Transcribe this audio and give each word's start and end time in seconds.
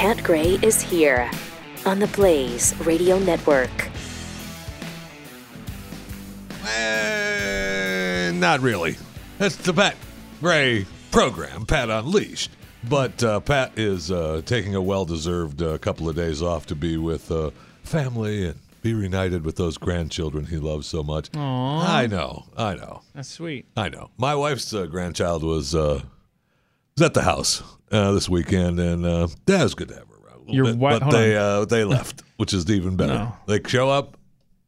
Pat 0.00 0.24
Gray 0.24 0.58
is 0.62 0.80
here 0.80 1.30
on 1.84 1.98
the 1.98 2.06
Blaze 2.06 2.74
Radio 2.86 3.18
Network. 3.18 3.68
Eh, 6.66 8.30
not 8.32 8.60
really. 8.60 8.96
That's 9.36 9.56
the 9.56 9.74
Pat 9.74 9.96
Gray 10.40 10.86
program, 11.10 11.66
Pat 11.66 11.90
Unleashed. 11.90 12.50
But 12.88 13.22
uh, 13.22 13.40
Pat 13.40 13.78
is 13.78 14.10
uh, 14.10 14.40
taking 14.46 14.74
a 14.74 14.80
well 14.80 15.04
deserved 15.04 15.60
uh, 15.60 15.76
couple 15.76 16.08
of 16.08 16.16
days 16.16 16.40
off 16.40 16.64
to 16.68 16.74
be 16.74 16.96
with 16.96 17.30
uh, 17.30 17.50
family 17.82 18.46
and 18.46 18.58
be 18.80 18.94
reunited 18.94 19.44
with 19.44 19.56
those 19.56 19.76
grandchildren 19.76 20.46
he 20.46 20.56
loves 20.56 20.86
so 20.86 21.02
much. 21.02 21.30
Aww. 21.32 21.86
I 21.86 22.06
know, 22.06 22.46
I 22.56 22.74
know, 22.74 23.02
That's 23.14 23.28
sweet. 23.28 23.66
I 23.76 23.90
know. 23.90 24.08
My 24.16 24.34
wife's 24.34 24.72
uh, 24.72 24.86
grandchild 24.86 25.42
was 25.44 25.74
uh, 25.74 26.00
was 27.00 27.06
at 27.06 27.14
the 27.14 27.22
house 27.22 27.62
uh, 27.90 28.12
this 28.12 28.28
weekend, 28.28 28.78
and 28.78 29.04
uh, 29.06 29.28
that 29.46 29.62
was 29.62 29.74
good 29.74 29.88
to 29.88 29.94
have 29.94 30.08
her 30.08 30.14
around. 30.28 30.50
a 30.50 30.52
Your 30.52 30.64
bit, 30.66 30.72
wi- 30.74 30.98
but 30.98 31.10
they 31.10 31.36
uh, 31.36 31.64
they 31.64 31.84
left, 31.84 32.22
which 32.36 32.52
is 32.52 32.70
even 32.70 32.96
better. 32.96 33.14
No. 33.14 33.36
They 33.46 33.60
show 33.66 33.88
up 33.88 34.16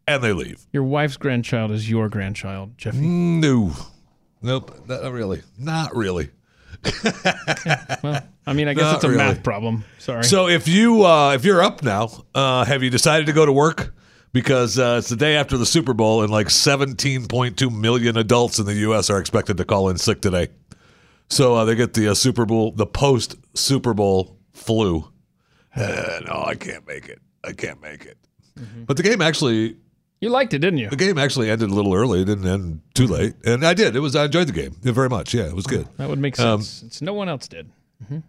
and 0.09 0.23
they 0.23 0.33
leave. 0.33 0.67
Your 0.73 0.85
wife's 0.85 1.17
grandchild 1.17 1.71
is 1.71 1.89
your 1.91 2.09
grandchild, 2.09 2.77
Jeffy. 2.79 2.99
No, 3.01 3.73
nope, 4.41 4.89
not 4.89 5.13
really, 5.13 5.43
not 5.59 5.95
really. 5.95 6.31
Well, 8.03 8.21
I 8.47 8.55
mean, 8.55 8.67
I 8.67 8.75
guess 8.75 8.83
Not 8.83 8.95
it's 8.97 9.05
a 9.05 9.09
really. 9.09 9.19
math 9.19 9.43
problem. 9.45 9.85
Sorry. 9.99 10.25
So 10.25 10.49
if 10.49 10.67
you 10.67 11.05
uh, 11.05 11.33
if 11.35 11.45
you're 11.45 11.63
up 11.63 11.83
now, 11.83 12.11
uh, 12.35 12.65
have 12.65 12.83
you 12.83 12.91
decided 12.91 13.27
to 13.27 13.33
go 13.33 13.47
to 13.47 13.53
work? 13.53 13.95
Because 14.33 14.79
uh, 14.79 14.97
it's 14.99 15.11
the 15.11 15.17
day 15.17 15.37
after 15.37 15.59
the 15.59 15.67
Super 15.67 15.93
Bowl, 15.93 16.23
and 16.23 16.33
like 16.33 16.47
17.2 16.47 17.71
million 17.79 18.17
adults 18.17 18.59
in 18.59 18.65
the 18.65 18.73
U.S. 18.77 19.11
are 19.11 19.19
expected 19.21 19.59
to 19.59 19.65
call 19.67 19.91
in 19.91 19.99
sick 19.99 20.23
today. 20.23 20.49
So 21.28 21.54
uh, 21.54 21.65
they 21.65 21.74
get 21.74 21.95
the 21.95 22.09
uh, 22.09 22.15
Super 22.15 22.45
Bowl, 22.45 22.73
the 22.73 22.87
post 22.87 23.37
Super 23.54 23.95
Bowl 23.95 24.37
flu. 24.52 25.09
Uh, 25.74 26.20
no, 26.26 26.45
I 26.46 26.54
can't 26.54 26.87
make 26.87 27.09
it. 27.09 27.20
I 27.45 27.52
can't 27.52 27.80
make 27.80 28.04
it. 28.04 28.18
But 28.87 28.96
the 28.98 29.02
game 29.02 29.23
actually, 29.23 29.76
you 30.20 30.28
liked 30.28 30.52
it, 30.52 30.59
didn't 30.59 30.78
you? 30.78 30.90
the 30.90 30.96
game 30.96 31.16
actually 31.16 31.50
ended 31.50 31.70
a 31.70 31.74
little 31.74 31.95
early. 31.95 32.20
It 32.20 32.26
didn't 32.26 32.46
end 32.46 32.82
too 32.95 33.06
late, 33.06 33.34
and 33.46 33.65
I 33.65 33.73
did. 33.73 33.96
It 33.96 34.00
was 34.00 34.15
I 34.15 34.26
enjoyed 34.26 34.46
the 34.48 34.52
game 34.52 34.76
very 34.82 35.09
much. 35.09 35.32
Yeah, 35.32 35.45
it 35.45 35.54
was 35.56 35.66
good. 35.66 35.88
That 35.96 36.10
would 36.10 36.18
make 36.18 36.38
Um, 36.38 36.60
sense. 36.60 36.68
Since 36.68 37.02
no 37.02 37.15
one 37.15 37.28
else 37.28 37.48
did. 37.48 37.70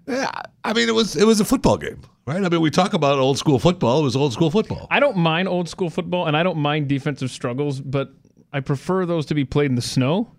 Yeah, 0.08 0.30
I 0.64 0.72
mean 0.74 0.88
it 0.88 0.94
was 0.96 1.16
it 1.16 1.26
was 1.26 1.40
a 1.42 1.46
football 1.46 1.78
game, 1.78 2.00
right? 2.28 2.42
I 2.44 2.48
mean 2.48 2.62
we 2.62 2.70
talk 2.70 2.94
about 2.94 3.18
old 3.20 3.38
school 3.40 3.58
football. 3.60 4.00
It 4.00 4.04
was 4.04 4.16
old 4.16 4.32
school 4.32 4.50
football. 4.52 4.88
I 4.92 5.00
don't 5.02 5.18
mind 5.18 5.48
old 5.50 5.68
school 5.68 5.90
football, 5.90 6.28
and 6.28 6.38
I 6.38 6.44
don't 6.44 6.58
mind 6.60 6.88
defensive 6.88 7.32
struggles, 7.32 7.82
but 7.82 8.14
I 8.54 8.60
prefer 8.62 9.06
those 9.06 9.26
to 9.26 9.34
be 9.36 9.44
played 9.46 9.72
in 9.72 9.76
the 9.76 9.82
snow. 9.82 10.32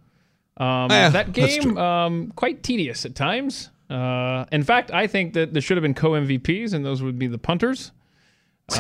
Um, 0.57 0.89
that 0.89 1.33
game, 1.33 1.77
um, 1.79 2.33
quite 2.37 2.63
tedious 2.63 3.05
at 3.05 3.15
times. 3.15 3.71
Uh, 3.91 4.45
in 4.53 4.63
fact, 4.63 4.91
I 4.93 5.07
think 5.07 5.35
that 5.35 5.53
there 5.53 5.61
should 5.61 5.77
have 5.77 5.83
been 5.83 5.95
co 5.95 6.11
MVPs, 6.11 6.73
and 6.73 6.85
those 6.85 7.03
would 7.03 7.19
be 7.19 7.27
the 7.27 7.39
punters. 7.39 7.93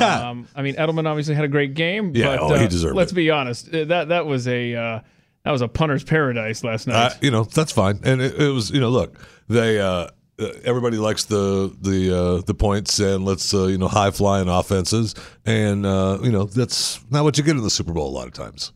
Um, 0.00 0.48
I 0.56 0.62
mean, 0.62 0.76
Edelman 0.76 1.06
obviously 1.06 1.34
had 1.34 1.44
a 1.44 1.48
great 1.48 1.74
game. 1.74 2.12
Yeah, 2.14 2.36
but, 2.36 2.40
oh, 2.40 2.54
he 2.54 2.64
uh, 2.64 2.68
deserved 2.68 2.96
Let's 2.96 3.12
it. 3.12 3.16
be 3.16 3.30
honest. 3.30 3.68
uh, 3.68 3.84
That 3.84 4.08
that 4.08 4.24
was 4.24 4.48
a 4.48 4.74
uh, 4.74 5.00
that 5.44 5.50
was 5.50 5.60
a 5.60 5.68
punter's 5.68 6.02
paradise 6.02 6.64
last 6.64 6.86
night. 6.86 7.12
Uh, 7.12 7.14
you 7.20 7.30
know 7.30 7.44
that's 7.44 7.70
fine, 7.70 8.00
and 8.02 8.22
it, 8.22 8.34
it 8.40 8.48
was 8.48 8.70
you 8.70 8.80
know 8.80 8.88
look 8.88 9.18
they 9.48 9.78
uh, 9.78 10.08
uh, 10.38 10.48
everybody 10.64 10.96
likes 10.96 11.24
the 11.24 11.76
the 11.82 12.16
uh, 12.16 12.42
the 12.46 12.54
points 12.54 12.98
and 12.98 13.24
let's 13.24 13.52
uh, 13.52 13.66
you 13.66 13.76
know 13.78 13.88
high 13.88 14.10
flying 14.10 14.48
offenses, 14.48 15.14
and 15.44 15.84
uh, 15.84 16.18
you 16.22 16.32
know 16.32 16.44
that's 16.44 17.04
not 17.10 17.24
what 17.24 17.36
you 17.36 17.44
get 17.44 17.56
in 17.56 17.62
the 17.62 17.70
Super 17.70 17.92
Bowl 17.92 18.08
a 18.08 18.14
lot 18.16 18.26
of 18.26 18.32
times. 18.32 18.72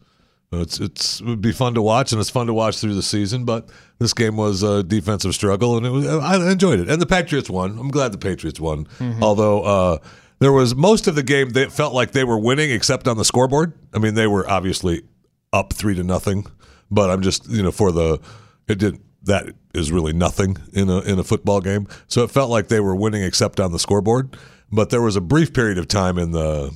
It's 0.50 0.80
it's 0.80 1.20
it 1.20 1.26
would 1.26 1.42
be 1.42 1.52
fun 1.52 1.74
to 1.74 1.82
watch, 1.82 2.12
and 2.12 2.20
it's 2.20 2.30
fun 2.30 2.46
to 2.46 2.54
watch 2.54 2.78
through 2.78 2.94
the 2.94 3.02
season. 3.02 3.44
But 3.44 3.68
this 3.98 4.14
game 4.14 4.36
was 4.36 4.62
a 4.62 4.82
defensive 4.82 5.34
struggle, 5.34 5.76
and 5.76 5.84
it 5.84 5.90
was 5.90 6.06
I 6.06 6.50
enjoyed 6.50 6.80
it. 6.80 6.88
And 6.88 7.02
the 7.02 7.06
Patriots 7.06 7.50
won. 7.50 7.78
I'm 7.78 7.90
glad 7.90 8.12
the 8.12 8.18
Patriots 8.18 8.60
won, 8.60 8.86
although. 9.20 9.62
Uh, 9.62 9.98
there 10.40 10.52
was 10.52 10.76
most 10.76 11.08
of 11.08 11.16
the 11.16 11.24
game 11.24 11.50
that 11.50 11.72
felt 11.72 11.94
like 11.94 12.12
they 12.12 12.22
were 12.22 12.38
winning, 12.38 12.70
except 12.70 13.08
on 13.08 13.16
the 13.16 13.24
scoreboard. 13.24 13.72
I 13.92 13.98
mean, 13.98 14.14
they 14.14 14.28
were 14.28 14.48
obviously 14.48 15.02
up 15.52 15.72
three 15.72 15.96
to 15.96 16.04
nothing, 16.04 16.46
but 16.92 17.10
I'm 17.10 17.22
just 17.22 17.48
you 17.48 17.62
know 17.62 17.72
for 17.72 17.90
the 17.90 18.20
it 18.68 18.78
didn't 18.78 19.02
that 19.24 19.46
is 19.74 19.90
really 19.90 20.12
nothing 20.12 20.56
in 20.72 20.88
a 20.88 21.00
in 21.00 21.18
a 21.18 21.24
football 21.24 21.60
game. 21.60 21.86
So 22.06 22.22
it 22.22 22.30
felt 22.30 22.50
like 22.50 22.68
they 22.68 22.80
were 22.80 22.94
winning 22.94 23.22
except 23.22 23.60
on 23.60 23.72
the 23.72 23.78
scoreboard. 23.78 24.36
But 24.70 24.90
there 24.90 25.02
was 25.02 25.16
a 25.16 25.20
brief 25.20 25.52
period 25.52 25.78
of 25.78 25.88
time 25.88 26.18
in 26.18 26.32
the 26.32 26.72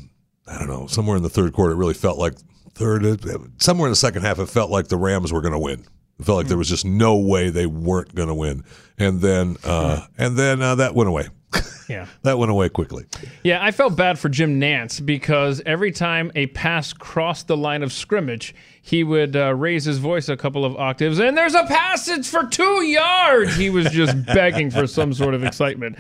I 0.47 0.59
don't 0.59 0.69
know 0.69 0.87
somewhere 0.87 1.16
in 1.16 1.22
the 1.22 1.31
third 1.31 1.53
quarter. 1.53 1.75
It 1.75 1.77
really 1.77 1.94
felt 1.94 2.19
like 2.19 2.34
third 2.75 3.62
somewhere 3.62 3.88
in 3.88 3.93
the 3.93 3.97
second 3.97 4.22
half. 4.22 4.38
It 4.38 4.47
felt 4.47 4.71
like 4.71 4.88
the 4.88 4.97
Rams 4.97 5.33
were 5.33 5.41
going 5.41 5.53
to 5.53 5.59
win. 5.59 5.84
It 6.19 6.25
felt 6.27 6.38
like 6.38 6.47
there 6.49 6.59
was 6.59 6.69
just 6.69 6.84
no 6.84 7.16
way 7.16 7.50
they 7.50 7.66
weren't 7.66 8.15
going 8.15 8.28
to 8.28 8.34
win. 8.34 8.65
And 8.99 9.21
then 9.21 9.56
uh, 9.65 10.06
and 10.19 10.37
then 10.37 10.62
uh, 10.62 10.77
that 10.77 10.94
went 10.94 11.09
away. 11.09 11.28
yeah. 11.88 12.06
that 12.22 12.38
went 12.38 12.50
away 12.50 12.69
quickly. 12.69 13.05
Yeah, 13.43 13.62
I 13.62 13.72
felt 13.72 13.97
bad 13.97 14.19
for 14.19 14.28
Jim 14.28 14.61
Nantz 14.61 15.05
because 15.05 15.61
every 15.66 15.91
time 15.93 16.31
a 16.34 16.47
pass 16.49 16.93
crossed 16.93 17.49
the 17.49 17.56
line 17.56 17.82
of 17.82 17.93
scrimmage, 17.93 18.55
he 18.81 19.05
would 19.05 19.37
uh, 19.37 19.55
raise 19.55 19.84
his 19.84 19.99
voice 19.99 20.28
a 20.28 20.37
couple 20.37 20.65
of 20.65 20.77
octaves, 20.77 21.19
and 21.19 21.37
there's 21.37 21.55
a 21.55 21.65
passage 21.66 22.27
for 22.27 22.44
two 22.47 22.82
yards. 22.84 23.56
He 23.56 23.71
was 23.71 23.91
just 23.91 24.25
begging 24.27 24.71
for 24.71 24.87
some 24.87 25.12
sort 25.12 25.34
of 25.34 25.44
excitement. 25.44 25.97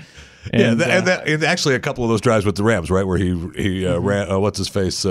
yeah, 0.52 0.70
And, 0.70 0.80
that, 0.80 0.88
uh, 0.88 0.92
and, 0.92 1.06
that, 1.06 1.28
and 1.28 1.44
actually 1.44 1.74
a 1.74 1.80
couple 1.80 2.04
of 2.04 2.10
those 2.10 2.20
drives 2.20 2.46
with 2.46 2.56
the 2.56 2.64
Rams, 2.64 2.90
right, 2.90 3.06
where 3.06 3.18
he 3.18 3.36
he 3.56 3.86
uh, 3.86 3.98
ran 3.98 4.30
uh, 4.30 4.38
what's 4.38 4.58
his 4.58 4.68
face 4.68 5.04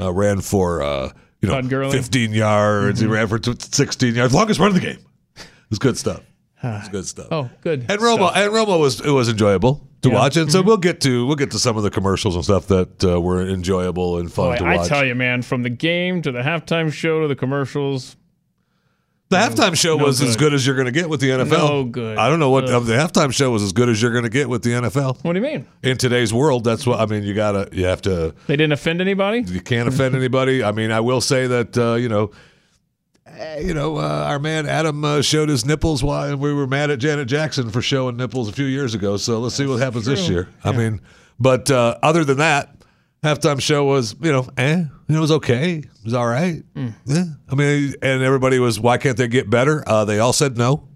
uh, 0.00 0.12
ran 0.12 0.40
for 0.40 0.82
uh, 0.82 1.10
you 1.40 1.48
know 1.48 1.54
Todd 1.54 1.68
Gurley? 1.70 1.92
15 1.96 2.32
yards. 2.32 3.00
He 3.00 3.06
ran 3.06 3.26
for 3.28 3.38
t- 3.38 3.52
16 3.58 4.14
yards, 4.14 4.34
longest 4.34 4.60
run 4.60 4.68
of 4.68 4.74
the 4.74 4.80
game. 4.80 4.98
It 5.36 5.46
was 5.70 5.78
good 5.78 5.96
stuff. 5.98 6.20
It 6.62 6.66
was 6.66 6.88
good 6.88 7.06
stuff. 7.06 7.28
oh, 7.30 7.50
good. 7.60 7.80
and 7.88 8.00
Romo 8.00 8.30
stuff. 8.30 8.36
and 8.36 8.52
Romo 8.52 8.80
was 8.80 9.00
it 9.00 9.10
was 9.10 9.28
enjoyable 9.28 9.86
to 10.02 10.08
Yeah. 10.08 10.14
Mm-hmm. 10.14 10.22
watch, 10.22 10.36
and 10.36 10.50
so 10.50 10.60
we'll 10.62 10.76
get 10.76 11.00
to 11.02 11.24
we'll 11.26 11.36
get 11.36 11.52
to 11.52 11.58
some 11.58 11.76
of 11.76 11.82
the 11.84 11.90
commercials 11.90 12.34
and 12.34 12.42
stuff 12.44 12.66
that 12.68 13.04
uh, 13.04 13.20
were 13.20 13.46
enjoyable 13.46 14.18
and 14.18 14.32
fun 14.32 14.50
Boy, 14.50 14.56
to 14.58 14.64
watch. 14.64 14.80
I 14.80 14.88
tell 14.88 15.04
you, 15.04 15.14
man, 15.14 15.42
from 15.42 15.62
the 15.62 15.70
game 15.70 16.20
to 16.22 16.32
the 16.32 16.40
halftime 16.40 16.92
show 16.92 17.20
to 17.22 17.28
the 17.28 17.36
commercials, 17.36 18.16
the 19.30 19.36
halftime 19.36 19.76
show 19.76 19.96
no 19.96 20.04
was 20.04 20.20
as 20.22 20.36
good. 20.36 20.46
good 20.46 20.54
as 20.54 20.66
you're 20.66 20.74
going 20.74 20.86
to 20.86 20.92
get 20.92 21.08
with 21.08 21.20
the 21.20 21.30
NFL. 21.30 21.50
No 21.50 21.84
good. 21.84 22.16
I 22.16 22.28
don't 22.28 22.38
know 22.40 22.50
what 22.50 22.64
Ugh. 22.68 22.84
the 22.84 22.94
halftime 22.94 23.32
show 23.32 23.50
was 23.50 23.62
as 23.62 23.72
good 23.72 23.88
as 23.88 24.00
you're 24.00 24.10
going 24.12 24.24
to 24.24 24.30
get 24.30 24.48
with 24.48 24.62
the 24.62 24.70
NFL. 24.70 25.22
what 25.22 25.32
do 25.34 25.38
you 25.38 25.44
mean? 25.44 25.66
In 25.82 25.98
today's 25.98 26.32
world, 26.32 26.64
that's 26.64 26.86
what 26.86 26.98
I 27.00 27.06
mean. 27.06 27.22
You 27.24 27.34
gotta 27.34 27.68
you 27.72 27.84
have 27.84 28.00
to 28.02 28.34
They 28.46 28.56
didn't 28.56 28.72
offend 28.72 29.00
anybody? 29.00 29.40
you 29.42 29.60
can't 29.60 29.88
offend 29.88 30.14
anybody. 30.22 30.62
I 30.64 30.72
mean, 30.72 30.90
I 30.90 31.00
will 31.00 31.20
say 31.20 31.46
that 31.46 31.76
uh, 31.76 31.94
you 31.94 32.08
know, 32.08 32.30
eh, 33.26 33.60
you 33.60 33.74
know, 33.74 33.98
uh, 33.98 34.24
our 34.28 34.38
man 34.38 34.66
Adam 34.66 35.04
uh, 35.04 35.20
showed 35.22 35.48
his 35.48 35.64
nipples 35.66 36.02
while 36.02 36.34
we 36.36 36.52
were 36.54 36.66
mad 36.66 36.90
at 36.90 36.98
Janet 36.98 37.28
Jackson 37.28 37.70
for 37.70 37.82
showing 37.82 38.16
nipples 38.16 38.48
a 38.48 38.52
few 38.52 38.66
years 38.66 38.94
ago. 38.94 39.16
So 39.18 39.40
let's 39.40 39.54
see 39.54 39.66
what 39.66 39.76
happens 39.80 40.06
this 40.06 40.24
true. 40.26 40.34
year. 40.36 40.48
I 40.64 40.72
mean, 40.72 41.00
but 41.38 41.70
uh, 41.70 41.98
other 42.02 42.24
than 42.24 42.38
that, 42.38 42.74
halftime 43.22 43.60
show 43.60 43.84
was 43.84 44.14
you 44.22 44.32
know, 44.32 44.48
eh, 44.56 44.84
it 45.08 45.18
was 45.18 45.30
okay. 45.32 45.76
It 45.78 46.04
was 46.04 46.14
all 46.14 46.26
right. 46.26 46.62
Yeah. 47.04 47.24
I 47.48 47.54
mean, 47.54 47.94
and 48.02 48.22
everybody 48.22 48.58
was, 48.58 48.78
why 48.78 48.98
can't 48.98 49.16
they 49.16 49.28
get 49.28 49.48
better? 49.48 49.82
Uh, 49.86 50.04
they 50.04 50.18
all 50.18 50.32
said 50.32 50.56
no. 50.58 50.88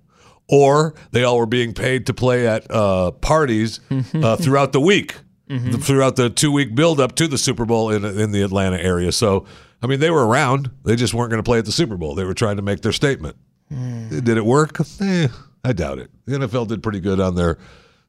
Or 0.48 0.94
they 1.12 1.24
all 1.24 1.38
were 1.38 1.46
being 1.46 1.72
paid 1.72 2.06
to 2.06 2.14
play 2.14 2.46
at 2.46 2.70
uh, 2.70 3.12
parties 3.12 3.80
uh, 4.14 4.36
throughout 4.36 4.72
the 4.72 4.80
week 4.80 5.16
throughout 5.82 6.16
the 6.16 6.30
two 6.30 6.50
week 6.50 6.74
build 6.74 6.98
up 7.00 7.14
to 7.16 7.28
the 7.28 7.36
Super 7.36 7.64
Bowl 7.64 7.90
in 7.90 8.04
in 8.04 8.32
the 8.32 8.42
Atlanta 8.42 8.78
area. 8.78 9.12
So 9.12 9.44
I 9.82 9.86
mean, 9.86 10.00
they 10.00 10.10
were 10.10 10.26
around. 10.26 10.70
They 10.84 10.96
just 10.96 11.12
weren't 11.12 11.30
going 11.30 11.42
to 11.42 11.48
play 11.48 11.58
at 11.58 11.64
the 11.64 11.72
Super 11.72 11.96
Bowl. 11.96 12.14
They 12.14 12.24
were 12.24 12.34
trying 12.34 12.56
to 12.56 12.62
make 12.62 12.80
their 12.82 12.92
statement. 12.92 13.36
Did 13.68 14.28
it 14.28 14.44
work? 14.44 14.78
Eh, 15.00 15.28
I 15.64 15.72
doubt 15.72 15.98
it. 15.98 16.10
The 16.26 16.36
NFL 16.36 16.68
did 16.68 16.82
pretty 16.82 17.00
good 17.00 17.20
on 17.20 17.34
their 17.34 17.58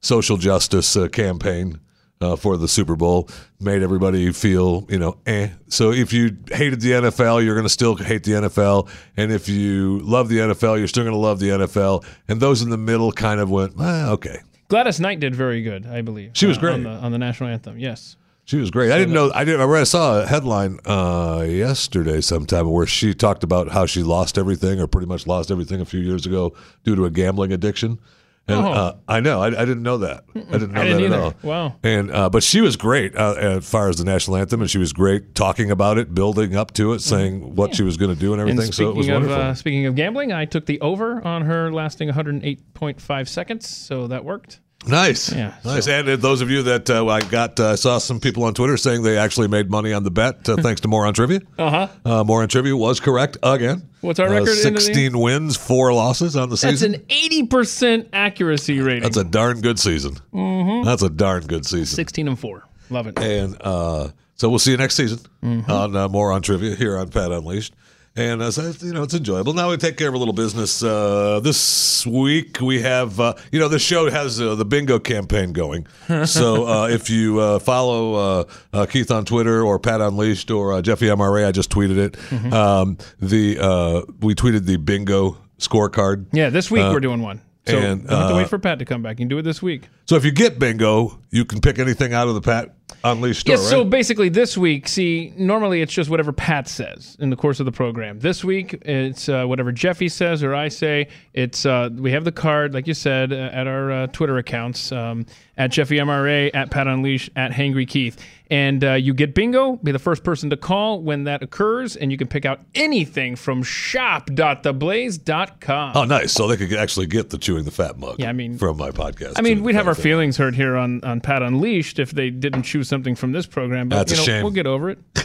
social 0.02 0.38
justice 0.38 0.96
uh, 0.96 1.08
campaign 1.08 1.80
uh, 2.24 2.36
for 2.36 2.58
the 2.58 2.68
Super 2.68 2.96
Bowl. 2.96 3.30
Made 3.60 3.84
everybody 3.84 4.32
feel, 4.32 4.86
you 4.90 4.98
know, 4.98 5.18
eh. 5.26 5.50
So 5.68 5.92
if 5.92 6.14
you 6.14 6.38
hated 6.52 6.82
the 6.82 6.92
NFL, 6.92 7.44
you're 7.44 7.56
going 7.56 7.66
to 7.66 7.70
still 7.70 7.96
hate 7.96 8.24
the 8.24 8.32
NFL, 8.32 8.90
and 9.18 9.32
if 9.32 9.50
you 9.50 10.00
love 10.00 10.30
the 10.30 10.38
NFL, 10.38 10.78
you're 10.78 10.88
still 10.88 11.04
going 11.04 11.14
to 11.14 11.20
love 11.20 11.40
the 11.40 11.50
NFL. 11.50 12.06
And 12.28 12.40
those 12.40 12.62
in 12.62 12.70
the 12.70 12.78
middle 12.78 13.12
kind 13.12 13.40
of 13.40 13.50
went, 13.50 13.74
ah, 13.80 14.12
okay. 14.12 14.40
Gladys 14.70 15.00
Knight 15.00 15.20
did 15.20 15.36
very 15.36 15.62
good, 15.62 15.86
I 15.86 16.02
believe. 16.02 16.32
She 16.34 16.46
was 16.46 16.58
uh, 16.58 16.62
great. 16.62 16.74
on 16.74 16.84
the, 16.84 16.90
on 16.90 17.12
the 17.12 17.20
national 17.20 17.50
anthem. 17.50 17.78
Yes. 17.78 18.16
She 18.46 18.58
was 18.58 18.72
great. 18.72 18.92
I 18.92 18.98
didn't 18.98 19.14
know. 19.14 19.32
I 19.34 19.46
didn't. 19.46 19.62
I 19.62 19.64
read. 19.64 19.82
I 19.82 19.86
saw 19.86 20.22
a 20.22 20.26
headline 20.26 20.78
uh, 20.86 21.46
yesterday, 21.48 22.20
sometime, 22.20 22.70
where 22.70 22.86
she 22.86 23.14
talked 23.14 23.42
about 23.42 23.70
how 23.70 23.86
she 23.86 24.04
lost 24.04 24.38
everything, 24.38 24.82
or 24.82 24.88
pretty 24.88 25.08
much 25.08 25.26
lost 25.26 25.50
everything, 25.50 25.80
a 25.80 25.86
few 25.86 26.02
years 26.02 26.26
ago 26.26 26.54
due 26.84 26.94
to 26.96 27.06
a 27.06 27.10
gambling 27.10 27.54
addiction. 27.54 28.00
And 28.46 28.60
Oh. 28.60 28.72
uh, 28.72 28.96
I 29.08 29.22
know. 29.22 29.42
I, 29.42 29.48
I 29.48 29.66
didn't 29.66 29.84
know 29.84 30.00
that. 30.00 30.26
I 30.36 30.40
didn't 30.40 30.74
know 30.74 30.82
I 30.82 30.84
didn't 30.84 31.02
that 31.02 31.06
either. 31.06 31.16
at 31.16 31.22
all. 31.22 31.34
Wow. 31.44 31.76
And 31.82 32.12
uh, 32.12 32.30
but 32.30 32.44
she 32.44 32.60
was 32.60 32.76
great 32.76 33.16
uh, 33.16 33.36
as 33.38 33.70
far 33.70 33.88
as 33.88 33.98
the 34.00 34.04
national 34.04 34.36
anthem, 34.36 34.60
and 34.60 34.70
she 34.70 34.78
was 34.80 34.92
great 34.92 35.34
talking 35.34 35.72
about 35.72 35.98
it, 35.98 36.14
building 36.14 36.54
up 36.56 36.74
to 36.74 36.92
it, 36.92 37.00
saying 37.00 37.56
what 37.56 37.74
she 37.74 37.84
was 37.84 37.96
going 37.96 38.14
to 38.14 38.20
do 38.20 38.34
and 38.34 38.42
Mm-hmm. 38.42 38.50
And 38.50 38.60
everything. 38.60 38.74
so 38.74 38.90
it 38.90 38.96
was 38.98 39.06
speaking 39.06 39.16
of 39.16 39.22
wonderful. 39.30 39.50
uh, 39.52 39.54
speaking 39.54 39.86
of 39.86 39.96
gambling, 39.96 40.34
I 40.34 40.44
took 40.44 40.66
the 40.66 40.82
over 40.82 41.26
on 41.26 41.44
her 41.44 41.72
lasting 41.72 42.10
108.5 42.10 43.28
seconds, 43.30 43.68
so 43.70 44.08
that 44.08 44.26
worked. 44.26 44.60
Nice, 44.88 45.32
Yeah, 45.32 45.54
nice. 45.64 45.88
And 45.88 46.08
uh, 46.10 46.16
those 46.18 46.42
of 46.42 46.50
you 46.50 46.64
that 46.64 46.90
uh, 46.90 47.06
I 47.08 47.22
got, 47.22 47.60
uh, 47.60 47.70
I 47.72 47.76
saw 47.76 47.98
some 48.00 48.20
people 48.20 48.44
on 48.44 48.54
Twitter 48.54 48.76
saying 48.78 49.04
they 49.04 49.18
actually 49.18 49.48
made 49.48 49.70
money 49.70 49.94
on 49.94 50.04
the 50.04 50.12
bet 50.12 50.48
uh, 50.50 50.58
thanks 50.58 50.82
to 50.82 50.88
More 50.88 51.06
on 51.06 51.14
Trivia. 51.14 51.42
Uh-huh. 51.58 51.88
Uh 52.06 52.24
More 52.24 52.42
on 52.42 52.50
Trivia 52.50 52.76
was 52.76 53.00
correct 53.00 53.38
again. 53.44 53.88
What's 54.02 54.20
our 54.20 54.28
Uh, 54.28 54.32
record 54.34 54.48
the- 54.50 54.56
Sixteen 54.56 55.18
wins, 55.20 55.56
four 55.56 55.94
losses 55.94 56.36
on 56.36 56.50
the 56.50 56.58
season. 56.58 56.92
That's 56.94 57.04
an 57.04 57.48
80% 57.48 58.10
accuracy 58.14 58.80
rating. 58.82 59.04
That's 59.04 59.18
a 59.18 59.24
darn 59.24 59.62
good 59.62 59.80
season. 59.80 60.16
Mm-hmm. 60.34 60.86
That's 60.86 61.02
a 61.04 61.10
darn 61.10 61.46
good 61.48 61.66
season. 61.66 61.96
16 61.96 62.28
and 62.28 62.40
4. 62.40 62.64
Love 62.90 63.08
it. 63.08 63.18
And 63.20 63.56
uh, 63.62 64.10
so 64.36 64.50
we'll 64.50 64.60
see 64.60 64.72
you 64.72 64.78
next 64.78 64.96
season 64.96 65.20
Mm-hmm. 65.44 65.72
on 65.72 65.96
uh, 65.96 66.08
more 66.10 66.32
on 66.32 66.42
trivia 66.42 66.76
here 66.76 66.98
on 66.98 67.10
Pat 67.10 67.32
Unleashed. 67.32 67.74
And 68.16 68.44
uh, 68.44 68.52
so, 68.52 68.72
you 68.86 68.94
know, 68.94 69.02
it's 69.02 69.16
enjoyable. 69.16 69.54
Now 69.54 69.72
we 69.72 69.78
take 69.78 69.98
care 69.98 70.08
of 70.08 70.14
a 70.14 70.18
little 70.18 70.36
business. 70.36 70.84
Uh, 70.84 71.40
this 71.40 72.06
week 72.06 72.62
we 72.62 72.82
have, 72.82 73.20
uh, 73.20 73.34
you 73.52 73.60
know, 73.60 73.68
the 73.68 73.80
show 73.80 74.10
has 74.10 74.40
uh, 74.40 74.54
the 74.54 74.66
bingo 74.66 75.00
campaign 75.00 75.52
going. 75.52 75.88
so 76.26 76.68
uh, 76.68 76.88
if 76.90 77.10
you 77.10 77.40
uh, 77.40 77.58
follow 77.58 78.14
uh, 78.14 78.44
uh, 78.72 78.86
Keith 78.86 79.10
on 79.10 79.26
Twitter 79.26 79.64
or 79.64 79.80
Pat 79.80 80.00
Unleashed 80.00 80.52
or 80.52 80.74
uh, 80.74 80.82
Jeffy 80.84 81.08
MRA, 81.08 81.48
I 81.48 81.52
just 81.52 81.72
tweeted 81.72 81.98
it. 81.98 82.14
Mm-hmm. 82.14 82.54
Um, 82.54 82.98
the 83.20 83.58
uh, 83.60 84.02
we 84.20 84.36
tweeted 84.36 84.66
the 84.66 84.78
bingo 84.78 85.38
scorecard. 85.58 86.28
Yeah, 86.32 86.50
this 86.52 86.70
week 86.70 86.84
we're 86.84 87.00
doing 87.00 87.22
one. 87.22 87.42
So 87.66 87.78
and, 87.78 88.06
don't 88.06 88.20
have 88.20 88.30
to 88.30 88.36
uh, 88.36 88.38
wait 88.38 88.50
for 88.50 88.60
Pat 88.60 88.80
to 88.80 88.86
come 88.86 89.02
back. 89.02 89.12
You 89.20 89.24
can 89.24 89.30
do 89.30 89.38
it 89.38 89.44
this 89.44 89.62
week. 89.62 89.88
So 90.06 90.18
if 90.18 90.26
you 90.26 90.32
get 90.32 90.60
bingo, 90.60 91.20
you 91.32 91.46
can 91.46 91.62
pick 91.62 91.80
anything 91.80 92.14
out 92.14 92.28
of 92.28 92.36
the 92.36 92.42
Pat 92.42 92.76
Unleashed 93.06 93.42
store, 93.42 93.56
Yeah, 93.56 93.62
right? 93.62 93.70
so 93.70 93.86
basically 93.86 94.28
this 94.28 94.58
week, 94.58 94.90
see, 94.90 95.34
normally 95.38 95.82
it's 95.82 95.94
just 95.94 96.10
whatever 96.10 96.34
Pat 96.34 96.68
says 96.68 97.16
in 97.20 97.30
the 97.30 97.38
course 97.38 97.62
of 97.62 97.66
the 97.66 97.72
program. 97.72 98.20
This 98.20 98.44
week, 98.44 98.74
it's 98.82 99.30
uh, 99.30 99.46
whatever 99.46 99.72
Jeffy 99.72 100.10
says 100.10 100.44
or 100.44 100.54
I 100.54 100.68
say. 100.68 101.08
It's 101.34 101.66
uh, 101.66 101.90
we 101.96 102.12
have 102.12 102.26
the 102.26 102.34
card, 102.34 102.74
like 102.74 102.86
you 102.86 102.94
said, 102.94 103.32
uh, 103.32 103.36
at 103.54 103.66
our 103.66 103.92
uh, 103.92 104.08
Twitter 104.08 104.38
accounts 104.38 104.92
um, 104.92 105.26
at 105.58 105.72
Jeffy 105.72 105.98
MRA, 105.98 106.50
at 106.54 106.72
Pat 106.72 106.88
Unleash, 106.88 107.30
at 107.36 107.52
Hangry 107.52 107.88
Keith, 107.88 108.18
and 108.50 108.84
uh, 108.84 108.94
you 108.94 109.14
get 109.14 109.34
bingo. 109.36 109.76
Be 109.78 109.92
the 109.92 110.00
first 110.00 110.24
person 110.24 110.50
to 110.50 110.58
call 110.58 111.02
when 111.02 111.24
that 111.26 111.44
occurs, 111.44 111.96
and 111.96 112.12
you 112.12 112.18
can 112.18 112.28
pick 112.28 112.46
out 112.46 112.60
anything 112.76 113.36
from 113.36 113.64
shop.theblaze.com. 113.64 115.92
Oh, 115.96 116.04
nice. 116.06 116.32
So 116.32 116.48
they 116.48 116.58
could 116.58 116.74
actually 116.74 117.08
get 117.08 117.30
the 117.30 117.38
chewing 117.38 117.66
the 117.66 117.72
fat 117.72 117.98
mug. 117.98 118.16
Yeah, 118.20 118.30
I 118.30 118.34
mean- 118.34 118.58
from 118.58 118.78
my 118.78 118.92
podcast. 118.92 119.34
I 119.38 119.42
mean, 119.42 119.64
we'd 119.64 119.76
have 119.76 119.88
our 119.88 119.96
thing. 119.96 120.04
feelings 120.04 120.38
hurt 120.38 120.56
here 120.56 120.76
on, 120.76 121.04
on 121.04 121.22
Pat 121.22 121.42
Unleashed 121.44 122.00
if 122.00 122.12
they 122.12 122.30
didn't 122.30 122.64
choose 122.64 122.88
something 122.88 123.16
from 123.16 123.32
this 123.32 123.46
program. 123.46 123.90
But 123.90 123.98
That's 123.98 124.12
you 124.12 124.18
a 124.18 124.20
know, 124.20 124.26
shame. 124.26 124.44
we'll 124.44 124.52
get 124.54 124.68
over 124.68 124.90
it. 124.90 125.00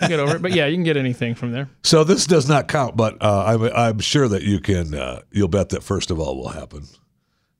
we'll 0.00 0.08
get 0.10 0.20
over 0.20 0.36
it. 0.36 0.42
But 0.42 0.52
yeah, 0.52 0.66
you 0.66 0.76
can 0.76 0.84
get 0.84 0.96
anything 0.96 1.34
from 1.34 1.52
there. 1.52 1.68
So 1.82 2.04
this 2.04 2.26
does 2.26 2.48
not 2.48 2.68
count, 2.68 2.96
but 2.96 3.22
uh, 3.22 3.44
I'm 3.46 3.62
I'm 3.62 3.98
sure 4.00 4.28
that 4.28 4.42
you 4.42 4.60
can. 4.60 4.94
Uh, 4.94 5.20
you'll 5.30 5.48
bet 5.48 5.70
that 5.70 5.82
first 5.82 6.10
of 6.10 6.20
all 6.20 6.36
will 6.36 6.48
happen. 6.50 6.84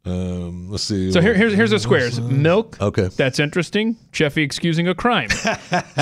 Um, 0.05 0.71
let's 0.71 0.85
see. 0.85 1.13
So 1.13 1.21
here, 1.21 1.35
here's 1.35 1.53
here's 1.53 1.71
the 1.71 1.79
squares. 1.79 2.19
Milk. 2.21 2.81
Okay. 2.81 3.09
That's 3.09 3.39
interesting. 3.39 3.97
Jeffy 4.13 4.43
excusing 4.43 4.89
a 4.89 4.95
crime. 4.95 5.29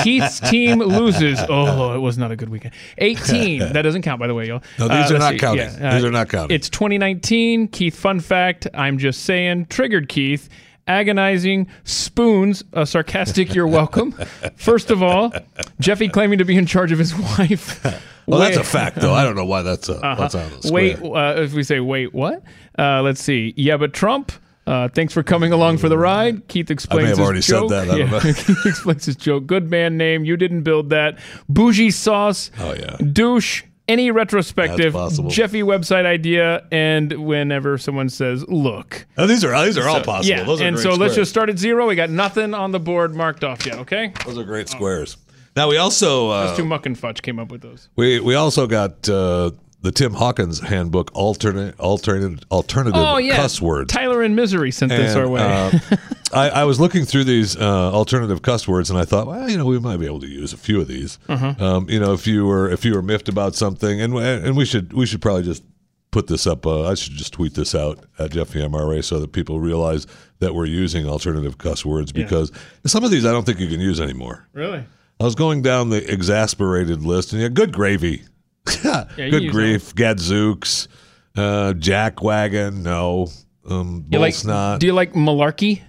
Keith's 0.05 0.39
team 0.41 0.79
loses. 0.79 1.41
Oh, 1.49 1.95
it 1.95 1.99
was 1.99 2.17
not 2.19 2.31
a 2.31 2.37
good 2.37 2.49
weekend. 2.49 2.75
18. 2.99 3.59
That 3.73 3.83
doesn't 3.83 4.03
count, 4.03 4.21
by 4.21 4.27
the 4.27 4.35
way, 4.35 4.47
y'all. 4.47 4.63
No, 4.79 4.87
these 4.89 5.11
Uh, 5.11 5.17
are 5.17 5.19
not 5.19 5.33
see. 5.33 5.39
counting. 5.39 5.69
Yeah, 5.81 5.89
uh, 5.91 5.95
These 5.95 6.05
are 6.05 6.11
not 6.11 6.29
counting. 6.29 6.55
It's 6.55 6.69
2019. 6.71 7.69
Keith, 7.69 7.97
fun 7.97 8.21
fact. 8.21 8.67
I'm 8.75 8.99
just 8.99 9.23
saying. 9.23 9.67
Triggered 9.67 10.09
Keith. 10.09 10.49
Agonizing 10.87 11.67
spoons. 11.85 12.63
A 12.75 12.87
sarcastic. 12.87 13.55
You're 13.55 13.67
welcome. 13.67 14.13
First 14.57 14.91
of 14.91 15.03
all, 15.03 15.33
Jeffy 15.81 16.09
claiming 16.09 16.39
to 16.39 16.45
be 16.45 16.57
in 16.57 16.67
charge 16.67 16.93
of 16.93 16.99
his 16.99 17.13
wife. 17.15 17.85
Well, 18.27 18.41
that's 18.41 18.57
a 18.57 18.65
fact, 18.65 18.97
though. 18.97 19.15
I 19.15 19.25
don't 19.25 19.37
know 19.37 19.45
why 19.45 19.63
that's 19.63 19.89
a, 19.89 19.95
uh, 20.05 20.17
what's 20.17 20.35
on 20.35 20.51
the 20.51 20.63
square. 20.63 20.73
Wait, 20.73 21.03
uh, 21.03 21.41
if 21.43 21.53
we 21.53 21.63
say 21.63 21.81
wait, 21.81 22.13
what? 22.13 22.43
Uh, 22.79 23.03
let's 23.03 23.21
see. 23.21 23.55
Yeah, 23.57 23.77
but 23.77 23.93
Trump. 23.93 24.33
Uh, 24.67 24.89
thanks 24.89 25.15
for 25.15 25.23
coming 25.23 25.53
along 25.53 25.79
for 25.79 25.89
the 25.89 25.97
ride. 25.97 26.49
Keith 26.49 26.73
explains. 26.73 27.07
I 27.07 27.09
have 27.11 27.21
already 27.21 27.41
said 27.41 27.69
that. 27.69 27.87
Know. 27.87 28.21
Keith 28.21 28.67
explains 28.67 29.05
his 29.05 29.15
joke. 29.15 29.47
Good 29.47 29.71
man 29.71 29.97
name. 29.97 30.25
You 30.25 30.37
didn't 30.37 30.63
build 30.63 30.91
that. 30.91 31.21
Bougie 31.49 31.93
sauce. 31.93 32.51
Oh, 32.59 32.75
yeah. 32.75 32.97
Douche. 32.97 33.63
Any 33.89 34.11
retrospective. 34.11 34.93
That's 34.93 35.11
possible. 35.11 35.31
Jeffy 35.31 35.63
website 35.63 36.05
idea. 36.05 36.67
And 36.73 37.13
whenever 37.13 37.79
someone 37.79 38.09
says, 38.09 38.45
"Look." 38.49 39.07
Oh, 39.17 39.29
these 39.29 39.45
are 39.45 39.65
these 39.65 39.79
are 39.79 39.89
all 39.89 40.03
possible. 40.03 40.37
Yeah. 40.37 40.43
Those 40.43 40.61
are 40.61 40.65
and 40.65 40.77
so 40.77 40.95
let's 40.95 41.15
just 41.15 41.31
start 41.31 41.49
at 41.49 41.59
zero. 41.59 41.87
We 41.87 41.95
got 41.95 42.11
nothing 42.11 42.53
on 42.53 42.73
the 42.73 42.81
board 42.81 43.15
marked 43.15 43.45
off 43.45 43.65
yet. 43.65 43.79
Okay. 43.79 44.13
Those 44.25 44.37
are 44.39 44.43
great 44.43 44.69
squares. 44.69 45.17
Now 45.57 45.69
we 45.69 45.77
also 45.79 46.29
uh, 46.31 46.55
Two 46.57 46.65
muck 46.65 46.87
and 46.87 46.99
fudge 46.99 47.23
came 47.23 47.39
up 47.39 47.51
with 47.51 47.63
those. 47.63 47.89
we 47.97 48.21
we 48.21 48.35
also 48.35 48.67
got 48.67 49.09
uh, 49.09 49.51
the 49.83 49.91
Tim 49.93 50.13
Hawkins 50.15 50.61
handbook 50.61 51.11
alternate 51.15 51.79
alternate 51.81 52.45
alternative 52.51 53.01
Oh 53.03 53.17
yeah. 53.19 53.37
cuss 53.37 53.61
words. 53.61 53.93
Tyler 53.93 54.23
in 54.23 54.35
misery 54.35 54.71
sent 54.71 54.91
this 54.91 55.13
And, 55.15 55.21
our 55.21 55.29
way. 55.29 55.41
uh, 55.41 55.79
I, 56.35 56.49
I 56.51 56.65
was 56.65 56.81
looking 56.81 57.05
through 57.05 57.25
these 57.25 57.57
uh, 57.57 57.93
alternative 57.93 58.43
cuss 58.43 58.67
words, 58.67 58.91
and 58.91 58.99
I 58.99 59.05
thought, 59.05 59.29
well, 59.29 59.49
you 59.49 59.57
know, 59.57 59.65
we 59.65 59.79
might 59.79 59.99
be 59.99 60.07
able 60.07 60.19
to 60.21 60.27
use 60.27 60.53
a 60.53 60.57
few 60.57 60.81
of 60.81 60.89
these. 60.89 61.19
Uh-huh. 61.29 61.55
Um, 61.65 61.89
you 61.89 62.01
know, 62.01 62.13
if 62.15 62.27
you 62.27 62.45
were 62.45 62.69
if 62.71 62.85
you 62.85 62.95
were 62.95 63.03
miffed 63.03 63.29
about 63.29 63.55
something, 63.55 64.01
and 64.01 64.13
and 64.15 64.57
we 64.57 64.65
should 64.65 64.93
we 64.93 65.07
should 65.07 65.23
probably 65.23 65.45
just 65.45 65.63
put 66.11 66.27
this 66.27 66.47
up. 66.47 66.67
Uh, 66.67 66.89
I 66.91 66.95
should 66.95 67.13
just 67.15 67.33
tweet 67.33 67.55
this 67.55 67.75
out 67.75 68.01
at 68.19 68.33
Jeffy 68.33 68.61
MRA 68.61 69.05
so 69.05 69.21
that 69.21 69.33
people 69.33 69.61
realize 69.61 70.07
that 70.41 70.55
we're 70.55 70.67
using 70.67 71.07
alternative 71.07 71.59
cuss 71.59 71.85
words 71.85 72.11
because 72.13 72.51
some 72.87 73.05
of 73.05 73.11
these 73.11 73.25
I 73.25 73.33
don't 73.33 73.47
think 73.47 73.61
you 73.61 73.69
can 73.69 73.81
use 73.81 74.01
anymore. 74.01 74.47
really. 74.53 74.85
I 75.19 75.25
was 75.25 75.35
going 75.35 75.63
down 75.63 75.91
the 75.91 76.13
exasperated 76.13 77.03
list, 77.03 77.33
and 77.33 77.41
yeah, 77.41 77.49
good 77.49 77.73
gravy, 77.73 78.23
you 78.85 79.31
good 79.31 79.43
use 79.45 79.53
grief, 79.53 79.95
gadzooks, 79.95 80.89
uh, 81.37 81.73
jackwagon, 81.77 82.83
no, 82.83 83.29
um, 83.69 84.05
You 84.11 84.19
like, 84.19 84.35
bullsnot. 84.35 84.79
do 84.79 84.87
you 84.87 84.93
like 84.93 85.15
malarkey? 85.15 85.83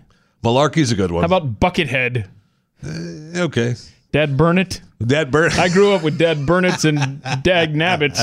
Malarkey's 0.44 0.92
a 0.92 0.96
good 0.96 1.12
one. 1.12 1.22
How 1.30 1.36
about 1.36 1.60
Buckethead? 1.60 2.28
okay, 3.36 3.76
Dad 4.12 4.38
Burnett? 4.38 4.82
Dad 5.06 5.30
Burnett. 5.32 5.60
I 5.60 5.70
grew 5.70 5.92
up 5.92 6.02
with 6.02 6.18
Dad 6.18 6.38
Burnetts 6.40 6.86
and 6.86 7.22
Dag 7.44 7.74
Nabbits. 7.76 8.18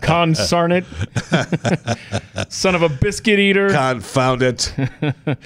Con 0.00 0.32
Sarnet. 0.32 0.84
Son 2.52 2.74
of 2.74 2.82
a 2.82 2.88
biscuit 2.88 3.38
eater. 3.38 3.68
Confound 3.68 4.42
it, 4.42 4.72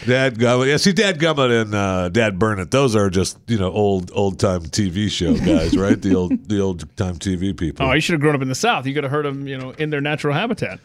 Dad 0.07 0.39
Gummit. 0.39 0.69
Yeah, 0.69 0.77
see, 0.77 0.93
Dad 0.93 1.19
Gummit 1.19 1.63
and 1.63 1.75
uh, 1.75 2.09
Dad 2.11 2.39
Burnett. 2.39 2.71
Those 2.71 2.95
are 2.95 3.11
just 3.11 3.39
you 3.49 3.59
know 3.59 3.73
old 3.73 4.11
old 4.15 4.39
time 4.39 4.63
TV 4.63 5.11
show 5.11 5.35
guys, 5.45 5.77
right? 5.77 6.01
The 6.01 6.15
old 6.15 6.49
the 6.49 6.61
old 6.61 6.97
time 6.97 7.17
TV 7.17 7.57
people. 7.57 7.87
Oh, 7.87 7.93
you 7.93 8.01
should 8.01 8.13
have 8.13 8.21
grown 8.21 8.35
up 8.37 8.43
in 8.43 8.49
the 8.49 8.55
South. 8.55 8.87
You 8.87 8.95
could 8.95 9.05
have 9.05 9.11
heard 9.11 9.25
them, 9.25 9.49
you 9.49 9.59
know, 9.59 9.71
in 9.73 9.91
their 9.91 10.01
natural 10.01 10.35
habitat. 10.35 10.79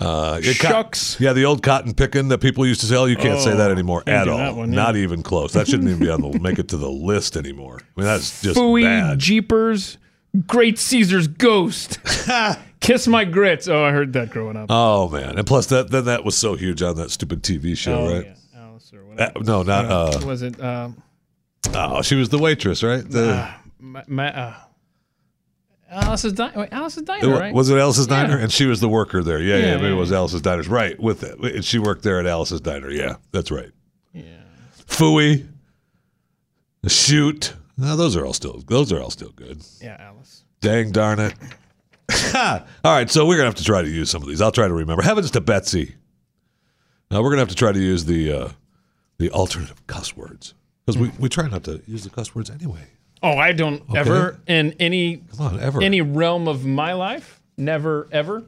Uh, 0.00 0.40
yeah, 0.42 0.52
co- 0.54 0.90
yeah, 1.20 1.32
the 1.32 1.44
old 1.44 1.62
cotton 1.62 1.94
picking 1.94 2.28
that 2.28 2.38
people 2.38 2.66
used 2.66 2.80
to 2.80 2.86
say. 2.86 2.96
Oh, 2.96 3.04
you 3.04 3.16
can't 3.16 3.40
say 3.40 3.52
Oh, 3.52 3.56
that 3.56 3.70
anymore 3.70 4.02
at 4.06 4.28
all. 4.28 4.56
one, 4.56 4.70
yeah. 4.72 4.76
Not 4.76 4.96
even 4.96 5.22
close. 5.22 5.52
That 5.52 5.66
shouldn't 5.68 5.88
even 5.88 6.00
be 6.00 6.10
on 6.10 6.20
the 6.20 6.38
make 6.42 6.58
it 6.58 6.68
to 6.68 6.76
the 6.76 6.90
list 6.90 7.36
anymore. 7.36 7.78
I 7.80 8.00
mean, 8.00 8.06
that's 8.06 8.42
just 8.42 8.58
Fooey, 8.58 8.82
bad. 8.82 9.18
Jeepers, 9.18 9.98
Great 10.46 10.78
Caesar's 10.78 11.28
Ghost. 11.28 11.98
Kiss 12.80 13.06
my 13.06 13.24
grits. 13.24 13.66
Oh, 13.68 13.82
I 13.84 13.92
heard 13.92 14.12
that 14.14 14.30
growing 14.30 14.56
up. 14.56 14.66
oh 14.68 15.08
man, 15.08 15.38
and 15.38 15.46
plus 15.46 15.66
that 15.66 15.90
then 15.90 16.04
that 16.06 16.24
was 16.24 16.36
so 16.36 16.54
huge 16.54 16.82
on 16.82 16.96
that 16.96 17.10
stupid 17.10 17.42
TV 17.42 17.76
show, 17.76 18.00
oh, 18.00 18.14
right? 18.16 18.26
yeah. 18.26 18.60
Alice 18.62 18.92
or 18.92 19.04
Uh, 19.22 19.30
no, 19.40 19.62
not. 19.62 19.84
Uh, 19.86 20.26
was 20.26 20.42
it? 20.42 20.60
Uh, 20.60 20.90
oh, 21.72 22.02
she 22.02 22.14
was 22.16 22.28
the 22.28 22.38
waitress, 22.38 22.82
right? 22.82 23.08
The, 23.08 23.48
ma- 23.80 24.02
ma- 24.06 24.22
uh, 24.24 24.54
Alice's 25.94 26.32
Diner. 26.32 26.58
Wait, 26.60 26.72
Alice's 26.72 27.02
Diner, 27.02 27.30
Wa- 27.30 27.38
right? 27.38 27.54
Was 27.54 27.70
it 27.70 27.78
Alice's 27.78 28.06
Diner? 28.06 28.38
And 28.38 28.52
she 28.52 28.66
was 28.66 28.80
the 28.80 28.88
worker 28.88 29.22
there. 29.22 29.38
Yeah, 29.40 29.56
yeah, 29.56 29.66
Yeah, 29.66 29.76
maybe 29.76 29.92
it 29.94 29.96
was 29.96 30.12
Alice's 30.12 30.42
Diner. 30.42 30.62
Right, 30.62 30.98
with 31.00 31.22
it. 31.22 31.38
And 31.38 31.64
She 31.64 31.78
worked 31.78 32.02
there 32.02 32.18
at 32.20 32.26
Alice's 32.26 32.60
Diner. 32.60 32.90
Yeah, 32.90 33.16
that's 33.32 33.50
right. 33.50 33.70
Yeah. 34.12 34.22
Fooey. 34.86 35.46
Shoot. 36.86 37.54
No, 37.76 37.96
those 37.96 38.16
are 38.16 38.24
all 38.24 38.32
still 38.34 38.62
those 38.68 38.92
are 38.92 39.00
all 39.00 39.10
still 39.10 39.30
good. 39.30 39.62
yeah, 39.80 39.96
Alice. 39.98 40.44
Dang 40.60 40.92
darn 40.92 41.18
it. 41.18 41.34
all 42.34 42.60
right, 42.84 43.10
so 43.10 43.26
we're 43.26 43.36
gonna 43.36 43.46
have 43.48 43.54
to 43.56 43.64
try 43.64 43.82
to 43.82 43.88
use 43.88 44.10
some 44.10 44.22
of 44.22 44.28
these. 44.28 44.40
I'll 44.40 44.52
try 44.52 44.68
to 44.68 44.74
remember. 44.74 45.02
Heavens 45.02 45.30
to 45.32 45.40
Betsy. 45.40 45.94
Now 47.10 47.22
we're 47.22 47.30
gonna 47.30 47.40
have 47.40 47.48
to 47.48 47.54
try 47.54 47.72
to 47.72 47.78
use 47.80 48.04
the 48.04 48.32
uh, 48.32 48.48
the 49.18 49.30
alternative 49.30 49.86
cuss 49.86 50.16
words. 50.16 50.54
Because 50.84 51.00
we, 51.00 51.10
we 51.18 51.28
try 51.30 51.48
not 51.48 51.64
to 51.64 51.80
use 51.86 52.04
the 52.04 52.10
cuss 52.10 52.34
words 52.34 52.50
anyway. 52.50 52.86
Oh, 53.24 53.38
I 53.38 53.52
don't 53.52 53.82
ever 53.96 54.38
in 54.46 54.74
any 54.78 55.22
on, 55.38 55.58
ever. 55.58 55.82
any 55.82 56.02
realm 56.02 56.46
of 56.46 56.66
my 56.66 56.92
life, 56.92 57.40
never 57.56 58.06
ever. 58.12 58.44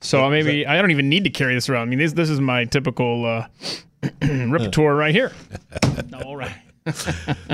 So 0.00 0.30
maybe 0.30 0.64
I 0.64 0.80
don't 0.80 0.92
even 0.92 1.08
need 1.08 1.24
to 1.24 1.30
carry 1.30 1.54
this 1.54 1.68
around. 1.68 1.82
I 1.82 1.90
mean, 1.90 1.98
this 1.98 2.12
this 2.12 2.30
is 2.30 2.40
my 2.40 2.64
typical 2.64 3.26
uh, 3.26 3.46
repertoire 4.22 4.94
right 4.94 5.12
here. 5.12 5.32
All 6.24 6.36
right. 6.36 6.54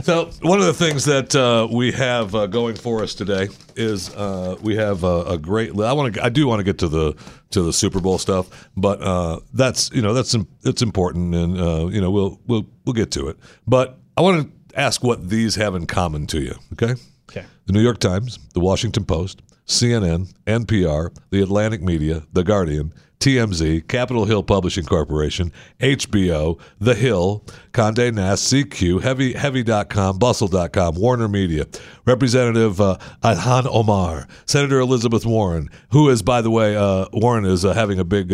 So 0.03 0.31
one 0.41 0.59
of 0.59 0.65
the 0.65 0.73
things 0.73 1.05
that 1.05 1.37
uh, 1.37 1.69
we 1.71 1.93
have 1.93 2.35
uh, 2.35 2.47
going 2.47 2.77
for 2.77 3.03
us 3.03 3.15
today 3.15 3.49
is 3.77 4.09
uh, 4.15 4.57
we 4.63 4.77
have 4.77 5.05
a, 5.05 5.23
a 5.25 5.39
great. 5.39 5.71
I 5.79 5.93
want 5.93 6.15
to. 6.15 6.25
I 6.25 6.31
do 6.31 6.47
want 6.47 6.61
to 6.61 6.65
get 6.65 6.79
to 6.79 6.89
the 6.89 7.15
to 7.51 7.63
the 7.63 7.73
Super 7.73 8.01
Bowl 8.01 8.17
stuff, 8.17 8.71
but 8.75 9.03
uh, 9.03 9.41
that's 9.53 9.91
you 9.93 10.01
know 10.01 10.15
that's 10.15 10.35
it's 10.63 10.81
important, 10.81 11.35
and 11.35 11.61
uh, 11.61 11.89
you 11.89 12.01
know 12.01 12.11
we'll 12.11 12.41
we'll 12.47 12.67
we'll 12.87 12.95
get 12.95 13.11
to 13.13 13.29
it. 13.29 13.37
But 13.67 13.99
I 14.17 14.23
want 14.23 14.45
to 14.45 14.58
ask 14.75 15.03
what 15.03 15.29
these 15.29 15.57
have 15.57 15.75
in 15.75 15.87
common 15.87 16.27
to 16.29 16.41
you. 16.41 16.55
Okay. 16.73 16.95
Okay. 17.31 17.47
The 17.67 17.73
New 17.73 17.83
York 17.83 17.99
Times, 17.99 18.39
the 18.55 18.61
Washington 18.61 19.05
Post, 19.05 19.43
CNN, 19.67 20.33
NPR, 20.47 21.15
the 21.31 21.43
Atlantic 21.43 21.83
Media, 21.83 22.23
the 22.33 22.43
Guardian, 22.43 22.93
TMZ, 23.21 23.89
Capitol 23.89 24.25
Hill 24.25 24.43
Publishing 24.43 24.85
Corporation, 24.85 25.53
HBO, 25.81 26.59
The 26.79 26.95
Hill, 26.95 27.45
Condé 27.73 28.15
Nast, 28.15 28.53
CQ, 28.53 29.03
Heavy, 29.03 29.33
Heavy.com, 29.33 30.19
Bustle.com, 30.19 30.95
Warner 30.95 31.29
Media, 31.29 31.67
Representative 32.07 32.81
uh, 32.81 32.97
Omar, 33.23 34.29
Senator 34.47 34.79
Elizabeth 34.79 35.27
Warren, 35.27 35.69
who 35.91 36.09
is, 36.09 36.23
by 36.23 36.41
the 36.41 36.51
way, 36.51 36.77
uh, 36.77 37.07
Warren 37.13 37.45
is 37.45 37.65
uh, 37.65 37.75
having 37.75 37.99
a 37.99 38.05
big. 38.05 38.33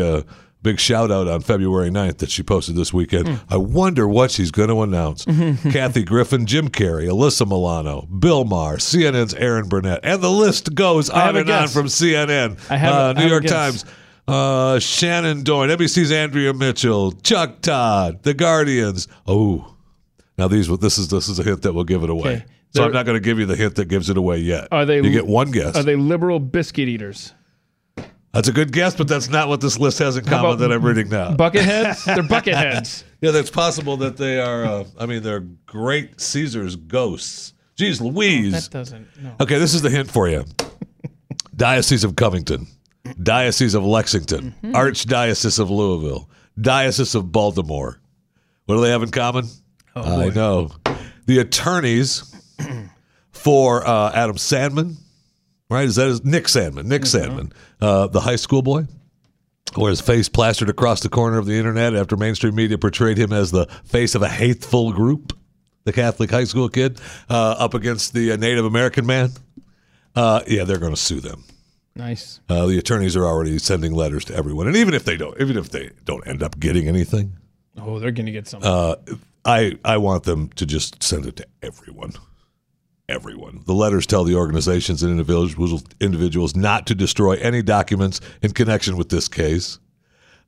Big 0.64 0.80
shout 0.80 1.11
out 1.11 1.28
on 1.28 1.42
February 1.42 1.90
9th 1.90 2.16
that 2.18 2.30
she 2.30 2.42
posted 2.42 2.75
this 2.75 2.90
weekend. 2.90 3.28
Hmm. 3.28 3.35
I 3.50 3.59
wonder 3.59 4.09
what 4.09 4.30
she's 4.30 4.50
going 4.50 4.71
to 4.71 4.80
announce. 4.80 5.25
Kathy 5.73 6.02
Griffin, 6.04 6.47
Jim 6.47 6.68
Carrey, 6.71 7.06
Alyssa 7.06 7.47
Milano, 7.47 8.06
Bill 8.06 8.47
Maher, 8.47 8.78
CNN's 8.78 9.35
Erin 9.35 9.68
Burnett, 9.68 10.00
and 10.02 10.23
the 10.23 10.30
list 10.30 10.75
goes 10.75 11.11
on 11.11 11.37
and 11.37 11.50
on 11.50 11.68
from 11.68 11.87
CNN. 11.87 12.59
I 12.71 12.76
have 12.78 12.94
a- 12.94 12.97
uh, 12.97 13.09
I 13.11 13.12
New 13.12 13.21
have 13.21 13.30
York. 13.30 13.44
Times, 13.44 13.85
uh, 14.26 14.78
Shannon 14.78 15.42
Dorn, 15.42 15.68
NBC's 15.68 16.11
Andrea 16.11 16.54
Mitchell, 16.54 17.12
Chuck 17.12 17.61
Todd, 17.61 18.23
The 18.23 18.33
Guardians. 18.33 19.06
Oh, 19.26 19.75
now 20.38 20.49
these 20.49 20.66
this 20.78 20.97
is 20.97 21.09
this 21.09 21.28
is 21.28 21.38
a 21.38 21.42
hint 21.42 21.61
that 21.62 21.75
will 21.75 21.85
give 21.85 22.02
it 22.02 22.09
away. 22.09 22.37
Okay. 22.37 22.44
So 22.75 22.85
I'm 22.85 22.92
not 22.92 23.04
going 23.04 23.16
to 23.16 23.21
give 23.21 23.38
you 23.38 23.44
the 23.47 23.54
hint 23.54 23.75
that 23.76 23.85
gives 23.88 24.09
it 24.09 24.16
away 24.16 24.38
yet. 24.38 24.68
Are 24.73 24.87
they- 24.87 24.97
You 24.97 25.11
get 25.11 25.26
one 25.26 25.50
guess. 25.50 25.76
Are 25.76 25.83
they 25.83 25.94
liberal 25.94 26.40
biscuit 26.40 26.88
eaters? 26.88 27.35
That's 28.35 28.49
a 28.49 28.53
good 28.53 28.73
guess, 28.73 28.95
but 28.97 29.07
that's 29.09 29.29
not 29.31 29.49
what 29.49 29.61
this 29.61 29.79
list 29.79 30.00
has 30.00 30.17
in 30.17 30.25
common 30.25 30.59
that 30.59 30.73
I'm 30.73 30.83
reading 30.85 31.09
now. 31.09 31.35
Bucket 31.35 31.62
heads? 31.64 32.05
They're 32.07 32.23
bucket 32.23 32.55
heads. 32.55 33.05
Yeah, 33.21 33.31
that's 33.31 33.49
possible 33.50 33.97
that 33.99 34.17
they 34.17 34.41
are. 34.41 34.64
Uh, 34.64 34.85
I 34.99 35.07
mean, 35.07 35.23
they're 35.23 35.41
great 35.67 36.21
Caesar's 36.21 36.76
ghosts. 36.76 37.55
Jeez 37.76 38.00
Louise. 38.00 38.53
That 38.69 38.71
doesn't. 38.71 39.07
No. 39.23 39.35
Okay, 39.41 39.59
this 39.59 39.73
is 39.73 39.83
the 39.83 39.88
hint 39.91 40.11
for 40.11 40.29
you. 40.29 40.45
Diocese 41.57 42.03
of 42.05 42.17
Covington, 42.17 42.67
Diocese 43.23 43.75
of 43.75 43.85
Lexington, 43.85 44.55
Mm-hmm. 44.62 44.75
Archdiocese 44.75 45.59
of 45.61 45.71
Louisville, 45.71 46.29
Diocese 46.61 47.14
of 47.14 47.31
Baltimore. 47.33 48.00
What 48.67 48.75
do 48.76 48.81
they 48.83 48.91
have 48.91 49.03
in 49.05 49.11
common? 49.11 49.47
Oh, 49.97 50.21
I 50.21 50.29
know. 50.31 50.71
The 51.26 51.38
attorneys 51.38 52.35
for 53.31 53.87
uh, 53.87 54.11
Adam 54.12 54.37
Sandmann, 54.37 54.97
right? 55.71 55.85
Is 55.87 55.97
that 55.97 56.06
his, 56.09 56.25
Nick 56.25 56.44
Sandmann? 56.44 56.85
Nick 56.87 57.02
Sandmann, 57.02 57.52
uh, 57.80 58.06
the 58.09 58.21
high 58.21 58.37
school 58.37 58.62
boy, 58.62 58.87
where 59.75 59.90
his 59.90 60.00
face 60.00 60.28
plastered 60.28 60.68
across 60.71 61.00
the 61.00 61.09
corner 61.09 61.38
of 61.38 61.47
the 61.47 61.54
internet 61.54 61.94
after 61.94 62.16
mainstream 62.16 62.54
media 62.54 62.78
portrayed 62.78 63.18
him 63.18 63.33
as 63.33 63.50
the 63.50 63.66
face 63.85 64.14
of 64.14 64.23
a 64.23 64.28
hateful 64.28 64.92
group, 64.92 65.37
the 65.85 65.92
Catholic 65.92 66.30
high 66.30 66.44
school 66.44 66.68
kid, 66.68 67.00
uh, 67.28 67.56
up 67.59 67.75
against 67.75 68.12
the 68.14 68.33
uh, 68.33 68.37
Native 68.37 68.64
American 68.64 69.06
man. 69.06 69.30
Uh, 70.14 70.42
yeah, 70.47 70.64
they're 70.64 70.78
going 70.78 70.94
to 70.94 71.00
sue 71.00 71.21
them. 71.21 71.44
Nice. 71.97 72.40
Uh, 72.49 72.66
the 72.66 72.78
attorneys 72.78 73.16
are 73.16 73.25
already 73.25 73.59
sending 73.59 73.92
letters 73.92 74.25
to 74.26 74.35
everyone, 74.35 74.66
and 74.66 74.76
even 74.76 74.94
if 74.94 75.04
they 75.04 75.16
don't, 75.16 75.40
even 75.40 75.56
if 75.56 75.71
they 75.71 75.90
don't 76.04 76.26
end 76.26 76.42
up 76.42 76.59
getting 76.59 76.88
anything, 76.88 77.37
Oh, 77.76 77.99
they're 77.99 78.12
gonna 78.12 78.30
get 78.33 78.47
something. 78.47 78.68
uh, 78.71 78.94
I 79.44 79.78
I 79.85 79.97
want 79.99 80.23
them 80.25 80.49
to 80.50 80.66
just 80.66 81.02
send 81.02 81.26
it 81.26 81.37
to 81.37 81.47
everyone. 81.62 82.12
Everyone. 83.08 83.62
The 83.66 83.75
letters 83.75 84.06
tell 84.06 84.25
the 84.25 84.34
organizations 84.34 85.02
and 85.02 85.11
individuals 85.12 85.84
individuals 86.00 86.56
not 86.56 86.87
to 86.87 86.94
destroy 86.94 87.34
any 87.34 87.62
documents 87.62 88.20
in 88.40 88.52
connection 88.52 88.96
with 88.96 89.11
this 89.11 89.28
case. 89.28 89.78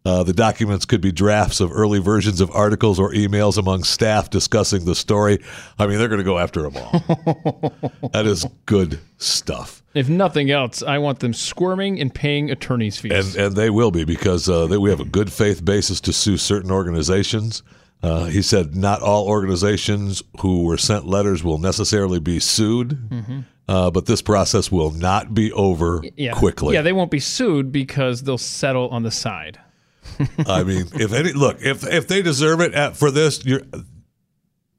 Uh, 0.06 0.22
the 0.22 0.32
documents 0.32 0.84
could 0.84 1.00
be 1.00 1.10
drafts 1.10 1.60
of 1.60 1.72
early 1.72 1.98
versions 1.98 2.40
of 2.40 2.48
articles 2.52 3.00
or 3.00 3.10
emails 3.12 3.58
among 3.58 3.82
staff 3.82 4.30
discussing 4.30 4.84
the 4.84 4.94
story. 4.94 5.38
I 5.80 5.88
mean, 5.88 5.98
they're 5.98 6.06
going 6.06 6.20
to 6.20 6.25
go 6.25 6.38
after 6.38 6.62
them 6.62 6.76
all. 6.76 7.72
that 8.12 8.25
is 8.25 8.46
good 8.66 9.00
stuff. 9.18 9.82
if 9.94 10.08
nothing 10.08 10.50
else, 10.50 10.80
I 10.80 10.98
want 10.98 11.18
them 11.18 11.34
squirming 11.34 12.00
and 12.00 12.14
paying 12.14 12.52
attorney's 12.52 12.96
fees. 12.98 13.34
And 13.34 13.46
and 13.46 13.56
they 13.56 13.68
will 13.68 13.90
be 13.90 14.04
because 14.04 14.48
uh, 14.48 14.68
they, 14.68 14.78
we 14.78 14.90
have 14.90 15.00
a 15.00 15.04
good 15.04 15.32
faith 15.32 15.64
basis 15.64 16.00
to 16.02 16.12
sue 16.12 16.36
certain 16.36 16.70
organizations. 16.70 17.64
Uh, 18.02 18.26
he 18.26 18.42
said 18.42 18.76
not 18.76 19.02
all 19.02 19.26
organizations 19.26 20.22
who 20.40 20.64
were 20.64 20.76
sent 20.76 21.06
letters 21.06 21.42
will 21.42 21.58
necessarily 21.58 22.20
be 22.20 22.38
sued, 22.38 23.42
uh, 23.68 23.90
but 23.90 24.06
this 24.06 24.22
process 24.22 24.70
will 24.70 24.90
not 24.90 25.34
be 25.34 25.50
over 25.52 26.02
yeah. 26.16 26.32
quickly. 26.32 26.74
Yeah, 26.74 26.82
they 26.82 26.92
won't 26.92 27.10
be 27.10 27.20
sued 27.20 27.72
because 27.72 28.22
they'll 28.22 28.38
settle 28.38 28.88
on 28.90 29.02
the 29.02 29.10
side. 29.10 29.58
I 30.46 30.62
mean, 30.62 30.86
if 30.94 31.12
any 31.12 31.32
look, 31.32 31.60
if 31.60 31.84
if 31.84 32.06
they 32.06 32.22
deserve 32.22 32.60
it 32.60 32.74
at, 32.74 32.96
for 32.96 33.10
this, 33.10 33.44
you're, 33.44 33.62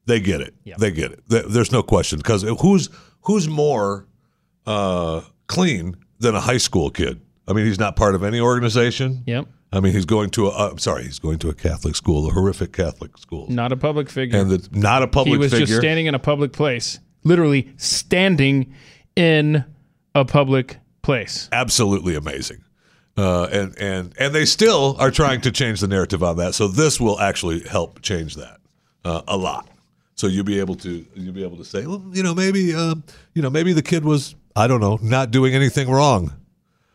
they 0.05 0.19
get 0.21 0.39
it. 0.39 0.53
Yeah. 0.63 0.75
They 0.77 0.91
get 0.91 1.11
it. 1.11 1.23
There- 1.27 1.43
There's 1.43 1.71
no 1.71 1.83
question 1.83 2.19
because 2.19 2.43
who's 2.61 2.89
who's 3.21 3.49
more 3.49 4.07
uh, 4.65 5.21
clean 5.47 5.97
than 6.19 6.33
a 6.35 6.39
high 6.39 6.57
school 6.57 6.89
kid? 6.89 7.19
I 7.47 7.53
mean, 7.53 7.65
he's 7.65 7.79
not 7.79 7.95
part 7.95 8.15
of 8.15 8.23
any 8.23 8.39
organization. 8.39 9.23
Yep. 9.25 9.47
I 9.71 9.79
mean, 9.81 9.91
he's 9.93 10.05
going 10.05 10.29
to 10.31 10.47
a. 10.47 10.49
Uh, 10.49 10.69
I'm 10.71 10.77
sorry, 10.77 11.03
he's 11.03 11.19
going 11.19 11.39
to 11.39 11.49
a 11.49 11.53
Catholic 11.53 11.95
school, 11.95 12.27
a 12.27 12.31
horrific 12.31 12.71
Catholic 12.71 13.17
school, 13.17 13.47
Not 13.49 13.71
a 13.71 13.77
public 13.77 14.09
figure. 14.09 14.39
and 14.39 14.49
the, 14.49 14.69
not 14.71 15.03
a 15.03 15.07
public 15.07 15.33
he 15.33 15.37
was 15.37 15.51
figure. 15.51 15.65
just 15.67 15.79
standing 15.79 16.05
in 16.05 16.15
a 16.15 16.19
public 16.19 16.53
place. 16.53 16.99
Literally 17.23 17.73
standing 17.77 18.73
in 19.17 19.65
a 20.15 20.23
public 20.23 20.77
place. 21.01 21.49
Absolutely 21.51 22.15
amazing, 22.15 22.63
uh, 23.17 23.47
and 23.51 23.77
and 23.77 24.13
and 24.17 24.33
they 24.33 24.45
still 24.45 24.95
are 24.99 25.11
trying 25.11 25.41
to 25.41 25.51
change 25.51 25.81
the 25.81 25.87
narrative 25.87 26.23
on 26.23 26.37
that. 26.37 26.53
So 26.55 26.69
this 26.69 27.01
will 27.01 27.19
actually 27.19 27.59
help 27.67 28.01
change 28.01 28.35
that 28.35 28.59
uh, 29.03 29.23
a 29.27 29.35
lot. 29.35 29.67
So 30.15 30.27
you'll 30.27 30.45
be 30.45 30.59
able 30.59 30.75
to 30.75 31.05
you'll 31.13 31.33
be 31.33 31.43
able 31.43 31.57
to 31.57 31.65
say, 31.65 31.85
well, 31.85 32.03
you 32.13 32.23
know, 32.23 32.33
maybe 32.33 32.73
uh, 32.73 32.95
you 33.33 33.41
know, 33.41 33.49
maybe 33.49 33.73
the 33.73 33.83
kid 33.83 34.05
was 34.05 34.33
I 34.55 34.67
don't 34.67 34.79
know, 34.79 34.97
not 35.01 35.31
doing 35.31 35.53
anything 35.53 35.89
wrong. 35.89 36.33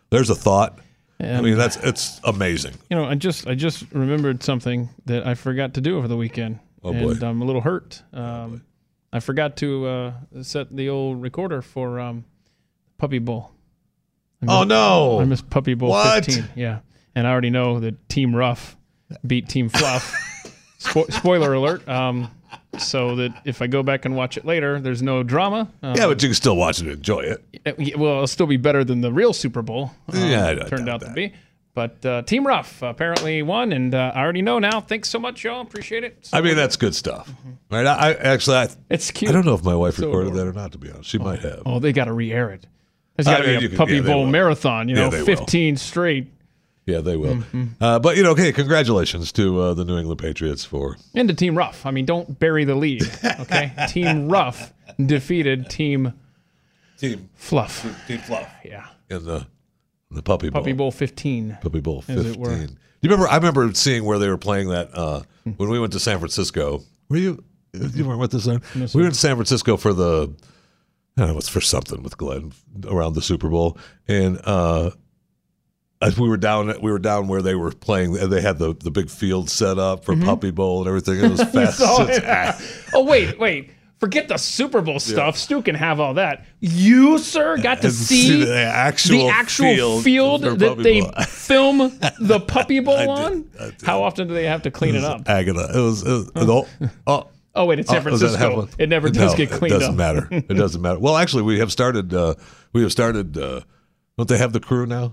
There's 0.08 0.30
a 0.30 0.34
thought. 0.34 0.78
I 1.22 1.40
mean, 1.40 1.56
that's 1.56 1.76
it's 1.76 2.20
amazing. 2.24 2.74
You 2.90 2.96
know, 2.96 3.04
I 3.04 3.14
just 3.14 3.46
I 3.46 3.54
just 3.54 3.84
remembered 3.92 4.42
something 4.42 4.88
that 5.06 5.26
I 5.26 5.34
forgot 5.34 5.74
to 5.74 5.80
do 5.80 5.96
over 5.98 6.08
the 6.08 6.16
weekend, 6.16 6.58
Oh, 6.82 6.92
and 6.92 7.20
boy. 7.20 7.26
I'm 7.26 7.40
a 7.40 7.44
little 7.44 7.60
hurt. 7.60 8.02
Um, 8.12 8.64
I 9.12 9.20
forgot 9.20 9.56
to 9.58 9.86
uh, 9.86 10.12
set 10.42 10.74
the 10.74 10.88
old 10.88 11.22
recorder 11.22 11.62
for 11.62 12.00
um, 12.00 12.24
Puppy 12.98 13.18
Bowl. 13.18 13.52
Oh 14.48 14.64
no! 14.64 15.20
I 15.20 15.24
missed 15.24 15.48
Puppy 15.50 15.74
Bowl 15.74 15.90
What? 15.90 16.24
15. 16.24 16.50
Yeah, 16.56 16.80
and 17.14 17.26
I 17.26 17.30
already 17.30 17.50
know 17.50 17.78
that 17.80 18.08
Team 18.08 18.34
Rough 18.34 18.76
beat 19.26 19.48
Team 19.48 19.68
Fluff. 19.68 20.12
Spo- 20.80 21.12
spoiler 21.12 21.52
alert. 21.54 21.86
Um, 21.88 22.28
so 22.78 23.16
that 23.16 23.42
if 23.44 23.60
I 23.62 23.66
go 23.66 23.82
back 23.82 24.04
and 24.04 24.16
watch 24.16 24.36
it 24.36 24.44
later, 24.44 24.80
there's 24.80 25.02
no 25.02 25.22
drama. 25.22 25.70
Uh, 25.82 25.94
yeah, 25.96 26.06
but 26.06 26.22
you 26.22 26.28
can 26.28 26.34
still 26.34 26.56
watch 26.56 26.78
it 26.80 26.84
and 26.86 26.92
enjoy 26.92 27.20
it. 27.20 27.44
it- 27.64 27.98
well, 27.98 28.12
it'll 28.14 28.26
still 28.26 28.46
be 28.46 28.56
better 28.56 28.84
than 28.84 29.00
the 29.00 29.12
real 29.12 29.32
Super 29.32 29.62
Bowl. 29.62 29.90
um, 30.12 30.18
Yeah, 30.30 30.48
I 30.50 30.68
turned 30.68 30.86
doubt 30.86 31.02
out 31.02 31.08
to 31.08 31.12
be. 31.12 31.32
But 31.74 32.04
uh, 32.04 32.20
Team 32.22 32.46
Rough 32.46 32.82
apparently 32.82 33.40
won, 33.40 33.72
and 33.72 33.94
uh, 33.94 34.12
I 34.14 34.20
already 34.20 34.42
know 34.42 34.58
now. 34.58 34.80
Thanks 34.82 35.08
so 35.08 35.18
much, 35.18 35.42
y'all. 35.42 35.62
Appreciate 35.62 36.04
it. 36.04 36.18
So- 36.26 36.36
I 36.36 36.42
mean, 36.42 36.54
that's 36.54 36.76
good 36.76 36.94
stuff, 36.94 37.32
right? 37.70 37.86
I, 37.86 38.10
I 38.10 38.12
actually, 38.12 38.56
I, 38.58 38.68
it's 38.90 39.10
cute. 39.10 39.30
I 39.30 39.32
don't 39.32 39.46
know 39.46 39.54
if 39.54 39.64
my 39.64 39.74
wife 39.74 39.94
So 39.96 40.06
recorded 40.06 40.34
that 40.34 40.46
or 40.46 40.52
not. 40.52 40.72
To 40.72 40.78
be 40.78 40.90
honest, 40.90 41.08
she 41.08 41.16
might 41.18 41.40
have. 41.40 41.62
Oh, 41.64 41.78
they 41.78 41.92
got 41.94 42.04
to 42.04 42.12
re-air 42.12 42.50
it. 42.50 42.66
There's 43.16 43.26
I 43.26 43.38
got 43.38 43.42
to 43.44 43.48
mean, 43.48 43.60
be 43.60 43.64
a 43.66 43.68
can- 43.70 43.78
Puppy 43.78 43.94
yeah, 43.96 44.00
Bowl 44.02 44.26
marathon. 44.26 44.88
You 44.90 44.96
Yeah, 44.96 45.08
know, 45.08 45.16
will. 45.18 45.24
15 45.24 45.76
straight. 45.78 46.30
Yeah, 46.86 47.00
they 47.00 47.16
will. 47.16 47.36
Mm-hmm. 47.36 47.64
Uh, 47.80 47.98
but 48.00 48.16
you 48.16 48.22
know, 48.24 48.30
okay, 48.32 48.52
congratulations 48.52 49.30
to 49.32 49.60
uh, 49.60 49.74
the 49.74 49.84
New 49.84 49.98
England 49.98 50.18
Patriots 50.20 50.64
for 50.64 50.96
into 51.14 51.32
Team 51.34 51.56
Rough. 51.56 51.86
I 51.86 51.90
mean, 51.92 52.04
don't 52.06 52.38
bury 52.40 52.64
the 52.64 52.74
lead, 52.74 53.02
okay? 53.40 53.72
Team 53.88 54.28
Rough 54.28 54.72
defeated 55.04 55.70
Team 55.70 56.12
team 56.98 57.28
Fluff. 57.34 57.86
Team 58.06 58.18
Fluff 58.18 58.48
Yeah, 58.64 58.86
in 59.10 59.24
the 59.24 59.46
in 60.10 60.16
the 60.16 60.22
Puppy 60.22 60.50
Bowl. 60.50 60.60
Puppy 60.60 60.72
Bowl 60.72 60.90
15. 60.90 61.58
Puppy 61.62 61.80
Bowl 61.80 62.04
as 62.08 62.16
it 62.18 62.22
fifteen. 62.24 62.40
were. 62.40 62.56
Do 62.56 62.62
you 63.08 63.10
remember? 63.10 63.28
I 63.28 63.36
remember 63.36 63.72
seeing 63.74 64.04
where 64.04 64.18
they 64.18 64.28
were 64.28 64.38
playing 64.38 64.68
that 64.70 64.90
uh, 64.96 65.22
when 65.56 65.68
we 65.70 65.78
went 65.78 65.92
to 65.94 66.00
San 66.00 66.18
Francisco. 66.18 66.82
Were 67.08 67.16
you? 67.16 67.42
You 67.72 68.04
weren't 68.06 68.20
with 68.20 68.34
us 68.34 68.44
then. 68.44 68.60
we 68.94 69.02
were 69.02 69.08
in 69.08 69.14
San 69.14 69.36
Francisco 69.36 69.76
for 69.76 69.92
the. 69.92 70.34
I 71.16 71.20
don't 71.22 71.32
know. 71.32 71.38
It's 71.38 71.48
for 71.48 71.60
something 71.60 72.02
with 72.02 72.16
Glenn 72.18 72.52
around 72.86 73.14
the 73.14 73.22
Super 73.22 73.48
Bowl, 73.48 73.76
and 74.08 74.40
uh, 74.44 74.90
as 76.02 76.18
we 76.18 76.28
were 76.28 76.36
down, 76.36 76.68
we 76.82 76.90
were 76.90 76.98
down 76.98 77.28
where 77.28 77.40
they 77.42 77.54
were 77.54 77.70
playing. 77.72 78.12
They 78.12 78.40
had 78.40 78.58
the, 78.58 78.74
the 78.74 78.90
big 78.90 79.08
field 79.10 79.48
set 79.48 79.78
up 79.78 80.04
for 80.04 80.16
Puppy 80.16 80.50
Bowl 80.50 80.80
and 80.80 80.88
everything. 80.88 81.18
It 81.24 81.30
was 81.30 81.42
fast. 81.44 81.80
it. 81.80 82.82
Oh 82.94 83.04
wait, 83.04 83.38
wait. 83.38 83.70
Forget 84.00 84.26
the 84.26 84.36
Super 84.36 84.80
Bowl 84.82 84.98
stuff. 84.98 85.36
Stu 85.38 85.62
can 85.62 85.76
have 85.76 86.00
all 86.00 86.14
that. 86.14 86.44
You, 86.58 87.18
sir, 87.18 87.56
got 87.58 87.80
to 87.82 87.86
And 87.86 87.94
see 87.94 88.44
the 88.44 88.58
actual 88.58 89.18
the 89.18 89.28
actual 89.28 90.00
field 90.00 90.02
field, 90.42 90.42
that 90.58 90.78
they 90.78 91.02
Bowl. 91.02 91.12
film 91.28 91.78
the 92.20 92.40
Puppy 92.40 92.80
Bowl 92.80 92.96
did, 92.98 93.08
on. 93.08 93.50
I 93.60 93.64
did. 93.66 93.82
How 93.82 94.02
often 94.02 94.26
do 94.26 94.34
they 94.34 94.46
have 94.46 94.62
to 94.62 94.72
clean 94.72 94.96
it 94.96 95.04
up? 95.04 95.28
Agata. 95.28 95.70
It 95.72 95.80
was. 95.80 96.02
It 96.02 96.10
was 96.10 96.30
oh, 96.34 96.66
oh, 97.06 97.28
Oh 97.54 97.66
wait, 97.66 97.78
it's 97.78 97.88
San 97.90 97.98
Oh, 97.98 98.00
that 98.00 98.18
Francisco. 98.18 98.60
half- 98.62 98.74
It 98.80 98.88
never 98.88 99.08
does 99.08 99.32
No, 99.32 99.36
get 99.36 99.50
cleaned 99.50 99.74
up. 99.74 99.82
It 99.82 99.84
doesn't 99.94 100.00
up. 100.00 100.14
matter. 100.16 100.28
It 100.32 100.54
doesn't 100.56 100.80
matter. 100.82 100.98
Well, 100.98 101.16
actually, 101.16 101.42
we 101.44 101.58
have 101.60 101.70
started. 101.70 102.12
Uh, 102.12 102.34
we 102.72 102.82
have 102.82 102.90
started. 102.90 103.36
Uh, 103.38 103.60
don't 104.18 104.28
they 104.28 104.38
have 104.38 104.52
the 104.52 104.58
crew 104.60 104.84
now? 104.86 105.12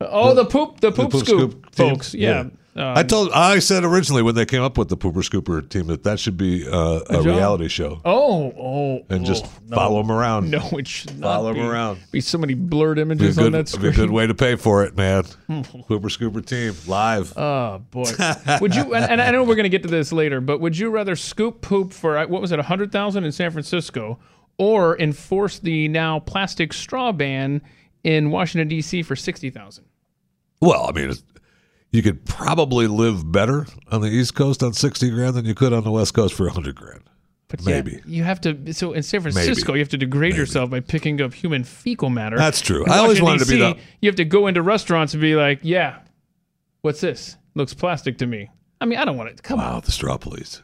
Oh, 0.00 0.34
the 0.34 0.44
poop, 0.44 0.80
the 0.80 0.92
poop, 0.92 1.10
poop 1.10 1.24
scoop, 1.24 1.50
scoop 1.52 1.74
folks. 1.74 2.14
Yeah. 2.14 2.44
Yeah. 2.74 2.92
I 2.94 3.04
told 3.04 3.32
I 3.32 3.58
said 3.60 3.84
originally 3.84 4.20
when 4.20 4.34
they 4.34 4.44
came 4.44 4.60
up 4.60 4.76
with 4.76 4.90
the 4.90 4.98
Pooper 4.98 5.24
Scooper 5.26 5.66
team 5.66 5.86
that 5.86 6.02
that 6.04 6.20
should 6.20 6.36
be 6.36 6.68
uh, 6.68 7.00
a 7.08 7.14
job. 7.14 7.24
reality 7.24 7.68
show 7.68 8.02
Oh, 8.04 8.52
oh, 8.54 9.06
and 9.08 9.24
just 9.24 9.46
oh, 9.46 9.50
no. 9.68 9.76
follow 9.76 10.02
them 10.02 10.12
around. 10.12 10.50
No, 10.50 10.58
it 10.72 10.86
should 10.86 11.18
not 11.18 11.26
Follow 11.36 11.48
'em 11.48 11.54
be. 11.54 11.60
around. 11.62 12.00
Be 12.12 12.20
so 12.20 12.36
many 12.36 12.52
blurred 12.52 12.96
Be 12.96 13.00
a 13.00 13.04
images 13.06 13.36
good, 13.38 13.46
on 13.46 13.52
that 13.52 13.68
screen. 13.68 13.84
be 13.84 13.88
a 13.88 13.92
good 13.92 14.10
way 14.10 14.26
to 14.26 14.34
pay 14.34 14.56
for 14.56 14.84
it, 14.84 14.94
man. 14.94 15.22
Pooper 15.48 16.10
Scooper 16.10 16.44
team 16.44 16.74
live. 16.86 17.32
Oh 17.38 17.78
boy, 17.90 18.10
would 18.60 18.74
you? 18.74 18.92
And, 18.94 19.10
and 19.12 19.22
I 19.22 19.30
know 19.30 19.42
we're 19.42 19.54
going 19.54 19.62
to 19.64 19.70
get 19.70 19.82
to 19.84 19.88
this 19.88 20.12
later, 20.12 20.42
but 20.42 20.60
would 20.60 20.76
you 20.76 20.90
rather 20.90 21.16
scoop 21.16 21.62
poop 21.62 21.94
for 21.94 22.18
uh, 22.18 22.26
what 22.26 22.42
was 22.42 22.52
it, 22.52 22.58
a 22.58 22.62
hundred 22.64 22.92
thousand 22.92 23.24
in 23.24 23.32
San 23.32 23.50
Francisco, 23.52 24.18
or 24.58 24.98
enforce 24.98 25.58
the 25.60 25.88
now 25.88 26.18
plastic 26.18 26.74
straw 26.74 27.10
ban 27.10 27.62
in 28.06 28.30
Washington 28.30 28.68
D.C. 28.68 29.02
for 29.02 29.16
sixty 29.16 29.50
thousand? 29.50 29.84
well, 30.60 30.86
I 30.88 30.92
mean, 30.92 31.12
you 31.90 32.02
could 32.02 32.24
probably 32.24 32.86
live 32.86 33.30
better 33.30 33.66
on 33.90 34.00
the 34.00 34.08
East 34.08 34.34
Coast 34.34 34.62
on 34.62 34.72
sixty 34.72 35.10
grand 35.10 35.34
than 35.34 35.44
you 35.44 35.54
could 35.54 35.72
on 35.72 35.82
the 35.84 35.90
West 35.90 36.14
Coast 36.14 36.32
for 36.34 36.48
hundred 36.48 36.76
grand. 36.76 37.02
But 37.48 37.60
yeah, 37.62 37.76
Maybe. 37.76 38.02
you 38.06 38.22
have 38.24 38.40
to. 38.42 38.72
So 38.72 38.92
in 38.92 39.02
San 39.02 39.20
Francisco, 39.20 39.74
you 39.74 39.80
have 39.80 39.88
to 39.90 39.98
degrade 39.98 40.36
yourself 40.36 40.70
by 40.70 40.80
picking 40.80 41.20
up 41.20 41.34
human 41.34 41.64
fecal 41.64 42.08
matter. 42.10 42.36
That's 42.36 42.60
true. 42.60 42.84
In 42.84 42.90
I 42.90 42.98
always 42.98 43.20
wanted 43.20 43.40
to 43.44 43.46
be 43.46 43.58
the- 43.58 43.76
You 44.00 44.08
have 44.08 44.16
to 44.16 44.24
go 44.24 44.46
into 44.46 44.62
restaurants 44.62 45.12
and 45.14 45.20
be 45.20 45.34
like, 45.36 45.60
"Yeah, 45.62 45.98
what's 46.82 47.00
this? 47.00 47.36
Looks 47.54 47.74
plastic 47.74 48.18
to 48.18 48.26
me." 48.26 48.50
I 48.80 48.84
mean, 48.84 48.98
I 48.98 49.04
don't 49.04 49.16
want 49.16 49.30
it. 49.30 49.36
To 49.38 49.42
come 49.42 49.58
on. 49.60 49.74
Wow, 49.74 49.80
the 49.80 49.92
straw 49.92 50.16
police. 50.16 50.62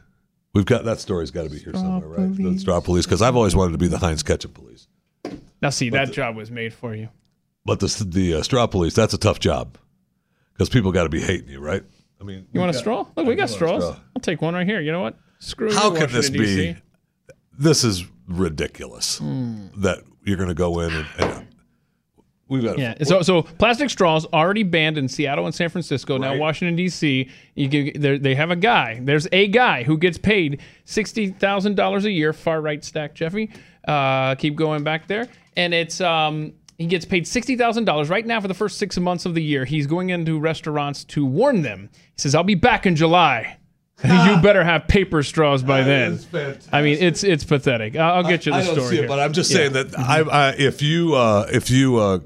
We've 0.53 0.65
got 0.65 0.85
that 0.85 0.99
story's 0.99 1.31
got 1.31 1.43
to 1.43 1.49
be 1.49 1.57
here 1.59 1.73
somewhere, 1.73 2.07
right? 2.07 2.35
The 2.35 2.57
straw 2.59 2.79
police, 2.79 3.05
because 3.05 3.21
I've 3.21 3.35
always 3.35 3.55
wanted 3.55 3.71
to 3.73 3.77
be 3.79 3.87
the 3.87 3.97
Heinz 3.97 4.23
ketchup 4.23 4.53
police. 4.53 4.87
Now, 5.61 5.69
see, 5.69 5.89
that 5.89 6.11
job 6.11 6.35
was 6.35 6.51
made 6.51 6.73
for 6.73 6.93
you. 6.93 7.09
But 7.65 7.79
the 7.79 8.05
the 8.07 8.35
uh, 8.35 8.41
straw 8.43 8.67
police, 8.67 8.93
that's 8.93 9.13
a 9.13 9.17
tough 9.17 9.39
job 9.39 9.77
because 10.53 10.69
people 10.69 10.91
got 10.91 11.03
to 11.03 11.09
be 11.09 11.21
hating 11.21 11.49
you, 11.49 11.59
right? 11.59 11.83
I 12.19 12.23
mean, 12.25 12.47
You 12.51 12.59
want 12.59 12.73
a 12.75 12.77
straw? 12.77 13.05
Look, 13.15 13.25
we 13.25 13.35
got 13.35 13.35
do 13.35 13.39
want 13.39 13.51
a 13.51 13.53
straws. 13.53 13.83
straw. 13.83 13.95
I'll 14.15 14.21
take 14.21 14.41
one 14.41 14.53
right 14.53 14.67
here. 14.67 14.79
You 14.81 14.91
know 14.91 15.01
what? 15.01 15.17
Screw 15.39 15.67
it. 15.69 15.73
How 15.73 15.91
you, 15.91 15.97
can 15.97 16.11
this 16.11 16.29
be? 16.29 16.39
DC. 16.39 16.81
This 17.57 17.83
is 17.83 18.05
ridiculous 18.27 19.17
Hmm. 19.19 19.67
that 19.77 19.99
you're 20.25 20.37
going 20.37 20.49
to 20.49 20.55
go 20.55 20.79
in 20.79 20.93
and, 20.93 21.07
and 21.19 21.47
we've 22.47 22.63
got. 22.63 22.77
Yeah. 22.79 22.95
So, 23.03 23.21
so 23.21 23.41
plastic 23.43 23.89
straws 23.89 24.25
already 24.33 24.63
banned 24.63 24.97
in 24.97 25.07
Seattle 25.07 25.45
and 25.45 25.53
San 25.53 25.69
Francisco. 25.69 26.17
Now 26.17 26.37
Washington 26.37 26.75
D.C. 26.75 27.29
You 27.55 27.69
can, 27.69 28.21
they 28.21 28.35
have 28.35 28.51
a 28.51 28.55
guy. 28.55 28.99
There's 29.01 29.27
a 29.31 29.47
guy 29.47 29.83
who 29.83 29.97
gets 29.97 30.17
paid 30.17 30.61
sixty 30.85 31.29
thousand 31.29 31.75
dollars 31.75 32.05
a 32.05 32.11
year. 32.11 32.31
Far 32.33 32.61
right 32.61 32.83
stack, 32.83 33.13
Jeffy. 33.15 33.51
Uh, 33.87 34.35
keep 34.35 34.55
going 34.55 34.83
back 34.83 35.07
there, 35.07 35.27
and 35.57 35.73
it's 35.73 35.99
um. 36.01 36.53
He 36.83 36.89
gets 36.89 37.05
paid 37.05 37.25
sixty 37.25 37.55
thousand 37.55 37.85
dollars 37.85 38.09
right 38.09 38.25
now 38.25 38.41
for 38.41 38.49
the 38.49 38.53
first 38.53 38.77
six 38.77 38.99
months 38.99 39.25
of 39.25 39.35
the 39.35 39.41
year. 39.41 39.63
He's 39.63 39.87
going 39.87 40.09
into 40.09 40.37
restaurants 40.37 41.05
to 41.05 41.25
warn 41.25 41.61
them. 41.61 41.89
He 41.93 41.99
says, 42.17 42.35
"I'll 42.35 42.43
be 42.43 42.55
back 42.55 42.85
in 42.85 42.97
July. 42.97 43.57
you 44.03 44.41
better 44.41 44.65
have 44.65 44.89
paper 44.89 45.23
straws 45.23 45.63
by 45.63 45.83
then." 45.83 46.19
I 46.73 46.81
mean, 46.81 46.97
it's 46.99 47.23
it's 47.23 47.45
pathetic. 47.45 47.95
I'll, 47.95 48.23
get 48.23 48.45
you 48.45 48.51
the 48.51 48.57
I 48.57 48.65
don't 48.65 48.73
story. 48.75 48.89
see 48.89 48.95
it, 48.95 48.99
here. 48.99 49.07
but 49.07 49.21
I'm 49.21 49.31
just 49.31 49.49
saying 49.49 49.71
that 49.71 49.97
I, 49.97 50.23
I, 50.23 50.55
if 50.57 50.81
you 50.81 51.15
uh, 51.15 51.47
if 51.53 51.69
you 51.69 51.95
uh, 51.99 52.19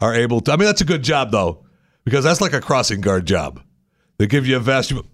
are 0.00 0.14
able 0.14 0.40
to, 0.40 0.52
I 0.52 0.56
mean, 0.56 0.64
that's 0.64 0.80
a 0.80 0.86
good 0.86 1.02
job 1.02 1.30
though, 1.30 1.66
because 2.06 2.24
that's 2.24 2.40
like 2.40 2.54
a 2.54 2.62
crossing 2.62 3.02
guard 3.02 3.26
job. 3.26 3.60
They 4.16 4.26
give 4.26 4.46
you 4.46 4.56
a 4.56 4.60
vest. 4.60 4.92
You, 4.92 5.04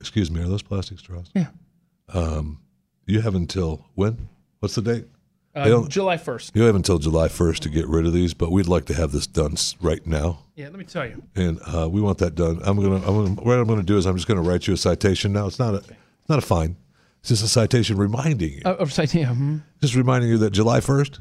excuse 0.00 0.30
me, 0.30 0.40
are 0.40 0.46
those 0.46 0.62
plastic 0.62 1.00
straws? 1.00 1.32
Yeah. 1.34 1.48
Um, 2.14 2.60
you 3.06 3.22
have 3.22 3.34
until 3.34 3.86
when? 3.96 4.28
What's 4.60 4.76
the 4.76 4.82
date? 4.82 5.06
Uh, 5.56 5.88
July 5.88 6.16
first. 6.18 6.52
You 6.54 6.62
have 6.64 6.74
until 6.76 6.98
July 6.98 7.28
1st 7.28 7.60
to 7.60 7.68
get 7.70 7.86
rid 7.88 8.04
of 8.06 8.12
these, 8.12 8.34
but 8.34 8.52
we'd 8.52 8.68
like 8.68 8.84
to 8.86 8.94
have 8.94 9.10
this 9.12 9.26
done 9.26 9.56
right 9.80 10.06
now. 10.06 10.40
Yeah, 10.54 10.66
let 10.66 10.76
me 10.78 10.84
tell 10.84 11.06
you. 11.06 11.22
and 11.34 11.58
uh, 11.66 11.88
we 11.90 12.00
want 12.00 12.18
that 12.18 12.34
done. 12.34 12.60
I'm 12.62 12.76
gonna, 12.76 12.96
I'm 12.96 13.02
gonna, 13.24 13.40
what 13.42 13.58
I'm 13.58 13.66
gonna 13.66 13.82
do 13.82 13.96
is 13.96 14.06
I'm 14.06 14.16
just 14.16 14.28
gonna 14.28 14.42
write 14.42 14.66
you 14.66 14.74
a 14.74 14.76
citation 14.76 15.32
now. 15.32 15.46
It's 15.46 15.58
not 15.58 15.74
a, 15.74 15.78
it's 15.78 16.28
not 16.28 16.38
a 16.38 16.42
fine. 16.46 16.76
It's 17.20 17.30
just 17.30 17.42
a 17.42 17.48
citation 17.48 17.96
reminding 17.96 18.50
you, 18.52 18.60
Uh, 18.64 18.84
so- 18.86 19.02
yeah, 19.02 19.34
mhm. 19.34 19.62
just 19.80 19.94
reminding 19.96 20.30
you 20.30 20.38
that 20.38 20.50
July 20.50 20.80
1st, 20.80 21.18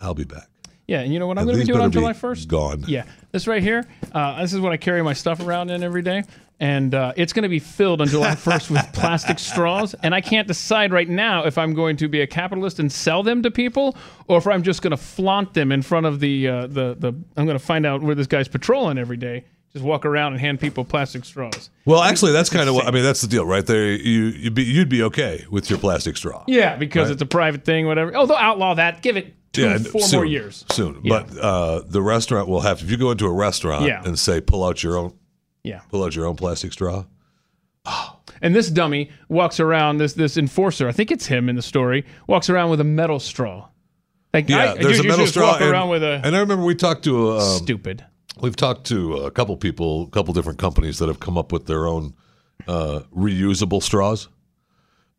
I'll 0.00 0.14
be 0.14 0.24
back. 0.24 0.48
Yeah, 0.86 1.00
and 1.00 1.12
you 1.12 1.18
know 1.18 1.26
what 1.26 1.38
I'm 1.38 1.44
going 1.44 1.56
to 1.56 1.62
be 1.62 1.66
doing 1.66 1.80
on 1.80 1.90
July 1.90 2.12
first? 2.12 2.48
Gone. 2.48 2.84
Yeah, 2.86 3.04
this 3.32 3.46
right 3.46 3.62
here. 3.62 3.86
Uh, 4.12 4.40
this 4.42 4.52
is 4.52 4.60
what 4.60 4.72
I 4.72 4.76
carry 4.76 5.02
my 5.02 5.14
stuff 5.14 5.40
around 5.40 5.70
in 5.70 5.82
every 5.82 6.02
day, 6.02 6.24
and 6.60 6.94
uh, 6.94 7.12
it's 7.16 7.32
going 7.32 7.42
to 7.42 7.48
be 7.48 7.58
filled 7.58 8.00
on 8.00 8.06
July 8.06 8.34
1st 8.34 8.70
with 8.70 8.86
plastic 8.92 9.38
straws. 9.38 9.94
And 10.02 10.14
I 10.14 10.20
can't 10.20 10.46
decide 10.46 10.92
right 10.92 11.08
now 11.08 11.46
if 11.46 11.58
I'm 11.58 11.74
going 11.74 11.96
to 11.98 12.08
be 12.08 12.20
a 12.20 12.26
capitalist 12.26 12.78
and 12.78 12.92
sell 12.92 13.22
them 13.22 13.42
to 13.42 13.50
people, 13.50 13.96
or 14.28 14.38
if 14.38 14.46
I'm 14.46 14.62
just 14.62 14.82
going 14.82 14.92
to 14.92 14.96
flaunt 14.96 15.54
them 15.54 15.72
in 15.72 15.82
front 15.82 16.06
of 16.06 16.20
the 16.20 16.48
uh, 16.48 16.66
the 16.66 16.96
the. 16.98 17.08
I'm 17.36 17.46
going 17.46 17.58
to 17.58 17.64
find 17.64 17.86
out 17.86 18.02
where 18.02 18.14
this 18.14 18.26
guy's 18.26 18.48
patrolling 18.48 18.98
every 18.98 19.16
day. 19.16 19.44
Just 19.72 19.84
walk 19.84 20.06
around 20.06 20.34
and 20.34 20.40
hand 20.40 20.60
people 20.60 20.84
plastic 20.84 21.24
straws. 21.24 21.68
Well, 21.84 22.00
actually, 22.00 22.30
that's 22.30 22.48
kind 22.48 22.68
of 22.68 22.76
what 22.76 22.86
I 22.86 22.92
mean. 22.92 23.02
That's 23.02 23.22
the 23.22 23.26
deal, 23.26 23.44
right 23.44 23.66
there. 23.66 23.90
You, 23.90 24.26
you'd 24.26 24.54
be, 24.54 24.62
you'd 24.62 24.88
be 24.88 25.02
okay 25.02 25.44
with 25.50 25.68
your 25.68 25.80
plastic 25.80 26.16
straw. 26.16 26.44
Yeah, 26.46 26.76
because 26.76 27.10
it's 27.10 27.20
a 27.20 27.26
private 27.26 27.64
thing, 27.64 27.86
whatever. 27.86 28.14
Oh, 28.14 28.24
they'll 28.24 28.36
outlaw 28.36 28.74
that. 28.74 29.02
Give 29.02 29.16
it 29.16 29.34
two, 29.54 29.66
and 29.66 29.86
four 29.86 30.00
soon, 30.02 30.18
more 30.18 30.24
years. 30.26 30.64
soon. 30.70 31.00
Yeah. 31.02 31.24
But 31.26 31.38
uh, 31.38 31.80
the 31.86 32.02
restaurant 32.02 32.48
will 32.48 32.60
have. 32.60 32.82
If 32.82 32.90
you 32.90 32.96
go 32.98 33.10
into 33.10 33.26
a 33.26 33.32
restaurant 33.32 33.86
Yeah. 33.86 34.02
and 34.04 34.18
say, 34.18 34.40
pull 34.40 34.64
out 34.64 34.82
your 34.82 34.98
own, 34.98 35.14
Yeah. 35.62 35.80
pull 35.90 36.04
out 36.04 36.14
your 36.14 36.26
own 36.26 36.36
plastic 36.36 36.72
straw. 36.72 37.04
And 38.42 38.54
this 38.54 38.68
dummy 38.70 39.10
walks 39.28 39.60
around. 39.60 39.98
This 39.98 40.14
this 40.14 40.36
enforcer, 40.36 40.88
I 40.88 40.92
think 40.92 41.10
it's 41.10 41.26
him 41.26 41.48
in 41.48 41.56
the 41.56 41.62
story, 41.62 42.04
walks 42.26 42.50
around 42.50 42.70
with 42.70 42.80
a 42.80 42.84
metal 42.84 43.18
straw. 43.20 43.68
Like 44.34 44.48
Yeah, 44.48 44.72
I, 44.72 44.82
there's 44.82 45.00
a 45.00 45.04
metal 45.04 45.26
straw. 45.26 45.56
And, 45.56 45.64
around 45.70 45.88
with 45.90 46.02
a 46.02 46.20
and 46.24 46.34
I 46.36 46.40
remember 46.40 46.64
we 46.64 46.74
talked 46.74 47.04
to 47.04 47.32
um, 47.32 47.40
stupid. 47.62 48.04
We've 48.40 48.56
talked 48.56 48.84
to 48.88 49.16
a 49.18 49.30
couple 49.30 49.56
people, 49.56 50.04
a 50.04 50.10
couple 50.10 50.34
different 50.34 50.58
companies 50.58 50.98
that 50.98 51.06
have 51.08 51.20
come 51.20 51.38
up 51.38 51.52
with 51.52 51.66
their 51.66 51.86
own 51.86 52.14
uh, 52.66 53.00
reusable 53.14 53.82
straws. 53.82 54.28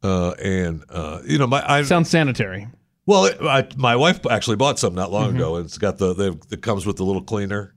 Uh, 0.03 0.31
and 0.33 0.83
uh, 0.89 1.21
you 1.25 1.37
know, 1.37 1.47
my 1.47 1.63
I, 1.67 1.81
Sounds 1.83 2.09
sanitary. 2.09 2.67
Well, 3.05 3.29
I, 3.47 3.67
my 3.77 3.95
wife 3.95 4.25
actually 4.29 4.55
bought 4.57 4.79
some 4.79 4.95
not 4.95 5.05
Mm-hmm. 5.05 5.13
long 5.13 5.35
ago, 5.35 5.55
and 5.57 5.65
it's 5.65 5.77
got 5.77 5.97
the 5.97 6.13
they've- 6.13 6.39
it 6.51 6.61
comes 6.61 6.85
with 6.85 6.97
the 6.97 7.03
little 7.03 7.21
cleaner, 7.23 7.73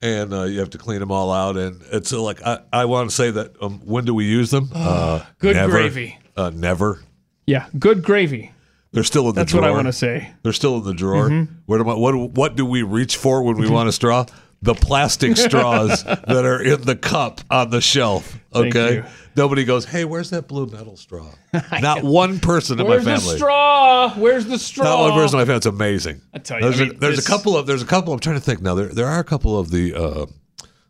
and 0.00 0.32
uh, 0.32 0.42
you 0.44 0.58
have 0.60 0.70
to 0.70 0.78
clean 0.78 1.00
them 1.00 1.10
all 1.10 1.32
out. 1.32 1.56
And 1.56 1.80
it's 1.92 2.12
uh, 2.12 2.20
like 2.20 2.42
I, 2.44 2.60
I 2.72 2.84
want 2.86 3.10
to 3.10 3.16
say 3.16 3.30
that 3.30 3.52
um, 3.62 3.80
when 3.84 4.04
do 4.04 4.14
we 4.14 4.24
use 4.24 4.50
them? 4.50 4.68
Uh, 4.74 5.24
Good 5.38 5.56
never. 5.56 5.72
gravy. 5.72 6.18
Uh, 6.36 6.50
never. 6.54 7.00
Yeah, 7.46 7.66
good 7.78 8.02
gravy. 8.02 8.52
They're 8.92 9.04
still 9.04 9.28
in 9.28 9.34
the 9.34 9.40
That's 9.40 9.52
drawer. 9.52 9.62
That's 9.62 9.70
what 9.70 9.72
I 9.72 9.74
want 9.74 9.88
to 9.88 9.92
say. 9.92 10.30
They're 10.42 10.52
still 10.52 10.76
in 10.76 10.84
the 10.84 10.92
drawer. 10.94 11.28
Mm-hmm. 11.30 11.54
What, 11.66 11.80
I, 11.80 11.84
what 11.94 12.30
what 12.32 12.56
do 12.56 12.66
we 12.66 12.82
reach 12.82 13.16
for 13.16 13.42
when 13.42 13.56
we 13.56 13.68
want 13.76 13.88
a 13.88 13.92
straw? 13.92 14.26
The 14.62 14.74
plastic 14.74 15.36
straws 15.36 16.04
that 16.04 16.44
are 16.44 16.62
in 16.62 16.82
the 16.82 16.94
cup 16.94 17.40
on 17.50 17.70
the 17.70 17.80
shelf. 17.80 18.38
Okay. 18.54 19.02
Nobody 19.34 19.64
goes, 19.64 19.84
hey, 19.84 20.04
where's 20.04 20.30
that 20.30 20.46
blue 20.46 20.66
metal 20.66 20.96
straw? 20.96 21.26
Not 21.80 22.04
one 22.04 22.38
person 22.38 22.78
in 22.78 22.86
my 22.86 22.98
family. 22.98 23.10
Where's 23.12 23.24
the 23.24 23.36
straw? 23.38 24.10
Where's 24.14 24.46
the 24.46 24.58
straw? 24.58 24.84
Not 24.84 25.00
one 25.00 25.12
person 25.14 25.38
in 25.38 25.40
my 25.40 25.44
family. 25.46 25.56
It's 25.56 25.66
amazing. 25.66 26.20
I 26.32 26.38
tell 26.38 26.58
you, 26.60 26.64
there's, 26.64 26.80
I 26.80 26.84
a, 26.84 26.86
mean, 26.88 26.98
there's 27.00 27.16
this- 27.16 27.26
a 27.26 27.28
couple 27.28 27.56
of 27.56 27.66
there's 27.66 27.82
a 27.82 27.86
couple. 27.86 28.12
I'm 28.12 28.20
trying 28.20 28.36
to 28.36 28.42
think 28.42 28.60
now. 28.62 28.74
There 28.74 28.86
there 28.88 29.06
are 29.06 29.18
a 29.18 29.24
couple 29.24 29.58
of 29.58 29.70
the 29.70 29.94
uh, 29.94 30.26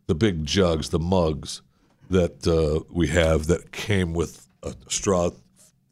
the 0.06 0.14
big 0.14 0.44
jugs, 0.44 0.90
the 0.90 0.98
mugs 0.98 1.62
that 2.10 2.46
uh, 2.46 2.84
we 2.90 3.06
have 3.08 3.46
that 3.46 3.72
came 3.72 4.12
with 4.12 4.46
a 4.62 4.74
straw 4.88 5.30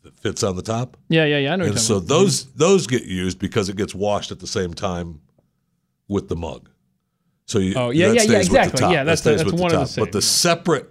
that 0.02 0.18
fits 0.18 0.42
on 0.42 0.56
the 0.56 0.62
top. 0.62 0.96
Yeah, 1.08 1.24
yeah, 1.24 1.38
yeah. 1.38 1.52
I 1.52 1.56
know. 1.56 1.64
And 1.64 1.78
so 1.78 1.94
you're 1.94 2.00
talking 2.00 2.10
about. 2.10 2.20
those 2.24 2.44
those 2.52 2.86
get 2.88 3.04
used 3.04 3.38
because 3.38 3.68
it 3.70 3.76
gets 3.76 3.94
washed 3.94 4.32
at 4.32 4.40
the 4.40 4.46
same 4.46 4.74
time 4.74 5.20
with 6.08 6.28
the 6.28 6.36
mug. 6.36 6.68
So 7.50 7.58
you, 7.58 7.74
Oh, 7.74 7.90
yeah, 7.90 8.06
yeah, 8.12 8.22
yeah, 8.22 8.26
the 8.28 8.36
exactly. 8.36 8.80
Yeah, 8.82 9.02
That 9.04 9.22
that's- 9.22 9.22
that's 9.22 9.52
one 9.52 9.70
the 9.72 9.80
of 9.80 9.88
the 9.88 9.94
top. 9.96 10.06
But 10.06 10.12
the 10.12 10.22
separate 10.22 10.88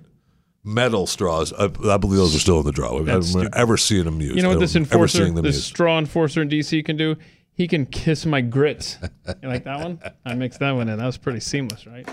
metal 0.64 1.08
straws, 1.08 1.54
I, 1.54 1.66
I 1.66 1.98
believe 1.98 2.18
those 2.18 2.36
are 2.36 2.40
still 2.40 2.60
in 2.60 2.66
the. 2.66 3.04
That's 3.06 3.34
I've 3.36 3.56
never 3.56 3.78
seen 3.78 4.04
them 4.04 4.20
used. 4.20 4.36
You 4.36 4.42
know 4.44 4.50
what 4.50 4.60
this 4.60 4.76
enforcer, 4.76 5.30
this 5.42 5.56
used. 5.56 5.64
straw 5.64 5.98
enforcer 5.98 6.42
in 6.42 6.50
DC 6.50 6.84
can 6.84 6.98
do? 6.98 7.16
He 7.54 7.68
can 7.68 7.86
kiss 7.86 8.26
my 8.26 8.42
grits. 8.42 8.98
You 9.42 9.50
like 9.50 9.64
that 9.64 9.80
one? 9.80 10.00
I 10.26 10.34
mixed 10.34 10.60
that 10.60 10.72
one 10.72 10.90
in. 10.90 10.98
That 10.98 11.06
was 11.06 11.18
pretty 11.18 11.40
seamless, 11.40 11.86
right? 11.88 12.08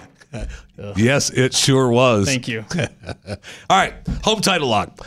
Yes, 0.97 1.31
it 1.31 1.55
sure 1.55 1.89
was. 1.91 2.27
Thank 2.27 2.49
you. 2.49 2.65
All 3.29 3.37
right, 3.71 3.95
home 4.23 4.41
title 4.41 4.69
lock. 4.69 5.07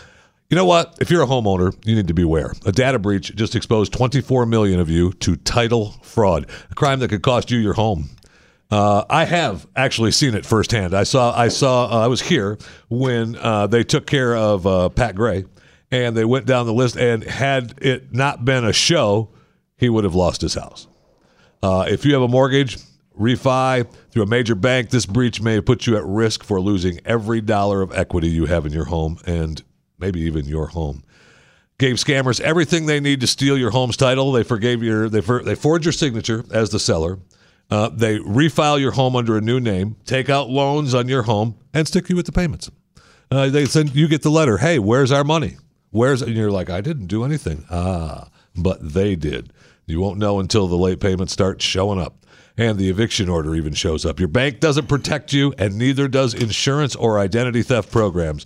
You 0.50 0.56
know 0.56 0.66
what? 0.66 0.98
If 1.00 1.12
you're 1.12 1.22
a 1.22 1.28
homeowner, 1.28 1.74
you 1.86 1.96
need 1.96 2.08
to 2.08 2.14
beware. 2.14 2.54
A 2.66 2.72
data 2.72 2.98
breach 2.98 3.36
just 3.36 3.56
exposed 3.56 3.94
24 3.94 4.46
million 4.48 4.80
of 4.80 4.90
you 4.90 5.14
to 5.14 5.36
title 5.36 5.92
fraud, 6.02 6.50
a 6.72 6.76
crime 6.76 7.00
that 7.00 7.10
could 7.10 7.22
cost 7.22 7.52
you 7.52 7.60
your 7.60 7.74
home. 7.74 8.10
Uh, 8.72 9.04
I 9.10 9.26
have 9.26 9.68
actually 9.76 10.12
seen 10.12 10.36
it 10.36 10.46
firsthand. 10.46 10.94
I 10.94 11.04
saw, 11.04 11.36
I 11.36 11.48
saw, 11.48 11.86
uh, 11.86 12.04
I 12.04 12.08
was 12.08 12.22
here 12.22 12.58
when 12.88 13.36
uh, 13.36 13.68
they 13.68 13.84
took 13.84 14.06
care 14.06 14.36
of 14.36 14.68
uh, 14.68 14.90
Pat 14.90 15.16
Gray, 15.16 15.46
and 15.90 16.16
they 16.16 16.26
went 16.26 16.46
down 16.46 16.68
the 16.68 16.74
list. 16.74 16.96
And 16.96 17.24
had 17.24 17.74
it 17.82 18.14
not 18.14 18.46
been 18.46 18.64
a 18.64 18.74
show, 18.74 19.30
he 19.76 19.90
would 19.90 20.04
have 20.04 20.14
lost 20.14 20.42
his 20.42 20.54
house. 20.54 20.88
Uh, 21.64 21.86
if 21.88 22.06
you 22.06 22.14
have 22.14 22.22
a 22.22 22.28
mortgage, 22.28 22.78
refi 23.20 23.92
through 24.12 24.24
a 24.24 24.28
major 24.28 24.56
bank, 24.56 24.92
this 24.92 25.06
breach 25.06 25.42
may 25.42 25.60
put 25.62 25.88
you 25.88 25.98
at 25.98 26.06
risk 26.06 26.44
for 26.44 26.62
losing 26.62 27.00
every 27.06 27.42
dollar 27.42 27.82
of 27.82 27.92
equity 27.94 28.30
you 28.30 28.46
have 28.46 28.66
in 28.66 28.72
your 28.72 28.86
home 28.86 29.18
and 29.26 29.64
maybe 29.98 30.22
even 30.22 30.46
your 30.46 30.68
home. 30.68 31.04
Gave 31.80 31.96
scammers 31.96 32.40
everything 32.42 32.86
they 32.86 33.00
need 33.00 33.22
to 33.22 33.28
steal 33.28 33.58
your 33.58 33.72
home's 33.72 33.98
title. 33.98 34.32
They 34.32 34.44
forgave 34.44 34.84
your 34.84 35.10
they 35.10 35.22
for, 35.22 35.42
they 35.44 35.56
forged 35.56 35.86
your 35.86 35.94
signature 35.94 36.44
as 36.52 36.70
the 36.70 36.80
seller. 36.80 37.20
Uh, 37.70 37.90
they 37.90 38.18
refile 38.20 38.80
your 38.80 38.92
home 38.92 39.16
under 39.16 39.38
a 39.38 39.42
new 39.42 39.60
name, 39.60 39.96
take 40.06 40.30
out 40.30 40.50
loans 40.50 40.96
on 40.96 41.08
your 41.08 41.24
home, 41.24 41.56
and 41.74 41.88
stick 41.88 42.10
you 42.10 42.16
with 42.16 42.26
the 42.26 42.32
payments. 42.32 42.72
Uh, 43.32 43.50
they 43.50 43.66
send 43.66 43.96
you 43.96 44.08
get 44.08 44.24
the 44.24 44.32
letter. 44.32 44.58
Hey, 44.58 44.80
where's 44.80 45.12
our 45.12 45.24
money? 45.24 45.58
Where's 45.92 46.22
and 46.22 46.36
you're 46.36 46.52
like, 46.52 46.70
I 46.70 46.82
didn't 46.82 47.08
do 47.08 47.24
anything. 47.24 47.66
Ah, 47.70 48.30
but 48.56 48.94
they 48.94 49.16
did. 49.16 49.54
You 49.86 50.00
won't 50.00 50.20
know 50.20 50.40
until 50.40 50.68
the 50.68 50.78
late 50.78 51.00
payments 51.00 51.34
start 51.34 51.62
showing 51.62 52.00
up. 52.00 52.16
And 52.58 52.78
the 52.78 52.90
eviction 52.90 53.30
order 53.30 53.56
even 53.56 53.74
shows 53.74 54.06
up. 54.06 54.20
Your 54.20 54.28
bank 54.28 54.60
doesn't 54.60 54.88
protect 54.88 55.32
you, 55.32 55.54
and 55.58 55.78
neither 55.78 56.10
does 56.10 56.34
insurance 56.34 56.94
or 56.96 57.18
identity 57.18 57.62
theft 57.62 57.90
programs. 57.90 58.46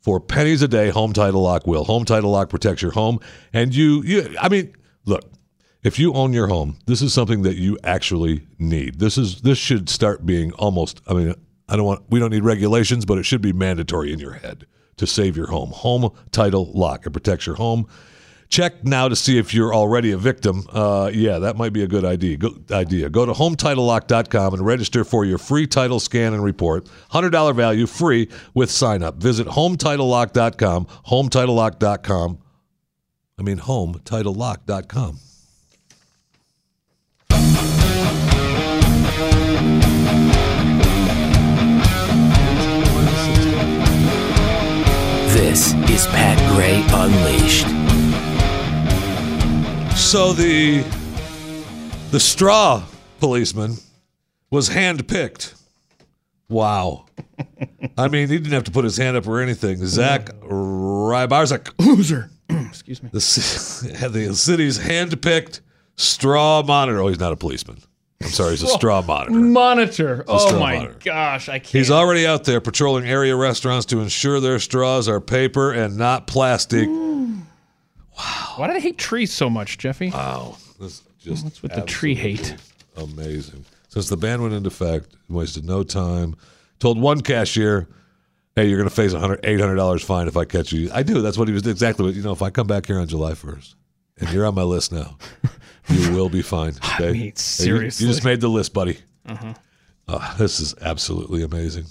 For 0.00 0.20
pennies 0.20 0.62
a 0.62 0.68
day, 0.68 0.88
Home 0.88 1.12
Title 1.12 1.42
Lock 1.42 1.66
will. 1.66 1.84
Home 1.84 2.04
Title 2.04 2.30
Lock 2.30 2.48
protects 2.48 2.80
your 2.80 2.92
home, 2.92 3.20
and 3.52 3.74
you. 3.74 4.02
You. 4.02 4.34
I 4.40 4.48
mean, 4.48 4.74
look. 5.04 5.30
If 5.82 5.98
you 5.98 6.14
own 6.14 6.32
your 6.32 6.46
home, 6.46 6.78
this 6.86 7.02
is 7.02 7.12
something 7.12 7.42
that 7.42 7.56
you 7.56 7.76
actually 7.82 8.46
need. 8.58 9.00
This 9.00 9.18
is 9.18 9.40
this 9.42 9.58
should 9.58 9.88
start 9.88 10.24
being 10.24 10.52
almost. 10.52 11.00
I 11.08 11.14
mean, 11.14 11.34
I 11.68 11.76
don't 11.76 11.86
want. 11.86 12.04
We 12.08 12.20
don't 12.20 12.30
need 12.30 12.44
regulations, 12.44 13.04
but 13.04 13.18
it 13.18 13.24
should 13.24 13.42
be 13.42 13.52
mandatory 13.52 14.12
in 14.12 14.20
your 14.20 14.34
head 14.34 14.66
to 14.98 15.06
save 15.06 15.36
your 15.36 15.48
home. 15.48 15.70
Home 15.70 16.10
Title 16.30 16.70
Lock. 16.72 17.06
It 17.06 17.10
protects 17.10 17.46
your 17.46 17.56
home. 17.56 17.88
Check 18.48 18.84
now 18.84 19.08
to 19.08 19.16
see 19.16 19.38
if 19.38 19.54
you're 19.54 19.74
already 19.74 20.12
a 20.12 20.18
victim. 20.18 20.66
Uh, 20.70 21.10
yeah, 21.12 21.38
that 21.38 21.56
might 21.56 21.72
be 21.72 21.82
a 21.82 21.86
good 21.86 22.04
idea. 22.04 22.36
Go, 22.36 22.54
idea. 22.70 23.08
Go 23.08 23.24
to 23.24 23.32
HometitleLock.com 23.32 24.52
and 24.52 24.66
register 24.66 25.04
for 25.04 25.24
your 25.24 25.38
free 25.38 25.66
title 25.66 25.98
scan 25.98 26.34
and 26.34 26.44
report. 26.44 26.86
$100 27.12 27.56
value, 27.56 27.86
free 27.86 28.28
with 28.52 28.70
sign 28.70 29.02
up. 29.02 29.16
Visit 29.16 29.46
HometitleLock.com, 29.46 30.84
HometitleLock.com. 30.84 32.38
I 33.38 33.42
mean, 33.42 33.58
HometitleLock.com. 33.58 35.18
This 45.32 45.72
is 45.90 46.06
Pat 46.08 46.38
Gray 46.54 46.84
Unleashed. 46.92 47.66
So 49.96 50.32
the 50.32 50.82
the 52.10 52.20
straw 52.20 52.82
policeman 53.18 53.76
was 54.50 54.68
handpicked. 54.68 55.54
Wow. 56.48 57.06
I 57.96 58.08
mean, 58.08 58.28
he 58.28 58.36
didn't 58.36 58.52
have 58.52 58.64
to 58.64 58.70
put 58.70 58.84
his 58.84 58.98
hand 58.98 59.16
up 59.16 59.26
or 59.26 59.40
anything. 59.40 59.78
Zach 59.86 60.26
Rybarczyk, 60.40 61.72
Loser. 61.78 62.30
Excuse 62.50 63.02
me. 63.02 63.08
the, 63.12 63.20
ci- 63.20 63.94
had 63.94 64.12
the 64.14 64.34
city's 64.34 64.78
handpicked 64.78 65.60
straw 65.96 66.62
monitor. 66.62 67.00
Oh, 67.00 67.08
he's 67.08 67.18
not 67.20 67.32
a 67.32 67.36
policeman. 67.36 67.78
I'm 68.24 68.30
sorry, 68.30 68.50
he's 68.50 68.62
a 68.62 68.68
straw 68.68 68.98
oh, 69.02 69.02
monitor. 69.02 69.32
Monitor. 69.32 70.24
Oh 70.28 70.46
straw 70.46 70.58
my 70.58 70.74
monitor. 70.76 70.96
gosh, 71.04 71.48
I 71.48 71.58
can't. 71.58 71.72
He's 71.72 71.90
already 71.90 72.26
out 72.26 72.44
there 72.44 72.60
patrolling 72.60 73.06
area 73.06 73.36
restaurants 73.36 73.86
to 73.86 74.00
ensure 74.00 74.40
their 74.40 74.58
straws 74.58 75.08
are 75.08 75.20
paper 75.20 75.72
and 75.72 75.96
not 75.96 76.26
plastic. 76.26 76.88
Wow! 76.88 78.54
Why 78.56 78.66
do 78.66 78.74
they 78.74 78.80
hate 78.80 78.98
trees 78.98 79.32
so 79.32 79.48
much, 79.48 79.78
Jeffy? 79.78 80.10
Wow. 80.10 80.56
This 80.78 80.92
is 80.92 81.02
just 81.20 81.44
What's 81.44 81.62
with 81.62 81.74
the 81.74 81.82
tree 81.82 82.14
hate? 82.14 82.56
Amazing. 82.96 83.64
Since 83.88 84.08
the 84.08 84.16
ban 84.16 84.42
went 84.42 84.54
into 84.54 84.68
effect, 84.68 85.14
wasted 85.28 85.64
no 85.64 85.82
time. 85.82 86.36
Told 86.78 87.00
one 87.00 87.20
cashier, 87.20 87.88
hey, 88.56 88.68
you're 88.68 88.78
going 88.78 88.88
to 88.88 88.94
face 88.94 89.12
a 89.12 89.18
hundred, 89.20 89.42
$800 89.42 90.04
fine 90.04 90.28
if 90.28 90.36
I 90.36 90.44
catch 90.44 90.72
you. 90.72 90.90
I 90.92 91.02
do. 91.02 91.22
That's 91.22 91.38
what 91.38 91.48
he 91.48 91.54
was 91.54 91.66
exactly 91.66 92.04
what, 92.04 92.14
you 92.14 92.22
know, 92.22 92.32
if 92.32 92.42
I 92.42 92.50
come 92.50 92.66
back 92.66 92.86
here 92.86 92.98
on 92.98 93.06
July 93.06 93.32
1st 93.32 93.74
and 94.22 94.30
you're 94.32 94.46
on 94.46 94.54
my 94.54 94.62
list 94.62 94.92
now, 94.92 95.18
you 95.88 96.12
will 96.12 96.28
be 96.30 96.40
fine. 96.42 96.74
Okay? 96.94 97.12
mean, 97.12 97.20
Hey, 97.20 97.26
you- 97.26 97.32
seriously. 97.36 98.06
You, 98.06 98.12
just 98.12 98.24
made 98.24 98.40
the 98.40 98.48
list, 98.48 98.72
buddy. 98.72 98.98
Uh 99.26 99.54
huh. 100.08 100.34
this 100.38 100.60
is 100.60 100.74
absolutely 100.80 101.42
amazing. 101.42 101.84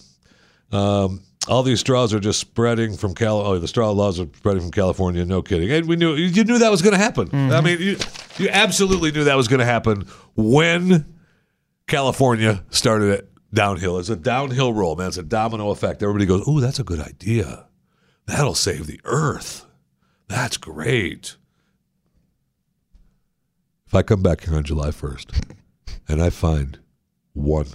Um, 0.71 1.21
all 1.47 1.63
these 1.63 1.79
straws 1.79 2.13
are 2.13 2.19
just 2.19 2.39
spreading 2.39 2.95
from 2.95 3.13
Cal. 3.15 3.39
Oh, 3.39 3.57
the 3.59 3.67
straw 3.67 3.89
laws 3.91 4.19
are 4.19 4.27
spreading 4.35 4.61
from 4.61 4.71
California. 4.71 5.25
No 5.25 5.41
kidding. 5.41 5.71
And 5.71 5.87
we 5.87 5.95
knew 5.95 6.13
you 6.13 6.43
knew 6.43 6.59
that 6.59 6.69
was 6.71 6.81
going 6.81 6.93
to 6.93 6.99
happen. 6.99 7.29
I 7.51 7.61
mean, 7.61 7.79
you 7.79 7.97
you 8.37 8.47
absolutely 8.49 9.11
knew 9.11 9.23
that 9.25 9.35
was 9.35 9.47
going 9.47 9.59
to 9.59 9.65
happen 9.65 10.05
when 10.35 11.05
California 11.87 12.63
started 12.69 13.09
it 13.11 13.31
downhill. 13.53 13.97
It's 13.97 14.09
a 14.09 14.15
downhill 14.15 14.71
roll, 14.73 14.95
man. 14.95 15.07
It's 15.07 15.17
a 15.17 15.23
domino 15.23 15.71
effect. 15.71 16.03
Everybody 16.03 16.25
goes, 16.25 16.43
"Oh, 16.47 16.59
that's 16.59 16.79
a 16.79 16.83
good 16.83 16.99
idea. 16.99 17.65
That'll 18.27 18.55
save 18.55 18.87
the 18.87 18.99
earth. 19.03 19.65
That's 20.27 20.57
great." 20.57 21.37
If 23.91 23.95
I 23.95 24.03
come 24.03 24.23
back 24.23 24.45
here 24.45 24.55
on 24.55 24.63
July 24.63 24.91
first 24.91 25.31
and 26.07 26.23
I 26.23 26.29
find 26.29 26.79
one 27.33 27.67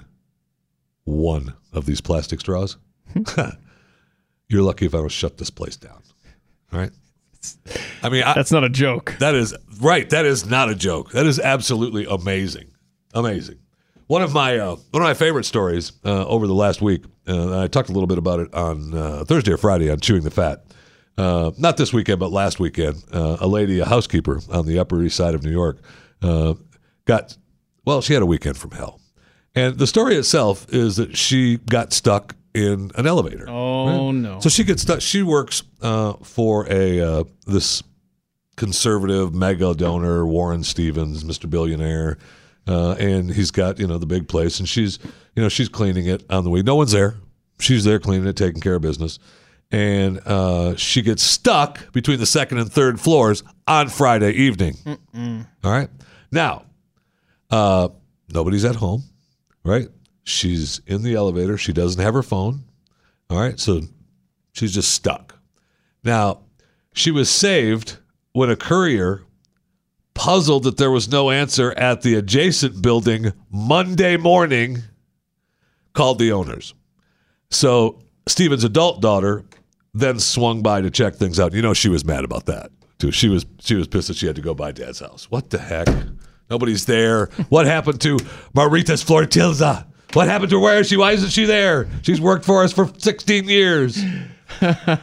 one 1.04 1.52
of 1.74 1.84
these 1.84 2.00
plastic 2.00 2.40
straws, 2.40 2.78
you're 4.48 4.62
lucky 4.62 4.86
if 4.86 4.94
I 4.94 4.96
don't 4.96 5.10
shut 5.10 5.36
this 5.36 5.50
place 5.50 5.76
down. 5.76 6.02
All 6.72 6.78
right. 6.78 6.90
I 8.02 8.08
mean, 8.08 8.22
I, 8.22 8.32
That's 8.32 8.50
not 8.50 8.64
a 8.64 8.70
joke. 8.70 9.14
that 9.18 9.34
is 9.34 9.54
right. 9.82 10.08
That 10.08 10.24
is 10.24 10.46
not 10.46 10.70
a 10.70 10.74
joke. 10.74 11.12
That 11.12 11.26
is 11.26 11.38
absolutely 11.38 12.06
amazing. 12.06 12.68
Amazing. 13.12 13.58
One 14.06 14.22
of 14.22 14.32
my 14.32 14.56
uh, 14.56 14.76
one 14.92 15.02
of 15.02 15.06
my 15.06 15.12
favorite 15.12 15.44
stories 15.44 15.92
uh, 16.02 16.26
over 16.26 16.46
the 16.46 16.54
last 16.54 16.80
week. 16.80 17.04
Uh, 17.28 17.60
I 17.60 17.66
talked 17.66 17.90
a 17.90 17.92
little 17.92 18.06
bit 18.06 18.16
about 18.16 18.40
it 18.40 18.54
on 18.54 18.94
uh, 18.94 19.24
Thursday 19.26 19.52
or 19.52 19.58
Friday 19.58 19.90
on 19.90 20.00
chewing 20.00 20.22
the 20.22 20.30
fat. 20.30 20.64
Uh, 21.18 21.50
not 21.58 21.76
this 21.76 21.92
weekend, 21.92 22.20
but 22.20 22.32
last 22.32 22.58
weekend. 22.58 23.04
Uh, 23.12 23.36
a 23.38 23.46
lady, 23.46 23.80
a 23.80 23.84
housekeeper 23.84 24.40
on 24.50 24.64
the 24.64 24.78
Upper 24.78 25.02
East 25.02 25.16
Side 25.16 25.34
of 25.34 25.44
New 25.44 25.50
York, 25.50 25.82
uh, 26.22 26.54
got 27.04 27.36
well. 27.84 28.00
She 28.02 28.12
had 28.12 28.22
a 28.22 28.26
weekend 28.26 28.56
from 28.56 28.72
hell, 28.72 29.00
and 29.54 29.78
the 29.78 29.86
story 29.86 30.16
itself 30.16 30.66
is 30.70 30.96
that 30.96 31.16
she 31.16 31.58
got 31.58 31.92
stuck 31.92 32.34
in 32.54 32.90
an 32.94 33.06
elevator. 33.06 33.48
Oh 33.48 34.12
no. 34.12 34.40
So 34.40 34.48
she 34.48 34.64
gets 34.64 34.82
stuck. 34.82 35.00
She 35.00 35.22
works 35.22 35.62
uh, 35.82 36.14
for 36.22 36.66
a 36.70 37.00
uh, 37.00 37.24
this 37.46 37.82
conservative 38.56 39.34
mega 39.34 39.74
donor, 39.74 40.26
Warren 40.26 40.64
Stephens, 40.64 41.22
Mr. 41.22 41.48
Billionaire, 41.48 42.16
uh, 42.66 42.92
and 42.92 43.30
he's 43.30 43.50
got 43.50 43.78
you 43.78 43.86
know 43.86 43.98
the 43.98 44.06
big 44.06 44.28
place, 44.28 44.58
and 44.58 44.68
she's 44.68 44.98
you 45.34 45.42
know 45.42 45.48
she's 45.48 45.68
cleaning 45.68 46.06
it 46.06 46.24
on 46.30 46.44
the 46.44 46.50
way. 46.50 46.62
No 46.62 46.74
one's 46.74 46.92
there. 46.92 47.16
She's 47.60 47.84
there 47.84 47.98
cleaning 47.98 48.26
it, 48.26 48.36
taking 48.36 48.60
care 48.60 48.74
of 48.74 48.82
business, 48.82 49.18
and 49.70 50.18
uh, 50.26 50.76
she 50.76 51.02
gets 51.02 51.22
stuck 51.22 51.92
between 51.92 52.18
the 52.18 52.26
second 52.26 52.58
and 52.58 52.72
third 52.72 53.00
floors 53.00 53.42
on 53.66 53.88
Friday 53.88 54.32
evening. 54.32 54.76
All 55.64 55.70
right, 55.70 55.88
now 56.30 56.64
uh, 57.50 57.88
nobody's 58.28 58.64
at 58.64 58.76
home, 58.76 59.04
right? 59.64 59.88
She's 60.24 60.80
in 60.86 61.02
the 61.02 61.14
elevator. 61.14 61.56
She 61.56 61.72
doesn't 61.72 62.02
have 62.02 62.14
her 62.14 62.22
phone. 62.22 62.64
All 63.30 63.38
right, 63.38 63.58
so 63.58 63.82
she's 64.52 64.74
just 64.74 64.92
stuck. 64.92 65.38
Now, 66.04 66.40
she 66.92 67.10
was 67.10 67.28
saved 67.28 67.98
when 68.32 68.50
a 68.50 68.56
courier, 68.56 69.22
puzzled 70.14 70.64
that 70.64 70.76
there 70.78 70.90
was 70.90 71.10
no 71.10 71.30
answer 71.30 71.72
at 71.78 72.02
the 72.02 72.14
adjacent 72.14 72.82
building 72.82 73.32
Monday 73.50 74.16
morning, 74.16 74.82
called 75.92 76.18
the 76.18 76.32
owners. 76.32 76.74
So 77.50 78.02
Stephens's 78.26 78.64
adult 78.64 79.00
daughter 79.00 79.44
then 79.94 80.18
swung 80.18 80.62
by 80.62 80.80
to 80.80 80.90
check 80.90 81.14
things 81.14 81.40
out. 81.40 81.52
You 81.52 81.62
know, 81.62 81.74
she 81.74 81.88
was 81.88 82.04
mad 82.04 82.24
about 82.24 82.46
that 82.46 82.70
too. 82.98 83.12
She 83.12 83.28
was 83.28 83.46
she 83.60 83.74
was 83.74 83.86
pissed 83.88 84.08
that 84.08 84.16
she 84.16 84.26
had 84.26 84.36
to 84.36 84.42
go 84.42 84.54
by 84.54 84.72
Dad's 84.72 85.00
house. 85.00 85.30
What 85.30 85.50
the 85.50 85.58
heck? 85.58 85.88
Nobody's 86.48 86.86
there. 86.86 87.26
What 87.48 87.66
happened 87.66 88.00
to 88.02 88.18
Marites 88.54 89.04
Flortilza? 89.04 89.86
What 90.12 90.28
happened 90.28 90.50
to 90.50 90.56
her? 90.56 90.62
Where 90.62 90.80
is 90.80 90.88
she? 90.88 90.96
Why 90.96 91.12
isn't 91.12 91.30
she 91.30 91.44
there? 91.44 91.88
She's 92.02 92.20
worked 92.20 92.44
for 92.44 92.62
us 92.62 92.72
for 92.72 92.90
16 92.96 93.48
years. 93.48 94.02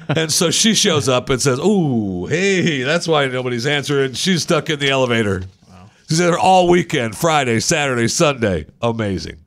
and 0.07 0.31
so 0.31 0.51
she 0.51 0.73
shows 0.73 1.09
up 1.09 1.29
and 1.29 1.41
says, 1.41 1.59
"Ooh, 1.59 2.25
hey, 2.27 2.83
that's 2.83 3.07
why 3.07 3.27
nobody's 3.27 3.65
answering." 3.67 4.13
She's 4.13 4.43
stuck 4.43 4.69
in 4.69 4.79
the 4.79 4.89
elevator. 4.89 5.43
She's 6.07 6.17
there 6.17 6.37
all 6.37 6.69
weekend, 6.69 7.15
Friday, 7.15 7.59
Saturday, 7.59 8.07
Sunday. 8.07 8.67
Amazing. 8.81 9.39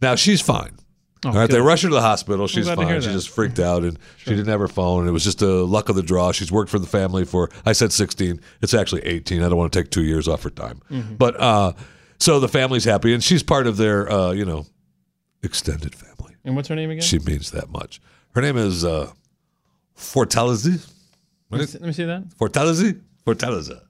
Now 0.00 0.14
she's 0.14 0.40
fine. 0.40 0.76
All 1.24 1.32
right, 1.32 1.48
they 1.48 1.60
rush 1.60 1.82
her 1.82 1.88
to 1.88 1.94
the 1.94 2.00
hospital. 2.00 2.48
She's 2.48 2.64
glad 2.64 2.76
to 2.78 2.86
hear 2.86 3.00
fine. 3.00 3.08
She 3.08 3.14
just 3.14 3.28
freaked 3.28 3.60
out 3.60 3.84
and 3.84 3.98
she 4.16 4.30
didn't 4.30 4.48
have 4.48 4.58
her 4.58 4.68
phone. 4.68 5.00
And 5.00 5.08
it 5.08 5.12
was 5.12 5.22
just 5.22 5.40
a 5.40 5.64
luck 5.64 5.88
of 5.88 5.94
the 5.94 6.02
draw. 6.02 6.32
She's 6.32 6.50
worked 6.50 6.70
for 6.70 6.80
the 6.80 6.86
family 6.86 7.24
for 7.24 7.48
I 7.64 7.72
said 7.72 7.92
16. 7.92 8.40
It's 8.60 8.74
actually 8.74 9.02
18. 9.02 9.42
I 9.42 9.48
don't 9.48 9.58
want 9.58 9.72
to 9.72 9.82
take 9.82 9.90
two 9.90 10.02
years 10.02 10.26
off 10.26 10.42
her 10.42 10.50
time. 10.50 10.80
Mm-hmm. 10.90 11.14
But 11.14 11.40
uh, 11.40 11.72
so 12.18 12.40
the 12.40 12.48
family's 12.48 12.84
happy 12.84 13.14
and 13.14 13.22
she's 13.22 13.42
part 13.42 13.66
of 13.66 13.76
their 13.76 14.10
uh, 14.10 14.32
you 14.32 14.44
know 14.44 14.66
extended 15.42 15.94
family. 15.94 16.34
and 16.44 16.56
what's 16.56 16.68
her 16.68 16.76
name 16.76 16.90
again? 16.90 17.02
She 17.02 17.18
means 17.20 17.52
that 17.52 17.68
much. 17.70 18.00
Her 18.34 18.40
name 18.40 18.56
is 18.56 18.84
uh, 18.84 19.12
Fortaleza. 19.96 20.90
let, 21.50 21.60
me 21.60 21.66
see, 21.66 21.78
let 21.78 21.86
me 21.86 21.92
see 21.92 22.04
that. 22.04 22.28
Fortaleza? 22.30 23.00
Fortaleza. 23.24 23.82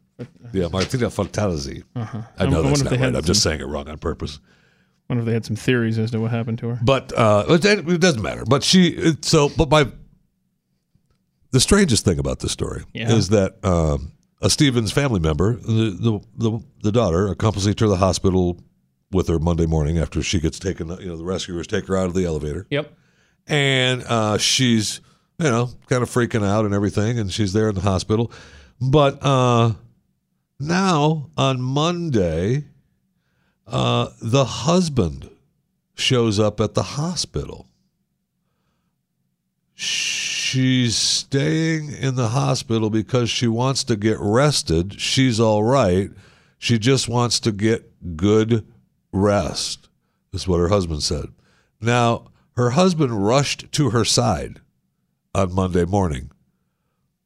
Yeah, 0.52 0.68
Martina 0.68 1.06
Fortaleza. 1.06 1.82
I 1.96 2.46
know 2.46 2.60
I 2.60 2.68
that's 2.68 2.82
not 2.82 2.92
right. 2.92 3.16
I'm 3.16 3.22
just 3.24 3.42
saying 3.42 3.60
it 3.60 3.66
wrong 3.66 3.88
on 3.88 3.98
purpose. 3.98 4.38
Wonder 5.08 5.22
if 5.22 5.26
they 5.26 5.32
had 5.32 5.44
some 5.44 5.56
theories 5.56 5.98
as 5.98 6.10
to 6.12 6.20
what 6.20 6.30
happened 6.30 6.58
to 6.60 6.68
her. 6.68 6.78
But 6.82 7.12
uh, 7.16 7.44
it, 7.48 8.00
doesn't 8.00 8.22
matter. 8.22 8.44
But 8.46 8.62
she 8.62 9.14
so 9.22 9.50
but 9.56 9.68
my 9.70 9.86
the 11.50 11.60
strangest 11.60 12.04
thing 12.04 12.18
about 12.18 12.38
this 12.40 12.52
story 12.52 12.84
Yeah. 12.94 13.12
is 13.12 13.28
that 13.28 13.62
um, 13.64 14.12
a 14.40 14.48
Stephens 14.48 14.90
family 14.90 15.20
member, 15.20 15.56
the, 15.56 15.90
the 16.00 16.20
the 16.50 16.58
the 16.84 16.92
daughter, 16.92 17.28
accompanied 17.28 17.66
her 17.66 17.74
to 17.74 17.88
the 17.88 17.96
hospital 17.96 18.58
with 19.10 19.28
her 19.28 19.38
Monday 19.38 19.66
morning 19.66 19.98
after 19.98 20.22
she 20.22 20.40
gets 20.40 20.58
taken. 20.58 20.88
You 20.88 21.06
know, 21.08 21.16
the 21.16 21.24
rescuers 21.24 21.66
take 21.66 21.86
her 21.88 21.96
out 21.96 22.06
of 22.06 22.14
the 22.14 22.24
elevator, 22.24 22.66
Yep. 22.70 22.92
and 23.46 24.02
uh, 24.04 24.38
she's 24.38 25.00
you 25.38 25.50
know 25.50 25.68
kind 25.88 26.02
of 26.02 26.08
freaking 26.08 26.44
out 26.46 26.64
and 26.64 26.72
everything, 26.74 27.18
and 27.18 27.30
she's 27.30 27.52
there 27.52 27.68
in 27.68 27.74
the 27.74 27.82
hospital. 27.82 28.32
But 28.80 29.22
uh, 29.22 29.74
now 30.58 31.30
on 31.36 31.60
Monday, 31.60 32.64
uh, 33.66 34.08
the 34.20 34.44
husband 34.44 35.30
shows 35.94 36.38
up 36.38 36.60
at 36.60 36.74
the 36.74 36.82
hospital. 36.82 37.68
She's 39.74 40.96
staying 40.96 41.92
in 41.92 42.14
the 42.14 42.28
hospital 42.28 42.90
because 42.90 43.30
she 43.30 43.48
wants 43.48 43.84
to 43.84 43.96
get 43.96 44.18
rested. 44.20 45.00
She's 45.00 45.40
all 45.40 45.62
right. 45.62 46.10
She 46.58 46.78
just 46.78 47.08
wants 47.08 47.40
to 47.40 47.52
get 47.52 48.16
good 48.16 48.66
rest, 49.12 49.88
is 50.32 50.46
what 50.46 50.58
her 50.58 50.68
husband 50.68 51.02
said. 51.02 51.26
Now, 51.80 52.30
her 52.56 52.70
husband 52.70 53.26
rushed 53.26 53.72
to 53.72 53.90
her 53.90 54.04
side 54.04 54.60
on 55.34 55.54
Monday 55.54 55.84
morning. 55.84 56.30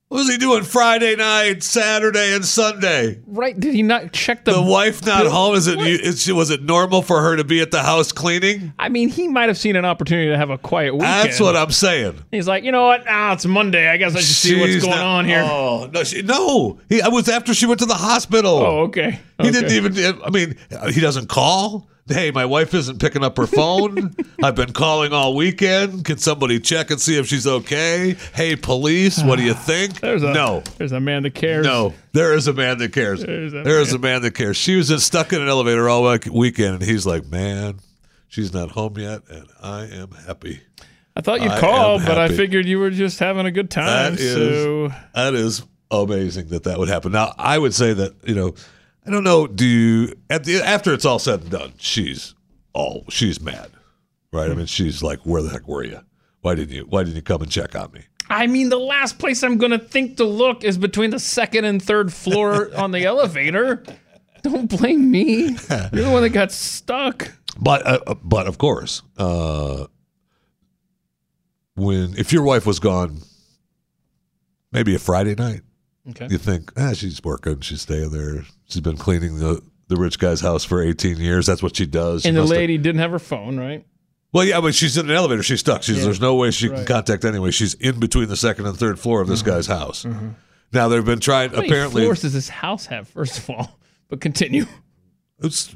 What 0.08 0.18
was 0.18 0.30
he 0.30 0.36
doing 0.38 0.62
Friday 0.62 1.16
night, 1.16 1.64
Saturday, 1.64 2.32
and 2.32 2.44
Sunday? 2.44 3.18
Right? 3.26 3.58
Did 3.58 3.74
he 3.74 3.82
not 3.82 4.12
check 4.12 4.44
the? 4.44 4.52
The 4.52 4.62
wife 4.62 5.04
not 5.04 5.22
Bill- 5.24 5.32
home? 5.32 5.56
Is 5.56 5.66
it, 5.66 6.32
was 6.32 6.50
it 6.50 6.62
normal 6.62 7.02
for 7.02 7.20
her 7.20 7.34
to 7.34 7.42
be 7.42 7.60
at 7.60 7.72
the 7.72 7.82
house 7.82 8.12
cleaning? 8.12 8.72
I 8.78 8.88
mean, 8.88 9.08
he 9.08 9.26
might 9.26 9.48
have 9.48 9.58
seen 9.58 9.74
an 9.74 9.84
opportunity 9.84 10.28
to 10.30 10.36
have 10.36 10.48
a 10.50 10.58
quiet 10.58 10.94
weekend. 10.94 11.10
That's 11.28 11.40
what 11.40 11.56
I'm 11.56 11.72
saying. 11.72 12.22
He's 12.30 12.46
like, 12.46 12.62
you 12.62 12.70
know 12.70 12.84
what? 12.84 13.02
Ah, 13.08 13.32
it's 13.32 13.46
Monday. 13.46 13.88
I 13.88 13.96
guess 13.96 14.14
I 14.14 14.20
should 14.20 14.26
see 14.26 14.60
what's 14.60 14.76
going 14.76 14.90
not- 14.96 15.04
on 15.04 15.24
here. 15.24 15.42
Oh 15.44 15.90
no, 15.92 16.04
she, 16.04 16.22
no. 16.22 16.78
He, 16.88 17.02
I 17.02 17.08
was 17.08 17.28
after 17.28 17.52
she 17.52 17.66
went 17.66 17.80
to 17.80 17.86
the 17.86 17.94
hospital. 17.94 18.54
Oh, 18.58 18.78
okay. 18.82 19.18
He 19.42 19.48
Okay. 19.48 19.50
didn't 19.50 19.72
even. 19.72 20.22
I 20.24 20.30
mean, 20.30 20.54
he 20.94 21.00
doesn't 21.00 21.28
call. 21.28 21.88
Hey, 22.08 22.30
my 22.30 22.44
wife 22.44 22.72
isn't 22.72 23.00
picking 23.00 23.24
up 23.24 23.36
her 23.36 23.48
phone. 23.48 24.14
I've 24.40 24.54
been 24.54 24.72
calling 24.72 25.12
all 25.12 25.34
weekend. 25.34 26.04
Can 26.04 26.18
somebody 26.18 26.60
check 26.60 26.92
and 26.92 27.00
see 27.00 27.18
if 27.18 27.26
she's 27.26 27.48
okay? 27.48 28.14
Hey, 28.32 28.54
police, 28.54 29.20
what 29.24 29.36
do 29.36 29.42
you 29.44 29.54
think? 29.66 30.00
There's 30.00 30.22
a 30.22 30.32
no. 30.32 30.62
There's 30.78 30.92
a 30.92 31.00
man 31.00 31.24
that 31.24 31.34
cares. 31.34 31.66
No, 31.66 31.94
there 32.12 32.34
is 32.34 32.46
a 32.46 32.52
man 32.52 32.78
that 32.78 32.92
cares. 32.92 33.24
There's 33.24 33.52
a 33.52 33.62
There 33.62 33.80
is 33.80 33.92
a 33.92 33.98
man 33.98 34.22
that 34.22 34.34
cares. 34.36 34.56
She 34.56 34.76
was 34.76 34.86
just 34.88 35.04
stuck 35.04 35.32
in 35.32 35.42
an 35.42 35.48
elevator 35.48 35.88
all 35.88 36.08
week- 36.08 36.26
weekend, 36.30 36.74
and 36.74 36.82
he's 36.82 37.06
like, 37.06 37.26
"Man, 37.26 37.80
she's 38.28 38.54
not 38.54 38.70
home 38.70 38.96
yet, 38.98 39.22
and 39.28 39.46
I 39.60 39.86
am 39.86 40.10
happy." 40.26 40.60
I 41.16 41.22
thought 41.22 41.40
you'd 41.42 41.50
I 41.50 41.58
call, 41.60 41.98
but 41.98 42.18
I 42.18 42.28
figured 42.28 42.66
you 42.66 42.78
were 42.78 42.90
just 42.90 43.18
having 43.18 43.46
a 43.46 43.50
good 43.50 43.70
time. 43.70 44.14
That 44.14 44.20
is 44.20 44.62
so 44.62 44.92
that 45.14 45.34
is 45.34 45.62
amazing 45.90 46.48
that 46.48 46.62
that 46.64 46.78
would 46.78 46.88
happen. 46.88 47.10
Now, 47.10 47.34
I 47.36 47.58
would 47.58 47.74
say 47.74 47.94
that 47.94 48.14
you 48.24 48.34
know, 48.36 48.54
I 49.06 49.10
don't 49.10 49.24
know. 49.24 49.46
Do 49.46 49.64
you 49.64 50.14
at 50.28 50.44
the 50.44 50.62
after 50.62 50.92
it's 50.92 51.04
all 51.04 51.18
said 51.18 51.42
and 51.42 51.50
done, 51.50 51.72
she's 51.78 52.34
all 52.72 53.04
she's 53.08 53.40
mad, 53.40 53.70
right? 54.32 54.50
I 54.50 54.54
mean, 54.54 54.66
she's 54.66 55.02
like, 55.02 55.20
"Where 55.20 55.42
the 55.42 55.50
heck 55.50 55.68
were 55.68 55.84
you? 55.84 56.00
Why 56.40 56.54
didn't 56.54 56.74
you? 56.74 56.86
Why 56.88 57.04
didn't 57.04 57.16
you 57.16 57.22
come 57.22 57.42
and 57.42 57.50
check 57.50 57.76
on 57.76 57.92
me?" 57.92 58.00
I 58.28 58.48
mean, 58.48 58.68
the 58.68 58.78
last 58.78 59.18
place 59.18 59.44
I'm 59.44 59.58
gonna 59.58 59.78
think 59.78 60.16
to 60.16 60.24
look 60.24 60.64
is 60.64 60.76
between 60.76 61.10
the 61.10 61.20
second 61.20 61.64
and 61.64 61.80
third 61.80 62.12
floor 62.12 62.70
on 62.76 62.90
the 62.90 63.04
elevator. 63.04 63.84
Don't 64.42 64.68
blame 64.68 65.10
me. 65.10 65.56
You're 65.92 66.04
the 66.04 66.10
one 66.10 66.22
that 66.22 66.30
got 66.30 66.52
stuck. 66.52 67.32
But 67.58 67.86
uh, 67.86 68.00
uh, 68.06 68.14
but 68.22 68.46
of 68.46 68.58
course, 68.58 69.02
uh, 69.16 69.86
when 71.76 72.14
if 72.18 72.32
your 72.32 72.42
wife 72.42 72.66
was 72.66 72.80
gone, 72.80 73.18
maybe 74.72 74.94
a 74.94 74.98
Friday 74.98 75.34
night, 75.34 75.62
Okay. 76.10 76.28
you 76.30 76.38
think, 76.38 76.72
ah, 76.76 76.92
she's 76.92 77.20
working, 77.24 77.60
she's 77.60 77.82
staying 77.82 78.10
there, 78.10 78.44
she's 78.68 78.80
been 78.80 78.96
cleaning 78.96 79.38
the 79.38 79.60
the 79.88 79.96
rich 79.96 80.18
guy's 80.18 80.40
house 80.40 80.64
for 80.64 80.82
18 80.82 81.18
years. 81.18 81.46
That's 81.46 81.62
what 81.62 81.76
she 81.76 81.86
does. 81.86 82.22
She 82.22 82.28
And 82.28 82.36
the 82.36 82.40
must 82.42 82.52
have- 82.52 82.58
lady 82.60 82.76
didn't 82.76 83.00
have 83.00 83.12
her 83.12 83.18
phone, 83.20 83.56
right? 83.56 83.86
well, 84.32 84.44
yeah, 84.44 84.60
but 84.60 84.74
she's 84.74 84.96
in 84.98 85.08
an 85.08 85.14
elevator. 85.16 85.42
She's 85.44 85.60
stuck. 85.60 85.82
She's, 85.84 85.98
Yeah. 85.98 86.04
There's 86.04 86.20
no 86.20 86.34
way 86.34 86.50
she 86.50 86.68
can 86.68 86.84
contact 86.84 87.24
anyway. 87.24 87.50
She's 87.52 87.74
in 87.74 88.00
between 88.00 88.28
the 88.28 88.36
second 88.36 88.66
and 88.66 88.76
third 88.76 88.98
floor 88.98 89.20
of 89.20 89.28
this 89.28 89.42
guy's 89.42 89.66
house. 89.68 90.04
Now 90.72 90.88
they've 90.88 91.04
been 91.04 91.20
trying. 91.20 91.50
Apparently, 91.50 91.54
how 91.54 91.60
many 91.60 91.68
apparently, 91.72 92.02
floors 92.02 92.20
does 92.22 92.32
this 92.32 92.48
house 92.48 92.86
have? 92.86 93.08
First 93.08 93.38
of 93.38 93.50
all, 93.50 93.78
but 94.08 94.20
continue. 94.20 94.66
it's 95.40 95.74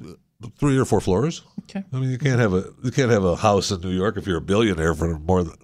three 0.59 0.77
or 0.77 0.85
four 0.85 1.01
floors. 1.01 1.43
Okay. 1.71 1.85
I 1.93 1.97
mean, 1.99 2.11
you 2.11 2.19
can't 2.19 2.41
have 2.41 2.53
a 2.53 2.65
you 2.83 2.91
can't 2.91 3.11
have 3.13 3.25
a 3.25 3.37
house 3.37 3.71
in 3.71 3.81
New 3.81 3.91
York 3.91 4.17
if 4.17 4.27
you're 4.27 4.39
a 4.39 4.43
billionaire 4.43 4.95
for 4.95 5.17
more 5.21 5.45
than 5.45 5.55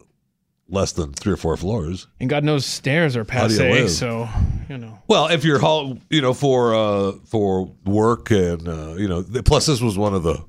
less 0.69 0.93
than 0.93 1.13
three 1.13 1.33
or 1.33 1.37
four 1.37 1.57
floors. 1.57 2.07
And 2.21 2.29
God 2.29 2.45
knows 2.45 2.67
stairs 2.67 3.17
are 3.17 3.25
passe, 3.25 3.89
so 3.89 4.29
you 4.69 4.79
know. 4.79 4.99
Well, 5.09 5.29
if 5.29 5.45
you're 5.45 5.59
haul, 5.59 5.99
you 6.11 6.21
know, 6.21 6.35
for 6.35 6.75
uh, 6.75 7.13
for 7.27 7.67
work 7.85 8.31
and 8.31 8.67
uh, 8.69 8.95
you 8.97 9.09
know, 9.09 9.25
plus 9.45 9.67
this 9.67 9.81
was 9.81 9.97
one 9.97 10.15
of 10.15 10.23
the 10.23 10.45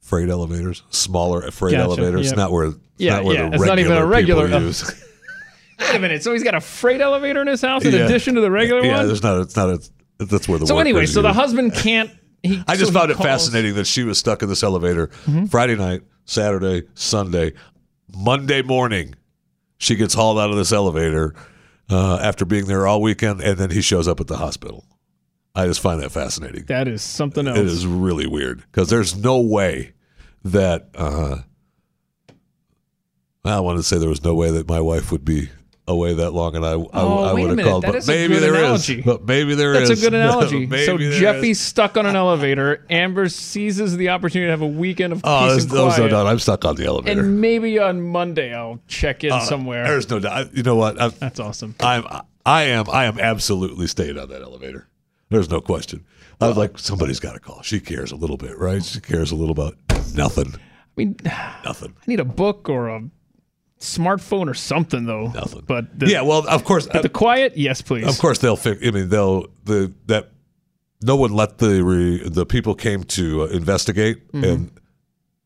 freight 0.00 0.28
elevators, 0.28 0.82
smaller 0.90 1.48
freight 1.50 1.72
Gotcha, 1.72 1.84
elevators, 1.84 2.26
yep. 2.28 2.36
not 2.36 2.52
where 2.52 2.66
it's 2.66 2.78
Yeah, 2.98 3.14
not 3.16 3.24
where 3.24 3.34
yeah, 3.36 3.50
it's 3.52 3.64
not 3.64 3.78
even 3.78 3.92
a 3.96 4.06
regular 4.06 4.46
use. 4.48 4.84
Wait 5.80 5.94
a 5.94 5.98
minute. 5.98 6.22
So 6.22 6.32
he's 6.32 6.42
got 6.44 6.54
a 6.54 6.60
freight 6.60 7.00
elevator 7.00 7.40
in 7.40 7.46
his 7.46 7.62
house 7.62 7.84
in 7.84 7.92
Yeah. 7.94 8.00
addition 8.04 8.34
to 8.34 8.40
the 8.42 8.50
regular 8.50 8.84
yeah, 8.84 8.98
one. 8.98 9.06
there's 9.06 9.22
not. 9.22 9.40
It's 9.40 9.56
not. 9.56 9.70
A, 9.70 10.24
that's 10.26 10.46
where 10.48 10.58
the. 10.58 10.66
So 10.66 10.78
anyway, 10.78 11.06
so 11.06 11.22
the 11.22 11.32
husband 11.32 11.72
can't. 11.74 12.10
He, 12.42 12.62
I 12.68 12.76
just 12.76 12.92
so 12.92 12.98
found 12.98 13.10
it 13.10 13.14
calls- 13.16 13.26
fascinating 13.26 13.74
that 13.74 13.86
she 13.86 14.02
was 14.04 14.18
stuck 14.18 14.42
in 14.42 14.48
this 14.48 14.62
elevator 14.62 15.06
Mm-hmm. 15.08 15.46
Friday 15.46 15.76
night, 15.76 16.02
Saturday, 16.24 16.86
Sunday, 16.94 17.52
Monday 18.14 18.62
morning. 18.62 19.14
She 19.80 19.96
gets 19.96 20.12
hauled 20.12 20.38
out 20.38 20.50
of 20.50 20.56
this 20.56 20.72
elevator 20.72 21.34
uh, 21.88 22.18
after 22.22 22.44
being 22.44 22.66
there 22.66 22.86
all 22.86 23.00
weekend, 23.00 23.40
and 23.40 23.58
then 23.58 23.70
he 23.70 23.80
shows 23.80 24.06
up 24.06 24.20
at 24.20 24.26
the 24.26 24.36
hospital. 24.36 24.84
I 25.54 25.66
just 25.66 25.80
find 25.80 26.00
that 26.02 26.12
fascinating. 26.12 26.66
That 26.66 26.86
is 26.86 27.02
something 27.02 27.48
else. 27.48 27.58
It 27.58 27.66
is 27.66 27.86
really 27.86 28.26
weird 28.26 28.60
because 28.70 28.90
there's 28.90 29.16
no 29.16 29.40
way 29.40 29.94
that. 30.44 30.90
Uh, 30.94 31.38
I 33.42 33.58
wanted 33.60 33.78
to 33.78 33.82
say 33.84 33.96
there 33.96 34.08
was 34.08 34.22
no 34.22 34.34
way 34.34 34.50
that 34.50 34.68
my 34.68 34.82
wife 34.82 35.10
would 35.10 35.24
be 35.24 35.48
away 35.88 36.14
that 36.14 36.30
long, 36.32 36.54
and 36.56 36.64
I, 36.64 36.72
I, 36.72 36.86
Oh, 36.92 37.24
I 37.24 37.32
would 37.32 37.58
have 37.58 37.66
called. 37.66 37.82
That 37.84 37.88
But 37.92 37.96
is 37.96 38.08
a 38.08 38.12
maybe 38.12 38.34
good 38.34 38.42
there 38.44 38.54
is. 38.54 38.60
analogy. 38.60 39.02
But 39.02 39.24
maybe 39.26 39.54
there 39.54 39.74
is. 39.74 39.88
That's 39.88 40.00
a 40.00 40.04
good 40.04 40.14
analogy. 40.20 40.68
So 40.86 40.96
is. 40.98 41.18
Jeffy's 41.18 41.60
stuck 41.60 41.96
on 41.96 42.06
an 42.06 42.14
elevator. 42.24 42.84
Amber 42.90 43.28
seizes 43.28 43.96
the 43.96 44.10
opportunity 44.10 44.46
to 44.46 44.50
have 44.52 44.62
a 44.62 44.66
weekend 44.66 45.12
of 45.12 45.20
Oh, 45.24 45.40
peace 45.40 45.50
there's, 45.50 45.64
and 45.64 45.72
there's 45.72 45.98
no 45.98 46.08
doubt. 46.08 46.26
I'm 46.26 46.38
stuck 46.38 46.64
on 46.64 46.76
the 46.76 46.86
elevator. 46.86 47.20
and 47.20 47.40
maybe 47.40 47.78
on 47.78 48.02
Monday 48.02 48.54
I'll 48.54 48.80
check 48.86 49.24
in 49.24 49.38
somewhere. 49.40 49.84
Uh, 49.84 49.88
There's 49.88 50.08
no 50.10 50.20
doubt. 50.20 50.54
You 50.56 50.62
know 50.62 50.76
what? 50.76 51.00
I'm, 51.00 51.10
That's 51.18 51.40
awesome. 51.40 51.74
I'm 51.80 52.04
I 52.46 52.62
am 52.64 52.88
I 52.88 53.04
am 53.04 53.18
absolutely 53.18 53.86
staying 53.86 54.18
on 54.18 54.28
that 54.28 54.42
elevator. 54.42 54.88
There's 55.28 55.50
no 55.50 55.60
question. 55.60 56.04
I 56.40 56.48
was 56.48 56.56
like, 56.56 56.78
somebody's 56.78 57.20
got 57.20 57.34
to 57.34 57.38
call. 57.40 57.60
She 57.62 57.80
cares 57.80 58.12
a 58.12 58.16
little 58.16 58.38
bit, 58.38 58.56
right? 58.58 58.82
She 58.82 58.98
cares 59.00 59.30
a 59.30 59.36
little 59.36 59.52
about 59.52 59.76
nothing, 60.14 60.54
I 60.54 60.58
mean, 60.96 61.16
nothing. 61.64 61.94
I 62.00 62.04
need 62.06 62.18
a 62.20 62.24
book 62.24 62.68
or 62.70 62.88
a 62.88 63.02
smartphone 63.80 64.48
or 64.48 64.54
something 64.54 65.06
though. 65.06 65.28
nothing. 65.28 65.64
But 65.66 65.98
the, 65.98 66.08
yeah, 66.08 66.22
well, 66.22 66.46
of 66.46 66.64
course, 66.64 66.86
But 66.86 67.02
the 67.02 67.08
quiet, 67.08 67.56
yes, 67.56 67.80
please. 67.82 68.06
of 68.06 68.18
course 68.18 68.38
they'll 68.38 68.56
fix. 68.56 68.86
I 68.86 68.90
mean, 68.90 69.08
they'll 69.08 69.46
the 69.64 69.92
that 70.06 70.30
no 71.02 71.16
one 71.16 71.32
let 71.32 71.58
the 71.58 71.82
re, 71.82 72.28
the 72.28 72.44
people 72.46 72.74
came 72.74 73.04
to 73.04 73.42
uh, 73.42 73.46
investigate 73.46 74.22
and. 74.32 74.70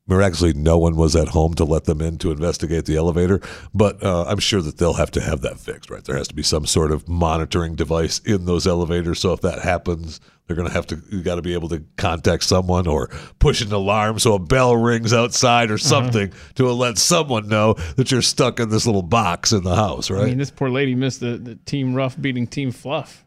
Miraculously, 0.07 0.53
no 0.53 0.77
one 0.77 0.97
was 0.97 1.16
at 1.16 1.29
home 1.29 1.55
to 1.55 1.64
let 1.64 1.85
them 1.85 2.03
in 2.03 2.18
to 2.18 2.31
investigate 2.31 2.85
the 2.85 2.94
elevator. 2.94 3.40
But 3.73 4.03
uh, 4.05 4.25
I'm 4.25 4.38
sure 4.38 4.61
that 4.61 4.77
they'll 4.77 4.92
have 4.92 5.11
to 5.12 5.20
have 5.23 5.40
that 5.40 5.59
fixed, 5.59 5.88
right? 5.88 6.05
There 6.05 6.14
has 6.18 6.29
to 6.29 6.35
be 6.35 6.42
some 6.42 6.66
sort 6.66 6.92
of 6.92 7.09
monitoring 7.09 7.75
device 7.75 8.18
in 8.18 8.44
those 8.44 8.66
elevators. 8.66 9.20
So 9.20 9.33
if 9.33 9.40
that 9.40 9.61
happens, 9.61 10.20
they're 10.46 10.57
going 10.57 10.68
to 10.68 10.74
have 10.74 10.87
to, 10.88 11.00
you 11.11 11.22
got 11.22 11.37
to 11.37 11.42
be 11.42 11.54
able 11.54 11.68
to 11.70 11.83
contact 11.96 12.44
someone 12.44 12.87
or 12.87 13.09
push 13.38 13.62
an 13.62 13.72
alarm 13.72 14.18
so 14.18 14.35
a 14.35 14.38
bell 14.38 14.76
rings 14.76 15.12
outside 15.12 15.70
or 15.70 15.78
something 15.78 16.33
to 16.57 16.70
let 16.70 16.98
someone 16.98 17.48
know 17.48 17.74
that 17.96 18.11
you're 18.11 18.22
stuck 18.22 18.61
in 18.61 18.68
this 18.68 18.87
little 18.87 19.02
box 19.02 19.52
in 19.52 19.64
the 19.64 19.74
house, 19.74 20.11
right? 20.11 20.24
I 20.24 20.26
mean, 20.26 20.38
this 20.38 20.50
poor 20.50 20.68
lady 20.68 20.94
missed 20.94 21.20
the, 21.20 21.38
the 21.38 21.54
Team 21.54 21.94
Rough 21.94 22.20
beating 22.20 22.46
Team 22.46 22.72
Fluff. 22.72 23.24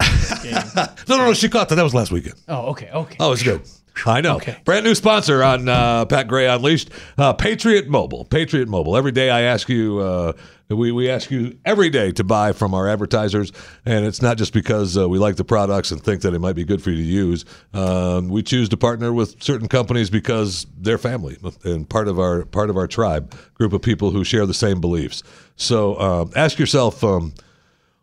no, 0.44 0.86
no, 1.08 1.16
no, 1.16 1.34
she 1.34 1.48
caught 1.48 1.68
that. 1.68 1.74
That 1.76 1.82
was 1.82 1.94
last 1.94 2.10
weekend. 2.10 2.34
Oh, 2.48 2.70
okay, 2.70 2.90
okay. 2.90 3.16
Oh, 3.20 3.32
it's 3.32 3.42
good. 3.42 3.62
I 4.06 4.20
know. 4.20 4.36
Okay. 4.36 4.56
Brand 4.64 4.84
new 4.84 4.94
sponsor 4.94 5.42
on 5.42 5.68
uh, 5.68 6.06
Pat 6.06 6.26
Gray 6.26 6.46
Unleashed, 6.46 6.90
uh, 7.18 7.32
Patriot 7.32 7.88
Mobile. 7.88 8.24
Patriot 8.24 8.68
Mobile. 8.68 8.96
Every 8.96 9.12
day 9.12 9.30
I 9.30 9.42
ask 9.42 9.68
you, 9.68 9.98
uh, 9.98 10.32
we, 10.70 10.92
we 10.92 11.10
ask 11.10 11.30
you 11.30 11.58
every 11.64 11.90
day 11.90 12.12
to 12.12 12.24
buy 12.24 12.52
from 12.52 12.74
our 12.74 12.88
advertisers, 12.88 13.52
and 13.84 14.04
it's 14.04 14.22
not 14.22 14.38
just 14.38 14.52
because 14.52 14.96
uh, 14.96 15.08
we 15.08 15.18
like 15.18 15.36
the 15.36 15.44
products 15.44 15.90
and 15.90 16.02
think 16.02 16.22
that 16.22 16.34
it 16.34 16.38
might 16.38 16.56
be 16.56 16.64
good 16.64 16.82
for 16.82 16.90
you 16.90 16.96
to 16.96 17.02
use. 17.02 17.44
Um, 17.74 18.28
we 18.28 18.42
choose 18.42 18.68
to 18.70 18.76
partner 18.76 19.12
with 19.12 19.42
certain 19.42 19.68
companies 19.68 20.10
because 20.10 20.66
they're 20.78 20.98
family 20.98 21.38
and 21.64 21.88
part 21.88 22.08
of 22.08 22.18
our 22.18 22.44
part 22.44 22.70
of 22.70 22.76
our 22.76 22.86
tribe, 22.86 23.34
group 23.54 23.72
of 23.72 23.82
people 23.82 24.10
who 24.10 24.24
share 24.24 24.46
the 24.46 24.54
same 24.54 24.80
beliefs. 24.80 25.22
So 25.56 25.98
um, 26.00 26.30
ask 26.36 26.58
yourself. 26.58 27.02
Um, 27.04 27.34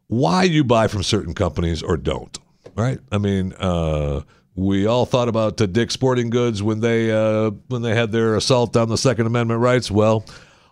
why 0.08 0.44
you 0.44 0.64
buy 0.64 0.88
from 0.88 1.04
certain 1.04 1.34
companies 1.34 1.84
or 1.84 1.98
don't, 1.98 2.38
right? 2.76 3.00
I 3.12 3.18
mean, 3.18 3.54
uh, 3.54 4.22
we 4.56 4.88
all 4.88 5.06
thought 5.06 5.28
about 5.28 5.62
uh, 5.62 5.66
Dick's 5.68 5.94
Sporting 5.94 6.30
Goods 6.30 6.64
when 6.64 6.80
they 6.80 7.12
uh, 7.12 7.52
when 7.68 7.82
they 7.82 7.94
had 7.94 8.12
their 8.12 8.36
assault 8.36 8.76
on 8.76 8.90
the 8.90 8.98
Second 8.98 9.28
Amendment 9.28 9.60
rights. 9.60 9.92
Well, 9.92 10.26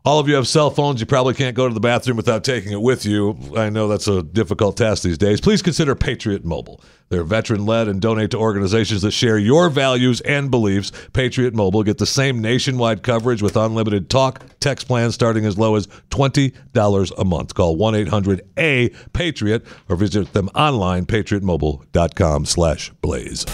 All 0.06 0.20
of 0.20 0.28
you 0.28 0.36
have 0.36 0.48
cell 0.48 0.70
phones. 0.70 1.00
You 1.00 1.08
probably 1.08 1.34
can't 1.34 1.56
go 1.56 1.68
to 1.68 1.74
the 1.74 1.80
bathroom 1.80 2.16
without 2.16 2.44
taking 2.44 2.72
it 2.72 2.82
with 2.82 3.08
you. 3.08 3.36
I 3.58 3.72
know 3.72 3.88
that's 3.88 4.08
a 4.08 4.22
difficult 4.22 4.78
task 4.78 5.02
these 5.02 5.18
days. 5.18 5.42
Please 5.42 5.64
consider 5.64 5.96
Patriot 5.96 6.46
Mobile. 6.46 6.80
They're 7.10 7.24
veteran 7.24 7.66
led 7.66 7.88
and 7.88 8.00
donate 8.00 8.30
to 8.32 8.38
organizations 8.38 9.02
that 9.02 9.12
share 9.12 9.40
your 9.40 9.68
values 9.70 10.22
and 10.22 10.52
beliefs. 10.52 10.92
Patriot 11.14 11.56
Mobile 11.56 11.82
get 11.82 11.98
the 11.98 12.06
same 12.06 12.40
nationwide 12.40 13.02
coverage 13.02 13.42
with 13.42 13.58
unlimited 13.58 14.12
talk, 14.12 14.44
text 14.60 14.88
plans 14.88 15.16
starting 15.16 15.44
as 15.44 15.58
low 15.58 15.76
as 15.76 15.88
$20 16.12 17.12
a 17.18 17.26
month. 17.26 17.56
Call 17.56 17.76
1-800-A-PATRIOT 17.78 19.66
or 19.90 19.96
visit 19.96 20.34
them 20.34 20.50
online, 20.54 21.08
patriotmobile.com 21.08 22.46
slash 22.46 22.92
blaze. 23.02 23.46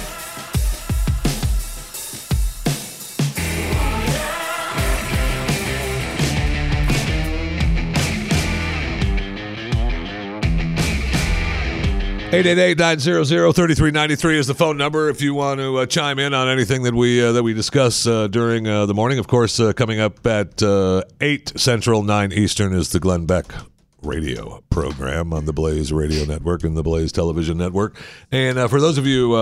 888-900-3393 12.31 14.37
is 14.37 14.47
the 14.47 14.55
phone 14.55 14.77
number 14.77 15.09
if 15.09 15.21
you 15.21 15.33
want 15.33 15.59
to 15.59 15.79
uh, 15.79 15.85
chime 15.85 16.17
in 16.17 16.33
on 16.33 16.47
anything 16.47 16.83
that 16.83 16.95
we 16.95 17.21
uh, 17.21 17.33
that 17.33 17.43
we 17.43 17.53
discuss 17.53 18.07
uh, 18.07 18.29
during 18.29 18.65
uh, 18.65 18.85
the 18.85 18.93
morning. 18.93 19.19
Of 19.19 19.27
course, 19.27 19.59
uh, 19.59 19.73
coming 19.73 19.99
up 19.99 20.25
at 20.25 20.63
uh, 20.63 21.03
8 21.19 21.59
Central, 21.59 22.03
9 22.03 22.31
Eastern 22.31 22.73
is 22.73 22.93
the 22.93 23.01
Glenn 23.01 23.25
Beck 23.25 23.53
radio 24.01 24.63
program 24.69 25.33
on 25.33 25.43
the 25.43 25.51
Blaze 25.51 25.91
Radio 25.91 26.23
Network 26.23 26.63
and 26.63 26.77
the 26.77 26.83
Blaze 26.83 27.11
Television 27.11 27.57
Network. 27.57 27.97
And 28.31 28.57
for 28.69 28.79
those 28.79 28.97
of 28.97 29.05
you 29.05 29.35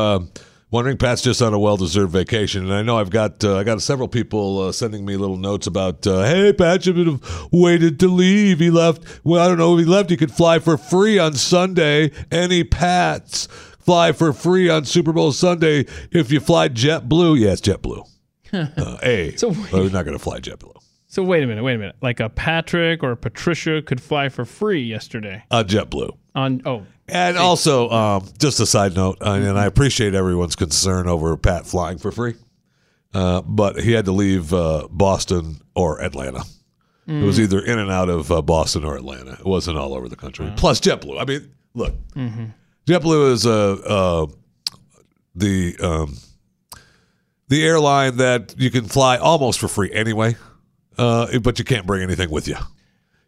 wondering, 0.72 0.98
Pat's 0.98 1.22
just 1.22 1.42
on 1.42 1.54
a 1.54 1.60
well-deserved 1.60 2.12
vacation, 2.12 2.64
and 2.66 2.74
I 2.74 2.82
know 2.82 2.98
I've 2.98 3.10
got 3.10 3.44
uh, 3.44 3.58
I 3.58 3.64
got 3.64 3.82
several 3.82 4.08
people 4.08 4.60
uh, 4.60 4.72
sending 4.72 5.06
me 5.06 5.18
little 5.18 5.38
notes 5.38 5.68
about, 5.68 6.06
uh, 6.08 6.24
hey, 6.24 6.54
Pat 6.54 6.84
should 6.84 6.98
have 6.98 7.22
waited 7.52 8.00
to 8.02 8.08
leave. 8.08 8.60
He 8.60 8.70
left. 8.70 9.04
Well, 9.24 9.44
I 9.44 9.48
don't 9.48 9.58
know 9.58 9.74
if 9.78 9.80
he 9.80 9.86
left. 9.92 10.10
He 10.10 10.18
could 10.18 10.32
fly 10.32 10.60
for 10.60 10.78
free 10.78 11.18
on 11.20 11.34
Sunday. 11.34 12.12
Any 12.32 12.64
Pats 12.64 13.48
fly 13.80 14.12
for 14.12 14.34
free 14.34 14.70
on 14.70 14.86
Super 14.86 15.12
Bowl 15.14 15.32
Sunday 15.32 15.86
if 16.12 16.32
you 16.32 16.40
fly 16.40 16.70
JetBlue? 16.70 17.40
Yeah, 17.40 17.52
it's 17.54 17.62
JetBlue. 17.62 18.08
uh, 18.54 18.98
a. 19.04 19.36
So 19.36 19.50
we're 19.72 19.90
not 19.90 20.06
going 20.06 20.18
to 20.18 20.20
fly 20.20 20.40
JetBlue. 20.40 20.76
So 21.08 21.24
wait 21.24 21.42
a 21.44 21.48
minute, 21.48 21.64
wait 21.64 21.74
a 21.74 21.78
minute. 21.80 21.96
Like 22.02 22.20
a 22.20 22.30
Patrick 22.30 23.02
or 23.02 23.12
a 23.14 23.18
Patricia 23.18 23.82
could 23.82 24.00
fly 24.00 24.30
for 24.30 24.46
free 24.46 24.84
yesterday 24.84 25.44
Uh, 25.50 25.64
JetBlue. 25.66 26.16
on 26.36 26.62
oh 26.68 26.86
And 27.12 27.38
also, 27.38 27.90
um, 27.90 28.28
just 28.40 28.60
a 28.60 28.66
side 28.66 28.96
note, 28.96 29.18
uh, 29.22 29.32
and 29.32 29.58
I 29.58 29.66
appreciate 29.66 30.14
everyone's 30.16 30.56
concern 30.56 31.08
over 31.08 31.36
Pat 31.38 31.66
flying 31.66 31.98
for 31.98 32.12
free, 32.12 32.36
uh, 33.14 33.42
but 33.42 33.80
he 33.82 33.92
had 33.94 34.06
to 34.06 34.12
leave 34.12 34.54
uh, 34.54 34.88
Boston 34.90 35.62
or 35.76 36.02
Atlanta. 36.02 36.44
It 37.08 37.24
was 37.24 37.40
either 37.40 37.60
in 37.60 37.80
and 37.80 37.90
out 37.90 38.08
of 38.08 38.32
uh, 38.32 38.44
Boston 38.44 38.84
or 38.86 38.96
Atlanta. 38.96 39.32
It 39.34 39.46
wasn't 39.46 39.78
all 39.80 39.96
over 39.96 40.08
the 40.08 40.16
country. 40.16 40.54
Plus 40.56 40.80
JetBlue. 40.80 41.20
I 41.20 41.26
mean, 41.26 41.52
look, 41.74 41.96
JetBlue 42.86 43.32
is 43.32 43.48
uh, 43.48 43.72
uh, 43.84 44.28
the 45.34 45.76
um, 45.82 46.18
the 47.48 47.66
airline 47.66 48.18
that 48.18 48.54
you 48.60 48.70
can 48.70 48.86
fly 48.86 49.18
almost 49.18 49.60
for 49.60 49.68
free 49.68 49.92
anyway, 49.92 50.36
uh, 51.00 51.40
but 51.40 51.58
you 51.58 51.66
can't 51.66 51.88
bring 51.88 52.04
anything 52.04 52.30
with 52.30 52.48
you. 52.48 52.58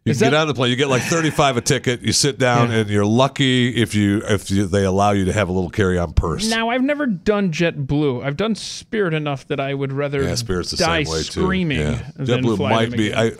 You 0.04 0.14
can 0.14 0.18
get 0.20 0.30
that- 0.30 0.40
on 0.40 0.48
the 0.48 0.54
plane. 0.54 0.70
You 0.70 0.76
get 0.76 0.88
like 0.88 1.02
thirty 1.02 1.30
five 1.30 1.56
a 1.56 1.60
ticket. 1.60 2.02
You 2.02 2.12
sit 2.12 2.36
down, 2.38 2.72
and 2.72 2.90
you're 2.90 3.04
lucky 3.06 3.68
if 3.80 3.94
you 3.94 4.20
if 4.28 4.50
you, 4.50 4.66
they 4.66 4.84
allow 4.84 5.12
you 5.12 5.26
to 5.26 5.32
have 5.32 5.48
a 5.48 5.52
little 5.52 5.70
carry 5.70 5.96
on 5.98 6.12
purse. 6.12 6.50
Now 6.50 6.70
I've 6.70 6.82
never 6.82 7.06
done 7.06 7.52
JetBlue. 7.52 8.24
I've 8.24 8.36
done 8.36 8.54
Spirit 8.56 9.14
enough 9.14 9.46
that 9.46 9.60
I 9.60 9.74
would 9.74 9.92
rather 9.92 10.22
yeah, 10.22 10.34
Spirit's 10.34 10.72
the 10.72 10.78
die 10.78 11.04
same 11.04 11.12
way 11.12 11.18
too. 11.22 11.42
screaming 11.42 11.78
Yeah. 11.80 12.02
than 12.16 12.42
JetBlue 12.42 12.58
might 12.58 12.90
be. 12.90 13.14
I 13.14 13.32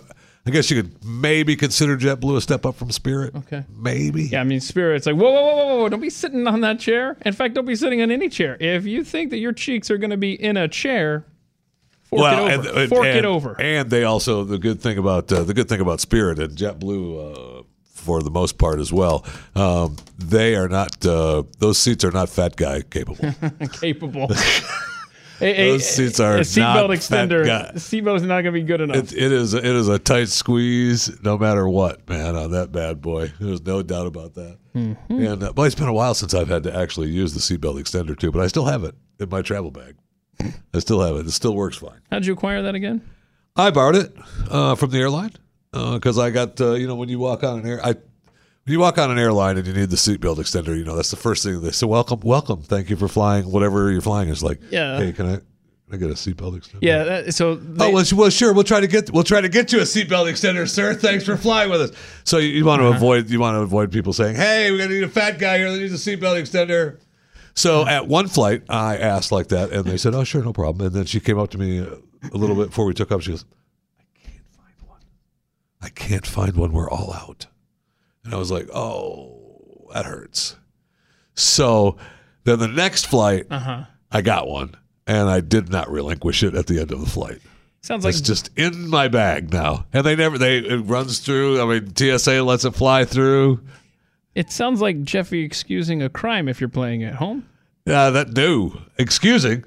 I 0.45 0.51
guess 0.51 0.71
you 0.73 0.83
could 0.83 1.05
maybe 1.05 1.55
consider 1.55 1.97
JetBlue 1.97 2.37
a 2.37 2.41
step 2.41 2.67
up 2.67 2.75
from 2.77 2.91
Spirit. 2.91 3.35
Okay. 3.35 3.65
maybe. 3.77 4.25
Yeah, 4.25 4.41
I 4.41 4.45
mean, 4.45 4.59
Spirit's 4.61 5.07
like, 5.07 5.15
whoa, 5.15 5.31
whoa, 5.31 5.43
whoa, 5.45 5.57
whoa, 5.67 5.77
whoa, 5.83 5.89
don't 5.89 6.01
be 6.01 6.11
sitting 6.11 6.49
on 6.49 6.63
that 6.63 6.81
chair. 6.81 7.17
In 7.25 7.33
fact, 7.33 7.55
don't 7.55 7.65
be 7.65 7.77
sitting 7.77 8.03
on 8.03 8.11
any 8.11 8.29
chair. 8.29 8.57
If 8.59 8.85
you 8.85 9.05
think 9.05 9.31
that 9.31 9.39
your 9.39 9.53
cheeks 9.53 9.89
are 9.89 9.99
going 9.99 10.11
to 10.11 10.17
be 10.17 10.33
in 10.33 10.57
a 10.57 10.67
chair, 10.67 11.25
fork 12.19 12.33
it 12.33 12.39
over. 12.39 12.51
and, 12.69 12.79
and- 12.79 12.89
fork 12.89 13.07
it 13.07 13.25
over. 13.25 13.61
And 13.61 13.91
they 13.91 14.05
also 14.05 14.45
the 14.45 14.59
good 14.59 14.81
thing 14.81 14.99
about 14.99 15.33
uh, 15.33 15.43
the 15.45 15.55
good 15.55 15.69
thing 15.69 15.81
about 15.81 16.01
Spirit 16.01 16.39
and 16.39 16.57
JetBlue, 16.57 17.61
uh, 17.61 17.63
for 17.85 18.23
the 18.23 18.31
most 18.31 18.59
part 18.59 18.81
as 18.81 18.93
well, 18.93 19.25
um, 19.55 19.97
they 20.19 20.57
are 20.57 20.69
not 20.69 21.05
uh, 21.07 21.45
those 21.59 21.79
seats 21.79 22.05
are 22.05 22.11
not 22.11 22.29
fat 22.29 22.57
guy 22.57 22.83
capable. 22.83 23.33
capable. 23.81 24.29
A- 25.41 25.71
Those 25.73 25.89
seats 25.89 26.21
are 26.21 26.37
a 26.37 26.41
seatbelt 26.43 26.91
extender. 26.91 27.45
Seatbelt 27.75 28.17
is 28.17 28.23
not 28.23 28.43
going 28.43 28.45
to 28.45 28.53
be 28.53 28.63
good 28.63 28.81
enough. 28.81 28.97
it, 28.97 29.13
it 29.13 29.33
is 29.33 29.55
it 29.55 29.65
is 29.65 29.89
a 29.89 29.99
tight 29.99 30.29
squeeze 30.29 31.21
no 31.25 31.37
matter 31.37 31.69
what, 31.69 32.09
man. 32.09 32.37
On 32.37 32.53
that 32.53 32.71
bad 32.71 33.01
boy, 33.03 33.33
there's 33.41 33.61
no 33.63 33.83
doubt 33.83 34.07
about 34.07 34.35
that. 34.35 34.59
Mm-hmm. 34.77 35.13
And 35.27 35.43
uh, 35.43 35.53
but 35.53 35.63
it's 35.63 35.75
been 35.75 35.89
a 35.89 35.93
while 35.93 36.15
since 36.15 36.33
I've 36.33 36.49
had 36.49 36.63
to 36.65 36.77
actually 36.77 37.09
use 37.11 37.35
the 37.35 37.41
seatbelt 37.41 37.81
extender 37.83 38.17
too, 38.17 38.31
but 38.31 38.41
I 38.41 38.47
still 38.47 38.67
have 38.67 38.85
it 38.85 38.95
in 39.19 39.31
my 39.31 39.43
travel 39.43 39.73
bag. 39.73 39.97
I 40.75 40.79
still 40.79 41.01
have 41.01 41.17
it. 41.17 41.27
It 41.27 41.31
still 41.33 41.55
works 41.55 41.77
fine. 41.77 42.01
How'd 42.11 42.25
you 42.27 42.33
acquire 42.33 42.63
that 42.63 42.75
again? 42.75 43.03
I 43.57 43.71
borrowed 43.71 43.97
it 43.97 44.15
uh, 44.51 44.75
from 44.77 44.91
the 44.91 44.99
airline 44.99 45.33
because 45.73 46.19
I 46.19 46.31
got 46.31 46.61
uh, 46.61 46.73
you 46.73 46.87
know 46.87 46.95
when 46.95 47.09
you 47.09 47.19
walk 47.19 47.43
on 47.45 47.61
an 47.61 47.67
air 47.67 47.81
I 47.85 47.93
when 47.93 48.73
you 48.75 48.79
walk 48.81 48.97
on 48.99 49.11
an 49.11 49.19
airline 49.19 49.59
and 49.59 49.67
you 49.67 49.73
need 49.73 49.91
the 49.91 49.97
seatbelt 49.97 50.37
extender, 50.37 50.77
you 50.77 50.85
know 50.85 50.97
that's 50.97 51.11
the 51.11 51.17
first 51.17 51.43
thing 51.43 51.61
they 51.61 51.71
say. 51.71 51.87
Welcome, 51.87 52.21
welcome, 52.21 52.63
thank 52.63 52.91
you 52.91 52.97
for 52.97 53.09
flying 53.09 53.51
whatever 53.51 53.91
you're 53.91 54.01
flying. 54.01 54.29
Is 54.29 54.43
like, 54.43 54.61
Yeah. 54.71 54.99
hey, 54.99 55.13
can 55.13 55.27
I, 55.27 55.35
can 55.37 55.43
I 55.93 55.97
get 55.97 56.11
a 56.11 56.15
seatbelt 56.15 56.59
extender? 56.59 56.79
Yeah, 56.81 57.05
that, 57.05 57.35
so 57.35 57.57
they, 57.57 57.87
Oh 57.87 57.91
well, 57.91 58.05
well, 58.15 58.31
sure. 58.31 58.53
We'll 58.55 58.65
try 58.65 58.81
to 58.81 58.87
get 58.87 59.11
we'll 59.11 59.25
try 59.25 59.41
to 59.43 59.49
get 59.49 59.73
you 59.73 59.81
a 59.81 59.83
seatbelt 59.83 60.31
extender, 60.31 60.67
sir. 60.69 60.95
Thanks 60.95 61.25
for 61.25 61.37
flying 61.37 61.71
with 61.71 61.81
us. 61.83 61.91
So 62.25 62.39
you, 62.39 62.49
you 62.49 62.65
want 62.65 62.81
to 62.81 62.87
avoid 62.87 63.29
you 63.29 63.41
want 63.41 63.57
to 63.57 63.61
avoid 63.61 63.91
people 63.93 64.13
saying, 64.13 64.37
"Hey, 64.37 64.71
we're 64.71 64.79
gonna 64.79 64.95
need 64.95 65.03
a 65.05 65.09
fat 65.09 65.39
guy 65.39 65.59
here 65.59 65.71
that 65.71 65.79
needs 65.79 65.93
a 65.93 66.17
seatbelt 66.17 66.41
extender." 66.41 66.99
So 67.55 67.87
at 67.87 68.09
one 68.09 68.29
flight, 68.29 68.63
I 68.69 68.97
asked 68.97 69.33
like 69.33 69.49
that, 69.49 69.71
and 69.71 69.85
they 69.85 69.97
said, 69.97 70.15
"Oh, 70.15 70.25
sure, 70.25 70.43
no 70.43 70.53
problem." 70.53 70.87
And 70.87 70.95
then 70.95 71.05
she 71.05 71.21
came 71.21 71.39
up 71.39 71.51
to 71.51 71.59
me 71.59 71.79
a, 71.79 71.99
a 72.33 72.37
little 72.37 72.57
bit 72.57 72.69
before 72.69 72.87
we 72.87 72.95
took 72.95 73.13
off. 73.13 73.23
She 73.23 73.31
goes, 73.31 73.45
"I 73.99 74.05
can't 74.19 74.47
find 74.57 74.89
one. 74.89 75.01
I 75.81 75.89
can't 75.91 76.27
find 76.27 76.57
one. 76.57 76.73
We're 76.73 76.91
all 76.91 77.13
out." 77.13 77.47
And 78.25 78.33
I 78.35 78.39
was 78.39 78.51
like, 78.51 78.69
"Oh, 78.75 79.89
that 79.93 80.07
hurts." 80.07 80.57
So 81.35 81.97
then 82.45 82.59
the 82.59 82.69
next 82.69 83.07
flight, 83.07 83.47
uh-huh. 83.51 83.85
I 84.11 84.23
got 84.23 84.49
one, 84.49 84.77
and 85.07 85.29
I 85.29 85.41
did 85.41 85.71
not 85.71 85.91
relinquish 85.91 86.43
it 86.43 86.55
at 86.55 86.67
the 86.67 86.81
end 86.81 86.91
of 86.93 87.01
the 87.01 87.07
flight. 87.11 87.41
sounds 87.81 88.05
like 88.05 88.13
It's 88.13 88.21
just 88.21 88.51
in 88.57 88.89
my 88.89 89.09
bag 89.09 89.53
now, 89.53 89.87
and 89.93 90.05
they 90.05 90.17
never 90.17 90.39
they 90.39 90.59
it 90.59 90.79
runs 90.79 91.19
through. 91.19 91.61
I 91.61 91.81
mean, 91.81 91.95
TSA 91.95 92.43
lets 92.43 92.65
it 92.65 92.75
fly 92.75 93.05
through. 93.05 93.61
It 94.35 94.51
sounds 94.51 94.81
like 94.81 95.03
Jeffy 95.03 95.43
excusing 95.43 96.03
a 96.03 96.09
crime 96.09 96.49
if 96.49 96.61
you're 96.61 96.69
playing 96.69 97.05
at 97.05 97.15
home. 97.15 97.49
Yeah, 97.87 98.11
that 98.11 98.35
do 98.35 98.81
excusing. 98.99 99.65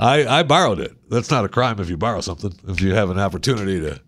I 0.00 0.26
I 0.26 0.42
borrowed 0.42 0.80
it. 0.80 0.92
That's 1.10 1.30
not 1.30 1.44
a 1.44 1.48
crime 1.48 1.78
if 1.78 1.88
you 1.88 1.96
borrow 1.96 2.20
something. 2.20 2.52
If 2.68 2.80
you 2.80 2.94
have 2.94 3.10
an 3.10 3.18
opportunity 3.18 3.80
to 3.80 4.00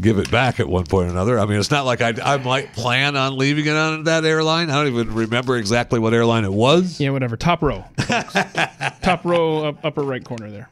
give 0.00 0.18
it 0.18 0.30
back 0.30 0.58
at 0.58 0.68
one 0.68 0.84
point 0.86 1.08
or 1.08 1.10
another. 1.10 1.38
I 1.38 1.44
mean, 1.46 1.58
it's 1.58 1.70
not 1.70 1.84
like 1.84 2.00
I 2.00 2.14
I 2.22 2.38
might 2.38 2.72
plan 2.72 3.16
on 3.16 3.36
leaving 3.36 3.66
it 3.66 3.76
on 3.76 4.04
that 4.04 4.24
airline. 4.24 4.70
I 4.70 4.74
don't 4.74 4.92
even 4.92 5.14
remember 5.14 5.56
exactly 5.56 5.98
what 5.98 6.14
airline 6.14 6.44
it 6.44 6.52
was. 6.52 6.98
Yeah, 6.98 7.10
whatever. 7.10 7.36
Top 7.36 7.62
row. 7.62 7.84
Top 9.02 9.24
row, 9.24 9.68
up, 9.68 9.84
upper 9.84 10.02
right 10.02 10.24
corner 10.24 10.50
there. 10.50 10.68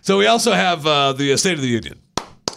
So 0.00 0.16
we 0.16 0.26
also 0.26 0.52
have 0.52 0.86
uh, 0.86 1.12
the 1.12 1.36
State 1.36 1.54
of 1.54 1.60
the 1.60 1.68
Union 1.68 2.00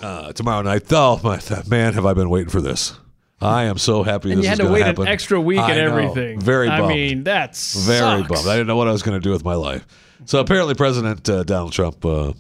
uh, 0.01 0.32
tomorrow 0.34 0.62
night. 0.62 0.84
Oh 0.91 1.19
my 1.23 1.41
man, 1.67 1.93
have 1.93 2.06
I 2.06 2.13
been 2.13 2.30
waiting 2.30 2.49
for 2.49 2.62
this? 2.62 2.97
I 3.41 3.63
am 3.63 3.77
so 3.77 4.04
happy 4.04 4.32
And 4.32 4.39
this 4.39 4.45
you 4.45 4.51
is 4.51 4.58
had 4.60 4.65
to 4.67 4.71
wait 4.71 4.86
happen. 4.86 5.04
an 5.04 5.08
extra 5.08 5.41
week 5.41 5.60
I 5.60 5.71
and 5.73 5.80
know. 5.80 5.97
everything. 5.97 6.39
Very 6.39 6.67
bummed. 6.67 6.84
I 6.84 6.88
mean, 6.88 7.23
that's 7.23 7.73
Very 7.86 8.21
bummed. 8.23 8.47
I 8.47 8.54
didn't 8.54 8.67
know 8.67 8.75
what 8.75 8.88
I 8.88 8.91
was 8.91 9.01
going 9.04 9.19
to 9.19 9.23
do 9.23 9.32
with 9.32 9.43
my 9.43 9.56
life. 9.56 9.86
So 10.25 10.39
apparently, 10.39 10.75
President 10.75 11.27
uh, 11.27 11.43
Donald 11.43 11.71
Trump 11.73 12.06
uh, 12.06 12.34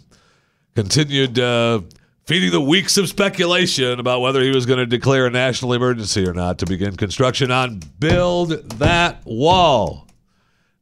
continued 0.75 1.39
uh, 1.39 1.81
feeding 2.25 2.51
the 2.51 2.61
weeks 2.61 2.97
of 2.97 3.09
speculation 3.09 3.99
about 3.99 4.21
whether 4.21 4.41
he 4.41 4.51
was 4.51 4.65
going 4.67 4.77
to 4.79 4.85
declare 4.85 5.25
a 5.25 5.31
national 5.31 5.73
emergency 5.73 6.27
or 6.27 6.33
not 6.33 6.59
to 6.59 6.65
begin 6.67 6.95
construction 6.95 7.49
on 7.49 7.81
Build 7.99 8.51
That 8.77 9.21
Wall. 9.25 10.07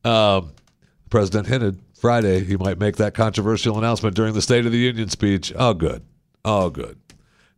Um, 0.03 0.51
the 1.03 1.09
president 1.09 1.47
hinted 1.47 1.79
Friday 1.93 2.43
he 2.43 2.55
might 2.57 2.77
make 2.79 2.97
that 2.97 3.13
controversial 3.13 3.77
announcement 3.77 4.15
during 4.15 4.33
the 4.33 4.41
State 4.41 4.65
of 4.65 4.71
the 4.71 4.77
Union 4.77 5.09
speech. 5.09 5.51
Oh, 5.55 5.73
good. 5.73 6.03
Oh, 6.45 6.69
good. 6.69 6.97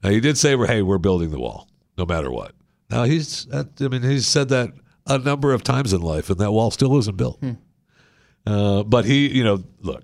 Now 0.03 0.09
he 0.11 0.19
did 0.19 0.37
say, 0.37 0.55
"Hey, 0.57 0.81
we're 0.81 0.97
building 0.97 1.29
the 1.29 1.39
wall, 1.39 1.67
no 1.97 2.05
matter 2.05 2.31
what." 2.31 2.53
Now 2.89 3.03
he's, 3.03 3.47
I 3.53 3.65
mean, 3.87 4.03
he's 4.03 4.27
said 4.27 4.49
that 4.49 4.71
a 5.07 5.17
number 5.17 5.53
of 5.53 5.63
times 5.63 5.93
in 5.93 6.01
life, 6.01 6.29
and 6.29 6.39
that 6.39 6.51
wall 6.51 6.71
still 6.71 6.97
isn't 6.97 7.17
built. 7.17 7.41
Uh, 8.45 8.83
but 8.83 9.05
he, 9.05 9.27
you 9.29 9.43
know, 9.43 9.63
look, 9.81 10.03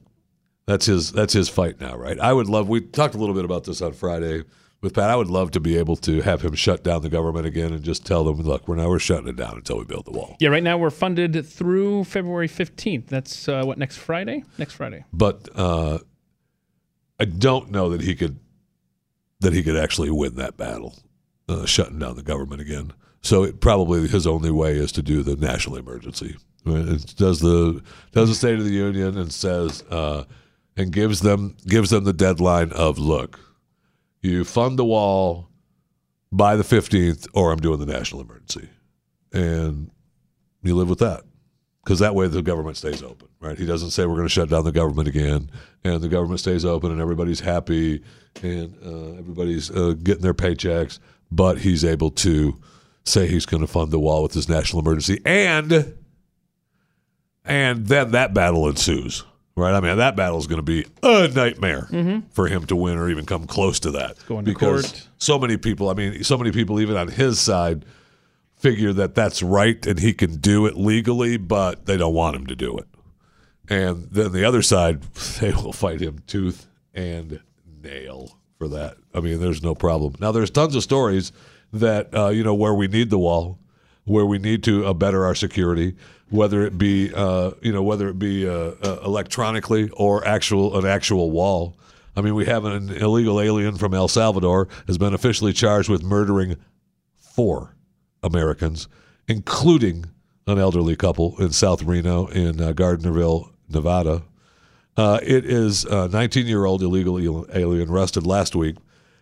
that's 0.65 0.85
his 0.85 1.11
that's 1.11 1.33
his 1.33 1.49
fight 1.49 1.79
now, 1.79 1.95
right? 1.95 2.19
I 2.19 2.33
would 2.33 2.47
love. 2.47 2.69
We 2.69 2.81
talked 2.81 3.15
a 3.15 3.17
little 3.17 3.35
bit 3.35 3.45
about 3.45 3.63
this 3.63 3.81
on 3.81 3.93
Friday 3.93 4.43
with 4.81 4.93
Pat. 4.93 5.09
I 5.09 5.15
would 5.15 5.29
love 5.29 5.51
to 5.51 5.59
be 5.59 5.77
able 5.77 5.95
to 5.97 6.21
have 6.21 6.41
him 6.41 6.53
shut 6.53 6.83
down 6.83 7.01
the 7.01 7.09
government 7.09 7.45
again 7.45 7.73
and 7.73 7.83
just 7.83 8.05
tell 8.05 8.23
them, 8.23 8.41
look, 8.41 8.67
we're 8.67 8.75
now 8.75 8.89
we're 8.89 8.99
shutting 8.99 9.27
it 9.27 9.35
down 9.35 9.55
until 9.55 9.79
we 9.79 9.85
build 9.85 10.05
the 10.05 10.11
wall. 10.11 10.35
Yeah, 10.39 10.49
right 10.49 10.63
now 10.63 10.77
we're 10.77 10.89
funded 10.89 11.45
through 11.45 12.03
February 12.03 12.47
15th. 12.49 13.07
That's 13.07 13.47
uh, 13.47 13.63
what, 13.63 13.77
next 13.77 13.97
Friday? 13.97 14.43
Next 14.57 14.73
Friday. 14.73 15.05
But 15.13 15.49
uh, 15.55 15.99
I 17.19 17.25
don't 17.25 17.71
know 17.71 17.89
that 17.89 18.01
he 18.01 18.15
could 18.15 18.39
that 19.39 19.53
he 19.53 19.63
could 19.63 19.77
actually 19.77 20.09
win 20.11 20.35
that 20.35 20.57
battle, 20.57 20.95
uh, 21.47 21.65
shutting 21.65 21.99
down 21.99 22.15
the 22.15 22.23
government 22.23 22.61
again. 22.61 22.93
So 23.21 23.43
it, 23.43 23.59
probably 23.59 24.07
his 24.07 24.27
only 24.27 24.51
way 24.51 24.73
is 24.75 24.91
to 24.93 25.01
do 25.01 25.23
the 25.23 25.35
national 25.35 25.77
emergency. 25.77 26.35
Right? 26.65 26.87
It 26.87 27.15
does 27.17 27.39
the 27.39 27.81
does 28.11 28.29
the 28.29 28.35
State 28.35 28.59
of 28.59 28.65
the 28.65 28.71
Union 28.71 29.17
and 29.17 29.31
says 29.31 29.83
uh, 29.89 30.23
and 30.75 30.91
gives 30.91 31.21
them 31.21 31.55
gives 31.65 31.89
them 31.89 32.03
the 32.03 32.13
deadline 32.13 32.71
of 32.71 32.99
look, 32.99 33.39
you 34.21 34.43
fund 34.43 34.77
the 34.77 34.85
wall 34.85 35.49
by 36.31 36.55
the 36.55 36.63
fifteenth, 36.63 37.27
or 37.33 37.51
I'm 37.51 37.59
doing 37.59 37.79
the 37.79 37.85
national 37.85 38.21
emergency, 38.21 38.69
and 39.33 39.89
you 40.63 40.75
live 40.75 40.89
with 40.89 40.99
that 40.99 41.23
because 41.87 41.99
that 41.99 42.15
way 42.15 42.27
the 42.27 42.41
government 42.41 42.75
stays 42.75 43.01
open, 43.01 43.29
right? 43.39 43.57
He 43.57 43.65
doesn't 43.65 43.91
say 43.91 44.05
we're 44.05 44.15
going 44.15 44.27
to 44.27 44.29
shut 44.29 44.49
down 44.49 44.65
the 44.65 44.73
government 44.73 45.07
again, 45.07 45.49
and 45.85 46.01
the 46.01 46.09
government 46.09 46.41
stays 46.41 46.65
open, 46.65 46.91
and 46.91 46.99
everybody's 46.99 47.39
happy, 47.39 48.03
and 48.43 48.75
uh, 48.85 49.17
everybody's 49.17 49.71
uh, 49.71 49.95
getting 50.03 50.21
their 50.21 50.33
paychecks. 50.33 50.99
But 51.29 51.59
he's 51.59 51.83
able 51.83 52.11
to 52.11 52.59
say 53.03 53.27
he's 53.27 53.45
going 53.45 53.61
to 53.61 53.67
fund 53.67 53.91
the 53.91 53.99
wall 53.99 54.23
with 54.23 54.33
his 54.33 54.47
national 54.47 54.81
emergency, 54.81 55.21
and 55.25 55.95
and 57.43 57.87
then 57.87 58.11
that 58.11 58.33
battle 58.33 58.67
ensues, 58.67 59.23
right? 59.55 59.73
I 59.73 59.79
mean, 59.79 59.97
that 59.97 60.15
battle 60.15 60.37
is 60.37 60.47
going 60.47 60.57
to 60.57 60.63
be 60.63 60.85
a 61.03 61.27
nightmare 61.29 61.87
mm-hmm. 61.89 62.27
for 62.29 62.47
him 62.47 62.65
to 62.67 62.75
win 62.75 62.97
or 62.97 63.09
even 63.09 63.25
come 63.25 63.47
close 63.47 63.79
to 63.81 63.91
that, 63.91 64.17
Going 64.27 64.45
to 64.45 64.51
because 64.51 64.91
court. 64.91 65.07
so 65.17 65.39
many 65.39 65.57
people. 65.57 65.89
I 65.89 65.93
mean, 65.93 66.23
so 66.23 66.37
many 66.37 66.51
people 66.51 66.79
even 66.79 66.97
on 66.97 67.07
his 67.07 67.39
side 67.39 67.85
figure 68.57 68.91
that 68.91 69.15
that's 69.15 69.43
right 69.43 69.85
and 69.85 69.99
he 69.99 70.13
can 70.13 70.37
do 70.37 70.65
it 70.65 70.75
legally, 70.75 71.37
but 71.37 71.85
they 71.85 71.95
don't 71.95 72.13
want 72.13 72.35
him 72.35 72.47
to 72.47 72.55
do 72.55 72.77
it. 72.77 72.87
And 73.69 74.09
then 74.11 74.31
the 74.31 74.45
other 74.45 74.61
side, 74.61 75.01
they 75.39 75.51
will 75.51 75.73
fight 75.73 76.01
him 76.01 76.19
tooth 76.27 76.67
and 76.93 77.41
nail 77.81 78.36
for 78.57 78.67
that. 78.69 78.97
I 79.13 79.19
mean, 79.19 79.39
there's 79.39 79.63
no 79.63 79.75
problem. 79.75 80.15
Now, 80.19 80.31
there's 80.31 80.49
tons 80.49 80.75
of 80.75 80.83
stories 80.83 81.31
that 81.73 82.13
uh, 82.13 82.29
you 82.29 82.43
know 82.43 82.55
where 82.55 82.73
we 82.73 82.87
need 82.87 83.09
the 83.09 83.19
wall, 83.19 83.59
where 84.05 84.25
we 84.25 84.39
need 84.39 84.63
to 84.63 84.85
uh, 84.85 84.93
better 84.93 85.25
our 85.25 85.35
security, 85.35 85.95
whether 86.29 86.65
it 86.65 86.77
be 86.77 87.13
uh, 87.13 87.51
you 87.61 87.71
know 87.71 87.83
whether 87.83 88.07
it 88.09 88.19
be 88.19 88.47
uh, 88.47 88.71
uh, 88.83 88.99
electronically 89.05 89.89
or 89.91 90.25
actual 90.25 90.77
an 90.77 90.85
actual 90.85 91.31
wall. 91.31 91.77
I 92.15 92.21
mean, 92.21 92.33
we 92.33 92.45
have 92.45 92.65
an 92.65 92.89
illegal 92.89 93.39
alien 93.39 93.77
from 93.77 93.93
El 93.93 94.07
Salvador 94.07 94.67
has 94.87 94.97
been 94.97 95.13
officially 95.13 95.53
charged 95.53 95.87
with 95.87 96.01
murdering 96.01 96.55
four 97.15 97.75
Americans, 98.23 98.87
including 99.27 100.05
an 100.47 100.57
elderly 100.57 100.95
couple 100.95 101.35
in 101.37 101.51
South 101.51 101.83
Reno 101.83 102.25
in 102.27 102.59
uh, 102.59 102.73
Gardnerville, 102.73 103.51
Nevada. 103.69 104.23
Uh, 104.97 105.19
it 105.21 105.45
is 105.45 105.85
a 105.85 106.07
19 106.07 106.47
year 106.47 106.65
old 106.65 106.81
illegal 106.81 107.45
alien 107.53 107.89
arrested 107.89 108.25
last 108.25 108.55
week, 108.55 108.75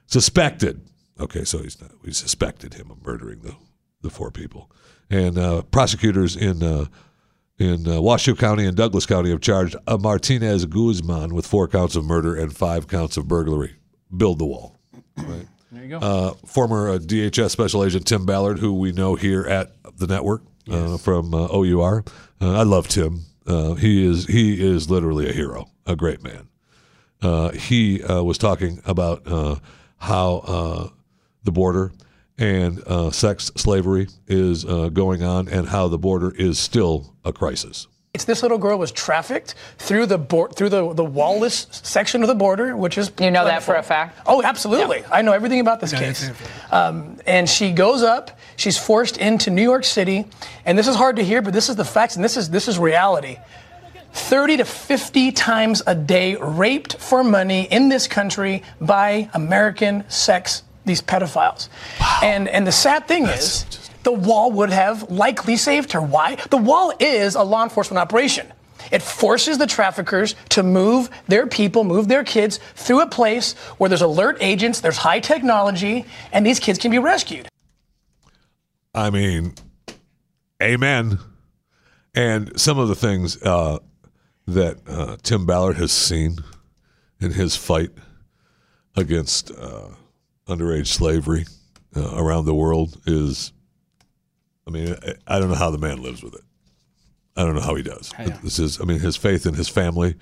suspected. 0.07 0.81
Okay, 1.19 1.43
so 1.43 1.59
he's 1.59 1.79
not, 1.81 1.91
we 2.01 2.11
suspected 2.11 2.73
him 2.75 2.89
of 2.91 3.05
murdering 3.05 3.39
the, 3.39 3.55
the 4.01 4.09
four 4.09 4.31
people. 4.31 4.71
And 5.09 5.37
uh, 5.37 5.61
prosecutors 5.63 6.35
in 6.35 6.63
uh, 6.63 6.85
in 7.57 7.87
uh, 7.87 8.01
Washoe 8.01 8.35
County 8.35 8.65
and 8.65 8.75
Douglas 8.75 9.05
County 9.05 9.29
have 9.29 9.39
charged 9.41 9.75
uh, 9.87 9.97
Martinez 9.97 10.65
Guzman 10.65 11.33
with 11.33 11.47
four 11.47 11.67
counts 11.67 11.95
of 11.95 12.03
murder 12.03 12.35
and 12.35 12.55
five 12.55 12.87
counts 12.87 13.15
of 13.17 13.27
burglary. 13.27 13.75
Build 14.15 14.39
the 14.39 14.45
wall. 14.45 14.75
Right 15.17 15.47
There 15.71 15.83
you 15.83 15.89
go. 15.89 15.97
uh, 15.99 16.33
former 16.45 16.89
uh, 16.89 16.97
DHS 16.97 17.51
Special 17.51 17.83
Agent 17.83 18.05
Tim 18.07 18.25
Ballard, 18.25 18.59
who 18.59 18.73
we 18.73 18.91
know 18.91 19.15
here 19.15 19.43
at 19.45 19.71
the 19.97 20.07
network 20.07 20.43
uh, 20.69 20.97
from 20.97 21.33
uh, 21.33 21.47
OUR. 21.47 22.03
Uh, 22.41 22.59
I 22.59 22.63
love 22.63 22.87
Tim. 22.89 23.21
Uh, 23.45 23.73
he 23.75 24.05
is 24.05 24.25
he 24.25 24.65
is 24.65 24.89
literally 24.89 25.29
a 25.29 25.33
hero, 25.33 25.65
a 25.85 25.95
great 25.95 26.23
man. 26.23 26.49
Uh, 27.21 27.51
he 27.51 28.03
uh, 28.03 28.21
was 28.23 28.37
talking 28.37 28.81
about 28.85 29.21
uh, 29.25 29.55
how 29.97 30.37
uh, 30.45 30.89
the 31.43 31.51
border 31.51 31.91
and 32.37 32.81
uh, 32.85 33.09
sex 33.11 33.51
slavery 33.55 34.07
is 34.27 34.63
going 34.63 35.23
on, 35.23 35.47
and 35.47 35.69
how 35.69 35.87
the 35.87 35.97
border 35.97 36.33
is 36.35 36.59
still 36.59 37.15
a 37.23 37.31
crisis. 37.31 37.87
It's 38.15 38.23
this 38.23 38.41
little 38.41 38.57
girl 38.57 38.79
was 38.79 38.93
trafficked 38.93 39.55
through 39.77 40.05
the 40.05 40.17
bor- 40.17 40.49
through 40.49 40.69
the, 40.69 40.93
the 40.93 41.03
wallless 41.03 41.67
section 41.69 42.21
of 42.21 42.29
the 42.29 42.35
border, 42.35 42.77
which 42.77 42.97
is 42.97 43.11
You 43.19 43.29
know 43.29 43.43
that 43.43 43.61
for 43.61 43.75
a 43.75 43.83
fact? 43.83 44.17
Oh, 44.25 44.41
absolutely. 44.41 45.03
I 45.11 45.21
know 45.21 45.33
everything 45.33 45.59
about 45.59 45.81
this 45.81 45.91
case. 45.91 46.31
Um, 46.71 47.19
and 47.25 47.49
she 47.49 47.71
goes 47.71 48.03
up. 48.03 48.39
She's 48.55 48.77
forced 48.77 49.17
into 49.17 49.49
New 49.49 49.61
York 49.61 49.83
City, 49.83 50.25
and 50.65 50.77
this 50.77 50.87
is 50.87 50.95
hard 50.95 51.17
to 51.17 51.25
hear, 51.25 51.41
but 51.41 51.51
this 51.51 51.67
is 51.67 51.75
the 51.75 51.83
facts, 51.83 52.15
and 52.15 52.23
this 52.23 52.37
is 52.37 52.49
this 52.49 52.69
is 52.69 52.79
reality. 52.79 53.37
30 54.13 54.57
to 54.57 54.65
50 54.65 55.33
times 55.33 55.83
a 55.85 55.93
day 55.93 56.37
raped 56.37 56.95
for 56.95 57.21
money 57.21 57.63
in 57.69 57.89
this 57.89 58.07
country 58.07 58.63
by 58.79 59.29
American 59.33 60.09
sex 60.09 60.63
these 60.85 61.01
pedophiles. 61.01 61.67
And 62.23 62.47
and 62.47 62.65
the 62.65 62.71
sad 62.71 63.09
thing 63.09 63.25
is 63.25 63.65
the 64.05 64.11
wall 64.13 64.51
would 64.51 64.69
have 64.69 65.11
likely 65.11 65.57
saved 65.57 65.91
her. 65.91 66.01
Why? 66.01 66.35
The 66.49 66.57
wall 66.57 66.93
is 66.99 67.35
a 67.35 67.43
law 67.43 67.63
enforcement 67.63 67.99
operation. 67.99 68.53
It 68.91 69.01
forces 69.01 69.57
the 69.57 69.65
traffickers 69.65 70.35
to 70.49 70.61
move 70.61 71.09
their 71.27 71.47
people, 71.47 71.83
move 71.83 72.07
their 72.07 72.23
kids 72.23 72.59
through 72.75 73.01
a 73.01 73.07
place 73.07 73.53
where 73.77 73.89
there's 73.89 74.03
alert 74.03 74.37
agents, 74.41 74.79
there's 74.79 74.97
high 74.97 75.19
technology, 75.19 76.05
and 76.31 76.45
these 76.45 76.59
kids 76.59 76.77
can 76.77 76.91
be 76.91 76.99
rescued. 76.99 77.47
I 78.93 79.09
mean, 79.09 79.55
amen. 80.61 81.17
And 82.13 82.57
some 82.59 82.77
of 82.77 82.87
the 82.87 82.95
things 82.95 83.41
uh, 83.41 83.79
that 84.47 84.77
uh, 84.87 85.17
Tim 85.23 85.47
Ballard 85.47 85.77
has 85.77 85.91
seen 85.91 86.37
in 87.19 87.31
his 87.31 87.55
fight 87.55 87.89
against 88.95 89.51
uh, 89.51 89.89
underage 90.47 90.87
slavery 90.87 91.45
uh, 91.95 92.15
around 92.15 92.45
the 92.45 92.53
world 92.53 93.01
is, 93.07 93.51
I 94.67 94.71
mean, 94.71 94.95
I, 95.27 95.35
I 95.35 95.39
don't 95.39 95.49
know 95.49 95.55
how 95.55 95.71
the 95.71 95.77
man 95.77 96.01
lives 96.01 96.23
with 96.23 96.33
it. 96.35 96.41
I 97.37 97.43
don't 97.43 97.55
know 97.55 97.61
how 97.61 97.75
he 97.75 97.83
does. 97.83 98.11
This 98.43 98.59
is, 98.59 98.79
I 98.79 98.85
mean, 98.85 98.99
his 98.99 99.15
faith 99.17 99.45
in 99.45 99.53
his 99.55 99.67
family 99.69 100.15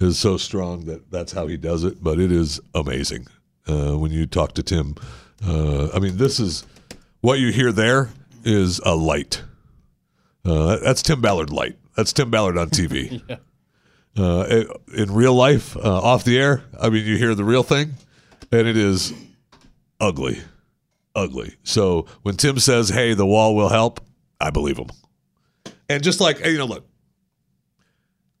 is 0.00 0.18
so 0.18 0.36
strong 0.36 0.84
that 0.84 1.10
that's 1.10 1.32
how 1.32 1.46
he 1.46 1.56
does 1.56 1.82
it. 1.84 2.02
But 2.02 2.20
it 2.20 2.30
is 2.30 2.60
amazing 2.74 3.26
uh, 3.66 3.96
when 3.98 4.10
you 4.12 4.26
talk 4.26 4.52
to 4.54 4.62
Tim. 4.62 4.94
Uh, 5.44 5.88
I 5.94 5.98
mean, 5.98 6.16
this 6.18 6.38
is 6.38 6.64
what 7.20 7.38
you 7.38 7.50
hear 7.52 7.72
there 7.72 8.10
is 8.44 8.80
a 8.80 8.94
light. 8.94 9.42
Uh, 10.44 10.76
that's 10.78 11.02
Tim 11.02 11.20
Ballard 11.20 11.50
light. 11.50 11.76
That's 11.96 12.12
Tim 12.12 12.30
Ballard 12.30 12.56
on 12.58 12.70
TV. 12.70 13.20
uh, 14.18 14.44
in- 14.48 14.68
in 14.94 15.14
real 15.14 15.34
life, 15.34 15.76
uh, 15.76 15.80
off 16.00 16.22
the 16.24 16.38
air, 16.38 16.62
I 16.80 16.90
mean, 16.90 17.04
you 17.06 17.16
hear 17.16 17.34
the 17.34 17.44
real 17.44 17.62
thing, 17.62 17.94
and 18.52 18.66
it 18.68 18.76
is 18.76 19.12
ugly, 20.00 20.40
ugly. 21.14 21.56
So 21.64 22.06
when 22.22 22.36
Tim 22.36 22.58
says, 22.58 22.88
"Hey, 22.90 23.14
the 23.14 23.26
wall 23.26 23.54
will 23.56 23.68
help," 23.70 24.00
I 24.40 24.50
believe 24.50 24.76
him. 24.78 24.88
And 25.88 26.02
just 26.02 26.20
like 26.20 26.44
you 26.44 26.58
know, 26.58 26.66
look, 26.66 26.86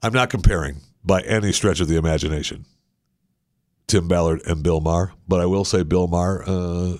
I'm 0.02 0.12
not 0.12 0.30
comparing 0.30 0.76
by 1.04 1.20
any 1.22 1.52
stretch 1.52 1.80
of 1.80 1.88
the 1.88 1.96
imagination 1.96 2.66
Tim 3.86 4.06
Ballard 4.08 4.42
and 4.46 4.62
Bill 4.62 4.80
Maher, 4.80 5.12
but 5.26 5.40
I 5.40 5.46
will 5.46 5.64
say 5.64 5.82
Bill 5.82 6.06
Maher 6.06 6.44
uh, 6.46 6.96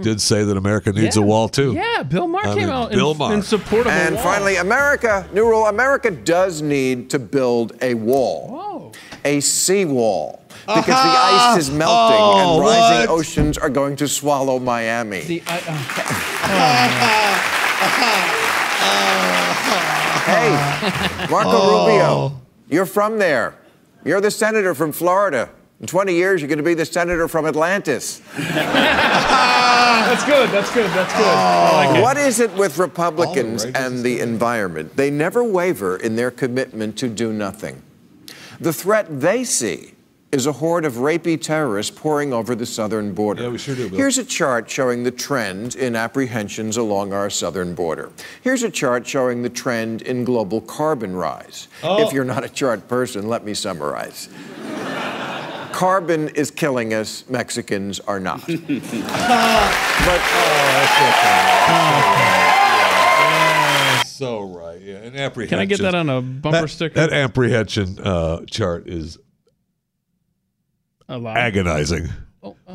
did 0.00 0.20
say 0.20 0.44
that 0.44 0.56
America 0.56 0.92
needs 0.92 1.16
a 1.16 1.22
wall 1.22 1.48
too. 1.48 1.72
yeah, 1.72 2.02
Bill 2.02 2.28
Maher 2.28 2.42
I 2.46 2.54
came 2.54 2.56
mean, 2.58 2.68
out 2.68 2.90
Bill 2.92 3.12
in, 3.12 3.18
Maher. 3.18 3.34
in 3.34 3.42
support 3.42 3.86
of 3.86 3.92
a 3.92 3.96
And 3.96 4.14
wall. 4.14 4.24
finally, 4.24 4.56
America, 4.56 5.28
new 5.32 5.44
rule 5.48 5.66
America 5.66 6.10
does 6.10 6.62
need 6.62 7.10
to 7.10 7.18
build 7.18 7.72
a 7.82 7.94
wall, 7.94 8.48
Whoa. 8.48 8.75
A 9.26 9.40
seawall. 9.40 10.42
Because 10.66 10.86
the 10.86 10.92
ice 10.94 11.58
is 11.58 11.70
melting 11.70 12.18
Oh, 12.18 12.56
and 12.56 12.60
rising 12.66 13.08
what? 13.10 13.18
oceans 13.20 13.56
are 13.58 13.68
going 13.70 13.94
to 13.96 14.08
swallow 14.08 14.58
Miami. 14.58 15.20
The, 15.20 15.42
I, 15.46 15.60
Hey, 20.26 20.50
Marco 21.30 21.50
Oh. 21.52 21.86
Rubio, 21.86 22.40
you're 22.68 22.86
from 22.86 23.18
there. 23.18 23.54
You're 24.04 24.20
the 24.20 24.30
senator 24.30 24.74
from 24.74 24.90
Florida. 24.92 25.50
In 25.80 25.86
20 25.86 26.14
years, 26.14 26.40
you're 26.40 26.48
going 26.48 26.58
to 26.58 26.64
be 26.64 26.74
the 26.74 26.84
senator 26.86 27.28
from 27.28 27.46
Atlantis. 27.46 28.20
uh, 28.36 28.42
that's 30.08 30.24
good. 30.24 30.50
That's 30.50 30.72
good. 30.72 30.90
That's 30.90 31.12
good. 31.12 31.22
I 31.26 31.90
like. 31.92 32.02
What 32.02 32.16
is 32.16 32.40
it 32.40 32.52
with 32.54 32.78
Republicans 32.78 33.64
and 33.64 34.02
the 34.02 34.18
environment? 34.20 34.96
They 34.96 35.10
never 35.10 35.44
waver 35.44 35.96
in 35.96 36.16
their 36.16 36.30
commitment 36.30 36.96
to 36.98 37.08
do 37.08 37.32
nothing. 37.32 37.82
The 38.60 38.72
threat 38.72 39.20
they 39.20 39.44
see 39.44 39.92
is 40.32 40.46
a 40.46 40.52
horde 40.52 40.84
of 40.84 40.94
rapey 40.94 41.40
terrorists 41.40 41.96
pouring 41.96 42.32
over 42.32 42.54
the 42.54 42.66
southern 42.66 43.14
border. 43.14 43.44
Yeah, 43.44 43.48
we 43.50 43.58
sure 43.58 43.74
do, 43.74 43.88
Bill. 43.88 43.98
Here's 43.98 44.18
a 44.18 44.24
chart 44.24 44.68
showing 44.68 45.04
the 45.04 45.10
trend 45.10 45.76
in 45.76 45.96
apprehensions 45.96 46.76
along 46.76 47.12
our 47.12 47.30
southern 47.30 47.74
border. 47.74 48.10
Here's 48.42 48.62
a 48.62 48.70
chart 48.70 49.06
showing 49.06 49.42
the 49.42 49.48
trend 49.48 50.02
in 50.02 50.24
global 50.24 50.60
carbon 50.60 51.14
rise. 51.14 51.68
Oh. 51.82 52.04
If 52.04 52.12
you're 52.12 52.24
not 52.24 52.44
a 52.44 52.48
chart 52.48 52.88
person, 52.88 53.28
let 53.28 53.44
me 53.44 53.54
summarize. 53.54 54.28
Carbon 55.72 56.28
is 56.30 56.50
killing 56.50 56.94
us, 56.94 57.24
Mexicans 57.28 58.00
are 58.00 58.18
not. 58.18 58.40
but 58.46 58.60
oh, 61.68 62.55
So 64.16 64.42
right, 64.42 64.80
yeah. 64.80 64.96
And 64.96 65.16
apprehension. 65.16 65.58
Can 65.58 65.58
I 65.58 65.66
get 65.66 65.80
that 65.80 65.94
on 65.94 66.08
a 66.08 66.20
bumper 66.20 66.62
that, 66.62 66.68
sticker? 66.68 66.94
That 66.94 67.12
apprehension 67.12 67.98
uh, 67.98 68.44
chart 68.46 68.88
is 68.88 69.18
a 71.08 71.18
lot. 71.18 71.36
agonizing. 71.36 72.08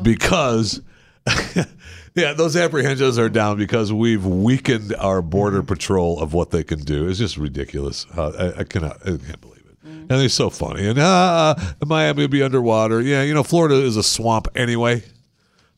because. 0.02 0.80
Yeah, 2.14 2.34
those 2.34 2.56
apprehensions 2.56 3.18
are 3.18 3.30
down 3.30 3.56
because 3.56 3.90
we've 3.90 4.26
weakened 4.26 4.94
our 4.96 5.22
border 5.22 5.62
patrol 5.62 6.20
of 6.20 6.34
what 6.34 6.50
they 6.50 6.62
can 6.62 6.80
do. 6.80 7.08
It's 7.08 7.18
just 7.18 7.38
ridiculous. 7.38 8.06
Uh, 8.14 8.52
I, 8.54 8.60
I 8.60 8.64
cannot, 8.64 9.00
I 9.02 9.16
can't 9.16 9.40
believe 9.40 9.64
it. 9.66 9.78
And 9.82 10.08
they're 10.08 10.28
so 10.28 10.50
funny. 10.50 10.86
And 10.86 10.98
ah, 11.00 11.74
Miami 11.86 12.24
will 12.24 12.28
be 12.28 12.42
underwater. 12.42 13.00
Yeah, 13.00 13.22
you 13.22 13.32
know, 13.32 13.42
Florida 13.42 13.76
is 13.76 13.96
a 13.96 14.02
swamp 14.02 14.48
anyway. 14.54 15.04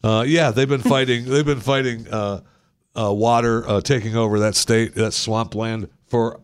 Uh, 0.02 0.24
yeah, 0.26 0.50
they've 0.50 0.68
been 0.68 0.80
fighting. 0.80 1.24
they've 1.26 1.46
been 1.46 1.60
fighting 1.60 2.08
uh, 2.08 2.40
uh, 2.98 3.12
water 3.12 3.68
uh, 3.68 3.80
taking 3.80 4.16
over 4.16 4.38
that 4.40 4.54
state, 4.54 4.94
that 4.94 5.12
swampland 5.12 5.88
for 6.06 6.40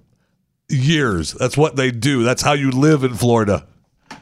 years. 0.69 1.33
That's 1.33 1.57
what 1.57 1.77
they 1.77 1.91
do. 1.91 2.23
That's 2.23 2.43
how 2.43 2.53
you 2.53 2.71
live 2.71 3.05
in 3.05 3.15
Florida. 3.15 3.67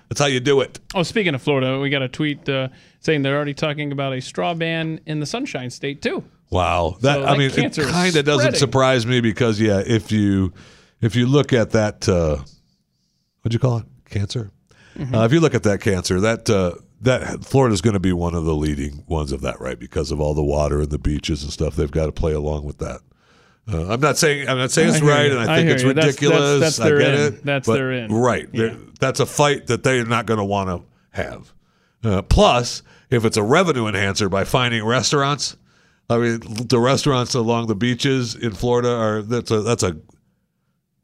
That's 0.08 0.20
how 0.20 0.26
you 0.26 0.40
do 0.40 0.60
it. 0.60 0.80
Oh, 0.94 1.02
speaking 1.02 1.34
of 1.34 1.42
Florida, 1.42 1.78
we 1.78 1.90
got 1.90 2.02
a 2.02 2.08
tweet 2.08 2.48
uh, 2.48 2.68
saying 3.00 3.22
they're 3.22 3.36
already 3.36 3.54
talking 3.54 3.92
about 3.92 4.14
a 4.14 4.20
straw 4.20 4.54
ban 4.54 5.00
in 5.06 5.20
the 5.20 5.26
Sunshine 5.26 5.70
State 5.70 6.00
too. 6.00 6.24
Wow, 6.50 6.96
that 7.02 7.16
So 7.16 7.24
I 7.26 7.36
mean, 7.36 7.50
it 7.50 7.76
kind 7.76 8.16
of 8.16 8.24
doesn't 8.24 8.56
surprise 8.56 9.06
me 9.06 9.20
because 9.20 9.60
yeah, 9.60 9.82
if 9.86 10.10
you 10.10 10.54
if 11.02 11.14
you 11.14 11.26
look 11.26 11.52
at 11.52 11.70
that, 11.72 12.08
uh, 12.08 12.36
what'd 13.42 13.52
you 13.52 13.58
call 13.58 13.78
it? 13.78 13.84
Cancer. 14.06 14.50
Mm-hmm. 14.96 15.14
Uh, 15.14 15.24
if 15.26 15.32
you 15.32 15.40
look 15.40 15.54
at 15.54 15.62
that 15.64 15.82
cancer, 15.82 16.20
that 16.20 16.48
uh, 16.48 16.72
that 17.00 17.44
Florida's 17.44 17.80
going 17.80 17.94
to 17.94 18.00
be 18.00 18.12
one 18.12 18.34
of 18.34 18.44
the 18.44 18.54
leading 18.54 19.04
ones 19.06 19.32
of 19.32 19.40
that, 19.42 19.60
right? 19.60 19.78
Because 19.78 20.10
of 20.10 20.20
all 20.20 20.34
the 20.34 20.42
water 20.42 20.80
and 20.80 20.90
the 20.90 20.98
beaches 20.98 21.42
and 21.42 21.52
stuff, 21.52 21.76
they've 21.76 21.90
got 21.90 22.06
to 22.06 22.12
play 22.12 22.32
along 22.32 22.64
with 22.64 22.78
that. 22.78 23.00
Uh, 23.70 23.92
I'm 23.92 24.00
not 24.00 24.16
saying 24.16 24.48
I'm 24.48 24.56
not 24.58 24.70
saying 24.70 24.88
it's 24.88 25.00
right, 25.02 25.26
you. 25.30 25.38
and 25.38 25.50
I 25.50 25.54
I 25.54 25.56
think 25.58 25.70
it's 25.70 25.82
you. 25.82 25.92
That's- 25.92 26.16
that's- 26.16 26.30
ridiculous. 26.32 26.60
that's 26.60 26.80
I 26.80 26.88
their 26.88 26.98
get 26.98 27.14
in. 27.14 27.20
it. 27.34 27.44
That's 27.44 27.66
but- 27.66 27.74
their 27.74 27.92
in. 27.92 28.12
Right. 28.12 28.48
Yeah. 28.52 28.74
That's 28.98 29.20
a 29.20 29.26
fight 29.26 29.66
that 29.66 29.82
they're 29.82 30.04
not 30.06 30.24
going 30.26 30.38
to 30.38 30.44
want 30.44 30.70
to 30.70 30.82
have. 31.20 31.52
Uh, 32.02 32.22
plus, 32.22 32.82
if 33.10 33.24
it's 33.24 33.36
a 33.36 33.42
revenue 33.42 33.86
enhancer 33.86 34.28
by 34.28 34.44
finding 34.44 34.84
restaurants, 34.84 35.56
I 36.08 36.16
mean, 36.16 36.40
the 36.40 36.78
restaurants 36.80 37.34
along 37.34 37.66
the 37.66 37.74
beaches 37.74 38.34
in 38.34 38.52
Florida 38.52 38.88
are 38.90 39.20
that's 39.22 39.50
a 39.50 39.60
that's 39.60 39.82
a. 39.82 39.96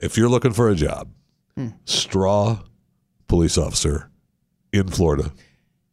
If 0.01 0.17
you're 0.17 0.29
looking 0.31 0.53
for 0.53 0.69
a 0.71 0.75
job, 0.75 1.09
Hmm. 1.57 1.69
straw 1.85 2.61
police 3.29 3.59
officer 3.59 4.11
in 4.73 4.89
Florida 4.89 5.33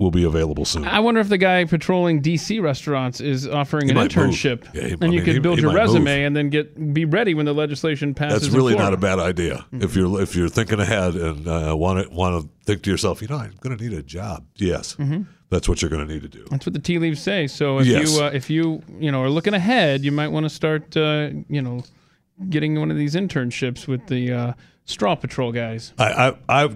will 0.02 0.12
be 0.12 0.24
available 0.24 0.66
soon. 0.66 0.84
I 0.86 1.00
wonder 1.00 1.22
if 1.22 1.30
the 1.30 1.38
guy 1.38 1.64
patrolling 1.66 2.22
DC 2.22 2.62
restaurants 2.62 3.22
is 3.22 3.48
offering 3.48 3.90
an 3.90 3.96
might 3.96 4.14
move. 4.16 4.32
internship, 4.32 4.66
Yeah, 4.74 4.82
he- 4.88 4.92
and 4.94 5.04
I 5.04 5.06
you 5.06 5.12
mean, 5.14 5.24
could 5.26 5.34
he- 5.36 5.40
build 5.40 5.60
he 5.60 5.62
your 5.62 5.72
might 5.72 5.86
move. 5.86 5.94
resume 5.94 6.24
and 6.24 6.36
then 6.36 6.50
get 6.50 6.94
be 6.94 7.06
ready 7.06 7.34
when 7.34 7.46
the 7.46 7.54
legislation 7.54 8.14
passes. 8.14 8.42
That's 8.42 8.52
in 8.54 8.58
really 8.58 8.74
not 8.74 8.98
Florida. 8.98 8.98
a 8.98 9.18
bad 9.18 9.20
idea. 9.20 9.66
If 9.72 9.96
you're 9.96 10.20
if 10.22 10.36
you're 10.36 10.50
thinking 10.50 10.80
ahead 10.80 11.16
and 11.16 11.48
uh, 11.48 11.76
want 11.78 12.04
to 12.06 12.14
want 12.14 12.44
to 12.44 12.50
think 12.66 12.82
to 12.84 12.90
yourself, 12.92 13.22
you 13.22 13.28
know, 13.30 13.38
I'm 13.38 13.54
going 13.62 13.78
to 13.78 13.84
need 13.84 13.94
a 13.98 14.04
job. 14.04 14.46
Yes, 14.58 14.98
that's 15.50 15.70
what 15.70 15.82
you're 15.82 15.90
going 15.92 16.06
to 16.08 16.12
need 16.14 16.24
to 16.24 16.30
do. 16.30 16.46
That's 16.50 16.66
what 16.66 16.74
the 16.74 16.80
tea 16.80 16.98
leaves 16.98 17.22
say. 17.22 17.46
So 17.48 17.80
if 17.80 17.86
Yes. 17.88 18.12
you 18.12 18.24
uh, 18.24 18.32
if 18.34 18.50
you 18.50 18.82
you 19.00 19.12
know 19.12 19.22
are 19.22 19.30
looking 19.30 19.54
ahead, 19.54 20.04
you 20.04 20.12
might 20.12 20.30
want 20.30 20.46
to 20.46 20.50
start 20.50 20.98
uh, 20.98 21.30
you 21.48 21.62
know 21.62 21.84
getting 22.50 22.80
one 22.80 22.90
of 22.90 22.98
these 22.98 23.14
internships 23.16 23.88
with 23.88 24.08
the 24.08 24.32
uh, 24.34 24.54
straw 24.86 25.14
patrol 25.16 25.52
guys. 25.52 25.94
I 26.00 26.34
I 26.50 26.64
I, 26.64 26.70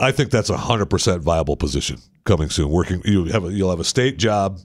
I 0.00 0.12
think 0.12 0.30
that's 0.30 0.50
a 0.50 0.56
hundred 0.56 0.86
percent 0.86 1.22
viable 1.22 1.56
position 1.56 1.98
coming 2.24 2.50
soon. 2.50 2.70
Working 2.70 3.02
you 3.04 3.24
have 3.26 3.44
a, 3.44 3.52
you'll 3.52 3.70
have 3.70 3.80
a 3.80 3.84
state 3.84 4.16
job. 4.18 4.58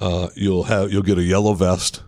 Uh, 0.00 0.28
you'll 0.34 0.64
have 0.64 0.92
you'll 0.92 1.02
get 1.02 1.18
a 1.18 1.22
yellow 1.22 1.54
vest, 1.54 2.02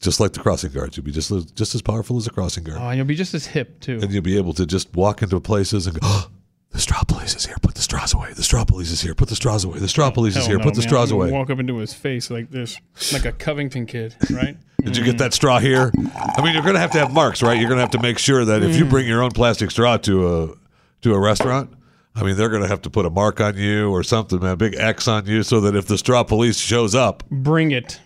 just 0.00 0.20
like 0.20 0.32
the 0.32 0.40
crossing 0.40 0.72
guards. 0.72 0.96
You'll 0.96 1.04
be 1.04 1.12
just 1.12 1.30
as- 1.30 1.44
just 1.52 1.74
as 1.74 1.82
powerful 1.82 2.16
as 2.16 2.26
a 2.26 2.30
crossing 2.30 2.64
guard, 2.64 2.78
Oh, 2.80 2.88
and 2.88 2.96
you'll 2.96 3.06
be 3.06 3.14
just 3.14 3.34
as 3.34 3.46
hip 3.46 3.80
too. 3.80 3.98
and 4.02 4.10
you'll 4.12 4.22
be 4.22 4.36
able 4.36 4.52
to 4.54 4.66
just 4.66 4.94
walk 4.94 5.22
into 5.22 5.38
places 5.40 5.86
and 5.86 5.94
go. 6.00 6.00
Oh, 6.02 6.28
the 6.70 6.78
straw 6.78 7.02
police 7.02 7.34
is 7.34 7.46
here. 7.46 7.56
Put 7.62 7.74
the 7.74 7.82
straws 7.82 8.14
away. 8.14 8.32
The 8.32 8.44
straw 8.44 8.64
police 8.64 8.90
is 8.92 9.00
here. 9.02 9.14
Put 9.14 9.28
the 9.28 9.34
straws 9.36 9.64
away. 9.64 9.80
The 9.80 9.88
straw 9.88 10.10
police 10.10 10.36
is 10.36 10.46
here. 10.46 10.56
no, 10.58 10.62
Put 10.64 10.74
the 10.74 10.80
man. 10.82 10.88
straws 10.88 11.10
away. 11.10 11.30
Walk 11.30 11.50
up 11.50 11.58
into 11.58 11.76
his 11.78 11.92
face 11.92 12.30
like 12.30 12.50
this, 12.50 12.78
like 13.12 13.24
a 13.24 13.32
Covington 13.32 13.86
kid, 13.86 14.14
right? 14.30 14.56
Did 14.84 14.96
you 14.96 15.04
get 15.04 15.18
that 15.18 15.34
straw 15.34 15.58
here? 15.58 15.90
I 16.36 16.42
mean, 16.42 16.54
you're 16.54 16.62
going 16.62 16.74
to 16.74 16.80
have 16.80 16.92
to 16.92 16.98
have 17.00 17.12
marks, 17.12 17.42
right? 17.42 17.58
You're 17.58 17.68
going 17.68 17.78
to 17.78 17.82
have 17.82 17.90
to 17.90 18.00
make 18.00 18.18
sure 18.18 18.44
that 18.44 18.62
if 18.62 18.76
you 18.76 18.84
bring 18.84 19.06
your 19.06 19.22
own 19.22 19.30
plastic 19.32 19.70
straw 19.72 19.96
to 19.98 20.28
a 20.44 20.54
to 21.02 21.14
a 21.14 21.18
restaurant, 21.20 21.70
I 22.14 22.22
mean, 22.24 22.36
they're 22.36 22.48
going 22.48 22.62
to 22.62 22.68
have 22.68 22.82
to 22.82 22.90
put 22.90 23.06
a 23.06 23.10
mark 23.10 23.40
on 23.40 23.56
you 23.56 23.90
or 23.90 24.02
something, 24.02 24.40
man, 24.40 24.52
a 24.52 24.56
big 24.56 24.74
X 24.76 25.06
on 25.08 25.26
you, 25.26 25.42
so 25.42 25.60
that 25.60 25.76
if 25.76 25.86
the 25.86 25.96
straw 25.98 26.22
police 26.24 26.58
shows 26.58 26.94
up, 26.94 27.22
Bring 27.30 27.70
it. 27.70 28.00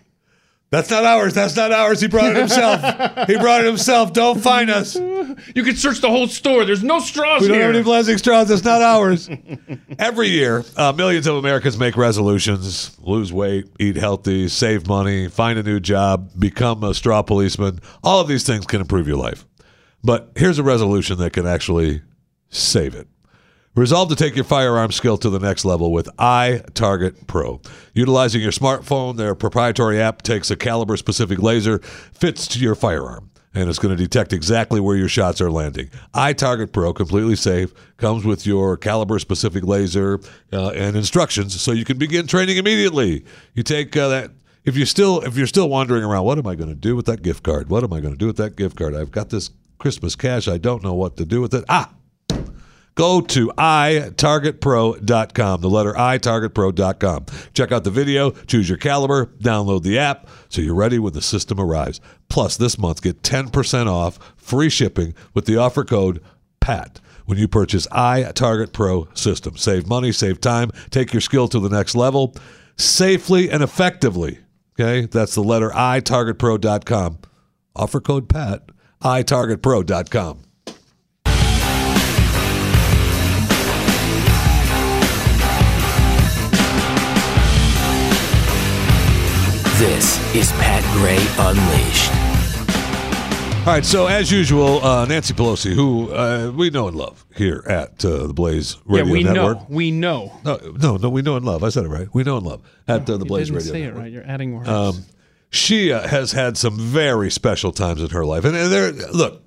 that's 0.71 0.91
not 0.91 1.05
ours. 1.05 1.33
That's 1.35 1.57
not 1.57 1.73
ours. 1.73 2.01
He 2.01 2.09
brought 2.09 2.31
it 2.33 2.37
himself. 2.37 2.81
he 3.29 3.37
brought 3.39 3.63
it 3.63 3.67
himself. 3.67 4.13
Don't 4.13 4.41
find 4.41 4.71
us. 4.71 4.95
You 4.97 5.63
can 5.65 5.75
search 5.75 6.01
the 6.01 6.11
whole 6.11 6.29
store. 6.29 6.65
There's 6.65 6.85
no 6.85 7.01
straws 7.01 7.41
We 7.43 7.49
don't 7.49 7.57
here. 7.57 7.67
have 7.67 7.75
any 7.75 7.83
plastic 7.83 8.19
straws. 8.19 8.51
It's 8.51 8.63
not 8.63 8.83
ours. 8.83 9.29
Every 9.99 10.29
year, 10.29 10.65
uh, 10.77 10.93
millions 10.93 11.27
of 11.27 11.37
Americans 11.37 11.79
make 11.79 11.97
resolutions 11.97 12.97
lose 13.01 13.33
weight, 13.33 13.67
eat 13.81 13.97
healthy, 13.97 14.49
save 14.49 14.87
money, 14.87 15.29
find 15.29 15.59
a 15.59 15.63
new 15.63 15.81
job, 15.81 16.31
become 16.39 16.85
a 16.85 16.93
straw 16.95 17.23
policeman. 17.23 17.81
All 18.05 18.21
of 18.21 18.29
these 18.29 18.45
things 18.45 18.67
can 18.67 18.81
improve 18.83 19.09
your 19.09 19.17
life. 19.17 19.45
But 20.05 20.31
here's 20.37 20.59
a 20.59 20.63
resolution 20.63 21.17
that 21.19 21.33
can 21.33 21.47
actually 21.47 22.03
save 22.55 22.95
it. 22.95 23.09
Resolve 23.77 24.09
to 24.09 24.15
take 24.15 24.37
your 24.37 24.45
firearm 24.45 24.93
skill 24.93 25.19
to 25.19 25.29
the 25.29 25.41
next 25.41 25.65
level 25.65 25.91
with 25.91 26.07
iTarget 26.17 27.27
Pro. 27.27 27.61
Utilizing 27.93 28.41
your 28.41 28.53
smartphone, 28.53 29.17
their 29.17 29.35
proprietary 29.35 30.01
app 30.01 30.23
takes 30.23 30.49
a 30.53 30.57
caliber 30.57 30.97
specific 30.97 31.41
laser, 31.41 31.81
fits 31.81 32.47
to 32.49 32.61
your 32.61 32.77
firearm, 32.77 33.33
and 33.53 33.69
it's 33.69 33.81
going 33.81 33.97
to 33.97 34.01
detect 34.01 34.33
exactly 34.33 34.79
where 34.79 34.97
your 34.97 35.09
shots 35.09 35.41
are 35.41 35.51
landing. 35.51 35.91
iTarget 36.15 36.71
Pro, 36.71 36.93
completely 36.93 37.35
safe, 37.35 37.75
comes 37.97 38.25
with 38.25 38.47
your 38.47 38.77
caliber 38.77 39.19
specific 39.19 39.65
laser 39.65 40.21
uh, 40.53 40.69
and 40.69 40.97
instructions 40.97 41.61
so 41.61 41.73
you 41.73 41.85
can 41.85 41.99
begin 41.99 42.29
training 42.29 42.59
immediately. 42.59 43.25
You 43.55 43.65
take 43.65 43.97
uh, 43.97 44.07
that 44.07 44.31
if 44.65 44.77
you're 44.77 44.87
still 44.87 45.21
if 45.23 45.37
you're 45.37 45.49
still 45.49 45.69
wandering 45.69 46.05
around, 46.05 46.25
what 46.25 46.39
am 46.39 46.47
I 46.47 46.55
going 46.55 46.69
to 46.69 46.77
do 46.77 46.95
with 46.95 47.07
that 47.07 47.23
gift 47.23 47.43
card? 47.43 47.71
What 47.71 47.83
am 47.83 47.93
I 47.93 47.99
going 47.99 48.15
to 48.15 48.19
do 48.19 48.27
with 48.27 48.37
that 48.37 48.55
gift 48.55 48.77
card? 48.77 48.95
I've 48.95 49.11
got 49.11 49.31
this 49.31 49.51
Christmas 49.79 50.15
cash. 50.15 50.47
I 50.47 50.59
don't 50.59 50.85
know 50.85 50.95
what 50.95 51.17
to 51.17 51.25
do 51.25 51.41
with 51.41 51.55
it. 51.55 51.65
Ah, 51.69 51.93
Go 52.95 53.21
to 53.21 53.49
itargetpro.com, 53.49 55.61
the 55.61 55.71
letter 55.71 55.93
itargetpro.com. 55.95 57.27
Check 57.53 57.73
out 57.73 57.83
the 57.85 57.91
video, 57.91 58.31
choose 58.31 58.69
your 58.69 58.79
caliber, 58.79 59.27
download 59.41 59.83
the 59.83 59.99
app 59.99 60.29
so 60.49 60.61
you're 60.61 60.75
ready 60.75 61.01
when 61.01 61.13
the 61.13 61.23
system 61.23 61.59
arrives. 61.59 62.01
Plus, 62.29 62.57
this 62.57 62.79
month, 62.79 63.03
get 63.03 63.23
10% 63.23 63.89
off 63.89 64.35
free 64.37 64.71
shipping 64.71 65.15
with 65.35 65.47
the 65.47 65.57
offer 65.57 65.83
code 65.85 66.23
PAT 66.61 67.01
when 67.27 67.39
you 67.39 67.49
purchase 67.49 67.89
iTarget 67.89 68.73
Pro 68.73 69.09
system. 69.15 69.57
Save 69.57 69.89
money, 69.89 70.13
save 70.13 70.41
time, 70.41 70.71
take 70.91 71.13
your 71.13 71.21
skill 71.21 71.49
to 71.49 71.59
the 71.59 71.69
next 71.69 71.97
level 71.97 72.37
safely 72.77 73.51
and 73.51 73.63
effectively. 73.63 74.39
Okay, 74.79 75.07
that's 75.07 75.35
the 75.35 75.43
letter 75.43 75.71
itargetpro.com. 75.71 77.19
Offer 77.77 78.01
code 78.01 78.29
PAT, 78.29 78.69
itargetpro.com. 79.03 80.44
This 89.79 90.19
is 90.37 90.53
Pat 90.53 90.83
Gray 90.95 91.19
Unleashed. 91.39 92.11
All 93.67 93.73
right, 93.73 93.85
so 93.85 94.07
as 94.07 94.31
usual, 94.31 94.85
uh, 94.85 95.05
Nancy 95.07 95.35
Pelosi, 95.35 95.75
who 95.75 96.13
uh, 96.13 96.53
we 96.55 96.71
know 96.71 96.87
and 96.87 96.97
love 96.97 97.25
here 97.35 97.65
at 97.67 98.05
uh, 98.05 98.27
the 98.29 98.35
Blaze 98.35 98.77
Radio 98.85 99.07
yeah, 99.07 99.13
we 99.13 99.25
Network. 99.25 99.57
know. 99.59 99.67
We 99.69 99.91
know. 99.91 100.33
No, 100.45 100.59
no, 100.81 100.97
no, 100.97 101.09
we 101.09 101.23
know 101.23 101.37
and 101.37 101.45
love. 101.45 101.65
I 101.65 101.71
said 101.71 101.85
it 101.85 101.89
right. 101.89 102.07
We 102.13 102.23
know 102.23 102.37
and 102.37 102.47
love 102.47 102.63
at 102.87 103.09
uh, 103.09 103.17
the 103.17 103.25
You 103.25 103.25
Blaze 103.25 103.47
didn't 103.49 103.57
Radio 103.59 103.73
say 103.73 103.81
Network. 103.83 103.97
it 103.99 104.03
right. 104.03 104.13
You're 104.13 104.27
adding 104.27 104.55
words. 104.55 104.69
Um, 104.69 105.05
she 105.51 105.93
uh, 105.93 106.07
has 106.07 106.31
had 106.33 106.57
some 106.57 106.79
very 106.79 107.31
special 107.31 107.73
times 107.73 108.01
in 108.03 108.11
her 108.11 108.25
life, 108.25 108.45
and, 108.45 108.55
and 108.57 108.71
there. 108.71 108.93
Look, 108.93 109.43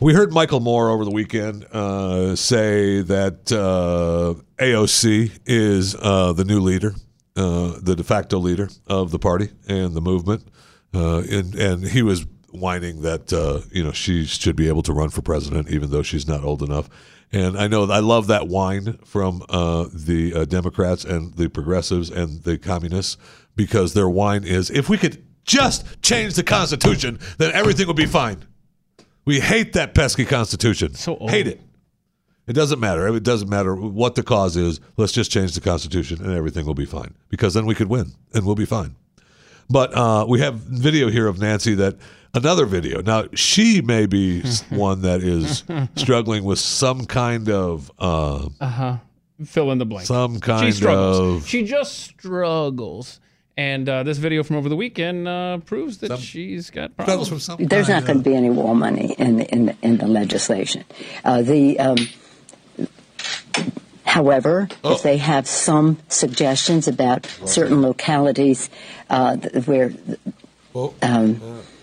we 0.00 0.12
heard 0.14 0.32
Michael 0.32 0.60
Moore 0.60 0.90
over 0.90 1.04
the 1.04 1.10
weekend 1.12 1.64
uh, 1.72 2.34
say 2.36 3.00
that 3.02 3.50
uh, 3.52 4.34
AOC 4.62 5.38
is 5.46 5.94
uh, 5.94 6.32
the 6.32 6.44
new 6.44 6.60
leader, 6.60 6.94
uh, 7.36 7.74
the 7.80 7.94
de 7.96 8.04
facto 8.04 8.38
leader 8.38 8.68
of 8.86 9.10
the 9.10 9.18
party 9.18 9.50
and 9.68 9.94
the 9.94 10.00
movement, 10.00 10.46
uh, 10.94 11.22
and 11.30 11.54
and 11.54 11.84
he 11.84 12.02
was 12.02 12.26
whining 12.50 13.02
that 13.02 13.32
uh, 13.32 13.60
you 13.72 13.82
know 13.82 13.92
she 13.92 14.24
should 14.24 14.56
be 14.56 14.68
able 14.68 14.82
to 14.82 14.92
run 14.92 15.10
for 15.10 15.22
president 15.22 15.68
even 15.68 15.90
though 15.90 16.02
she's 16.02 16.28
not 16.28 16.44
old 16.44 16.62
enough. 16.62 16.88
And 17.32 17.58
I 17.58 17.66
know 17.66 17.90
I 17.90 17.98
love 17.98 18.28
that 18.28 18.46
whine 18.46 18.98
from 19.04 19.42
uh, 19.48 19.86
the 19.92 20.34
uh, 20.34 20.44
Democrats 20.44 21.04
and 21.04 21.34
the 21.34 21.48
progressives 21.48 22.10
and 22.10 22.42
the 22.44 22.58
communists 22.58 23.16
because 23.56 23.94
their 23.94 24.08
whine 24.08 24.44
is 24.44 24.70
if 24.70 24.88
we 24.88 24.98
could 24.98 25.24
just 25.44 26.00
change 26.02 26.34
the 26.34 26.44
Constitution, 26.44 27.18
then 27.38 27.52
everything 27.52 27.86
would 27.88 27.96
be 27.96 28.06
fine. 28.06 28.44
We 29.24 29.40
hate 29.40 29.72
that 29.72 29.94
pesky 29.94 30.24
Constitution. 30.24 30.94
So 30.94 31.16
old. 31.16 31.30
hate 31.30 31.46
it. 31.46 31.60
It 32.46 32.52
doesn't 32.52 32.78
matter. 32.80 33.08
It 33.08 33.22
doesn't 33.22 33.48
matter 33.48 33.74
what 33.74 34.14
the 34.16 34.22
cause 34.22 34.56
is. 34.56 34.80
Let's 34.96 35.12
just 35.12 35.30
change 35.30 35.54
the 35.54 35.60
Constitution 35.60 36.22
and 36.22 36.34
everything 36.34 36.66
will 36.66 36.74
be 36.74 36.84
fine 36.84 37.14
because 37.30 37.54
then 37.54 37.64
we 37.66 37.74
could 37.74 37.88
win 37.88 38.12
and 38.34 38.44
we'll 38.44 38.54
be 38.54 38.66
fine. 38.66 38.96
But 39.70 39.94
uh, 39.96 40.26
we 40.28 40.40
have 40.40 40.56
video 40.56 41.08
here 41.08 41.26
of 41.26 41.38
Nancy 41.40 41.74
that 41.76 41.96
another 42.34 42.66
video. 42.66 43.00
Now 43.00 43.24
she 43.34 43.80
may 43.80 44.04
be 44.04 44.42
one 44.68 45.00
that 45.02 45.22
is 45.22 45.64
struggling 45.96 46.44
with 46.44 46.58
some 46.58 47.06
kind 47.06 47.48
of 47.48 47.90
uh, 47.98 48.48
fill 49.46 49.72
in 49.72 49.78
the 49.78 49.86
blank. 49.86 50.06
Some 50.06 50.34
she 50.34 50.40
kind 50.40 50.74
struggles. 50.74 51.42
of- 51.44 51.48
She 51.48 51.64
just 51.64 51.94
struggles. 51.98 53.20
And 53.56 53.88
uh, 53.88 54.02
this 54.02 54.18
video 54.18 54.42
from 54.42 54.56
over 54.56 54.68
the 54.68 54.74
weekend 54.76 55.28
uh, 55.28 55.58
proves 55.58 55.98
that 55.98 56.18
she's 56.18 56.70
got 56.70 56.96
problems. 56.96 57.28
from 57.28 57.38
some 57.38 57.64
There's 57.64 57.88
not 57.88 58.04
going 58.04 58.18
to 58.18 58.24
be 58.28 58.34
any 58.34 58.50
war 58.50 58.74
money 58.74 59.14
in 59.16 59.36
the, 59.36 59.50
in 59.54 59.66
the, 59.66 59.76
in 59.80 59.96
the 59.98 60.08
legislation. 60.08 60.82
Uh, 61.24 61.40
the 61.40 61.78
um, 61.78 61.96
however, 64.04 64.68
Oh. 64.82 64.94
if 64.94 65.02
they 65.02 65.16
have 65.18 65.46
some 65.46 65.98
suggestions 66.08 66.88
about 66.88 67.26
certain 67.44 67.82
localities 67.82 68.70
uh, 69.10 69.36
where 69.64 69.92
Oh, 70.76 70.92
um, 71.02 71.40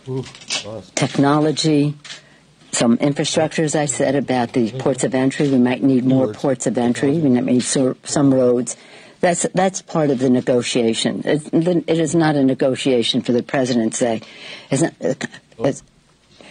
ooh, 0.09 0.23
technology, 0.95 1.95
some 2.73 2.97
infrastructure, 2.97 3.63
as 3.63 3.75
I 3.75 3.85
said, 3.85 4.15
about 4.15 4.53
the 4.53 4.71
ports 4.71 5.03
of 5.03 5.15
entry. 5.15 5.49
We 5.49 5.57
might 5.59 5.81
need 5.81 6.03
more 6.05 6.33
ports 6.33 6.67
of 6.67 6.77
entry. 6.77 7.17
We 7.19 7.29
might 7.29 7.45
need 7.45 7.63
some 7.63 8.33
roads. 8.33 8.75
That's 9.21 9.45
that's 9.53 9.81
part 9.81 10.09
of 10.09 10.19
the 10.19 10.29
negotiation. 10.29 11.21
It, 11.25 11.53
it 11.53 11.99
is 11.99 12.15
not 12.15 12.35
a 12.35 12.43
negotiation 12.43 13.21
for 13.21 13.31
the 13.33 13.43
president 13.43 13.93
to 13.93 13.97
say, 13.97 14.21
isn't 14.71 14.95
it's, 15.59 15.83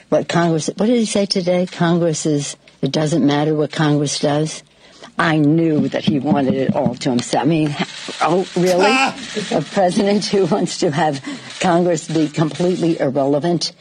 what 0.09 0.29
Congress? 0.29 0.69
What 0.69 0.87
did 0.87 0.97
he 0.97 1.05
say 1.05 1.27
today? 1.27 1.67
Congress 1.67 2.27
is. 2.27 2.57
It 2.81 2.93
doesn't 2.93 3.27
matter 3.27 3.55
what 3.55 3.73
Congress 3.73 4.19
does. 4.19 4.63
I 5.21 5.37
knew 5.37 5.87
that 5.89 6.03
he 6.03 6.19
wanted 6.19 6.55
it 6.55 6.75
all 6.75 6.95
to 6.95 7.11
himself. 7.11 7.45
I 7.45 7.47
mean, 7.47 7.77
oh, 8.23 8.49
really? 8.57 8.91
a 9.55 9.61
president 9.61 10.25
who 10.25 10.47
wants 10.47 10.79
to 10.79 10.91
have 10.91 11.23
Congress 11.61 12.09
be 12.09 12.27
completely 12.27 12.99
irrelevant 12.99 13.73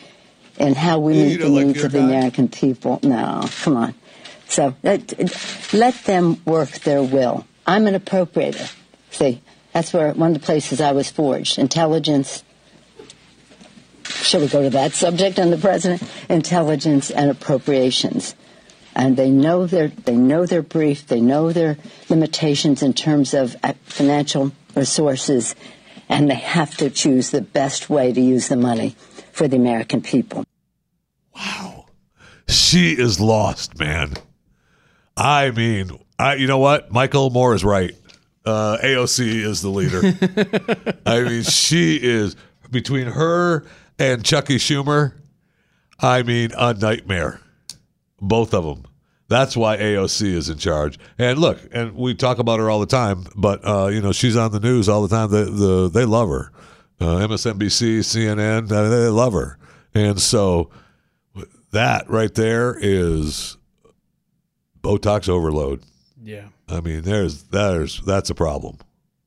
in 0.57 0.75
how 0.75 0.99
we 0.99 1.13
meet 1.13 1.37
the 1.37 1.47
needs 1.47 1.81
of 1.81 1.93
the? 1.93 2.03
American 2.03 2.49
people? 2.49 2.99
No, 3.03 3.47
come 3.61 3.77
on. 3.77 3.95
So 4.49 4.75
let, 4.83 5.73
let 5.73 6.03
them 6.03 6.41
work 6.43 6.71
their 6.79 7.01
will. 7.01 7.47
I'm 7.65 7.87
an 7.87 7.95
appropriator. 7.95 8.75
See, 9.11 9.41
that's 9.71 9.93
where 9.93 10.11
one 10.11 10.35
of 10.35 10.41
the 10.41 10.45
places 10.45 10.81
I 10.81 10.91
was 10.91 11.09
forged. 11.09 11.57
Intelligence. 11.57 12.43
Shall 14.03 14.41
we 14.41 14.49
go 14.49 14.61
to 14.63 14.71
that 14.71 14.91
subject 14.91 15.39
on 15.39 15.51
the 15.51 15.57
president? 15.57 16.03
Intelligence 16.27 17.09
and 17.09 17.31
appropriations 17.31 18.35
and 18.99 19.15
they 19.15 19.29
know 19.29 19.65
their 19.65 19.87
they 19.87 20.15
know 20.17 20.45
their 20.45 20.61
brief, 20.61 21.07
they 21.07 21.21
know 21.21 21.53
their 21.53 21.77
limitations 22.09 22.83
in 22.83 22.93
terms 22.93 23.33
of 23.33 23.55
uh, 23.63 23.71
financial 23.85 24.51
resources, 24.75 25.55
and 26.09 26.29
they 26.29 26.35
have 26.35 26.75
to 26.75 26.89
choose 26.89 27.29
the 27.29 27.41
best 27.41 27.89
way 27.89 28.11
to 28.11 28.19
use 28.19 28.49
the 28.49 28.57
money 28.57 28.97
for 29.31 29.47
the 29.47 29.55
American 29.55 30.01
people. 30.01 30.43
Wow, 31.33 31.85
she 32.45 32.91
is 32.91 33.21
lost, 33.21 33.79
man. 33.79 34.15
I 35.15 35.51
mean, 35.51 35.91
I 36.19 36.35
you 36.35 36.47
know 36.47 36.59
what? 36.59 36.91
Michael 36.91 37.29
Moore 37.29 37.55
is 37.55 37.63
right. 37.63 37.95
Uh, 38.45 38.79
AOC 38.83 39.45
is 39.45 39.61
the 39.61 39.69
leader. 39.69 40.01
I 41.05 41.21
mean, 41.21 41.43
she 41.43 41.95
is 41.95 42.35
between 42.69 43.07
her 43.07 43.65
and 43.97 44.25
Chucky 44.25 44.57
Schumer. 44.57 45.13
I 46.01 46.21
mean, 46.23 46.51
a 46.57 46.73
nightmare. 46.73 47.39
Both 48.21 48.53
of 48.53 48.65
them. 48.65 48.88
That's 49.29 49.55
why 49.55 49.77
AOC 49.77 50.25
is 50.33 50.49
in 50.49 50.57
charge. 50.57 50.99
And 51.17 51.39
look, 51.39 51.59
and 51.71 51.95
we 51.95 52.15
talk 52.15 52.39
about 52.39 52.59
her 52.59 52.69
all 52.69 52.79
the 52.79 52.85
time, 52.87 53.25
but 53.35 53.65
uh, 53.65 53.87
you 53.87 54.01
know 54.01 54.11
she's 54.11 54.35
on 54.35 54.51
the 54.51 54.59
news 54.59 54.89
all 54.89 55.07
the 55.07 55.15
time. 55.15 55.29
The, 55.29 55.45
the 55.45 55.89
they 55.89 56.03
love 56.05 56.29
her. 56.29 56.51
Uh, 56.99 57.25
MSNBC, 57.27 57.99
CNN, 57.99 58.67
they 58.67 59.07
love 59.07 59.31
her. 59.33 59.57
And 59.93 60.19
so 60.19 60.69
that 61.71 62.09
right 62.09 62.33
there 62.33 62.77
is 62.77 63.55
Botox 64.81 65.29
overload. 65.29 65.83
Yeah. 66.21 66.47
I 66.67 66.81
mean, 66.81 67.03
there's 67.03 67.43
there's 67.43 68.01
that's 68.01 68.29
a 68.29 68.35
problem, 68.35 68.77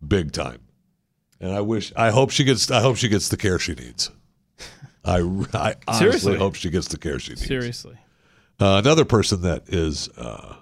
big 0.07 0.33
time. 0.33 0.59
And 1.41 1.53
I 1.53 1.61
wish, 1.61 1.93
I 1.97 2.11
hope 2.11 2.31
she 2.31 2.45
gets, 2.45 2.71
I 2.71 2.81
hope 2.81 2.97
she 2.97 3.09
gets 3.09 3.29
the 3.29 3.37
care 3.37 3.59
she 3.59 3.75
needs. 3.75 4.11
I, 5.05 5.17
I 5.17 5.19
honestly 5.21 5.75
Seriously. 5.99 6.37
hope 6.37 6.55
she 6.55 6.71
gets 6.71 6.87
the 6.89 6.99
care 6.99 7.19
she 7.19 7.31
needs. 7.33 7.45
Seriously. 7.47 7.97
Uh, 8.61 8.81
another 8.85 9.05
person 9.05 9.43
that 9.43 9.69
is, 9.69 10.09
uh, 10.17 10.57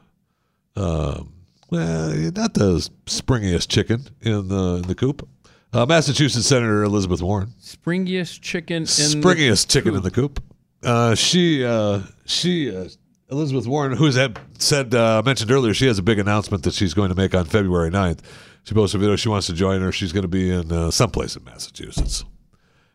um, 0.76 1.32
well, 1.70 2.11
not 2.34 2.55
the 2.55 2.88
springiest 3.07 3.68
chicken 3.68 4.07
in 4.20 4.49
the 4.49 4.76
in 4.76 4.82
the 4.82 4.95
coop. 4.95 5.28
Uh, 5.72 5.86
Massachusetts 5.86 6.47
Senator 6.47 6.82
Elizabeth 6.82 7.22
Warren, 7.22 7.55
Springiest 7.62 8.41
chicken 8.41 8.78
in 8.78 8.84
springiest 8.86 9.66
the 9.66 9.72
chicken 9.72 9.95
in 9.95 10.03
the 10.03 10.11
coop. 10.11 10.43
Uh, 10.82 11.14
she, 11.14 11.64
uh, 11.64 12.01
she, 12.24 12.74
uh, 12.74 12.88
Elizabeth 13.30 13.66
Warren, 13.66 13.93
who 13.97 14.07
had 14.11 14.41
said 14.59 14.95
uh, 14.95 15.22
mentioned 15.24 15.51
earlier, 15.51 15.74
she 15.74 15.86
has 15.86 15.99
a 15.99 16.03
big 16.03 16.18
announcement 16.18 16.64
that 16.64 16.74
she's 16.74 16.95
going 16.95 17.11
to 17.11 17.14
make 17.14 17.34
on 17.34 17.45
February 17.45 17.91
9th. 17.91 18.20
She 18.64 18.74
posted 18.74 18.99
a 18.99 19.03
video. 19.03 19.16
She 19.16 19.28
wants 19.28 19.47
to 19.47 19.53
join 19.53 19.80
her. 19.80 19.93
She's 19.93 20.12
going 20.12 20.22
to 20.22 20.28
be 20.28 20.51
in 20.51 20.72
uh, 20.72 20.91
someplace 20.91 21.36
in 21.36 21.45
Massachusetts, 21.45 22.24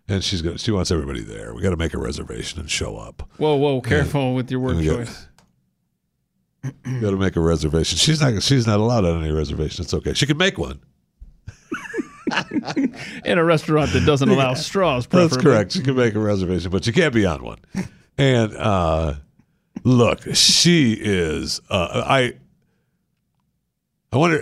and 0.08 0.24
she's 0.24 0.42
going. 0.42 0.58
She 0.58 0.72
wants 0.72 0.92
everybody 0.92 1.22
there. 1.22 1.54
We 1.54 1.62
got 1.62 1.72
to 1.72 1.78
make 1.78 1.94
a 1.94 1.98
reservation 1.98 2.60
and 2.60 2.70
show 2.70 2.98
up. 2.98 3.28
Whoa, 3.38 3.56
whoa, 3.56 3.82
careful 3.82 4.34
with 4.36 4.50
your 4.52 4.60
word 4.60 4.78
Yeah. 4.78 4.96
choice. 4.98 5.28
Got 7.02 7.12
to 7.12 7.18
make 7.18 7.36
a 7.36 7.40
reservation. 7.42 7.98
She's 7.98 8.22
not. 8.22 8.42
She's 8.42 8.66
not 8.66 8.80
allowed 8.80 9.06
on 9.06 9.24
any 9.24 9.32
reservation. 9.32 9.84
It's 9.84 9.94
okay. 9.94 10.14
She 10.14 10.26
can 10.26 10.38
make 10.38 10.58
one. 10.58 10.80
In 13.26 13.38
a 13.38 13.44
restaurant 13.44 13.92
that 13.94 14.04
doesn't 14.06 14.30
allow 14.30 14.56
straws, 14.56 15.06
That's 15.08 15.38
correct. 15.38 15.74
She 15.74 15.82
can 15.82 15.96
make 15.96 16.16
a 16.16 16.20
reservation, 16.20 16.72
but 16.72 16.88
you 16.88 16.94
can't 16.94 17.14
be 17.14 17.24
on 17.26 17.44
one. 17.44 17.60
And 18.18 18.56
uh, 18.56 19.14
look, 19.84 20.22
she 20.34 20.94
is. 20.94 21.62
Uh, 21.70 22.04
I. 22.06 22.34
I 24.12 24.18
wonder, 24.18 24.42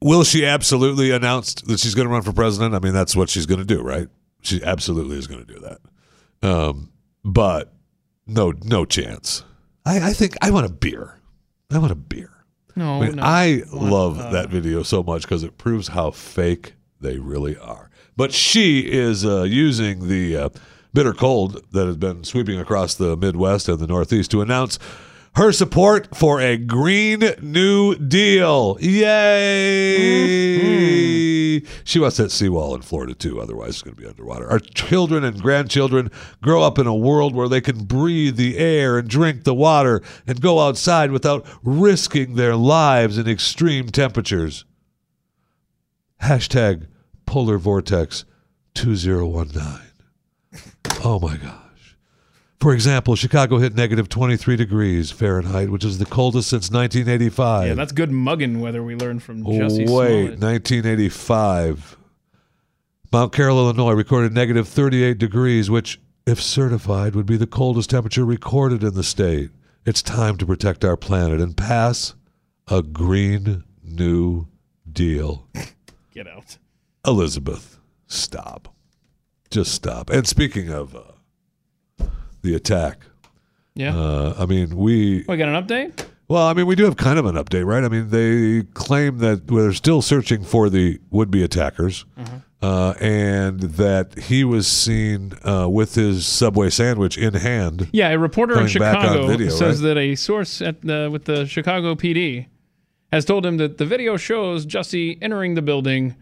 will 0.00 0.24
she 0.24 0.44
absolutely 0.44 1.10
announce 1.12 1.54
that 1.54 1.78
she's 1.78 1.94
going 1.94 2.08
to 2.08 2.12
run 2.12 2.22
for 2.22 2.32
president? 2.32 2.74
I 2.74 2.80
mean, 2.80 2.92
that's 2.92 3.14
what 3.14 3.30
she's 3.30 3.46
going 3.46 3.60
to 3.60 3.64
do, 3.64 3.80
right? 3.80 4.08
She 4.42 4.62
absolutely 4.62 5.16
is 5.18 5.26
going 5.26 5.44
to 5.44 5.54
do 5.54 5.60
that. 5.60 6.48
Um, 6.48 6.92
but 7.24 7.72
no, 8.26 8.52
no 8.64 8.84
chance. 8.84 9.44
I, 9.86 10.10
I 10.10 10.12
think 10.12 10.36
I 10.42 10.50
want 10.50 10.66
a 10.66 10.72
beer. 10.72 11.18
I 11.70 11.78
want 11.78 11.92
a 11.92 11.96
beer. 11.96 12.30
No, 12.76 13.02
I 13.02 13.06
mean, 13.06 13.16
no. 13.16 13.22
I 13.24 13.62
love 13.72 14.18
that 14.32 14.48
video 14.48 14.82
so 14.82 15.02
much 15.02 15.22
because 15.22 15.42
it 15.42 15.58
proves 15.58 15.88
how 15.88 16.10
fake 16.10 16.74
they 17.00 17.18
really 17.18 17.56
are. 17.58 17.90
But 18.16 18.32
she 18.32 18.80
is 18.80 19.24
uh, 19.24 19.42
using 19.42 20.08
the 20.08 20.36
uh, 20.36 20.48
bitter 20.92 21.12
cold 21.12 21.64
that 21.72 21.86
has 21.86 21.96
been 21.96 22.24
sweeping 22.24 22.58
across 22.58 22.94
the 22.94 23.16
Midwest 23.16 23.68
and 23.68 23.78
the 23.78 23.86
Northeast 23.86 24.30
to 24.32 24.42
announce 24.42 24.78
her 25.34 25.52
support 25.52 26.14
for 26.14 26.40
a 26.40 26.56
Green 26.56 27.20
New 27.40 27.94
Deal. 27.94 28.76
Yay! 28.80 29.98
Mm-hmm. 30.58 31.82
She 31.84 31.98
wants 31.98 32.16
that 32.18 32.30
seawall 32.30 32.74
in 32.74 32.82
Florida 32.82 33.14
too, 33.14 33.40
otherwise 33.40 33.70
it's 33.70 33.82
going 33.82 33.96
to 33.96 34.02
be 34.02 34.08
underwater. 34.08 34.48
Our 34.50 34.58
children 34.58 35.24
and 35.24 35.40
grandchildren 35.40 36.10
grow 36.42 36.62
up 36.62 36.78
in 36.78 36.86
a 36.86 36.94
world 36.94 37.34
where 37.34 37.48
they 37.48 37.60
can 37.60 37.84
breathe 37.84 38.36
the 38.36 38.58
air 38.58 38.98
and 38.98 39.08
drink 39.08 39.44
the 39.44 39.54
water 39.54 40.02
and 40.26 40.40
go 40.40 40.60
outside 40.60 41.10
without 41.10 41.46
risking 41.62 42.34
their 42.34 42.56
lives 42.56 43.16
in 43.18 43.28
extreme 43.28 43.88
temperatures. 43.88 44.64
Hashtag 46.22 46.86
polar 47.26 47.58
vortex 47.58 48.24
2019. 48.74 49.80
Oh 51.04 51.18
my 51.18 51.36
gosh. 51.36 51.61
For 52.62 52.72
example, 52.72 53.16
Chicago 53.16 53.58
hit 53.58 53.74
negative 53.74 54.08
23 54.08 54.54
degrees 54.54 55.10
Fahrenheit, 55.10 55.68
which 55.68 55.84
is 55.84 55.98
the 55.98 56.06
coldest 56.06 56.48
since 56.48 56.70
1985. 56.70 57.66
yeah, 57.66 57.74
that's 57.74 57.90
good 57.90 58.12
mugging 58.12 58.60
weather 58.60 58.84
we 58.84 58.94
learned 58.94 59.24
from 59.24 59.44
Jesse 59.44 59.80
Wait, 59.80 59.88
Smollett. 59.88 60.38
1985. 60.38 61.96
Mount 63.12 63.32
Carroll, 63.32 63.58
Illinois 63.58 63.94
recorded 63.94 64.32
negative 64.32 64.68
38 64.68 65.18
degrees, 65.18 65.70
which, 65.70 66.00
if 66.24 66.40
certified, 66.40 67.16
would 67.16 67.26
be 67.26 67.36
the 67.36 67.48
coldest 67.48 67.90
temperature 67.90 68.24
recorded 68.24 68.84
in 68.84 68.94
the 68.94 69.02
state. 69.02 69.50
It's 69.84 70.00
time 70.00 70.36
to 70.36 70.46
protect 70.46 70.84
our 70.84 70.96
planet 70.96 71.40
and 71.40 71.56
pass 71.56 72.14
a 72.68 72.80
Green 72.80 73.64
New 73.82 74.46
Deal. 74.88 75.48
Get 76.14 76.28
out. 76.28 76.58
Elizabeth, 77.04 77.80
stop. 78.06 78.72
Just 79.50 79.74
stop. 79.74 80.10
And 80.10 80.28
speaking 80.28 80.70
of 80.70 80.94
uh, 80.94 81.00
the 82.42 82.54
attack, 82.54 83.06
Yeah. 83.74 83.96
uh, 83.96 84.34
I 84.38 84.46
mean, 84.46 84.76
we 84.76 85.24
we 85.28 85.36
got 85.36 85.48
an 85.48 85.62
update? 85.66 86.04
well, 86.28 86.46
I 86.46 86.54
mean, 86.54 86.66
we 86.66 86.74
do 86.76 86.84
have 86.84 86.96
kind 86.96 87.18
of 87.18 87.26
an 87.26 87.36
update, 87.36 87.64
right? 87.66 87.84
I 87.84 87.88
mean, 87.88 88.08
they 88.10 88.62
claim 88.74 89.18
that 89.18 89.46
they're 89.48 89.72
still 89.72 90.02
searching 90.02 90.42
for 90.44 90.68
the 90.70 90.98
would-be 91.10 91.42
attackers, 91.42 92.04
uh, 92.62 92.94
and 93.00 93.60
that 93.60 94.18
he 94.18 94.44
was 94.44 94.66
seen 94.66 95.32
uh, 95.44 95.68
with 95.68 95.94
his 95.94 96.26
Subway 96.26 96.70
sandwich 96.70 97.18
in 97.18 97.34
hand. 97.34 97.88
Yeah, 97.92 98.08
a 98.10 98.18
reporter 98.18 98.54
in 98.54 98.66
Coming 98.68 98.78
back 98.78 98.96
on 98.96 99.02
Chicago 99.02 99.26
video, 99.26 99.48
says 99.50 99.82
right? 99.82 99.88
that 99.88 99.98
a 99.98 100.14
source 100.14 100.62
at 100.62 100.80
the, 100.82 101.08
with 101.12 101.24
the 101.24 101.44
Chicago 101.46 101.94
PD 101.94 102.46
has 103.12 103.24
told 103.24 103.44
him 103.44 103.58
that 103.58 103.76
the 103.78 103.84
video 103.84 104.16
shows 104.16 104.64
Jussie 104.64 105.18
entering 105.20 105.54
the 105.54 105.60
building 105.62 106.14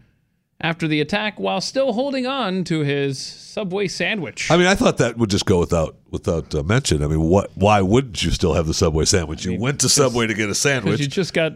after 0.61 0.87
the 0.87 1.01
attack 1.01 1.39
while 1.39 1.61
still 1.61 1.93
holding 1.93 2.25
on 2.25 2.63
to 2.65 2.81
his 2.81 3.19
Subway 3.19 3.87
sandwich. 3.87 4.49
I 4.49 4.57
mean, 4.57 4.67
I 4.67 4.75
thought 4.75 4.97
that 4.97 5.17
would 5.17 5.29
just 5.29 5.45
go 5.45 5.59
without 5.59 5.97
without 6.09 6.55
uh, 6.55 6.63
mention. 6.63 7.03
I 7.03 7.07
mean, 7.07 7.21
what? 7.21 7.51
Why 7.55 7.81
wouldn't 7.81 8.23
you 8.23 8.31
still 8.31 8.53
have 8.53 8.67
the 8.67 8.73
Subway 8.73 9.05
sandwich? 9.05 9.45
You 9.45 9.59
went 9.59 9.81
to 9.81 9.89
Subway 9.89 10.27
to 10.27 10.33
get 10.33 10.49
a 10.49 10.55
sandwich. 10.55 10.99
you 11.01 11.07
just 11.07 11.33
got 11.33 11.53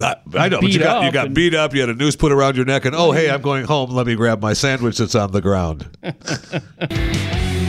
I, 0.00 0.16
I 0.34 0.48
know, 0.48 0.60
but 0.60 0.70
you 0.70 0.78
got, 0.78 1.04
you 1.04 1.12
got 1.12 1.26
and- 1.26 1.34
beat 1.34 1.54
up. 1.54 1.74
You 1.74 1.80
had 1.80 1.90
a 1.90 1.94
noose 1.94 2.16
put 2.16 2.32
around 2.32 2.56
your 2.56 2.64
neck, 2.64 2.84
and 2.84 2.94
oh, 2.94 3.12
hey, 3.12 3.30
I'm 3.30 3.42
going 3.42 3.64
home. 3.64 3.90
Let 3.90 4.06
me 4.06 4.14
grab 4.14 4.40
my 4.40 4.52
sandwich 4.52 4.98
that's 4.98 5.14
on 5.14 5.32
the 5.32 5.40
ground. 5.40 5.88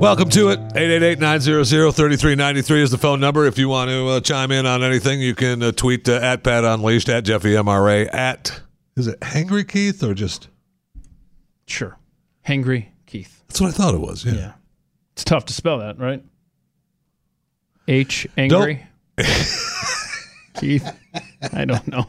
Welcome 0.00 0.28
to 0.30 0.50
it. 0.50 0.60
888-900-3393 0.74 2.82
is 2.82 2.92
the 2.92 2.98
phone 2.98 3.18
number. 3.18 3.46
If 3.46 3.58
you 3.58 3.68
want 3.68 3.90
to 3.90 4.06
uh, 4.06 4.20
chime 4.20 4.52
in 4.52 4.64
on 4.64 4.84
anything, 4.84 5.20
you 5.20 5.34
can 5.34 5.60
uh, 5.60 5.72
tweet 5.72 6.08
uh, 6.08 6.20
at 6.22 6.44
Pat 6.44 6.62
Unleashed, 6.62 7.08
at 7.08 7.24
Jeffy 7.24 7.54
MRA, 7.54 8.08
at, 8.14 8.60
is 8.96 9.08
it 9.08 9.18
Hangry 9.18 9.66
Keith 9.66 10.00
or 10.04 10.14
just, 10.14 10.46
Sure. 11.66 11.98
Hangry 12.46 12.90
Keith. 13.06 13.42
that's 13.48 13.60
what 13.60 13.70
I 13.70 13.72
thought 13.72 13.94
it 13.94 14.00
was. 14.00 14.24
Yeah. 14.24 14.34
Yeah. 14.34 14.52
It's 15.14 15.24
tough 15.24 15.46
to 15.46 15.52
spell 15.52 15.78
that, 15.80 15.98
right? 15.98 16.22
H 17.88 18.28
angry. 18.36 18.86
Keith. 20.60 20.88
I 21.52 21.64
don't 21.64 21.88
know. 21.88 22.06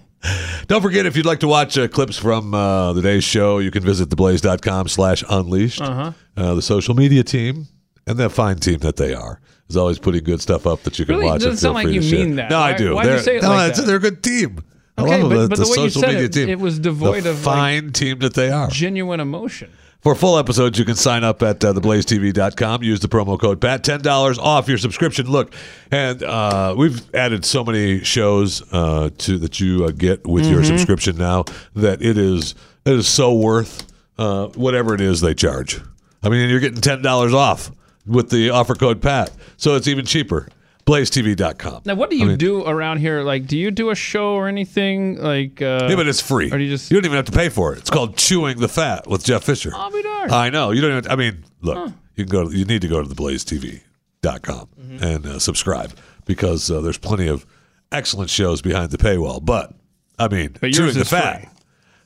Don't 0.67 0.83
forget, 0.83 1.07
if 1.07 1.17
you'd 1.17 1.25
like 1.25 1.39
to 1.39 1.47
watch 1.47 1.75
uh, 1.75 1.87
clips 1.87 2.17
from 2.17 2.53
uh, 2.53 2.93
the 2.93 3.01
day's 3.01 3.23
show, 3.23 3.57
you 3.57 3.71
can 3.71 3.81
visit 3.81 4.09
theblaze.com 4.09 4.89
slash 4.89 5.23
unleashed. 5.27 5.81
Uh-huh. 5.81 6.11
the 6.35 6.61
social 6.61 6.93
media 6.93 7.23
team 7.23 7.65
and 8.09 8.17
that 8.19 8.31
fine 8.31 8.57
team 8.57 8.79
that 8.79 8.97
they 8.97 9.13
are 9.13 9.39
is 9.69 9.77
always 9.77 9.99
putting 9.99 10.23
good 10.23 10.41
stuff 10.41 10.65
up 10.67 10.83
that 10.83 10.97
you 10.99 11.05
can 11.05 11.15
Really? 11.15 11.27
watch. 11.27 11.35
Doesn't 11.39 11.51
and 11.51 11.59
sound 11.59 11.75
like 11.75 11.87
you 11.87 12.01
mean 12.01 12.35
that. 12.37 12.49
No, 12.49 12.59
I 12.59 12.73
do. 12.75 12.95
you 12.95 13.03
They're, 13.03 13.19
say 13.23 13.37
it 13.37 13.43
no, 13.43 13.49
like 13.49 13.65
it's- 13.71 13.77
that? 13.79 13.85
they're 13.87 13.97
a 13.97 13.99
good 13.99 14.21
team. 14.23 14.63
I 14.97 15.03
Okay, 15.03 15.21
love 15.21 15.29
but- 15.31 15.37
the, 15.41 15.47
but 15.49 15.57
the 15.59 15.63
way 15.63 15.69
you 15.83 15.89
social 15.89 16.01
said 16.01 16.07
media 16.09 16.23
it, 16.25 16.33
team. 16.33 16.49
it 16.49 16.59
was 16.59 16.79
devoid 16.79 17.23
the 17.23 17.29
of, 17.31 17.45
like, 17.45 17.55
fine 17.55 17.91
team 17.93 18.19
that 18.19 18.33
they 18.33 18.49
are. 18.51 18.67
Genuine 18.69 19.19
emotion. 19.21 19.69
For 20.01 20.15
full 20.15 20.37
episodes, 20.39 20.79
you 20.79 20.85
can 20.85 20.95
sign 20.95 21.25
up 21.25 21.43
at 21.43 21.63
uh, 21.63 21.73
theblazetv.com. 21.73 22.83
Use 22.83 23.01
the 23.01 23.09
promo 23.09 23.37
code 23.39 23.59
PAT. 23.59 23.83
$10 23.83 24.37
off 24.39 24.67
your 24.69 24.77
subscription. 24.77 25.29
Look, 25.29 25.53
and 25.91 26.23
uh, 26.23 26.73
we've 26.77 27.13
added 27.13 27.43
so 27.43 27.65
many 27.65 28.01
shows 28.03 28.63
uh, 28.71 29.09
to 29.19 29.37
that 29.39 29.59
you 29.59 29.83
uh, 29.85 29.91
get 29.91 30.25
with 30.25 30.45
your 30.45 30.61
Mm-hmm. 30.61 30.67
subscription 30.77 31.17
now 31.17 31.43
that 31.75 32.01
it 32.01 32.17
is 32.17 32.55
it 32.85 32.93
is 32.93 33.07
so 33.09 33.33
worth 33.33 33.85
uh, 34.17 34.47
whatever 34.55 34.93
it 34.95 35.01
is 35.01 35.19
they 35.21 35.33
charge. 35.33 35.81
I 36.23 36.29
mean, 36.29 36.49
you're 36.49 36.59
getting 36.61 36.79
$10 36.81 37.33
off 37.33 37.69
with 38.05 38.29
the 38.29 38.49
offer 38.49 38.75
code 38.75 39.01
PAT. 39.01 39.31
So 39.57 39.75
it's 39.75 39.87
even 39.87 40.05
cheaper. 40.05 40.47
BlazeTV.com. 40.85 41.83
Now, 41.85 41.93
what 41.93 42.09
do 42.09 42.15
you 42.17 42.35
do 42.35 42.65
around 42.65 42.97
here? 42.97 43.21
Like, 43.21 43.45
do 43.45 43.55
you 43.57 43.69
do 43.69 43.91
a 43.91 43.95
show 43.95 44.33
or 44.33 44.47
anything? 44.47 45.17
Like, 45.21 45.61
uh, 45.61 45.85
Yeah, 45.87 45.95
but 45.95 46.07
it's 46.07 46.19
free. 46.21 46.51
Or 46.51 46.57
do 46.57 46.63
you 46.63 46.69
just- 46.71 46.89
don't 46.89 47.05
even 47.05 47.15
have 47.15 47.25
to 47.25 47.31
pay 47.31 47.49
for 47.49 47.73
it. 47.73 47.79
It's 47.79 47.91
called 47.91 48.17
Chewing 48.17 48.59
the 48.59 48.67
Fat 48.67 49.07
with 49.07 49.23
Jeff 49.23 49.43
Fisher. 49.43 49.71
I'll 49.75 49.91
be 49.91 50.01
darned. 50.01 50.31
I 50.31 50.49
know. 50.49 50.71
You 50.71 50.81
don't 50.81 50.97
even, 50.97 51.11
I 51.11 51.15
mean, 51.15 51.43
look, 51.61 51.91
you 52.15 52.25
can 52.25 52.31
go 52.31 52.49
to, 52.49 52.57
you 52.57 52.65
need 52.65 52.81
to 52.81 52.87
go 52.87 53.03
to 53.03 53.07
theblazetv.com 53.07 54.67
Mm-hmm. 54.79 55.03
and 55.03 55.25
uh, 55.27 55.39
subscribe 55.39 55.93
because 56.25 56.69
uh, 56.71 56.81
there's 56.81 56.97
plenty 56.97 57.27
of 57.27 57.45
excellent 57.91 58.29
shows 58.31 58.61
behind 58.61 58.89
the 58.91 58.97
paywall. 58.97 59.43
But, 59.43 59.73
I 60.17 60.27
mean, 60.27 60.55
But 60.59 60.71
Chewing 60.73 60.93
the 60.95 61.05
Fat 61.05 61.41
free. 61.41 61.49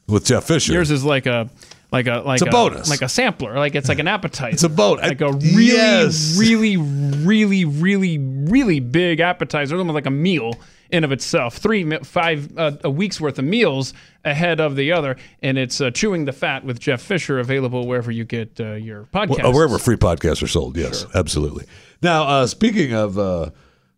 with 0.07 0.25
Jeff 0.25 0.43
Fisher. 0.43 0.73
Yours 0.73 0.91
is 0.91 1.03
like 1.05 1.25
a, 1.25 1.49
like 1.93 2.07
a, 2.07 2.17
like 2.25 2.41
It's 2.41 2.47
a 2.47 2.51
bonus. 2.51 2.89
like 2.89 3.01
a 3.03 3.07
sampler. 3.07 3.55
Like 3.55 3.75
it's 3.75 3.87
like 3.87 3.99
an 3.99 4.07
appetizer. 4.09 4.53
It's 4.53 4.63
a 4.63 4.69
bon- 4.69 4.97
like 4.97 5.21
a 5.21 5.31
really, 5.31 5.67
Yes. 5.67 6.35
really, 6.37 6.75
really, 6.75 7.63
really, 7.63 8.17
really 8.17 8.79
big 8.81 9.21
appetizer, 9.21 9.77
almost 9.77 9.93
like 9.95 10.07
a 10.07 10.11
meal 10.11 10.55
in 10.89 11.03
of 11.03 11.11
itself. 11.11 11.57
Three, 11.57 11.97
five, 11.99 12.57
uh, 12.57 12.71
a 12.83 12.89
week's 12.89 13.21
worth 13.21 13.39
of 13.39 13.45
meals 13.45 13.93
ahead 14.25 14.59
of 14.59 14.75
the 14.75 14.91
other, 14.91 15.15
and 15.41 15.57
it's 15.57 15.79
uh, 15.81 15.91
chewing 15.91 16.25
the 16.25 16.31
fat 16.33 16.63
with 16.65 16.79
Jeff 16.79 17.01
Fisher, 17.01 17.39
available 17.39 17.87
wherever 17.87 18.11
you 18.11 18.25
get 18.25 18.59
uh, 18.59 18.73
your 18.73 19.05
podcast. 19.13 19.43
Uh, 19.47 19.51
wherever 19.51 19.77
free 19.79 19.95
podcasts 19.97 20.41
are 20.43 20.47
sold. 20.47 20.75
Yes, 20.77 21.05
absolutely. 21.15 21.65
Now, 22.01 22.23
uh, 22.23 22.47
speaking 22.47 22.93
of 22.93 23.17
uh, 23.17 23.49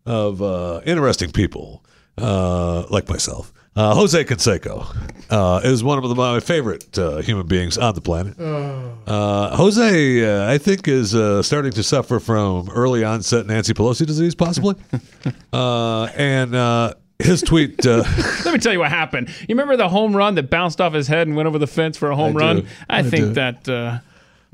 of 0.06 0.40
uh, 0.42 0.80
interesting 0.86 1.30
people 1.32 1.84
uh, 2.18 2.86
like 2.88 3.08
myself, 3.08 3.52
uh, 3.76 3.94
Jose 3.94 4.24
Canseco 4.24 4.86
uh, 5.30 5.60
is 5.64 5.84
one 5.84 5.98
of 6.02 6.08
the, 6.08 6.14
my 6.14 6.40
favorite 6.40 6.98
uh, 6.98 7.18
human 7.18 7.46
beings 7.46 7.76
on 7.78 7.94
the 7.94 8.00
planet. 8.00 8.38
Uh, 8.38 9.56
Jose, 9.56 10.24
uh, 10.24 10.50
I 10.52 10.58
think, 10.58 10.88
is 10.88 11.14
uh, 11.14 11.42
starting 11.42 11.72
to 11.72 11.82
suffer 11.82 12.18
from 12.20 12.68
early 12.70 13.04
onset 13.04 13.46
Nancy 13.46 13.74
Pelosi 13.74 14.06
disease, 14.06 14.34
possibly. 14.34 14.74
uh, 15.52 16.04
and 16.16 16.54
uh, 16.54 16.94
his 17.18 17.42
tweet. 17.42 17.84
Uh, 17.86 18.02
Let 18.44 18.52
me 18.54 18.58
tell 18.58 18.72
you 18.72 18.78
what 18.80 18.90
happened. 18.90 19.28
You 19.40 19.46
remember 19.54 19.76
the 19.76 19.88
home 19.88 20.16
run 20.16 20.34
that 20.36 20.50
bounced 20.50 20.80
off 20.80 20.92
his 20.92 21.06
head 21.08 21.26
and 21.26 21.36
went 21.36 21.46
over 21.46 21.58
the 21.58 21.66
fence 21.66 21.96
for 21.96 22.10
a 22.10 22.16
home 22.16 22.36
I 22.36 22.40
run? 22.40 22.56
do. 22.60 22.66
I, 22.88 22.98
I 22.98 23.02
think 23.02 23.24
do. 23.26 23.32
that. 23.34 23.68
Uh, 23.68 23.98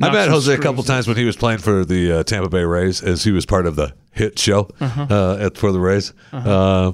I 0.02 0.10
met 0.10 0.28
Jose 0.28 0.52
a 0.52 0.58
couple 0.58 0.82
times 0.82 1.06
when 1.06 1.16
he 1.16 1.24
was 1.24 1.36
playing 1.36 1.58
for 1.58 1.84
the 1.84 2.12
uh, 2.12 2.22
Tampa 2.24 2.48
Bay 2.48 2.64
Rays, 2.64 3.02
as 3.02 3.22
he 3.22 3.30
was 3.30 3.46
part 3.46 3.66
of 3.66 3.76
the 3.76 3.94
hit 4.10 4.36
show 4.38 4.68
Uh-huh. 4.80 5.06
uh 5.08 5.36
at 5.46 5.56
for 5.56 5.70
the 5.70 5.78
Rays. 5.80 6.12
uh 6.32 6.92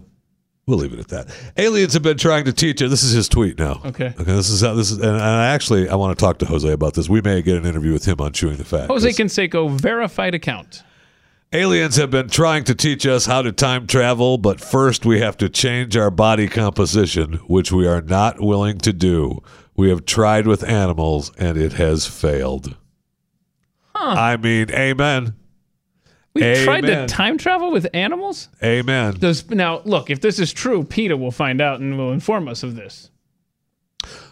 we'll 0.69 0.79
leave 0.79 0.93
it 0.93 1.01
at 1.01 1.09
that. 1.09 1.35
Aliens 1.57 1.95
have 1.95 2.03
been 2.03 2.19
trying 2.19 2.45
to 2.45 2.53
teach 2.53 2.81
you. 2.81 2.89
This 2.89 3.03
is 3.03 3.13
his 3.13 3.29
tweet 3.29 3.59
now. 3.59 3.81
Okay. 3.87 4.09
Okay. 4.09 4.23
This 4.25 4.51
is 4.51 4.61
how 4.61 4.75
this 4.75 4.91
is, 4.91 4.99
and, 4.99 5.07
and 5.07 5.21
I 5.21 5.47
actually 5.47 5.89
I 5.89 5.97
want 5.97 6.17
to 6.17 6.23
talk 6.23 6.39
to 6.39 6.47
Jose 6.47 6.71
about 6.71 6.95
this. 6.95 7.09
We 7.09 7.23
may 7.23 7.43
get 7.43 7.57
an 7.57 7.67
interview 7.67 7.93
with 7.93 8.05
him 8.05 8.21
on 8.21 8.33
chewing 8.33 8.59
the 8.59 8.65
fat. 8.65 8.89
Jose 8.89 9.09
Canseco 9.11 9.71
verified 9.71 10.35
account. 10.35 10.83
Aliens 11.51 11.97
have 11.97 12.11
been 12.11 12.29
trying 12.29 12.65
to 12.65 12.75
teach 12.75 13.07
us 13.07 13.25
how 13.25 13.41
to 13.41 13.53
time 13.53 13.87
travel, 13.87 14.37
but 14.37 14.61
first 14.61 15.07
we 15.07 15.21
have 15.21 15.39
to 15.39 15.49
change 15.49 15.97
our 15.97 16.11
body 16.11 16.47
composition, 16.47 17.35
which 17.47 17.73
we 17.73 17.87
are 17.87 18.03
not 18.03 18.39
willing 18.39 18.77
to 18.79 18.93
do. 18.93 19.43
We 19.75 19.89
have 19.89 20.05
tried 20.05 20.47
with 20.47 20.63
animals, 20.63 21.33
and 21.39 21.57
it 21.57 21.73
has 21.75 22.07
failed. 22.07 22.77
I 23.95 24.37
mean, 24.37 24.71
amen. 24.73 25.35
We 26.41 26.65
tried 26.65 26.83
to 26.83 27.07
time 27.07 27.39
travel 27.39 27.71
with 27.71 27.87
animals. 27.95 28.49
Amen. 28.63 29.15
Does 29.19 29.49
now 29.51 29.81
look 29.85 30.11
if 30.11 30.21
this 30.21 30.39
is 30.39 30.53
true, 30.53 30.85
PETA 30.85 31.17
will 31.17 31.31
find 31.31 31.61
out 31.61 31.81
and 31.81 31.97
will 31.99 32.13
inform 32.13 32.49
us 32.49 32.63
of 32.63 32.77
this. 32.77 33.11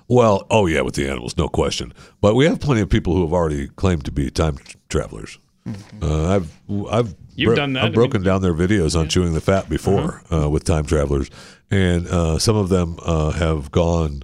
Well, 0.09 0.47
oh 0.51 0.67
yeah, 0.67 0.83
with 0.83 0.95
the 0.95 1.09
animals, 1.09 1.37
no 1.37 1.49
question. 1.49 1.93
But 2.21 2.35
we 2.37 2.45
have 2.47 2.61
plenty 2.61 2.81
of 2.81 2.89
people 2.89 3.15
who 3.15 3.23
have 3.23 3.33
already 3.33 3.67
claimed 3.69 4.05
to 4.05 4.13
be 4.13 4.31
time 4.31 4.57
tr- 4.59 4.77
travelers. 4.89 5.39
Uh, 6.01 6.37
I've 6.37 6.53
I've 6.91 7.15
Mm-hmm. 7.37 7.43
You've 7.43 7.57
done 7.57 7.73
that, 7.75 7.85
I've 7.85 7.93
broken 7.93 8.23
down 8.23 8.41
their 8.41 8.55
videos 8.55 8.99
on 8.99 9.09
chewing 9.09 9.35
the 9.35 9.43
fat 9.43 9.69
before 9.69 10.23
Uh-huh. 10.31 10.45
uh, 10.45 10.49
with 10.49 10.65
time 10.65 10.87
travelers, 10.87 11.29
and 11.71 12.07
uh, 12.07 12.39
some 12.39 12.57
of 12.57 12.71
them 12.71 12.97
uh, 13.03 13.33
have 13.33 13.71
gone 13.71 14.23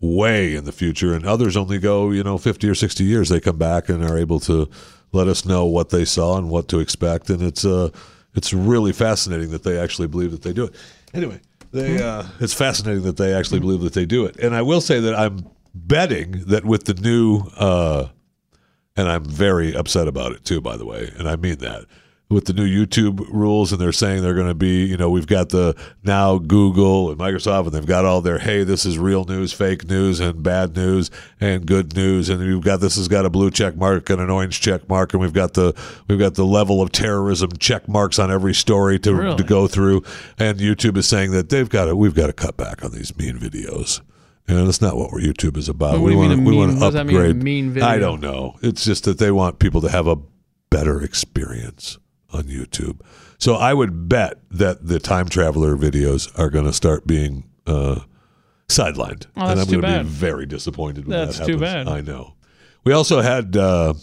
way 0.00 0.54
in 0.54 0.62
the 0.64 0.70
future, 0.70 1.12
and 1.12 1.26
others 1.26 1.56
only 1.56 1.80
go 1.80 2.12
you 2.12 2.22
know 2.22 2.38
fifty 2.38 2.68
or 2.68 2.76
sixty 2.76 3.02
years. 3.02 3.30
They 3.30 3.40
come 3.40 3.58
back 3.58 3.88
and 3.88 4.04
are 4.04 4.16
able 4.16 4.38
to 4.40 4.68
let 5.12 5.28
us 5.28 5.44
know 5.44 5.64
what 5.64 5.90
they 5.90 6.04
saw 6.04 6.38
and 6.38 6.50
what 6.50 6.68
to 6.68 6.80
expect, 6.80 7.30
and 7.30 7.42
it's 7.42 7.64
uh 7.64 7.90
it's 8.34 8.52
really 8.52 8.92
fascinating 8.92 9.50
that 9.50 9.62
they 9.62 9.78
actually 9.78 10.08
believe 10.08 10.30
that 10.32 10.42
they 10.42 10.52
do 10.52 10.64
it. 10.64 10.74
Anyway, 11.14 11.40
they 11.72 12.02
uh, 12.02 12.24
it's 12.40 12.54
fascinating 12.54 13.02
that 13.02 13.16
they 13.16 13.34
actually 13.34 13.60
believe 13.60 13.80
that 13.80 13.92
they 13.92 14.06
do 14.06 14.24
it, 14.24 14.36
and 14.36 14.54
I 14.54 14.62
will 14.62 14.80
say 14.80 15.00
that 15.00 15.14
I'm 15.14 15.46
betting 15.74 16.44
that 16.46 16.64
with 16.64 16.84
the 16.84 16.94
new. 16.94 17.42
Uh, 17.56 18.08
and 18.94 19.08
I'm 19.08 19.24
very 19.24 19.74
upset 19.74 20.06
about 20.06 20.32
it 20.32 20.44
too, 20.44 20.60
by 20.60 20.76
the 20.76 20.84
way, 20.84 21.10
and 21.16 21.26
I 21.26 21.36
mean 21.36 21.56
that. 21.60 21.86
With 22.32 22.46
the 22.46 22.54
new 22.54 22.66
YouTube 22.66 23.26
rules, 23.30 23.72
and 23.72 23.80
they're 23.80 23.92
saying 23.92 24.22
they're 24.22 24.32
going 24.34 24.48
to 24.48 24.54
be, 24.54 24.86
you 24.86 24.96
know, 24.96 25.10
we've 25.10 25.26
got 25.26 25.50
the 25.50 25.74
now 26.02 26.38
Google 26.38 27.10
and 27.10 27.18
Microsoft, 27.20 27.64
and 27.66 27.72
they've 27.72 27.84
got 27.84 28.06
all 28.06 28.22
their, 28.22 28.38
hey, 28.38 28.64
this 28.64 28.86
is 28.86 28.98
real 28.98 29.24
news, 29.26 29.52
fake 29.52 29.86
news, 29.88 30.18
and 30.18 30.42
bad 30.42 30.74
news, 30.74 31.10
and 31.40 31.66
good 31.66 31.94
news, 31.94 32.30
and 32.30 32.40
we've 32.40 32.62
got 32.64 32.80
this 32.80 32.96
has 32.96 33.06
got 33.06 33.26
a 33.26 33.30
blue 33.30 33.50
check 33.50 33.76
mark 33.76 34.08
and 34.08 34.18
an 34.20 34.30
orange 34.30 34.60
check 34.62 34.88
mark, 34.88 35.12
and 35.12 35.20
we've 35.20 35.34
got 35.34 35.52
the 35.52 35.74
we've 36.08 36.18
got 36.18 36.34
the 36.34 36.44
level 36.46 36.80
of 36.80 36.90
terrorism 36.90 37.50
check 37.58 37.86
marks 37.86 38.18
on 38.18 38.30
every 38.30 38.54
story 38.54 38.98
to 39.00 39.14
Really? 39.14 39.36
to 39.36 39.44
go 39.44 39.68
through, 39.68 40.02
and 40.38 40.58
YouTube 40.58 40.96
is 40.96 41.06
saying 41.06 41.32
that 41.32 41.50
they've 41.50 41.68
got 41.68 41.84
to 41.84 41.94
we've 41.94 42.14
got 42.14 42.28
to 42.28 42.32
cut 42.32 42.56
back 42.56 42.82
on 42.82 42.92
these 42.92 43.14
mean 43.18 43.36
videos. 43.38 44.00
And 44.48 44.66
that's 44.66 44.80
not 44.80 44.96
what 44.96 45.10
YouTube 45.12 45.56
is 45.56 45.68
about. 45.68 46.00
We 46.00 46.16
want 46.16 46.30
we 46.30 46.36
mean- 46.36 46.56
want 46.58 46.72
to 46.72 46.80
does 46.80 46.94
that 46.94 47.06
mean, 47.06 47.16
a 47.16 47.18
upgrade. 47.20 47.42
mean 47.42 47.70
video? 47.70 47.88
I 47.88 47.98
don't 47.98 48.20
know. 48.20 48.56
It's 48.62 48.84
just 48.84 49.04
that 49.04 49.18
they 49.18 49.30
want 49.30 49.58
people 49.58 49.80
to 49.82 49.88
have 49.90 50.06
a 50.06 50.16
better 50.70 51.02
experience 51.02 51.98
on 52.32 52.44
YouTube. 52.44 53.00
So 53.38 53.54
I 53.56 53.74
would 53.74 54.08
bet 54.08 54.38
that 54.50 54.86
the 54.86 54.98
time 55.00 55.28
traveler 55.28 55.76
videos 55.76 56.30
are 56.38 56.48
going 56.48 56.64
to 56.64 56.72
start 56.72 57.06
being 57.06 57.44
uh, 57.66 58.00
sidelined, 58.68 59.26
Oh, 59.36 59.48
and 59.48 59.60
I'm 59.60 59.66
going 59.66 59.82
to 59.82 60.04
be 60.04 60.08
very 60.08 60.46
disappointed 60.46 61.06
when 61.06 61.26
That's 61.26 61.38
that 61.38 61.46
too 61.46 61.58
bad. 61.58 61.88
I 61.88 62.00
know. 62.00 62.34
We 62.84 62.92
also 62.92 63.20
had 63.20 63.56
uh, 63.56 63.94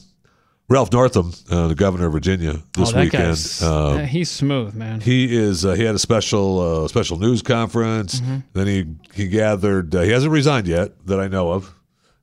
Ralph 0.69 0.91
Northam, 0.91 1.33
uh, 1.49 1.67
the 1.67 1.75
governor 1.75 2.05
of 2.07 2.13
Virginia, 2.13 2.61
this 2.77 2.93
oh, 2.93 2.99
weekend. 2.99 3.37
Uh, 3.61 3.99
yeah, 3.99 4.05
he's 4.05 4.29
smooth, 4.29 4.75
man. 4.75 5.01
he 5.01 5.35
is. 5.35 5.65
Uh, 5.65 5.73
he 5.73 5.83
had 5.83 5.95
a 5.95 5.99
special 5.99 6.83
uh, 6.83 6.87
special 6.87 7.17
news 7.17 7.41
conference. 7.41 8.21
Mm-hmm. 8.21 8.37
Then 8.53 8.67
he 8.67 8.85
he 9.13 9.27
gathered. 9.27 9.95
Uh, 9.95 10.01
he 10.01 10.11
hasn't 10.11 10.31
resigned 10.31 10.67
yet, 10.67 11.05
that 11.07 11.19
I 11.19 11.27
know 11.27 11.51
of, 11.51 11.73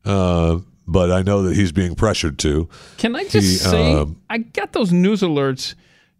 uh, 0.05 0.59
but 0.87 1.11
I 1.11 1.23
know 1.23 1.43
that 1.43 1.57
he's 1.57 1.73
being 1.73 1.95
pressured 1.95 2.39
to. 2.41 2.69
Can 2.99 3.17
I 3.17 3.25
just 3.25 3.35
he, 3.35 3.43
say 3.43 3.95
um, 3.95 4.23
I 4.31 4.39
got 4.39 4.73
those 4.73 4.93
news 4.93 5.23
alerts 5.23 5.75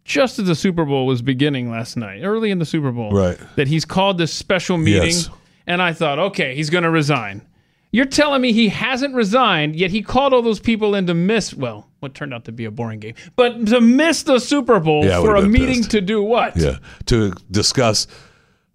just 0.07 0.39
as 0.39 0.47
the 0.47 0.55
Super 0.55 0.85
Bowl 0.85 1.05
was 1.05 1.21
beginning 1.21 1.69
last 1.69 1.97
night, 1.97 2.21
early 2.23 2.49
in 2.49 2.59
the 2.59 2.65
Super 2.65 2.91
Bowl. 2.91 3.11
Right. 3.11 3.37
That 3.57 3.67
he's 3.67 3.85
called 3.85 4.17
this 4.17 4.33
special 4.33 4.77
meeting 4.77 5.03
Yes. 5.11 5.29
and 5.67 5.81
I 5.81 5.91
thought, 5.93 6.17
okay, 6.17 6.55
he's 6.55 6.69
going 6.69 6.85
to 6.85 6.89
resign. 6.89 7.41
You're 7.91 8.05
telling 8.05 8.41
me 8.41 8.51
he 8.53 8.69
hasn't 8.69 9.13
resigned, 9.15 9.75
yet 9.75 9.91
he 9.91 10.01
called 10.01 10.33
all 10.33 10.41
those 10.41 10.59
people 10.59 10.95
in 10.95 11.07
to 11.07 11.13
miss, 11.13 11.53
well, 11.53 11.89
what 11.99 12.13
turned 12.15 12.33
out 12.33 12.45
to 12.45 12.51
be 12.51 12.65
a 12.65 12.71
boring 12.71 12.99
game, 12.99 13.15
but 13.35 13.65
to 13.67 13.81
miss 13.81 14.23
the 14.23 14.39
Super 14.39 14.79
Bowl 14.79 15.05
Yeah, 15.05 15.19
for 15.21 15.35
a 15.35 15.41
meeting 15.41 15.77
pissed. 15.79 15.91
to 15.91 16.01
do 16.01 16.21
what? 16.23 16.55
Yeah, 16.57 16.77
to 17.07 17.33
discuss 17.51 18.07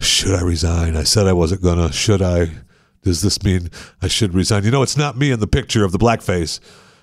should 0.01 0.35
I 0.35 0.43
resign? 0.43 0.97
I 0.97 1.05
said 1.05 1.27
I 1.29 1.33
wasn't 1.33 1.63
gonna. 1.63 1.93
Should 1.93 2.23
I? 2.23 2.51
Does 3.03 3.23
this 3.23 3.43
mean 3.45 3.69
I 4.01 4.09
should 4.09 4.35
resign? 4.35 4.65
You 4.65 4.71
know, 4.73 4.83
it's 4.83 4.97
not 4.97 5.17
me 5.17 5.31
in 5.31 5.39
the 5.41 5.47
picture 5.47 5.85
of 5.85 5.93
the 5.93 5.99
blackface. 5.99 6.59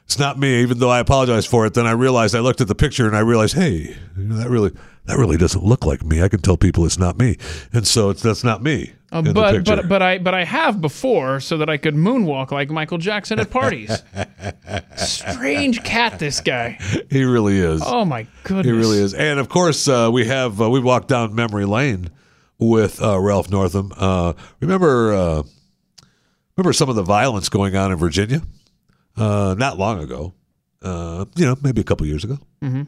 It's 0.10 0.18
not 0.18 0.40
me, 0.40 0.64
even 0.64 0.80
though 0.80 0.90
I 0.90 0.98
apologized 0.98 1.50
for 1.50 1.68
it. 1.68 1.76
Then 1.76 1.86
I 1.86 1.92
realized 1.92 2.34
I 2.34 2.40
looked 2.40 2.62
at 2.62 2.68
the 2.68 2.74
picture 2.74 3.06
and 3.06 3.16
I 3.16 3.20
realized, 3.20 3.54
hey, 3.56 3.96
you 4.18 4.24
know, 4.24 4.38
that 4.38 4.50
really 4.50 4.72
that 5.06 5.18
really 5.20 5.38
doesn't 5.38 5.64
look 5.64 5.86
like 5.86 6.04
me. 6.04 6.24
I 6.24 6.30
can 6.30 6.42
tell 6.42 6.58
people 6.58 6.84
it's 6.84 6.98
not 6.98 7.20
me, 7.20 7.38
and 7.72 7.86
so 7.86 8.10
it's 8.10 8.24
that's 8.24 8.44
not 8.44 8.64
me 8.64 8.94
Uh, 9.12 9.22
but 9.22 9.64
but 9.66 9.88
but 9.88 10.02
I 10.02 10.18
but 10.18 10.34
I 10.34 10.46
have 10.46 10.82
before 10.82 11.40
so 11.40 11.58
that 11.58 11.70
I 11.70 11.78
could 11.78 11.94
moonwalk 11.94 12.50
like 12.50 12.72
Michael 12.72 12.98
Jackson 12.98 13.40
at 13.40 13.52
parties. 13.52 14.02
Strange 14.96 15.84
cat, 15.84 16.18
this 16.18 16.42
guy. 16.42 16.80
he 17.12 17.24
really 17.24 17.60
is. 17.60 17.84
Oh 17.86 18.04
my 18.04 18.26
goodness. 18.46 18.66
He 18.66 18.72
really 18.72 18.98
is. 18.98 19.14
And 19.14 19.40
of 19.40 19.48
course, 19.48 19.88
uh, 19.88 20.10
we 20.12 20.26
have 20.26 20.60
uh, 20.60 20.72
we 20.72 20.80
walked 20.80 21.10
down 21.10 21.36
memory 21.36 21.66
lane 21.66 22.10
with 22.58 23.00
uh, 23.00 23.20
Ralph 23.20 23.52
Northam. 23.52 23.94
Uh, 23.96 24.34
remember 24.60 25.14
uh, 25.14 25.44
remember 26.58 26.74
some 26.74 26.90
of 26.90 26.96
the 26.96 27.04
violence 27.04 27.48
going 27.48 27.76
on 27.76 27.92
in 27.92 28.00
Virginia 28.00 28.42
uh, 29.20 29.56
not 29.58 29.78
long 29.78 30.02
ago. 30.02 30.34
Uh, 30.82 31.26
you 31.36 31.46
know, 31.46 31.58
maybe 31.62 31.82
a 31.82 31.84
couple 31.84 32.08
years 32.08 32.24
ago 32.24 32.38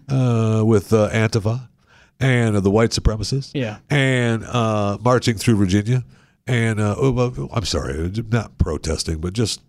uh, 0.10 0.64
with 0.66 0.94
uh, 0.94 1.10
Antifa 1.12 1.68
and 2.22 2.56
uh, 2.56 2.60
the 2.62 2.72
white 2.72 2.92
supremacists. 2.92 3.52
Yeah. 3.54 3.80
and 3.90 4.46
uh, 4.46 4.98
marching 5.02 5.36
through 5.36 5.58
Virginia. 5.58 6.06
And 6.48 6.80
uh, 6.80 6.96
oh, 6.98 7.50
I'm 7.54 7.66
sorry, 7.66 8.12
not 8.32 8.58
protesting, 8.58 9.20
but 9.20 9.34
just 9.34 9.62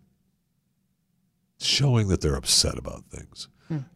showing 1.61 2.09
that 2.09 2.21
they're 2.21 2.37
upset 2.37 2.79
about 2.79 3.05
things. 3.11 3.49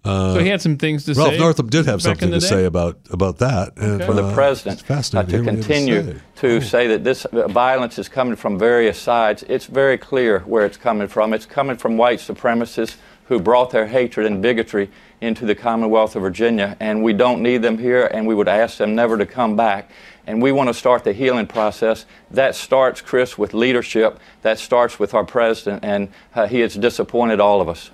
So 0.04 0.38
he 0.38 0.48
had 0.48 0.60
some 0.62 0.76
things 0.76 1.04
to 1.04 1.14
Ralph 1.14 1.28
say. 1.28 1.30
Ralph 1.32 1.40
Northam 1.40 1.68
did 1.68 1.86
have 1.86 2.02
something 2.02 2.30
to 2.30 2.38
day? 2.40 2.46
say 2.46 2.64
about 2.64 2.98
about 3.10 3.38
that. 3.38 3.76
And, 3.76 3.96
Okay. 3.96 4.06
for 4.06 4.12
the 4.14 4.24
uh, 4.24 4.34
president 4.34 4.82
uh, 4.90 5.02
to 5.02 5.24
hear 5.30 5.42
what 5.44 5.54
continue 5.54 6.02
say. 6.02 6.20
to 6.36 6.60
say 6.60 6.86
that 6.88 7.04
this 7.04 7.24
uh, 7.26 7.48
violence 7.48 7.98
is 7.98 8.08
coming 8.08 8.36
from 8.36 8.58
various 8.58 8.98
sides. 8.98 9.44
It's 9.48 9.66
very 9.66 9.98
clear 9.98 10.40
where 10.40 10.64
it's 10.66 10.76
coming 10.76 11.08
from. 11.08 11.32
It's 11.32 11.46
coming 11.46 11.76
from 11.76 11.96
white 11.96 12.18
supremacists 12.20 12.96
who 13.28 13.40
brought 13.40 13.70
their 13.70 13.86
hatred 13.86 14.26
and 14.26 14.40
bigotry 14.40 14.88
into 15.20 15.44
the 15.46 15.54
Commonwealth 15.54 16.14
of 16.14 16.22
Virginia, 16.22 16.76
and 16.78 17.02
we 17.02 17.12
don't 17.12 17.42
need 17.42 17.62
them 17.62 17.78
here, 17.78 18.06
and 18.06 18.26
we 18.26 18.34
would 18.34 18.46
ask 18.48 18.78
them 18.78 18.94
never 18.94 19.18
to 19.18 19.26
come 19.26 19.56
back. 19.56 19.90
And 20.28 20.42
we 20.42 20.52
want 20.52 20.68
to 20.68 20.74
start 20.74 21.04
the 21.04 21.12
healing 21.12 21.46
process. 21.46 22.04
That 22.30 22.54
starts, 22.54 23.00
Chris, 23.00 23.36
with 23.38 23.54
leadership. 23.54 24.18
That 24.42 24.58
starts 24.58 24.98
with 24.98 25.14
our 25.14 25.24
president, 25.24 25.84
and 25.84 26.08
uh, 26.34 26.46
he 26.46 26.60
has 26.60 26.74
disappointed 26.74 27.40
all 27.40 27.60
of 27.60 27.68
us. 27.68 27.90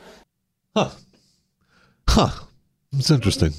Huh. 0.77 0.91
It's 2.97 3.11
interesting. 3.11 3.53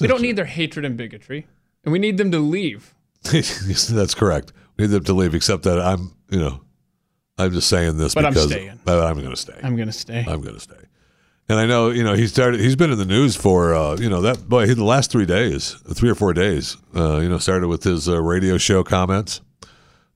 We 0.00 0.06
don't 0.08 0.22
need 0.22 0.36
their 0.36 0.44
hatred 0.44 0.84
and 0.84 0.96
bigotry, 0.96 1.46
and 1.84 1.92
we 1.92 1.98
need 1.98 2.16
them 2.18 2.30
to 2.32 2.38
leave. 2.38 2.94
That's 3.22 4.14
correct. 4.14 4.52
We 4.76 4.84
need 4.84 4.90
them 4.90 5.04
to 5.04 5.12
leave, 5.12 5.34
except 5.34 5.62
that 5.64 5.80
I'm, 5.80 6.12
you 6.30 6.38
know, 6.40 6.60
I'm 7.38 7.52
just 7.52 7.68
saying 7.68 7.96
this 7.98 8.14
But 8.14 8.24
I'm 8.26 8.32
because 8.32 8.50
staying. 8.50 8.80
I- 8.86 9.00
I'm 9.06 9.18
going 9.18 9.30
to 9.30 9.36
stay. 9.36 9.58
I'm 9.62 9.76
gonna 9.76 9.92
stay. 9.92 10.24
I'm 10.26 10.40
going 10.40 10.54
to 10.54 10.60
stay. 10.60 10.76
And 11.48 11.58
I 11.58 11.66
know, 11.66 11.90
you 11.90 12.02
know, 12.02 12.14
he 12.14 12.26
started. 12.26 12.58
He's 12.60 12.74
been 12.74 12.90
in 12.90 12.96
the 12.98 13.04
news 13.04 13.36
for, 13.36 13.74
uh, 13.74 13.96
you 13.96 14.08
know, 14.08 14.22
that 14.22 14.48
boy. 14.48 14.66
He, 14.66 14.72
the 14.72 14.82
last 14.82 15.10
three 15.10 15.26
days, 15.26 15.72
three 15.92 16.08
or 16.08 16.14
four 16.14 16.32
days. 16.32 16.78
Uh, 16.96 17.18
you 17.18 17.28
know, 17.28 17.36
started 17.38 17.68
with 17.68 17.84
his 17.84 18.08
uh, 18.08 18.18
radio 18.22 18.56
show 18.56 18.82
comments 18.82 19.42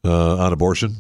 uh, 0.05 0.39
on 0.39 0.55
abortion, 0.55 0.97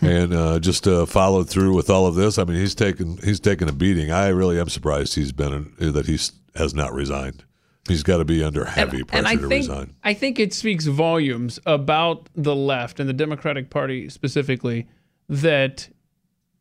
and 0.00 0.32
uh, 0.32 0.58
just 0.58 0.86
uh, 0.86 1.06
followed 1.06 1.48
through 1.48 1.74
with 1.74 1.90
all 1.90 2.06
of 2.06 2.14
this. 2.14 2.38
I 2.38 2.44
mean, 2.44 2.56
he's 2.56 2.74
taken 2.74 3.18
he's 3.18 3.40
taken 3.40 3.68
a 3.68 3.72
beating. 3.72 4.10
I 4.10 4.28
really 4.28 4.58
am 4.60 4.68
surprised 4.68 5.14
he's 5.14 5.32
been 5.32 5.72
that 5.78 6.06
he's 6.06 6.32
has 6.54 6.74
not 6.74 6.92
resigned. 6.92 7.44
He's 7.88 8.02
got 8.02 8.18
to 8.18 8.24
be 8.24 8.44
under 8.44 8.66
heavy 8.66 9.02
pressure 9.02 9.26
I 9.26 9.36
to 9.36 9.48
think 9.48 9.68
resign. 9.68 9.94
I 10.04 10.12
think 10.12 10.38
it 10.38 10.52
speaks 10.52 10.84
volumes 10.84 11.58
about 11.64 12.28
the 12.34 12.54
left 12.54 13.00
and 13.00 13.08
the 13.08 13.14
Democratic 13.14 13.70
Party 13.70 14.10
specifically 14.10 14.86
that 15.28 15.88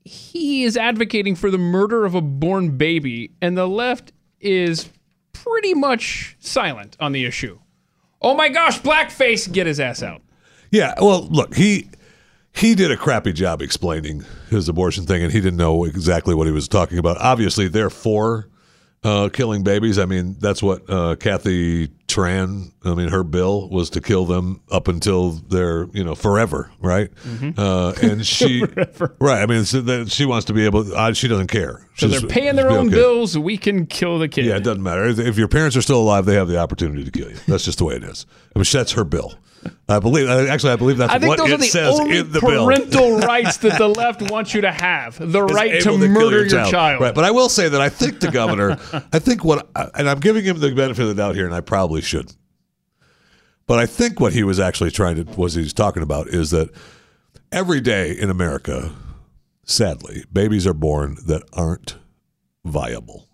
he 0.05 0.63
is 0.63 0.77
advocating 0.77 1.35
for 1.35 1.51
the 1.51 1.57
murder 1.57 2.05
of 2.05 2.15
a 2.15 2.21
born 2.21 2.77
baby, 2.77 3.31
and 3.41 3.57
the 3.57 3.67
left 3.67 4.13
is 4.39 4.89
pretty 5.33 5.73
much 5.73 6.37
silent 6.39 6.95
on 6.99 7.11
the 7.11 7.25
issue. 7.25 7.59
Oh 8.21 8.33
my 8.33 8.47
gosh, 8.49 8.79
blackface! 8.79 9.51
Get 9.51 9.67
his 9.67 9.79
ass 9.79 10.01
out. 10.01 10.21
Yeah, 10.71 10.93
well, 10.99 11.27
look, 11.27 11.55
he 11.55 11.89
he 12.57 12.75
did 12.75 12.91
a 12.91 12.97
crappy 12.97 13.33
job 13.33 13.61
explaining 13.61 14.25
his 14.49 14.67
abortion 14.69 15.05
thing, 15.05 15.23
and 15.23 15.31
he 15.31 15.39
didn't 15.39 15.57
know 15.57 15.83
exactly 15.85 16.33
what 16.35 16.47
he 16.47 16.53
was 16.53 16.67
talking 16.67 16.97
about. 16.97 17.17
Obviously, 17.19 17.67
they're 17.67 17.89
for 17.89 18.47
uh, 19.03 19.29
killing 19.31 19.63
babies. 19.63 19.99
I 19.99 20.05
mean, 20.05 20.35
that's 20.39 20.61
what 20.63 20.89
uh, 20.89 21.15
Kathy 21.17 21.87
Tran. 22.07 22.71
I 22.83 22.95
mean, 22.95 23.09
her 23.09 23.23
bill 23.23 23.69
was 23.69 23.91
to 23.91 24.01
kill 24.01 24.25
them 24.25 24.61
up 24.71 24.87
until 24.87 25.31
they're 25.31 25.85
you 25.93 26.03
know 26.03 26.15
forever, 26.15 26.71
right? 26.79 27.09
Uh, 27.57 27.93
and 28.01 28.25
she 28.35 28.63
right. 29.19 29.41
I 29.41 29.45
mean, 29.45 29.65
so 29.65 29.81
that 29.81 30.11
she 30.11 30.25
wants 30.25 30.45
to 30.47 30.53
be 30.53 30.65
able. 30.65 30.93
Uh, 30.95 31.13
she 31.13 31.27
doesn't 31.27 31.47
care. 31.47 31.85
So 31.95 32.07
She's- 32.07 32.21
they're 32.21 32.29
paying 32.29 32.55
their 32.55 32.71
own 32.71 32.87
okay. 32.87 32.95
bills. 32.95 33.37
We 33.37 33.57
can 33.57 33.85
kill 33.85 34.17
the 34.19 34.27
kid. 34.27 34.45
Yeah, 34.45 34.55
it 34.57 34.63
doesn't 34.63 34.83
matter. 34.83 35.05
If- 35.05 35.19
If 35.19 35.37
your 35.37 35.47
parents 35.47 35.77
are 35.77 35.81
still 35.81 36.01
alive, 36.01 36.25
they 36.25 36.35
have 36.35 36.47
the 36.47 36.57
opportunity 36.57 37.03
to 37.03 37.11
kill 37.11 37.29
you. 37.29 37.37
That's 37.47 37.65
just 37.65 37.77
the 37.77 37.85
way 37.85 37.95
it 37.95 38.03
is. 38.03 38.25
I 38.55 38.59
mean, 38.59 38.65
that's 38.71 38.93
her 38.93 39.03
bill. 39.03 39.35
I 39.89 39.99
believe. 39.99 40.27
Uh, 40.27 40.45
actually, 40.49 40.73
I 40.73 40.75
believe 40.75 40.97
that's 40.97 41.11
I 41.13 41.19
think 41.19 41.29
what 41.29 41.37
those 41.37 41.49
it 41.49 41.53
are 41.53 41.57
the 41.57 41.65
says 41.65 41.99
only 41.99 42.17
in 42.17 42.31
the 42.31 42.41
bill. 42.41 42.65
parental 42.65 43.19
rights 43.19 43.57
that 43.57 43.77
the 43.77 43.87
left 43.87 44.29
wants 44.31 44.53
you 44.53 44.61
to 44.61 44.71
have: 44.71 45.17
the 45.17 45.45
is 45.45 45.53
right 45.53 45.81
to 45.81 45.97
murder 45.97 46.45
your 46.45 46.65
child. 46.65 47.01
Right, 47.01 47.13
but 47.13 47.23
I 47.23 47.31
will 47.31 47.49
say 47.49 47.69
that 47.69 47.81
I 47.81 47.89
think 47.89 48.19
the 48.19 48.31
governor, 48.31 48.71
I 49.13 49.19
think 49.19 49.43
what, 49.43 49.69
uh, 49.75 49.89
and 49.95 50.09
I'm 50.09 50.19
giving 50.19 50.43
him 50.43 50.59
the 50.59 50.73
benefit 50.73 51.03
of 51.03 51.09
the 51.09 51.15
doubt 51.15 51.35
here, 51.35 51.45
and 51.45 51.55
I 51.55 51.61
probably 51.61 52.01
should. 52.01 52.33
But 53.65 53.79
I 53.79 53.85
think 53.85 54.19
what 54.19 54.33
he 54.33 54.43
was 54.43 54.59
actually 54.59 54.91
trying 54.91 55.23
to, 55.23 55.23
was 55.39 55.53
he 55.53 55.61
was 55.61 55.73
talking 55.73 56.01
about 56.03 56.27
is 56.27 56.51
that 56.51 56.69
every 57.51 57.81
day 57.81 58.11
in 58.11 58.29
America, 58.29 58.93
sadly, 59.65 60.23
babies 60.31 60.65
are 60.65 60.73
born 60.73 61.17
that 61.25 61.43
aren't 61.53 61.97
viable. 62.63 63.26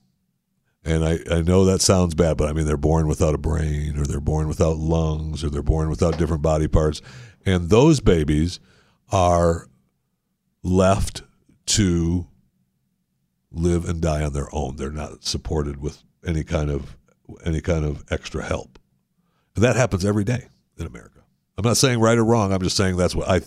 And 0.86 1.06
I, 1.06 1.20
I 1.32 1.42
know 1.42 1.64
that 1.66 1.82
sounds 1.82 2.14
bad, 2.14 2.36
but 2.38 2.50
I 2.50 2.54
mean, 2.54 2.66
they're 2.66 2.76
born 2.76 3.08
without 3.08 3.34
a 3.34 3.38
brain, 3.38 3.98
or 3.98 4.06
they're 4.06 4.20
born 4.20 4.48
without 4.48 4.78
lungs, 4.78 5.44
or 5.44 5.50
they're 5.50 5.62
born 5.62 5.90
without 5.90 6.18
different 6.18 6.42
body 6.42 6.68
parts. 6.68 7.02
And 7.46 7.70
those 7.70 8.02
babies 8.02 8.60
are 9.12 9.68
left 10.62 11.24
to 11.66 12.28
live 13.52 13.88
and 13.88 14.02
die 14.02 14.24
on 14.24 14.34
their 14.34 14.54
own. 14.54 14.76
They're 14.76 14.92
not 14.92 15.24
supported 15.24 15.82
with 15.82 16.04
any 16.26 16.44
kind 16.44 16.70
of 16.70 16.98
any 17.46 17.62
kind 17.62 17.86
of 17.86 18.04
extra 18.12 18.44
help. 18.44 18.80
And 19.56 19.64
that 19.64 19.76
happens 19.76 20.04
every 20.04 20.24
day 20.24 20.48
in 20.78 20.86
America. 20.86 21.20
I'm 21.58 21.64
not 21.64 21.78
saying 21.78 22.00
right 22.00 22.18
or 22.18 22.26
wrong. 22.26 22.52
I'm 22.52 22.62
just 22.62 22.76
saying 22.78 22.98
that's 22.98 23.16
what 23.16 23.30
I 23.30 23.42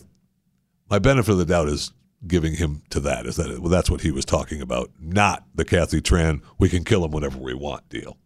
my 0.89 0.99
benefit 0.99 1.32
of 1.32 1.39
the 1.39 1.45
doubt 1.45 1.68
is 1.68 1.93
giving 2.26 2.54
him 2.54 2.82
to 2.90 3.00
that 3.00 3.26
is 3.26 3.36
that 3.36 3.60
well, 3.60 3.70
that's 3.70 3.90
what 3.90 4.00
he 4.00 4.10
was 4.10 4.24
talking 4.24 4.60
about, 4.60 4.90
not 5.00 5.44
the 5.54 5.64
Kathy 5.64 6.00
Tran 6.00 6.42
we 6.58 6.68
can 6.68 6.84
kill 6.84 7.04
him 7.04 7.10
whenever 7.10 7.38
we 7.38 7.54
want 7.54 7.88
deal. 7.88 8.16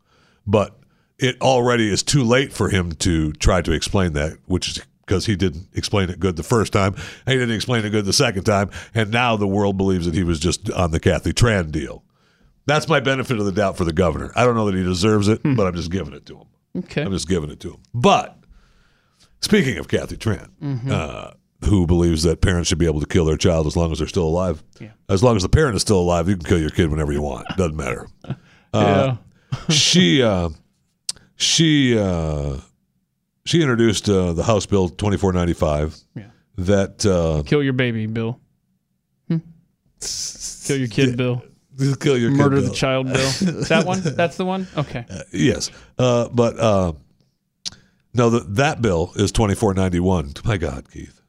But 0.46 0.78
it 1.18 1.40
already 1.40 1.90
is 1.90 2.02
too 2.02 2.24
late 2.24 2.52
for 2.52 2.68
him 2.68 2.92
to 2.92 3.32
try 3.34 3.62
to 3.62 3.72
explain 3.72 4.14
that, 4.14 4.38
which 4.46 4.68
is 4.68 4.80
because 5.04 5.26
he 5.26 5.34
didn't 5.36 5.66
explain 5.74 6.08
it 6.08 6.20
good 6.20 6.36
the 6.36 6.42
first 6.42 6.72
time, 6.72 6.94
and 7.26 7.32
he 7.32 7.34
didn't 7.34 7.54
explain 7.54 7.84
it 7.84 7.90
good 7.90 8.04
the 8.04 8.12
second 8.12 8.44
time, 8.44 8.70
and 8.94 9.10
now 9.10 9.36
the 9.36 9.46
world 9.46 9.76
believes 9.76 10.06
that 10.06 10.14
he 10.14 10.22
was 10.22 10.38
just 10.38 10.70
on 10.70 10.92
the 10.92 11.00
Kathy 11.00 11.32
Tran 11.32 11.72
deal. 11.72 12.04
That's 12.66 12.86
my 12.88 13.00
benefit 13.00 13.38
of 13.38 13.44
the 13.44 13.52
doubt 13.52 13.76
for 13.76 13.84
the 13.84 13.92
governor. 13.92 14.30
I 14.36 14.44
don't 14.44 14.54
know 14.54 14.66
that 14.66 14.76
he 14.76 14.84
deserves 14.84 15.26
it, 15.26 15.40
but 15.42 15.66
I'm 15.66 15.74
just 15.74 15.90
giving 15.90 16.14
it 16.14 16.26
to 16.26 16.36
him. 16.38 16.46
Okay. 16.84 17.02
I'm 17.02 17.10
just 17.10 17.28
giving 17.28 17.50
it 17.50 17.58
to 17.60 17.70
him. 17.72 17.80
But 17.92 18.38
speaking 19.40 19.78
of 19.78 19.88
Kathy 19.88 20.16
Tran, 20.16 20.50
uh, 20.88 21.32
who 21.64 21.86
believes 21.86 22.22
that 22.22 22.40
parents 22.40 22.68
should 22.68 22.78
be 22.78 22.86
able 22.86 23.00
to 23.00 23.06
kill 23.06 23.24
their 23.24 23.36
child 23.36 23.66
as 23.66 23.76
long 23.76 23.92
as 23.92 23.98
they're 23.98 24.08
still 24.08 24.26
alive, 24.26 24.62
as 25.08 25.22
long 25.22 25.36
as 25.36 25.42
the 25.42 25.48
parent 25.48 25.76
is 25.76 25.82
still 25.82 26.00
alive, 26.00 26.28
you 26.28 26.36
can 26.36 26.44
kill 26.46 26.58
your 26.60 26.70
kid 26.70 26.90
whenever 26.90 27.12
you 27.12 27.22
want. 27.22 27.46
Doesn't 27.56 27.76
matter. 27.76 28.08
yeah. 28.74 29.16
she 29.68 30.22
uh, 30.22 30.50
she 31.36 31.98
uh, 31.98 32.56
she 33.44 33.60
introduced 33.60 34.08
uh, 34.08 34.32
the 34.32 34.42
House 34.44 34.66
Bill 34.66 34.88
2495 34.88 35.96
Yeah. 36.16 36.24
that 36.58 37.04
uh, 37.06 37.42
Kill 37.46 37.62
your 37.62 37.72
baby, 37.74 38.06
Bill. 38.06 38.40
Hmm? 39.28 39.38
Kill 40.64 40.76
your 40.78 40.88
kid, 40.88 41.16
Bill. 41.16 41.42
kill 42.00 42.16
your 42.16 42.30
kid 42.30 42.38
Murder 42.38 42.60
bill. 42.60 42.68
the 42.70 42.74
child, 42.74 43.06
Bill. 43.06 43.16
that 43.68 43.84
one? 43.86 44.00
That's 44.02 44.36
the 44.36 44.44
one? 44.46 44.66
Okay. 44.76 45.04
Yes, 45.32 45.70
uh, 45.98 46.28
but 46.28 46.58
uh, 46.58 46.92
no, 48.14 48.30
the, 48.30 48.40
that 48.40 48.80
bill 48.82 49.12
is 49.16 49.30
2491. 49.32 50.32
My 50.44 50.56
God, 50.56 50.90
Keith. 50.90 51.19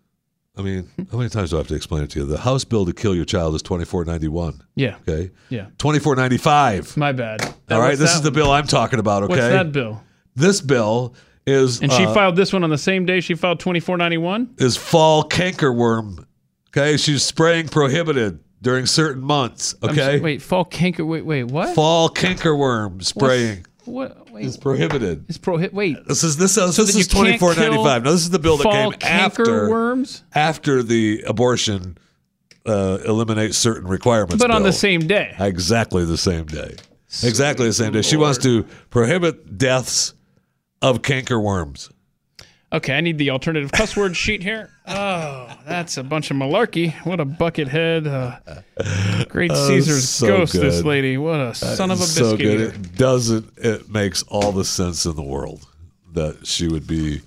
I 0.62 0.64
mean, 0.64 0.90
how 1.12 1.18
many 1.18 1.30
times 1.30 1.50
do 1.50 1.56
I 1.58 1.60
have 1.60 1.68
to 1.70 1.76
explain 1.76 2.04
it 2.04 2.12
to 2.12 2.20
you? 2.20 2.26
The 2.26 2.38
House 2.38 2.64
bill 2.64 2.86
to 2.86 2.94
kill 2.94 3.16
your 3.16 3.26
child 3.26 3.56
is 3.56 3.62
2491. 3.64 4.62
Yeah. 4.76 4.96
Okay, 5.08 5.32
Yeah. 5.50 5.66
2495. 5.80 6.96
My 6.98 7.12
bad. 7.12 7.40
That- 7.40 7.56
All 7.72 7.80
right, 7.80 7.90
what's 7.90 8.00
this 8.00 8.16
is 8.16 8.22
the 8.22 8.32
bill 8.32 8.52
I'm 8.52 8.68
talking 8.68 9.00
about. 9.00 9.24
Okay, 9.24 9.32
What's 9.34 9.42
that 9.48 9.72
bill? 9.72 10.04
this 10.36 10.62
bill 10.62 11.16
is 11.48 11.82
And 11.82 11.92
she 11.92 12.06
uh, 12.06 12.14
filed 12.14 12.36
this 12.36 12.54
one 12.54 12.64
on 12.64 12.70
the 12.70 12.78
same 12.78 13.06
day 13.06 13.20
she 13.22 13.34
filed 13.34 13.60
2491? 13.60 14.56
is 14.60 14.78
fall 14.78 15.24
cankerworm 15.24 16.26
Okay, 16.70 16.96
she's 16.98 17.24
spraying 17.24 17.68
prohibited 17.68 18.40
during 18.62 18.86
certain 18.86 19.22
months. 19.24 19.76
Okay, 19.84 20.20
wait, 20.20 20.42
fall 20.42 20.64
canker. 20.64 21.04
Wait, 21.06 21.26
wait, 21.26 21.46
what? 21.46 21.74
fall 21.76 22.10
cankerworm 22.10 23.04
spraying 23.04 23.66
What? 23.86 24.21
Wait, 24.32 24.46
is 24.46 24.58
prohibited. 24.58 25.26
it's 25.30 25.38
prohibit. 25.38 25.74
Wait, 25.74 25.98
This 26.08 26.24
is 26.24 26.38
this 26.38 26.58
is, 26.58 26.76
this 26.76 26.96
is 26.96 27.08
twenty 27.08 27.38
four 27.38 27.54
ninety 27.56 27.78
five. 27.78 28.04
Now 28.04 28.12
this 28.12 28.22
is 28.22 28.30
the 28.30 28.40
bill 28.40 28.58
that 28.58 28.72
came 28.72 28.92
canker 28.94 29.42
after 29.42 29.70
worms, 29.70 30.24
after 30.34 30.84
the 30.84 31.24
abortion 31.28 31.98
uh, 32.66 33.00
eliminate 33.06 33.56
certain 33.56 33.88
requirements. 33.88 34.42
but 34.42 34.52
on 34.52 34.64
the 34.64 34.74
same 34.74 35.08
day. 35.08 35.36
exactly 35.40 36.06
the 36.06 36.18
same 36.18 36.46
day. 36.46 36.76
Exactly 37.24 37.66
the 37.68 37.74
same 37.74 37.92
day. 37.92 38.02
She 38.02 38.16
wants 38.16 38.38
to 38.40 38.64
prohibit 38.90 39.58
deaths 39.58 40.14
of 40.82 41.02
cankerworms. 41.02 41.92
Okay, 42.74 42.96
I 42.96 43.02
need 43.02 43.18
the 43.18 43.32
alternative 43.32 43.72
cuss 43.72 43.98
word 43.98 44.16
sheet 44.16 44.42
here. 44.44 44.70
Oh, 44.94 45.48
that's 45.66 45.96
a 45.96 46.04
bunch 46.04 46.32
of 46.32 46.38
malarkey. 46.38 46.94
What 47.06 47.22
a 47.22 47.26
buckethead. 47.26 48.08
Uh, 48.08 49.24
great 49.26 49.52
Caesar's 49.52 50.22
Oh, 50.22 50.28
so 50.28 50.28
ghost, 50.40 50.54
this 50.54 50.84
lady. 50.84 51.18
What 51.18 51.40
a 51.40 51.56
son 51.56 51.92
of 51.92 52.02
a 52.02 52.04
so 52.04 52.32
biscuit. 52.36 52.40
good. 52.40 52.60
eater. 52.62 52.76
It 52.76 52.96
doesn't. 52.98 53.54
It 53.58 53.90
makes 53.90 54.24
all 54.24 54.52
the 54.52 54.66
sense 54.66 55.06
in 55.06 55.16
the 55.16 55.22
world 55.22 55.66
that 56.14 56.46
she 56.46 56.68
would 56.68 56.88
be 56.88 57.22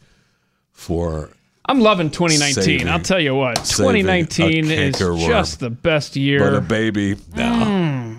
for. 0.72 1.30
I'm 1.64 1.80
loving 1.80 2.10
2019. 2.10 2.62
Saving- 2.62 2.88
I'll 2.88 3.00
tell 3.00 3.20
you 3.20 3.34
what. 3.34 3.56
2019 3.64 4.70
is 4.70 4.98
just 4.98 5.60
the 5.60 5.70
best 5.70 6.16
year. 6.16 6.40
But 6.40 6.54
a 6.54 6.60
baby, 6.60 7.16
no. 7.34 8.13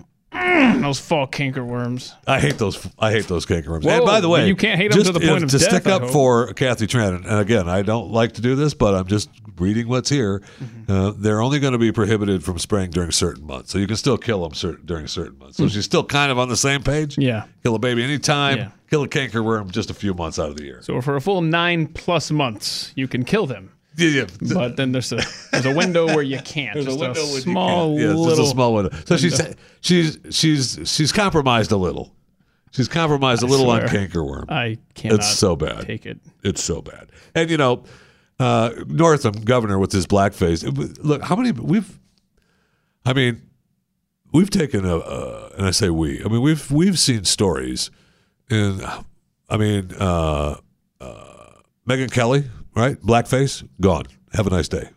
Those 0.81 0.99
fall 0.99 1.27
cankerworms. 1.27 2.13
I 2.27 2.39
hate 2.39 2.57
those. 2.57 2.87
I 2.99 3.11
hate 3.11 3.27
those 3.27 3.45
cankerworms. 3.45 3.83
Whoa, 3.85 3.97
and 3.97 4.05
by 4.05 4.19
the 4.21 4.29
way, 4.29 4.47
you 4.47 4.55
can't 4.55 4.79
hate 4.79 4.91
'em 4.91 4.97
just, 4.97 5.07
to 5.07 5.13
the 5.13 5.19
point 5.19 5.43
of 5.43 5.49
to 5.49 5.57
death, 5.57 5.69
stick 5.69 5.87
up 5.87 6.09
for 6.09 6.53
Kathy 6.53 6.85
Tran. 6.87 7.15
And 7.25 7.39
again, 7.39 7.67
I 7.67 7.81
don't 7.81 8.11
like 8.11 8.33
to 8.33 8.41
do 8.41 8.55
this, 8.55 8.73
but 8.73 8.93
I'm 8.93 9.07
just 9.07 9.29
reading 9.57 9.87
what's 9.87 10.09
here. 10.09 10.41
Mm-hmm. 10.61 10.91
Uh, 10.91 11.11
they're 11.17 11.41
only 11.41 11.59
going 11.59 11.73
to 11.73 11.79
be 11.79 11.91
prohibited 11.91 12.43
from 12.43 12.59
spraying 12.59 12.91
during 12.91 13.11
certain 13.11 13.45
months, 13.45 13.71
so 13.71 13.77
you 13.77 13.87
can 13.87 13.95
still 13.95 14.17
kill 14.17 14.47
them 14.47 14.79
during 14.85 15.07
certain 15.07 15.37
months. 15.39 15.57
So 15.57 15.67
she's 15.67 15.85
still 15.85 16.03
kind 16.03 16.31
of 16.31 16.37
on 16.37 16.49
the 16.49 16.57
same 16.57 16.83
page. 16.83 17.17
Yeah. 17.17 17.45
kill 17.63 17.75
a 17.75 17.79
baby 17.79 18.03
anytime. 18.03 18.57
Yeah. 18.57 18.71
Kill 18.89 19.03
a 19.03 19.07
cankerworm 19.07 19.71
just 19.71 19.89
a 19.89 19.93
few 19.95 20.13
months 20.13 20.37
out 20.37 20.49
of 20.49 20.57
the 20.57 20.63
year. 20.63 20.81
So 20.83 21.01
for 21.01 21.15
a 21.15 21.21
full 21.21 21.41
nine 21.41 21.87
plus 21.87 22.29
months, 22.31 22.91
you 22.95 23.07
can 23.07 23.25
kill 23.25 23.47
them. 23.47 23.71
Yeah, 23.97 24.09
yeah. 24.09 24.25
But 24.53 24.75
then 24.77 24.91
there's 24.91 25.11
a 25.11 25.21
there's 25.51 25.65
a 25.65 25.73
window 25.73 26.07
where 26.07 26.23
you 26.23 26.39
can't. 26.39 26.73
There's 26.73 26.85
just 26.85 26.97
a 26.97 26.99
window 26.99 27.23
when 27.23 27.33
you 27.33 27.41
small 27.41 27.87
can't. 27.87 27.99
Yeah, 28.01 28.07
little. 28.07 28.25
just 28.25 28.41
a 28.41 28.45
small 28.47 28.73
window. 28.73 28.97
So 29.05 29.17
she's 29.17 29.41
she's 29.81 30.17
she's 30.31 30.79
she's 30.85 31.11
compromised 31.11 31.71
a 31.71 31.77
little. 31.77 32.13
She's 32.71 32.89
compromised 32.89 33.41
a 33.41 33.45
little 33.45 33.69
on 33.69 33.81
cankerworm. 33.83 34.51
I 34.51 34.77
can't. 34.95 35.15
It's 35.15 35.37
so 35.37 35.55
bad. 35.55 35.85
Take 35.85 36.05
it. 36.05 36.19
It's 36.43 36.61
so 36.61 36.81
bad. 36.81 37.09
And 37.33 37.49
you 37.49 37.55
know, 37.55 37.83
uh, 38.39 38.71
Northam, 38.87 39.33
governor 39.33 39.79
with 39.79 39.93
his 39.93 40.05
blackface. 40.05 40.63
Look, 41.01 41.21
how 41.23 41.35
many 41.37 41.51
we've? 41.53 41.99
I 43.05 43.13
mean, 43.13 43.41
we've 44.33 44.49
taken 44.49 44.85
a, 44.85 44.97
uh, 44.97 45.49
and 45.57 45.67
I 45.67 45.71
say 45.71 45.89
we. 45.89 46.21
I 46.23 46.27
mean, 46.27 46.41
we've 46.41 46.69
we've 46.69 46.99
seen 46.99 47.23
stories, 47.23 47.91
in, 48.49 48.81
I 49.49 49.57
mean, 49.57 49.91
uh, 49.97 50.57
uh, 50.99 51.51
Megyn 51.87 52.11
Kelly, 52.11 52.43
right? 52.75 52.99
Blackface, 53.01 53.67
gone. 53.81 54.05
Have 54.33 54.47
a 54.47 54.49
nice 54.49 54.67
day. 54.67 54.89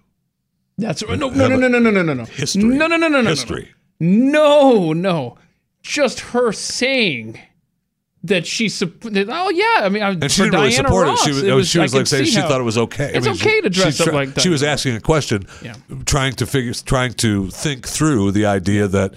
That's 0.76 1.02
no 1.06 1.14
no 1.14 1.28
no 1.30 1.48
no 1.48 1.56
no 1.68 1.78
no 1.78 1.90
no 1.90 2.02
no 2.02 2.14
no 2.14 2.24
History. 2.24 2.62
No 2.62 2.86
no 2.86 2.96
no 2.96 3.08
no 3.08 3.20
no 3.20 3.30
History. 3.30 3.74
No 4.00 4.92
no, 4.92 5.36
just 5.82 6.20
her 6.20 6.52
saying 6.52 7.38
that 8.24 8.46
she 8.46 8.68
sup- 8.68 9.00
that, 9.00 9.28
oh 9.30 9.50
yeah 9.50 9.84
I 9.84 9.88
mean 9.88 10.02
I, 10.02 10.10
And 10.10 10.30
she 10.30 10.42
didn't 10.42 10.54
really 10.60 10.70
Diana 10.70 10.88
support 10.88 11.06
Ross, 11.06 11.20
it. 11.20 11.24
She 11.24 11.30
was, 11.32 11.42
it 11.42 11.66
she 11.70 11.78
I 11.78 11.82
was 11.82 11.94
like 11.94 12.06
saying 12.06 12.24
she 12.26 12.40
thought 12.40 12.60
it 12.60 12.64
was 12.64 12.78
okay. 12.78 13.12
It's 13.14 13.26
she- 13.26 13.32
okay 13.32 13.60
to 13.60 13.70
dress 13.70 13.96
she's 13.96 14.06
up 14.06 14.12
like 14.14 14.34
that. 14.34 14.40
She 14.40 14.48
was 14.48 14.62
asking 14.62 14.96
a 14.96 15.00
question, 15.00 15.46
Yeah. 15.62 15.74
trying 16.04 16.32
to 16.34 16.46
figure, 16.46 16.72
trying 16.74 17.14
to 17.14 17.48
think 17.50 17.86
through 17.86 18.32
the 18.32 18.46
idea 18.46 18.86
that 18.88 19.14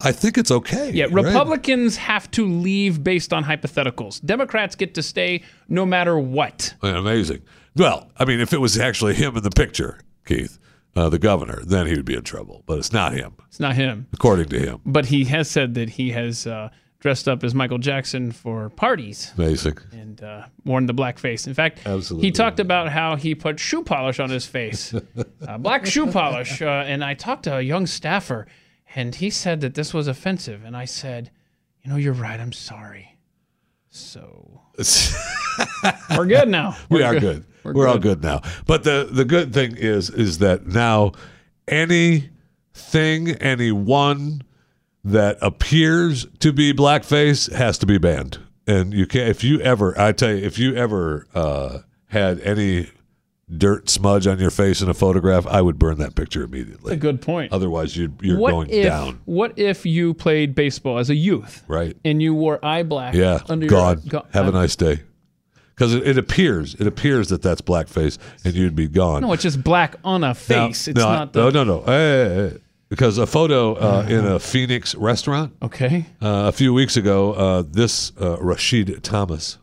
I 0.00 0.12
think 0.12 0.38
it's 0.38 0.50
okay. 0.50 0.92
Yeah, 0.92 1.04
right? 1.10 1.24
Republicans 1.24 1.96
have 1.96 2.30
to 2.32 2.46
leave 2.46 3.02
based 3.02 3.32
on 3.32 3.44
hypotheticals. 3.44 4.24
Democrats 4.24 4.76
get 4.76 4.94
to 4.94 5.02
stay 5.02 5.42
no 5.68 5.84
matter 5.84 6.18
what. 6.18 6.74
Amazing. 6.82 7.42
Well, 7.76 8.10
I 8.16 8.24
mean, 8.24 8.40
if 8.40 8.52
it 8.52 8.60
was 8.60 8.78
actually 8.78 9.14
him 9.14 9.36
in 9.36 9.42
the 9.42 9.50
picture, 9.50 10.00
Keith, 10.26 10.58
uh, 10.96 11.08
the 11.08 11.18
governor, 11.18 11.62
then 11.64 11.86
he 11.86 11.94
would 11.94 12.04
be 12.04 12.14
in 12.14 12.22
trouble. 12.24 12.62
But 12.66 12.78
it's 12.78 12.92
not 12.92 13.12
him, 13.12 13.34
It's 13.48 13.60
not 13.60 13.74
him. 13.76 14.06
according 14.12 14.48
to 14.48 14.58
him. 14.58 14.80
But 14.84 15.06
he 15.06 15.24
has 15.26 15.48
said 15.50 15.74
that 15.74 15.90
he 15.90 16.10
has 16.10 16.46
uh, 16.46 16.70
dressed 17.00 17.28
up 17.28 17.44
as 17.44 17.54
Michael 17.54 17.78
Jackson 17.78 18.32
for 18.32 18.70
parties 18.70 19.32
Amazing. 19.38 19.78
and 19.92 20.20
uh, 20.22 20.46
worn 20.64 20.86
the 20.86 20.92
black 20.92 21.18
face. 21.18 21.46
In 21.46 21.54
fact, 21.54 21.80
Absolutely. 21.86 22.26
he 22.28 22.32
talked 22.32 22.58
about 22.58 22.88
how 22.88 23.14
he 23.14 23.34
put 23.36 23.60
shoe 23.60 23.82
polish 23.84 24.18
on 24.18 24.30
his 24.30 24.46
face, 24.46 24.92
uh, 25.46 25.58
black 25.58 25.86
shoe 25.86 26.08
polish. 26.10 26.60
Uh, 26.60 26.66
and 26.86 27.04
I 27.04 27.14
talked 27.14 27.44
to 27.44 27.56
a 27.58 27.60
young 27.62 27.86
staffer, 27.86 28.48
and 28.96 29.14
he 29.14 29.30
said 29.30 29.60
that 29.60 29.74
this 29.74 29.94
was 29.94 30.08
offensive. 30.08 30.64
And 30.64 30.76
I 30.76 30.86
said, 30.86 31.30
you 31.84 31.90
know, 31.90 31.96
you're 31.96 32.12
right. 32.14 32.40
I'm 32.40 32.52
sorry. 32.52 33.16
So 33.98 34.60
we're 36.16 36.26
good 36.26 36.48
now. 36.48 36.76
we 36.88 37.00
We're 37.00 37.06
are 37.06 37.20
good. 37.20 37.44
We're, 37.64 37.72
We're 37.74 37.88
all 37.88 37.94
good. 37.98 38.20
good 38.20 38.22
now. 38.22 38.42
But 38.66 38.84
the 38.84 39.08
the 39.10 39.24
good 39.24 39.52
thing 39.52 39.76
is 39.76 40.08
is 40.10 40.38
that 40.38 40.66
now 40.66 41.12
anything, 41.66 43.30
anyone 43.40 44.42
that 45.04 45.38
appears 45.40 46.26
to 46.40 46.52
be 46.52 46.72
blackface 46.72 47.52
has 47.52 47.78
to 47.78 47.86
be 47.86 47.98
banned. 47.98 48.38
And 48.66 48.92
you 48.92 49.06
can't 49.06 49.28
if 49.28 49.42
you 49.42 49.60
ever 49.60 49.98
I 49.98 50.12
tell 50.12 50.30
you 50.30 50.44
if 50.44 50.58
you 50.58 50.74
ever 50.74 51.26
uh, 51.34 51.78
had 52.06 52.40
any 52.40 52.88
dirt 53.56 53.88
smudge 53.88 54.26
on 54.26 54.38
your 54.38 54.50
face 54.50 54.82
in 54.82 54.88
a 54.88 54.94
photograph, 54.94 55.46
I 55.46 55.62
would 55.62 55.78
burn 55.78 55.98
that 55.98 56.14
picture 56.14 56.42
immediately. 56.42 56.92
A 56.92 56.96
good 56.96 57.22
point. 57.22 57.52
Otherwise, 57.52 57.96
you 57.96 58.12
you're 58.20 58.38
what 58.38 58.50
going 58.50 58.68
if, 58.70 58.84
down. 58.84 59.20
What 59.24 59.58
if 59.58 59.86
you 59.86 60.14
played 60.14 60.54
baseball 60.54 60.98
as 60.98 61.10
a 61.10 61.14
youth 61.14 61.64
Right. 61.68 61.96
and 62.04 62.20
you 62.22 62.34
wore 62.34 62.64
eye 62.64 62.82
black? 62.82 63.14
Yeah. 63.14 63.40
under 63.48 63.66
gone. 63.66 64.02
your 64.04 64.22
Have 64.32 64.46
a 64.46 64.48
uh, 64.48 64.60
nice 64.60 64.76
day. 64.76 65.02
Because 65.74 65.94
it, 65.94 66.06
it 66.08 66.18
appears 66.18 66.74
it 66.74 66.86
appears 66.86 67.28
that 67.28 67.40
that's 67.40 67.60
blackface, 67.60 68.18
and 68.44 68.54
you'd 68.54 68.74
be 68.74 68.88
gone. 68.88 69.22
No, 69.22 69.32
it's 69.32 69.44
just 69.44 69.62
black 69.62 69.94
on 70.04 70.24
a 70.24 70.28
Now- 70.28 70.32
face. 70.34 70.88
it's 70.88 70.98
no, 70.98 71.08
not 71.08 71.32
the. 71.32 71.50
no, 71.50 71.50
no, 71.50 71.64
no. 71.64 71.82
Hey, 71.82 71.92
hey, 71.92 72.34
hey. 72.50 72.58
Because 72.88 73.18
a 73.18 73.26
photo 73.26 73.74
uh, 73.74 74.06
in 74.08 74.24
a 74.24 74.38
Phoenix 74.38 74.94
restaurant 74.94 75.52
Okay. 75.60 76.06
uh, 76.22 76.44
a 76.48 76.52
few 76.52 76.72
weeks 76.72 76.96
ago, 76.96 77.34
uh, 77.34 77.62
this 77.66 78.12
uh, 78.18 78.38
Rashid 78.40 79.04
Thomas 79.04 79.58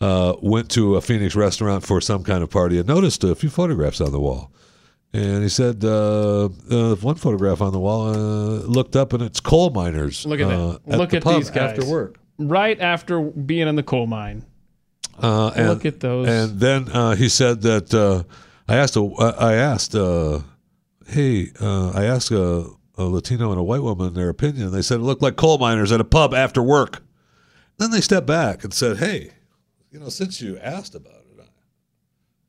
uh, 0.00 0.34
went 0.40 0.70
to 0.70 0.96
a 0.96 1.00
Phoenix 1.00 1.34
restaurant 1.34 1.84
for 1.84 2.00
some 2.00 2.22
kind 2.22 2.42
of 2.42 2.50
party 2.50 2.78
and 2.78 2.86
noticed 2.86 3.24
a 3.24 3.34
few 3.34 3.50
photographs 3.50 4.00
on 4.00 4.12
the 4.12 4.20
wall. 4.20 4.52
And 5.12 5.42
he 5.42 5.48
said, 5.48 5.84
uh, 5.84 6.50
uh, 6.70 6.94
one 6.96 7.14
photograph 7.14 7.62
on 7.62 7.72
the 7.72 7.78
wall, 7.78 8.08
uh, 8.08 8.58
looked 8.66 8.94
up 8.94 9.12
and 9.12 9.22
it's 9.22 9.40
coal 9.40 9.70
miners. 9.70 10.26
Look 10.26 10.40
at 10.40 10.46
uh, 10.46 10.78
that. 10.86 10.98
Look 10.98 11.10
the 11.10 11.16
at 11.16 11.24
these 11.24 11.50
guys. 11.50 11.78
After 11.78 11.90
work. 11.90 12.18
Right 12.38 12.78
after 12.78 13.20
being 13.20 13.66
in 13.66 13.76
the 13.76 13.82
coal 13.82 14.06
mine. 14.06 14.44
Uh, 15.20 15.48
and, 15.56 15.68
Look 15.68 15.84
at 15.86 16.00
those. 16.00 16.28
And 16.28 16.60
then 16.60 16.88
uh, 16.90 17.16
he 17.16 17.28
said 17.28 17.62
that 17.62 17.92
uh, 17.92 18.22
I 18.68 18.76
asked 18.76 18.96
a, 18.96 19.02
I 19.02 19.54
asked, 19.54 19.94
uh, 19.94 20.40
hey, 21.08 21.50
uh, 21.60 21.90
I 21.90 22.04
asked 22.04 22.30
a, 22.30 22.70
a 22.96 23.04
Latino 23.04 23.50
and 23.50 23.58
a 23.58 23.62
white 23.64 23.82
woman 23.82 24.14
their 24.14 24.28
opinion. 24.28 24.70
They 24.70 24.82
said 24.82 25.00
it 25.00 25.04
looked 25.04 25.22
like 25.22 25.36
coal 25.36 25.58
miners 25.58 25.90
at 25.90 26.00
a 26.00 26.04
pub 26.04 26.34
after 26.34 26.62
work. 26.62 27.02
Then 27.78 27.90
they 27.90 28.00
stepped 28.00 28.26
back 28.26 28.62
and 28.62 28.74
said, 28.74 28.98
hey, 28.98 29.32
you 29.90 29.98
know, 30.00 30.08
since 30.08 30.40
you 30.40 30.58
asked 30.58 30.94
about 30.94 31.12
it, 31.12 31.24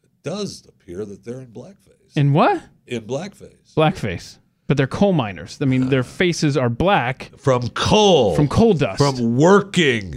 it 0.03 0.09
does 0.23 0.65
appear 0.67 1.05
that 1.05 1.23
they're 1.23 1.39
in 1.41 1.47
blackface. 1.47 2.15
In 2.15 2.33
what? 2.33 2.61
in 2.87 3.01
blackface 3.03 3.73
Blackface. 3.75 4.37
But 4.67 4.77
they're 4.77 4.87
coal 4.87 5.13
miners. 5.13 5.57
I 5.61 5.65
mean, 5.65 5.89
their 5.89 6.03
faces 6.21 6.57
are 6.57 6.69
black 6.69 7.31
from 7.37 7.69
coal. 7.69 8.35
from 8.35 8.47
coal 8.47 8.73
dust. 8.73 8.97
from 8.97 9.37
working. 9.37 10.15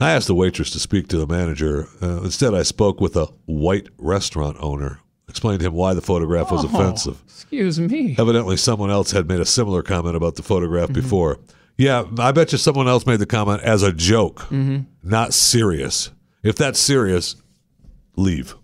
I 0.00 0.12
asked 0.12 0.28
the 0.28 0.34
waitress 0.34 0.70
to 0.70 0.78
speak 0.78 1.08
to 1.08 1.18
the 1.18 1.26
manager. 1.26 1.88
Uh, 2.00 2.22
instead, 2.22 2.54
I 2.54 2.62
spoke 2.62 3.00
with 3.00 3.16
a 3.16 3.26
white 3.46 3.88
restaurant 3.98 4.56
owner. 4.60 5.00
Explained 5.28 5.60
to 5.60 5.66
him 5.66 5.74
why 5.74 5.92
the 5.92 6.00
photograph 6.00 6.50
was 6.52 6.64
Oh, 6.64 6.68
offensive. 6.68 7.22
Excuse 7.26 7.78
me. 7.80 8.14
Evidently, 8.18 8.56
someone 8.56 8.90
else 8.90 9.10
had 9.10 9.26
made 9.28 9.40
a 9.40 9.44
similar 9.44 9.82
comment 9.82 10.16
about 10.16 10.36
the 10.36 10.42
photograph 10.42 10.90
before. 10.92 11.38
Yeah, 11.78 12.04
I 12.18 12.32
bet 12.32 12.50
you 12.52 12.58
someone 12.58 12.88
else 12.88 13.06
made 13.06 13.20
the 13.20 13.26
comment 13.26 13.62
as 13.62 13.82
a 13.84 13.92
joke, 13.92 14.46
not 15.02 15.32
serious. 15.32 16.10
If 16.42 16.56
that's 16.56 16.78
serious, 16.80 17.36
leave. 18.16 18.54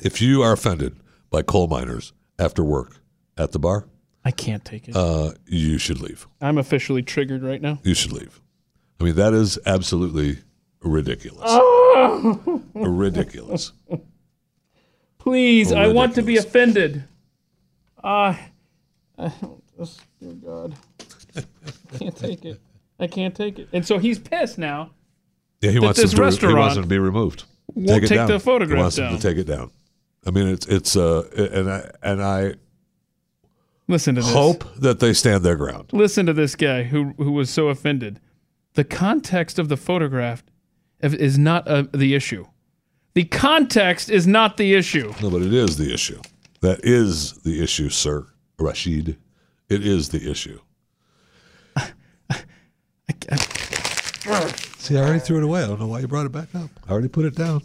If 0.00 0.22
you 0.22 0.42
are 0.42 0.52
offended 0.52 0.96
by 1.30 1.42
coal 1.42 1.68
miners 1.68 2.14
after 2.38 2.64
work 2.64 2.96
at 3.36 3.52
the 3.52 3.58
bar, 3.58 3.86
I 4.24 4.30
can't 4.30 4.64
take 4.64 4.88
it. 4.88 4.96
uh, 4.96 5.32
you 5.46 5.76
should 5.78 6.00
leave. 6.00 6.26
I'm 6.40 6.56
officially 6.58 7.02
triggered 7.02 7.42
right 7.42 7.60
now. 7.60 7.78
You 7.82 7.92
should 7.94 8.12
leave. 8.12 8.40
I 9.00 9.04
mean, 9.04 9.14
that 9.16 9.34
is 9.34 9.58
absolutely 9.66 10.38
ridiculous. 10.80 11.50
ridiculous. 12.74 13.72
Please, 15.18 15.72
I 15.72 15.88
want 15.88 16.14
to 16.14 16.22
be 16.22 16.36
offended. 16.38 17.04
Ah, 18.02 18.40
I 19.18 19.28
don't. 19.40 19.62
Dear 20.20 20.32
God, 20.34 20.74
can't 21.96 22.16
take 22.16 22.44
it. 22.44 22.60
I 22.98 23.06
can't 23.06 23.34
take 23.34 23.58
it. 23.58 23.68
And 23.72 23.86
so 23.86 23.98
he's 23.98 24.18
pissed 24.18 24.58
now. 24.58 24.90
Yeah, 25.60 25.70
he 25.70 25.78
wants 25.78 26.00
this 26.00 26.10
to, 26.10 26.16
he 26.16 26.22
restaurant 26.22 26.56
wants 26.58 26.74
them 26.74 26.84
to 26.84 26.88
be 26.88 26.98
removed. 26.98 27.44
won't 27.74 28.04
it 28.04 28.08
take 28.08 28.18
down. 28.18 28.28
the 28.28 28.40
photograph 28.40 28.76
he 28.76 28.80
wants 28.82 28.96
down. 28.96 29.12
them 29.12 29.20
to 29.20 29.28
take 29.28 29.38
it 29.38 29.44
down. 29.46 29.70
I 30.26 30.30
mean, 30.30 30.48
it's 30.48 30.66
it's 30.66 30.96
uh, 30.96 31.22
and 31.36 31.70
I 31.70 31.90
and 32.02 32.22
I 32.22 32.54
Listen 33.88 34.14
to 34.16 34.20
this. 34.20 34.32
Hope 34.32 34.64
that 34.76 35.00
they 35.00 35.12
stand 35.14 35.42
their 35.44 35.56
ground. 35.56 35.90
Listen 35.92 36.26
to 36.26 36.32
this 36.32 36.54
guy 36.54 36.82
who 36.84 37.14
who 37.16 37.32
was 37.32 37.48
so 37.50 37.68
offended. 37.68 38.20
The 38.74 38.84
context 38.84 39.58
of 39.58 39.68
the 39.68 39.76
photograph 39.76 40.44
is- 41.00 41.14
is 41.14 41.38
not 41.38 41.66
uh, 41.66 41.84
the 41.92 42.14
issue. 42.14 42.46
The 43.14 43.24
context 43.24 44.10
is 44.10 44.26
not 44.26 44.58
the 44.58 44.74
issue. 44.74 45.12
No, 45.22 45.30
but 45.30 45.42
it 45.42 45.52
is 45.54 45.76
the 45.78 45.92
issue. 45.92 46.20
That 46.60 46.80
is 46.84 47.32
the 47.42 47.62
issue, 47.62 47.88
sir. 47.88 48.26
Rashid. 48.58 49.16
It 49.68 49.86
is 49.86 50.10
the 50.10 50.30
issue. 50.30 50.60
See, 54.78 54.96
I 54.96 55.02
already 55.02 55.18
threw 55.18 55.38
it 55.38 55.44
away. 55.44 55.62
I 55.62 55.66
don't 55.66 55.80
know 55.80 55.86
why 55.86 56.00
you 56.00 56.08
brought 56.08 56.26
it 56.26 56.32
back 56.32 56.54
up. 56.54 56.70
I 56.86 56.92
already 56.92 57.08
put 57.08 57.24
it 57.24 57.34
down. 57.34 57.62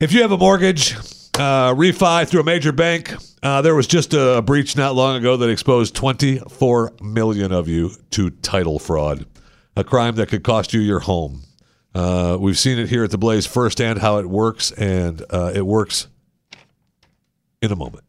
If 0.00 0.12
you 0.12 0.22
have 0.22 0.32
a 0.32 0.38
mortgage, 0.38 0.94
uh, 1.34 1.74
refi 1.74 2.26
through 2.28 2.40
a 2.40 2.44
major 2.44 2.72
bank, 2.72 3.14
uh, 3.42 3.62
there 3.62 3.74
was 3.74 3.86
just 3.86 4.14
a 4.14 4.42
breach 4.42 4.76
not 4.76 4.94
long 4.94 5.16
ago 5.16 5.36
that 5.36 5.50
exposed 5.50 5.94
24 5.94 6.94
million 7.00 7.52
of 7.52 7.68
you 7.68 7.90
to 8.10 8.30
title 8.30 8.78
fraud, 8.78 9.26
a 9.76 9.84
crime 9.84 10.16
that 10.16 10.28
could 10.28 10.42
cost 10.42 10.72
you 10.72 10.80
your 10.80 11.00
home. 11.00 11.42
Uh, 11.94 12.36
we've 12.38 12.58
seen 12.58 12.78
it 12.78 12.88
here 12.88 13.04
at 13.04 13.10
the 13.10 13.18
Blaze 13.18 13.46
firsthand 13.46 13.98
how 13.98 14.18
it 14.18 14.26
works, 14.26 14.70
and 14.72 15.24
uh, 15.30 15.52
it 15.54 15.66
works 15.66 16.06
in 17.60 17.72
a 17.72 17.76
moment. 17.76 18.04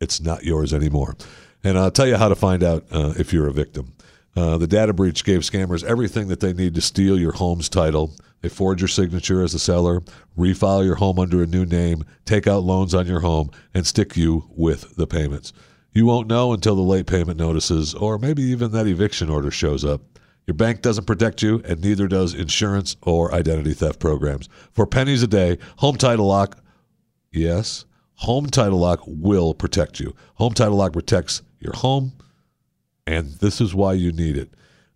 It's 0.00 0.20
not 0.20 0.44
yours 0.44 0.72
anymore. 0.72 1.16
And 1.64 1.76
I'll 1.76 1.90
tell 1.90 2.06
you 2.06 2.16
how 2.16 2.28
to 2.28 2.36
find 2.36 2.62
out 2.62 2.84
uh, 2.92 3.14
if 3.18 3.32
you're 3.32 3.48
a 3.48 3.52
victim. 3.52 3.94
Uh, 4.36 4.56
the 4.58 4.66
data 4.66 4.92
breach 4.92 5.24
gave 5.24 5.40
scammers 5.40 5.84
everything 5.84 6.28
that 6.28 6.40
they 6.40 6.52
need 6.52 6.74
to 6.74 6.80
steal 6.80 7.18
your 7.18 7.32
home's 7.32 7.68
title. 7.68 8.14
They 8.40 8.48
forge 8.48 8.80
your 8.80 8.88
signature 8.88 9.42
as 9.42 9.54
a 9.54 9.58
seller, 9.58 10.02
refile 10.36 10.84
your 10.84 10.94
home 10.96 11.18
under 11.18 11.42
a 11.42 11.46
new 11.46 11.66
name, 11.66 12.04
take 12.24 12.46
out 12.46 12.62
loans 12.62 12.94
on 12.94 13.06
your 13.06 13.20
home, 13.20 13.50
and 13.74 13.86
stick 13.86 14.16
you 14.16 14.48
with 14.50 14.94
the 14.96 15.06
payments. 15.06 15.52
You 15.92 16.06
won't 16.06 16.28
know 16.28 16.52
until 16.52 16.76
the 16.76 16.82
late 16.82 17.06
payment 17.06 17.38
notices, 17.38 17.94
or 17.94 18.18
maybe 18.18 18.42
even 18.42 18.70
that 18.72 18.86
eviction 18.86 19.28
order 19.28 19.50
shows 19.50 19.84
up. 19.84 20.02
Your 20.46 20.54
bank 20.54 20.80
doesn't 20.80 21.06
protect 21.06 21.42
you, 21.42 21.60
and 21.64 21.80
neither 21.80 22.06
does 22.06 22.34
insurance 22.34 22.96
or 23.02 23.34
identity 23.34 23.74
theft 23.74 23.98
programs. 23.98 24.48
For 24.72 24.86
pennies 24.86 25.22
a 25.22 25.26
day, 25.26 25.58
Home 25.78 25.96
Title 25.96 26.26
Lock 26.26 26.62
Yes, 27.32 27.84
Home 28.14 28.46
Title 28.46 28.78
Lock 28.78 29.00
will 29.06 29.52
protect 29.52 30.00
you. 30.00 30.14
Home 30.34 30.54
Title 30.54 30.76
Lock 30.76 30.92
protects 30.92 31.42
your 31.60 31.74
home, 31.74 32.12
and 33.08 33.32
this 33.38 33.60
is 33.60 33.74
why 33.74 33.94
you 33.94 34.12
need 34.12 34.36
it. 34.36 34.50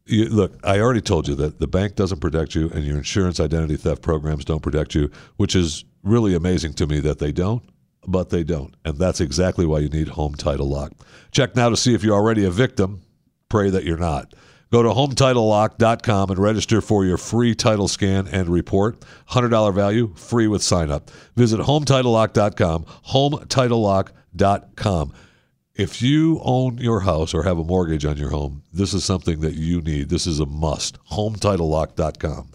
You, 0.04 0.28
look, 0.28 0.58
I 0.64 0.80
already 0.80 1.00
told 1.00 1.28
you 1.28 1.34
that 1.36 1.60
the 1.60 1.66
bank 1.66 1.94
doesn't 1.94 2.20
protect 2.20 2.54
you, 2.54 2.68
and 2.70 2.84
your 2.84 2.98
insurance 2.98 3.40
identity 3.40 3.76
theft 3.76 4.02
programs 4.02 4.44
don't 4.44 4.62
protect 4.62 4.94
you, 4.94 5.10
which 5.38 5.56
is 5.56 5.86
really 6.02 6.34
amazing 6.34 6.74
to 6.74 6.86
me 6.86 7.00
that 7.00 7.20
they 7.20 7.32
don't, 7.32 7.62
but 8.06 8.28
they 8.28 8.44
don't. 8.44 8.74
And 8.84 8.98
that's 8.98 9.20
exactly 9.20 9.64
why 9.64 9.78
you 9.78 9.88
need 9.88 10.08
Home 10.08 10.34
Title 10.34 10.68
Lock. 10.68 10.92
Check 11.30 11.56
now 11.56 11.70
to 11.70 11.76
see 11.76 11.94
if 11.94 12.04
you're 12.04 12.14
already 12.14 12.44
a 12.44 12.50
victim. 12.50 13.00
Pray 13.48 13.70
that 13.70 13.84
you're 13.84 13.96
not. 13.96 14.34
Go 14.70 14.82
to 14.82 14.90
HometitleLock.com 14.90 16.30
and 16.30 16.38
register 16.38 16.82
for 16.82 17.06
your 17.06 17.18
free 17.18 17.54
title 17.54 17.88
scan 17.88 18.28
and 18.28 18.48
report. 18.48 19.04
$100 19.30 19.74
value, 19.74 20.12
free 20.16 20.48
with 20.48 20.62
sign 20.62 20.90
up. 20.90 21.10
Visit 21.36 21.60
HometitleLock.com, 21.60 22.84
HometitleLock.com. 23.08 25.12
If 25.74 26.02
you 26.02 26.38
own 26.44 26.76
your 26.76 27.00
house 27.00 27.32
or 27.32 27.44
have 27.44 27.58
a 27.58 27.64
mortgage 27.64 28.04
on 28.04 28.18
your 28.18 28.28
home, 28.28 28.62
this 28.74 28.92
is 28.92 29.04
something 29.04 29.40
that 29.40 29.54
you 29.54 29.80
need. 29.80 30.10
This 30.10 30.26
is 30.26 30.38
a 30.38 30.44
must. 30.44 31.02
HometitleLock.com. 31.06 32.48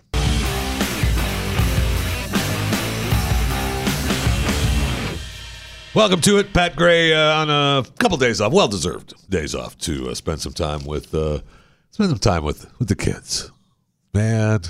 Welcome 5.95 6.21
to 6.21 6.37
it, 6.37 6.53
Pat 6.53 6.75
Gray 6.75 7.11
uh, 7.11 7.41
on 7.41 7.49
a 7.49 7.83
couple 7.97 8.17
days 8.17 8.39
off, 8.39 8.53
well 8.53 8.67
deserved 8.67 9.15
days 9.31 9.55
off 9.55 9.75
to 9.79 10.11
uh, 10.11 10.13
spend 10.13 10.39
some 10.39 10.53
time 10.53 10.85
with 10.85 11.15
uh, 11.15 11.39
spend 11.89 12.11
some 12.11 12.19
time 12.19 12.43
with 12.43 12.71
with 12.77 12.87
the 12.87 12.95
kids. 12.95 13.51
Man, 14.13 14.61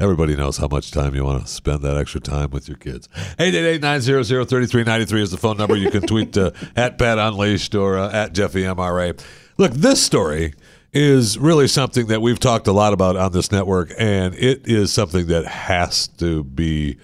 everybody 0.00 0.36
knows 0.36 0.56
how 0.56 0.68
much 0.68 0.90
time 0.90 1.14
you 1.14 1.24
want 1.24 1.42
to 1.42 1.48
spend 1.48 1.82
that 1.82 1.96
extra 1.96 2.20
time 2.20 2.50
with 2.50 2.68
your 2.68 2.76
kids. 2.76 3.08
888-900-3393 3.38 5.20
is 5.20 5.30
the 5.30 5.36
phone 5.36 5.56
number. 5.56 5.76
You 5.76 5.90
can 5.90 6.02
tweet 6.02 6.36
uh, 6.36 6.52
at 6.76 6.98
Pat 6.98 7.18
Unleashed 7.18 7.74
or 7.74 7.98
uh, 7.98 8.12
at 8.12 8.32
Jeffy 8.32 8.62
MRA. 8.62 9.20
Look, 9.56 9.72
this 9.72 10.02
story 10.02 10.54
is 10.92 11.38
really 11.38 11.68
something 11.68 12.06
that 12.06 12.22
we've 12.22 12.38
talked 12.38 12.66
a 12.66 12.72
lot 12.72 12.92
about 12.92 13.16
on 13.16 13.32
this 13.32 13.52
network, 13.52 13.92
and 13.98 14.34
it 14.34 14.66
is 14.66 14.92
something 14.92 15.26
that 15.26 15.46
has 15.46 16.08
to 16.08 16.44
be 16.44 16.98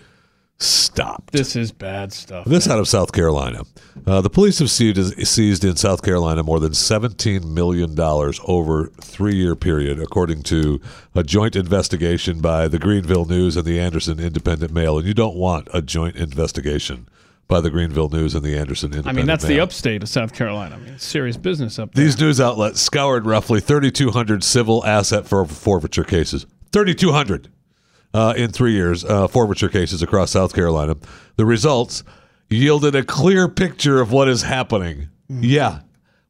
stopped. 0.64 1.32
This 1.32 1.56
is 1.56 1.72
bad 1.72 2.12
stuff. 2.12 2.46
This 2.46 2.68
out 2.68 2.78
of 2.78 2.88
South 2.88 3.12
Carolina. 3.12 3.62
Uh, 4.06 4.20
the 4.20 4.30
police 4.30 4.58
have 4.58 4.70
seized, 4.70 5.26
seized 5.26 5.64
in 5.64 5.76
South 5.76 6.02
Carolina 6.02 6.42
more 6.42 6.60
than 6.60 6.72
$17 6.72 7.44
million 7.44 7.98
over 8.46 8.86
three 9.00 9.36
year 9.36 9.54
period, 9.54 10.00
according 10.00 10.42
to 10.44 10.80
a 11.14 11.22
joint 11.22 11.56
investigation 11.56 12.40
by 12.40 12.68
the 12.68 12.78
Greenville 12.78 13.24
News 13.24 13.56
and 13.56 13.64
the 13.64 13.80
Anderson 13.80 14.20
Independent 14.20 14.72
Mail. 14.72 14.98
And 14.98 15.06
you 15.06 15.14
don't 15.14 15.36
want 15.36 15.68
a 15.72 15.80
joint 15.80 16.16
investigation 16.16 17.08
by 17.46 17.60
the 17.60 17.70
Greenville 17.70 18.08
News 18.08 18.34
and 18.34 18.44
the 18.44 18.56
Anderson 18.56 18.92
Independent. 18.92 19.14
I 19.14 19.16
mean, 19.16 19.26
that's 19.26 19.44
the 19.44 19.60
upstate 19.60 20.02
of 20.02 20.08
South 20.08 20.32
Carolina. 20.32 20.76
I 20.76 20.78
mean, 20.78 20.94
it's 20.94 21.04
serious 21.04 21.36
business 21.36 21.78
up 21.78 21.94
there. 21.94 22.04
These 22.04 22.18
news 22.18 22.40
outlets 22.40 22.80
scoured 22.80 23.26
roughly 23.26 23.60
3,200 23.60 24.42
civil 24.42 24.84
asset 24.84 25.26
for 25.26 25.44
forfeiture 25.44 26.04
cases. 26.04 26.46
3,200 26.72 27.50
uh, 28.14 28.32
in 28.36 28.50
three 28.50 28.72
years, 28.72 29.04
uh, 29.04 29.28
forfeiture 29.28 29.68
cases 29.68 30.02
across 30.02 30.30
South 30.30 30.54
Carolina. 30.54 30.96
The 31.36 31.44
results 31.44 32.04
yielded 32.48 32.94
a 32.94 33.04
clear 33.04 33.48
picture 33.48 34.00
of 34.00 34.12
what 34.12 34.28
is 34.28 34.42
happening. 34.42 35.08
Yeah, 35.28 35.80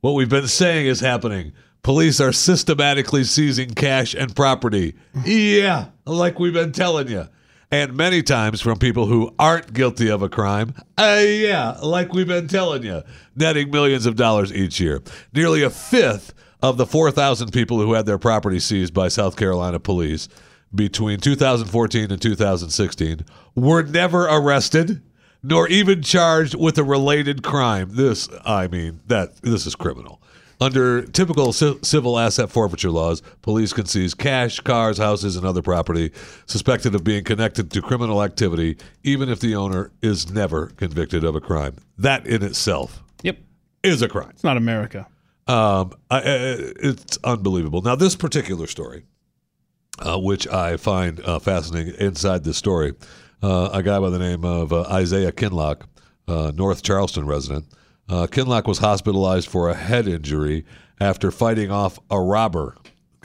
what 0.00 0.12
we've 0.12 0.28
been 0.28 0.48
saying 0.48 0.86
is 0.86 1.00
happening. 1.00 1.52
Police 1.82 2.18
are 2.20 2.32
systematically 2.32 3.24
seizing 3.24 3.74
cash 3.74 4.14
and 4.14 4.34
property. 4.34 4.94
Yeah, 5.24 5.86
like 6.06 6.38
we've 6.38 6.54
been 6.54 6.72
telling 6.72 7.08
you. 7.08 7.28
And 7.70 7.94
many 7.94 8.22
times 8.22 8.60
from 8.60 8.78
people 8.78 9.06
who 9.06 9.34
aren't 9.38 9.72
guilty 9.72 10.08
of 10.08 10.22
a 10.22 10.28
crime. 10.28 10.74
Uh, 10.96 11.22
yeah, 11.26 11.72
like 11.82 12.12
we've 12.12 12.28
been 12.28 12.46
telling 12.46 12.84
you, 12.84 13.02
netting 13.34 13.70
millions 13.70 14.06
of 14.06 14.16
dollars 14.16 14.52
each 14.52 14.80
year. 14.80 15.02
Nearly 15.34 15.62
a 15.62 15.70
fifth 15.70 16.32
of 16.62 16.76
the 16.76 16.86
4,000 16.86 17.52
people 17.52 17.80
who 17.80 17.92
had 17.92 18.06
their 18.06 18.16
property 18.16 18.60
seized 18.60 18.94
by 18.94 19.08
South 19.08 19.36
Carolina 19.36 19.80
police 19.80 20.28
between 20.74 21.20
2014 21.20 22.10
and 22.10 22.20
2016 22.20 23.20
were 23.54 23.82
never 23.82 24.24
arrested 24.26 25.02
nor 25.46 25.68
even 25.68 26.02
charged 26.02 26.54
with 26.54 26.78
a 26.78 26.84
related 26.84 27.42
crime. 27.42 27.90
This, 27.92 28.28
I 28.46 28.66
mean, 28.66 29.00
that 29.08 29.36
this 29.42 29.66
is 29.66 29.74
criminal. 29.76 30.22
Under 30.58 31.02
typical 31.02 31.52
ci- 31.52 31.78
civil 31.82 32.18
asset 32.18 32.48
forfeiture 32.48 32.90
laws, 32.90 33.20
police 33.42 33.74
can 33.74 33.84
seize 33.84 34.14
cash, 34.14 34.60
cars, 34.60 34.96
houses, 34.96 35.36
and 35.36 35.44
other 35.44 35.60
property 35.60 36.12
suspected 36.46 36.94
of 36.94 37.04
being 37.04 37.24
connected 37.24 37.70
to 37.72 37.82
criminal 37.82 38.22
activity, 38.22 38.78
even 39.02 39.28
if 39.28 39.40
the 39.40 39.54
owner 39.54 39.90
is 40.00 40.30
never 40.32 40.68
convicted 40.76 41.24
of 41.24 41.36
a 41.36 41.40
crime. 41.42 41.76
That 41.98 42.26
in 42.26 42.42
itself 42.42 43.02
Yep. 43.22 43.36
is 43.82 44.00
a 44.00 44.08
crime. 44.08 44.30
It's 44.30 44.44
not 44.44 44.56
America. 44.56 45.06
Um, 45.46 45.92
I, 46.10 46.18
I, 46.20 46.22
it's 46.24 47.18
unbelievable. 47.22 47.82
Now, 47.82 47.96
this 47.96 48.16
particular 48.16 48.66
story, 48.66 49.04
uh, 50.00 50.18
which 50.18 50.46
I 50.48 50.76
find 50.76 51.20
uh, 51.20 51.38
fascinating 51.38 51.94
inside 51.98 52.44
this 52.44 52.56
story, 52.56 52.94
uh, 53.42 53.70
a 53.72 53.82
guy 53.82 53.98
by 54.00 54.10
the 54.10 54.18
name 54.18 54.44
of 54.44 54.72
uh, 54.72 54.82
Isaiah 54.90 55.32
Kinloch, 55.32 55.82
uh, 56.28 56.52
North 56.54 56.82
Charleston 56.82 57.26
resident. 57.26 57.66
Uh, 58.08 58.26
Kinloch 58.26 58.66
was 58.66 58.78
hospitalized 58.78 59.48
for 59.48 59.68
a 59.70 59.74
head 59.74 60.06
injury 60.06 60.64
after 61.00 61.30
fighting 61.30 61.70
off 61.70 61.98
a 62.10 62.20
robber. 62.20 62.76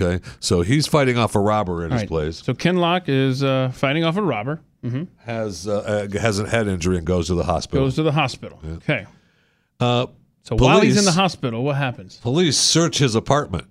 Okay, 0.01 0.23
so 0.39 0.61
he's 0.61 0.87
fighting 0.87 1.17
off 1.17 1.35
a 1.35 1.39
robber 1.39 1.83
in 1.85 1.91
All 1.91 1.95
his 1.97 2.03
right. 2.03 2.07
place. 2.07 2.37
So 2.43 2.53
Kinloch 2.53 3.09
is 3.09 3.43
uh, 3.43 3.71
fighting 3.73 4.05
off 4.05 4.15
a 4.15 4.21
robber. 4.21 4.61
Has 5.25 5.67
uh, 5.67 6.07
uh, 6.13 6.19
has 6.19 6.39
a 6.39 6.47
head 6.47 6.69
injury 6.69 6.95
and 6.97 7.05
goes 7.05 7.27
to 7.27 7.35
the 7.35 7.43
hospital. 7.43 7.85
Goes 7.85 7.95
to 7.95 8.03
the 8.03 8.13
hospital. 8.13 8.61
Okay. 8.77 9.05
uh, 9.81 10.07
So 10.43 10.55
while 10.55 10.79
he's 10.79 10.97
in 10.97 11.03
the 11.03 11.11
hospital, 11.11 11.63
what 11.65 11.75
happens? 11.75 12.15
police 12.17 12.57
search 12.57 12.99
his 12.99 13.13
apartment. 13.13 13.65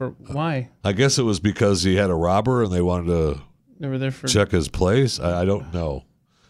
For? 0.00 0.14
Why? 0.32 0.70
I 0.82 0.92
guess 0.92 1.18
it 1.18 1.24
was 1.24 1.40
because 1.40 1.82
he 1.82 1.96
had 1.96 2.08
a 2.08 2.14
robber 2.14 2.62
and 2.62 2.72
they 2.72 2.80
wanted 2.80 3.08
to 3.08 3.42
They 3.78 3.86
were 3.86 3.98
there 3.98 4.10
for. 4.10 4.28
check 4.28 4.50
his 4.50 4.66
place. 4.66 5.20
I, 5.20 5.42
I 5.42 5.44
don't 5.44 5.74
know. 5.74 6.04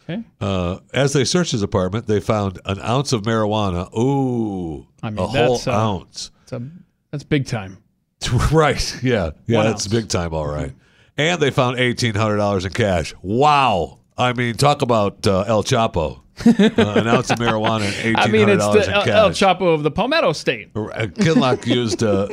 Okay. 0.08 0.22
Uh, 0.40 0.78
as 0.94 1.14
they 1.14 1.24
searched 1.24 1.50
his 1.50 1.62
apartment, 1.64 2.06
they 2.06 2.20
found 2.20 2.60
an 2.64 2.78
ounce 2.80 3.12
of 3.12 3.22
marijuana. 3.22 3.92
Ooh, 3.98 4.86
I 5.02 5.10
mean, 5.10 5.18
a 5.18 5.26
whole 5.26 5.54
that's, 5.54 5.66
uh, 5.66 5.72
ounce. 5.72 6.30
A, 6.52 6.62
that's 7.10 7.24
big 7.24 7.44
time. 7.46 7.78
right? 8.52 9.02
Yeah, 9.02 9.30
yeah, 9.46 9.56
One 9.56 9.66
that's 9.66 9.86
ounce. 9.86 9.88
big 9.88 10.08
time. 10.08 10.32
All 10.32 10.46
right. 10.46 10.72
And 11.16 11.42
they 11.42 11.50
found 11.50 11.80
eighteen 11.80 12.14
hundred 12.14 12.36
dollars 12.36 12.64
in 12.64 12.72
cash. 12.72 13.14
Wow. 13.20 13.98
I 14.16 14.32
mean, 14.32 14.54
talk 14.54 14.82
about 14.82 15.26
uh, 15.26 15.40
El 15.48 15.64
Chapo. 15.64 16.20
Uh, 16.46 16.94
an 16.96 17.06
ounce 17.06 17.30
of 17.30 17.38
marijuana 17.38 17.92
and 18.04 18.16
I 18.18 18.26
mean, 18.28 18.48
it's 18.48 18.66
the 18.66 18.88
El. 18.90 19.08
El 19.08 19.30
Chapo 19.30 19.74
of 19.74 19.82
the 19.82 19.90
Palmetto 19.90 20.32
State. 20.32 20.70
Uh, 20.74 21.06
Kinloch 21.06 21.66
used 21.66 22.02
uh, 22.02 22.28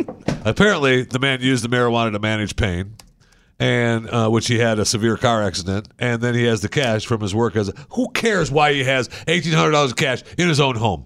apparently 0.45 1.03
the 1.03 1.19
man 1.19 1.41
used 1.41 1.63
the 1.63 1.69
marijuana 1.69 2.11
to 2.13 2.19
manage 2.19 2.55
pain, 2.55 2.95
and 3.59 4.09
uh, 4.09 4.29
which 4.29 4.47
he 4.47 4.59
had 4.59 4.79
a 4.79 4.85
severe 4.85 5.17
car 5.17 5.43
accident, 5.43 5.87
and 5.99 6.21
then 6.21 6.35
he 6.35 6.43
has 6.43 6.61
the 6.61 6.69
cash 6.69 7.05
from 7.05 7.21
his 7.21 7.33
work 7.35 7.55
as 7.55 7.71
who 7.91 8.09
cares 8.11 8.51
why 8.51 8.73
he 8.73 8.83
has 8.83 9.09
eighteen 9.27 9.53
hundred 9.53 9.71
dollars 9.71 9.93
cash 9.93 10.23
in 10.37 10.47
his 10.47 10.59
own 10.59 10.75
home, 10.75 11.05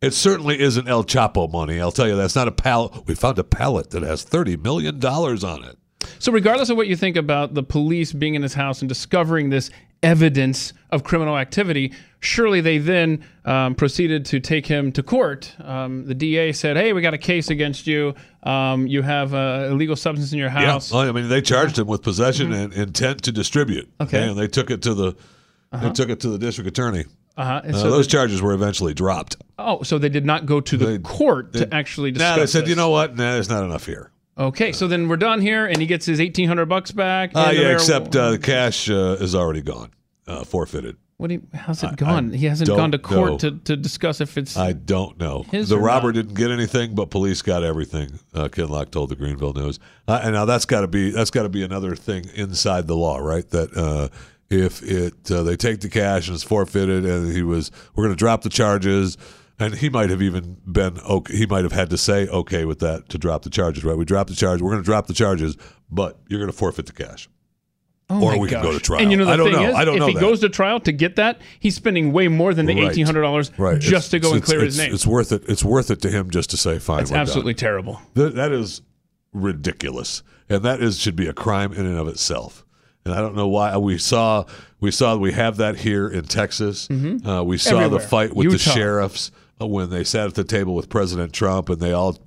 It 0.00 0.12
certainly 0.12 0.60
isn't 0.60 0.88
El 0.88 1.04
Chapo 1.04 1.50
money. 1.50 1.80
I'll 1.80 1.92
tell 1.92 2.08
you 2.08 2.16
that's 2.16 2.36
not 2.36 2.48
a 2.48 2.52
pallet. 2.52 3.06
We 3.06 3.14
found 3.14 3.38
a 3.38 3.44
pallet 3.44 3.90
that 3.90 4.02
has 4.02 4.22
thirty 4.22 4.56
million 4.56 4.98
dollars 4.98 5.44
on 5.44 5.64
it. 5.64 5.78
So, 6.18 6.32
regardless 6.32 6.68
of 6.68 6.76
what 6.76 6.88
you 6.88 6.96
think 6.96 7.16
about 7.16 7.54
the 7.54 7.62
police 7.62 8.12
being 8.12 8.34
in 8.34 8.42
his 8.42 8.54
house 8.54 8.82
and 8.82 8.88
discovering 8.88 9.50
this 9.50 9.70
evidence 10.02 10.72
of 10.90 11.04
criminal 11.04 11.38
activity, 11.38 11.92
surely 12.20 12.60
they 12.60 12.78
then 12.78 13.24
um, 13.44 13.74
proceeded 13.74 14.24
to 14.26 14.40
take 14.40 14.66
him 14.66 14.92
to 14.92 15.02
court. 15.02 15.54
Um, 15.62 16.06
the 16.06 16.14
DA 16.14 16.52
said, 16.52 16.76
"Hey, 16.76 16.92
we 16.92 17.00
got 17.02 17.14
a 17.14 17.18
case 17.18 17.50
against 17.50 17.86
you. 17.86 18.14
Um, 18.42 18.86
you 18.86 19.02
have 19.02 19.32
uh, 19.34 19.68
illegal 19.70 19.96
substance 19.96 20.32
in 20.32 20.38
your 20.38 20.50
house." 20.50 20.92
Yeah, 20.92 21.00
I 21.00 21.12
mean 21.12 21.28
they 21.28 21.40
charged 21.42 21.78
him 21.78 21.86
with 21.86 22.02
possession 22.02 22.52
and 22.52 22.72
intent 22.72 23.22
to 23.24 23.32
distribute. 23.32 23.88
Okay. 24.00 24.28
and 24.28 24.38
they 24.38 24.48
took 24.48 24.70
it 24.70 24.82
to 24.82 24.94
the 24.94 25.16
they 25.72 25.90
took 25.90 26.10
it 26.10 26.20
to 26.20 26.28
the 26.28 26.38
district 26.38 26.68
attorney. 26.68 27.06
Uh-huh. 27.34 27.62
Uh, 27.64 27.72
so 27.72 27.90
those 27.90 28.06
the- 28.06 28.12
charges 28.12 28.42
were 28.42 28.52
eventually 28.52 28.92
dropped. 28.92 29.36
oh, 29.58 29.82
so 29.82 29.96
they 29.98 30.10
did 30.10 30.26
not 30.26 30.44
go 30.44 30.60
to 30.60 30.76
the 30.76 30.84
They- 30.84 30.98
court 30.98 31.54
they- 31.54 31.60
to 31.60 31.74
actually 31.74 32.12
Nah, 32.12 32.36
they 32.36 32.44
said, 32.46 32.64
this. 32.64 32.68
you 32.68 32.76
know 32.76 32.90
what? 32.90 33.16
Nah, 33.16 33.32
there's 33.32 33.48
not 33.48 33.64
enough 33.64 33.86
here. 33.86 34.10
Okay, 34.36 34.72
so 34.72 34.88
then 34.88 35.08
we're 35.08 35.18
done 35.18 35.40
here, 35.42 35.66
and 35.66 35.78
he 35.78 35.86
gets 35.86 36.06
his 36.06 36.20
eighteen 36.20 36.48
hundred 36.48 36.66
bucks 36.66 36.90
back. 36.90 37.32
Uh, 37.34 37.52
yeah, 37.54 37.72
except 37.72 38.16
uh, 38.16 38.30
the 38.30 38.38
cash 38.38 38.88
uh, 38.88 39.16
is 39.20 39.34
already 39.34 39.60
gone, 39.60 39.90
uh, 40.26 40.44
forfeited. 40.44 40.96
what? 41.18 41.28
Do 41.28 41.34
you, 41.34 41.46
how's 41.52 41.82
it 41.82 41.96
gone? 41.96 42.32
I 42.32 42.36
he 42.36 42.46
hasn't 42.46 42.68
gone 42.68 42.92
to 42.92 42.98
court 42.98 43.30
know. 43.30 43.38
to, 43.38 43.50
to 43.58 43.76
discuss 43.76 44.22
if 44.22 44.38
it's. 44.38 44.56
I 44.56 44.72
don't 44.72 45.18
know. 45.18 45.44
The 45.50 45.78
robber 45.78 46.08
not? 46.08 46.14
didn't 46.14 46.34
get 46.34 46.50
anything, 46.50 46.94
but 46.94 47.10
police 47.10 47.42
got 47.42 47.62
everything. 47.62 48.18
Uh, 48.32 48.48
Kinloch 48.48 48.90
told 48.90 49.10
the 49.10 49.16
Greenville 49.16 49.52
News, 49.52 49.78
uh, 50.08 50.20
and 50.22 50.32
now 50.32 50.46
that's 50.46 50.64
got 50.64 50.80
to 50.80 50.88
be 50.88 51.10
that's 51.10 51.30
got 51.30 51.42
to 51.42 51.50
be 51.50 51.62
another 51.62 51.94
thing 51.94 52.24
inside 52.34 52.86
the 52.86 52.96
law, 52.96 53.18
right? 53.18 53.48
That 53.50 53.76
uh, 53.76 54.08
if 54.48 54.82
it 54.82 55.30
uh, 55.30 55.42
they 55.42 55.56
take 55.56 55.80
the 55.80 55.90
cash 55.90 56.28
and 56.28 56.34
it's 56.34 56.44
forfeited, 56.44 57.04
and 57.04 57.30
he 57.32 57.42
was 57.42 57.70
we're 57.94 58.04
going 58.04 58.14
to 58.14 58.18
drop 58.18 58.42
the 58.42 58.50
charges, 58.50 59.18
and 59.62 59.74
he 59.74 59.88
might 59.88 60.10
have 60.10 60.20
even 60.22 60.56
been 60.66 60.98
okay. 61.00 61.36
He 61.36 61.46
might 61.46 61.64
have 61.64 61.72
had 61.72 61.90
to 61.90 61.98
say 61.98 62.26
okay 62.28 62.64
with 62.64 62.78
that 62.80 63.08
to 63.10 63.18
drop 63.18 63.42
the 63.42 63.50
charges, 63.50 63.84
right? 63.84 63.96
We 63.96 64.04
drop 64.04 64.26
the 64.28 64.34
charge. 64.34 64.60
We're 64.62 64.70
going 64.70 64.82
to 64.82 64.86
drop 64.86 65.06
the 65.06 65.14
charges, 65.14 65.56
but 65.90 66.18
you're 66.28 66.40
going 66.40 66.50
to 66.50 66.56
forfeit 66.56 66.86
the 66.86 66.92
cash. 66.92 67.28
Oh 68.10 68.22
or 68.22 68.38
we 68.38 68.48
can 68.48 68.60
go 68.62 68.72
to 68.72 68.80
trial. 68.80 69.00
And 69.00 69.10
you 69.10 69.16
know 69.16 69.24
the 69.24 69.30
I 69.32 69.36
don't 69.36 69.52
thing 69.52 69.62
know. 69.62 69.68
is, 69.70 69.74
I 69.74 69.84
don't 69.86 69.96
if 70.02 70.08
he 70.08 70.14
that. 70.14 70.20
goes 70.20 70.40
to 70.40 70.48
trial 70.50 70.80
to 70.80 70.92
get 70.92 71.16
that, 71.16 71.40
he's 71.60 71.74
spending 71.76 72.12
way 72.12 72.28
more 72.28 72.52
than 72.52 72.66
the 72.66 72.74
Right. 72.74 72.90
eighteen 72.90 73.06
hundred 73.06 73.22
dollars 73.22 73.50
Right, 73.56 73.80
just 73.80 74.10
to 74.10 74.18
go 74.18 74.34
and 74.34 74.42
clear 74.42 74.60
his 74.60 74.76
name. 74.76 74.92
It's 74.92 75.06
worth 75.06 75.32
it. 75.32 75.44
It's 75.48 75.64
worth 75.64 75.90
it 75.90 76.02
to 76.02 76.10
him 76.10 76.28
just 76.28 76.50
to 76.50 76.56
say 76.58 76.78
fine. 76.78 76.98
That's 76.98 77.10
we're 77.10 77.14
done. 77.16 77.20
absolutely 77.22 77.54
terrible. 77.54 78.00
Th- 78.14 78.34
that 78.34 78.52
is 78.52 78.82
ridiculous, 79.32 80.22
and 80.48 80.62
that 80.62 80.82
is 80.82 80.98
should 80.98 81.16
be 81.16 81.26
a 81.26 81.32
crime 81.32 81.72
in 81.72 81.86
and 81.86 81.96
of 81.98 82.08
itself. 82.08 82.64
And 83.04 83.14
I 83.14 83.18
don't 83.20 83.34
know 83.34 83.48
why 83.48 83.76
we 83.78 83.98
saw 83.98 84.44
we 84.80 84.90
saw 84.90 85.16
we 85.16 85.32
have 85.32 85.56
that 85.56 85.76
here 85.78 86.06
in 86.08 86.24
Texas. 86.24 86.88
Uh, 86.90 87.42
we 87.44 87.56
saw 87.58 87.70
Mm-hmm. 87.70 87.76
Everywhere. 87.84 87.88
the 87.88 88.00
fight 88.00 88.36
with 88.36 88.50
the 88.52 88.58
sheriffs 88.58 89.30
when 89.70 89.90
they 89.90 90.04
sat 90.04 90.26
at 90.26 90.34
the 90.34 90.44
table 90.44 90.74
with 90.74 90.88
President 90.88 91.32
Trump, 91.32 91.68
and 91.68 91.80
they 91.80 91.92
all 91.92 92.18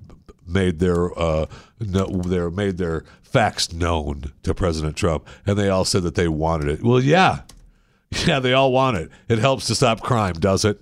made 0.46 0.78
their 0.78 1.16
uh, 1.18 1.46
no, 1.80 2.06
their 2.06 2.50
made 2.50 2.78
their 2.78 3.04
facts 3.22 3.72
known 3.72 4.32
to 4.42 4.54
President 4.54 4.96
Trump, 4.96 5.26
and 5.46 5.58
they 5.58 5.68
all 5.68 5.84
said 5.84 6.02
that 6.02 6.14
they 6.14 6.28
wanted 6.28 6.68
it. 6.68 6.82
Well, 6.82 7.00
yeah, 7.00 7.42
yeah, 8.26 8.40
they 8.40 8.52
all 8.52 8.72
want 8.72 8.96
it. 8.96 9.10
It 9.28 9.38
helps 9.38 9.66
to 9.66 9.74
stop 9.74 10.00
crime, 10.00 10.34
does 10.34 10.64
it? 10.64 10.80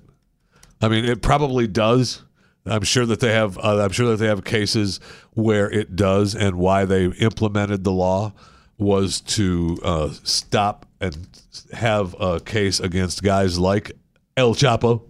I 0.80 0.88
mean, 0.88 1.04
it 1.04 1.22
probably 1.22 1.66
does. 1.66 2.22
I'm 2.66 2.82
sure 2.82 3.06
that 3.06 3.20
they 3.20 3.32
have. 3.32 3.58
Uh, 3.58 3.82
I'm 3.82 3.90
sure 3.92 4.10
that 4.10 4.16
they 4.16 4.26
have 4.26 4.44
cases 4.44 5.00
where 5.32 5.70
it 5.70 5.96
does, 5.96 6.34
and 6.34 6.56
why 6.56 6.84
they 6.84 7.06
implemented 7.06 7.84
the 7.84 7.92
law 7.92 8.32
was 8.78 9.20
to 9.20 9.78
uh, 9.84 10.10
stop 10.24 10.86
and 11.00 11.28
have 11.72 12.14
a 12.20 12.40
case 12.40 12.80
against 12.80 13.22
guys 13.22 13.58
like 13.58 13.92
El 14.36 14.54
Chapo, 14.54 15.02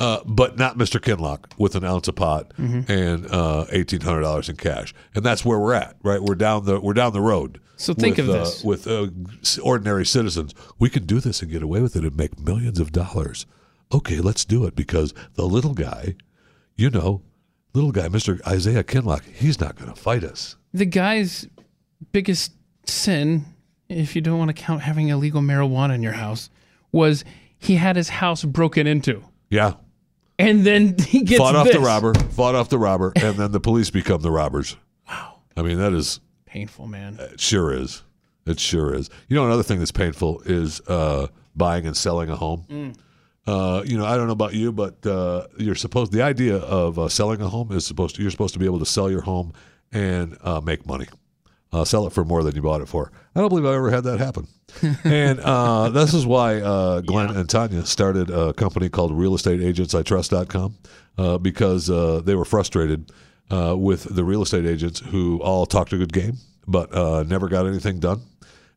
uh, 0.00 0.20
but 0.26 0.58
not 0.58 0.76
Mr. 0.76 0.98
Kinloch 1.00 1.52
with 1.58 1.74
an 1.76 1.84
ounce 1.84 2.08
of 2.08 2.16
pot 2.16 2.52
Mm-hmm. 2.58 2.90
and 2.90 3.26
uh, 3.30 3.66
eighteen 3.70 4.00
hundred 4.00 4.22
dollars 4.22 4.48
in 4.48 4.56
cash, 4.56 4.92
and 5.14 5.24
that's 5.24 5.44
where 5.44 5.58
we're 5.58 5.74
at. 5.74 5.96
Right, 6.02 6.20
we're 6.20 6.34
down 6.34 6.64
the 6.64 6.80
we're 6.80 6.94
down 6.94 7.12
the 7.12 7.20
road. 7.20 7.60
So 7.76 7.94
think 7.94 8.16
with, 8.16 8.28
of 8.28 8.34
uh, 8.34 8.38
this. 8.40 8.64
with 8.64 8.86
uh, 8.86 9.06
ordinary 9.62 10.04
citizens. 10.04 10.54
We 10.78 10.90
can 10.90 11.06
do 11.06 11.20
this 11.20 11.40
and 11.42 11.50
get 11.50 11.62
away 11.62 11.80
with 11.80 11.96
it 11.96 12.02
and 12.04 12.16
make 12.16 12.38
millions 12.38 12.78
of 12.80 12.92
dollars. 12.92 13.46
Okay, 13.92 14.20
let's 14.20 14.44
do 14.44 14.66
it 14.66 14.74
because 14.76 15.14
the 15.34 15.46
little 15.46 15.72
guy, 15.74 16.14
you 16.76 16.90
know, 16.90 17.22
little 17.72 17.90
guy, 17.92 18.08
Mr. 18.08 18.38
Isaiah 18.46 18.84
Kinloch, 18.84 19.24
he's 19.24 19.60
not 19.60 19.76
going 19.76 19.90
to 19.92 19.98
fight 19.98 20.24
us. 20.24 20.56
The 20.74 20.84
guy's 20.86 21.48
biggest 22.12 22.52
sin, 22.86 23.44
if 23.88 24.14
you 24.14 24.22
don't 24.22 24.38
want 24.38 24.48
to 24.54 24.62
count 24.62 24.82
having 24.82 25.08
illegal 25.08 25.40
marijuana 25.42 25.94
in 25.94 26.02
your 26.02 26.12
house, 26.12 26.50
was 26.92 27.24
he 27.58 27.76
had 27.76 27.96
his 27.96 28.08
house 28.10 28.44
broken 28.44 28.86
into, 28.86 29.24
Yeah, 29.48 29.74
and 30.40 30.64
then 30.64 30.96
he 30.98 31.22
gets 31.22 31.38
fought 31.38 31.56
off 31.56 31.66
this. 31.66 31.74
the 31.74 31.80
robber, 31.80 32.14
fought 32.14 32.54
off 32.54 32.68
the 32.68 32.78
robber, 32.78 33.12
and 33.16 33.36
then 33.36 33.52
the 33.52 33.60
police 33.60 33.90
become 33.90 34.22
the 34.22 34.30
robbers. 34.30 34.76
Wow. 35.08 35.40
I 35.56 35.62
mean, 35.62 35.78
that 35.78 35.92
is 35.92 36.20
Painful, 36.50 36.88
man. 36.88 37.16
It 37.20 37.38
sure 37.38 37.72
is. 37.72 38.02
It 38.44 38.58
sure 38.58 38.92
is. 38.92 39.08
You 39.28 39.36
know, 39.36 39.46
another 39.46 39.62
thing 39.62 39.78
that's 39.78 39.92
painful 39.92 40.42
is 40.44 40.80
uh, 40.88 41.28
buying 41.54 41.86
and 41.86 41.96
selling 41.96 42.28
a 42.28 42.34
home. 42.34 42.64
Mm. 42.68 42.96
Uh, 43.46 43.84
you 43.86 43.96
know, 43.96 44.04
I 44.04 44.16
don't 44.16 44.26
know 44.26 44.32
about 44.32 44.52
you, 44.52 44.72
but 44.72 45.06
uh, 45.06 45.46
you're 45.58 45.76
supposed. 45.76 46.10
The 46.10 46.22
idea 46.22 46.56
of 46.56 46.98
uh, 46.98 47.08
selling 47.08 47.40
a 47.40 47.48
home 47.48 47.70
is 47.70 47.86
supposed 47.86 48.16
to. 48.16 48.22
You're 48.22 48.32
supposed 48.32 48.54
to 48.54 48.58
be 48.58 48.66
able 48.66 48.80
to 48.80 48.86
sell 48.86 49.08
your 49.08 49.20
home 49.20 49.52
and 49.92 50.36
uh, 50.42 50.60
make 50.60 50.86
money. 50.86 51.06
Uh, 51.72 51.84
sell 51.84 52.06
it 52.06 52.12
for 52.12 52.24
more 52.24 52.42
than 52.42 52.56
you 52.56 52.62
bought 52.62 52.80
it 52.80 52.88
for. 52.88 53.12
I 53.34 53.40
don't 53.40 53.48
believe 53.48 53.64
I 53.64 53.74
ever 53.74 53.90
had 53.90 54.04
that 54.04 54.18
happen. 54.18 54.48
and 55.04 55.38
uh, 55.40 55.88
this 55.90 56.14
is 56.14 56.26
why 56.26 56.60
uh, 56.60 57.00
Glenn 57.00 57.30
and 57.36 57.48
Tanya 57.48 57.86
started 57.86 58.28
a 58.30 58.52
company 58.52 58.88
called 58.88 59.12
RealEstateAgentsITrust.com 59.12 60.74
uh, 61.18 61.38
because 61.38 61.88
uh, 61.88 62.22
they 62.24 62.34
were 62.34 62.44
frustrated 62.44 63.12
uh, 63.50 63.76
with 63.76 64.04
the 64.14 64.24
real 64.24 64.42
estate 64.42 64.66
agents 64.66 65.00
who 65.00 65.40
all 65.42 65.66
talked 65.66 65.92
a 65.92 65.96
good 65.96 66.12
game 66.12 66.38
but 66.66 66.94
uh, 66.94 67.24
never 67.24 67.48
got 67.48 67.66
anything 67.66 67.98
done 67.98 68.20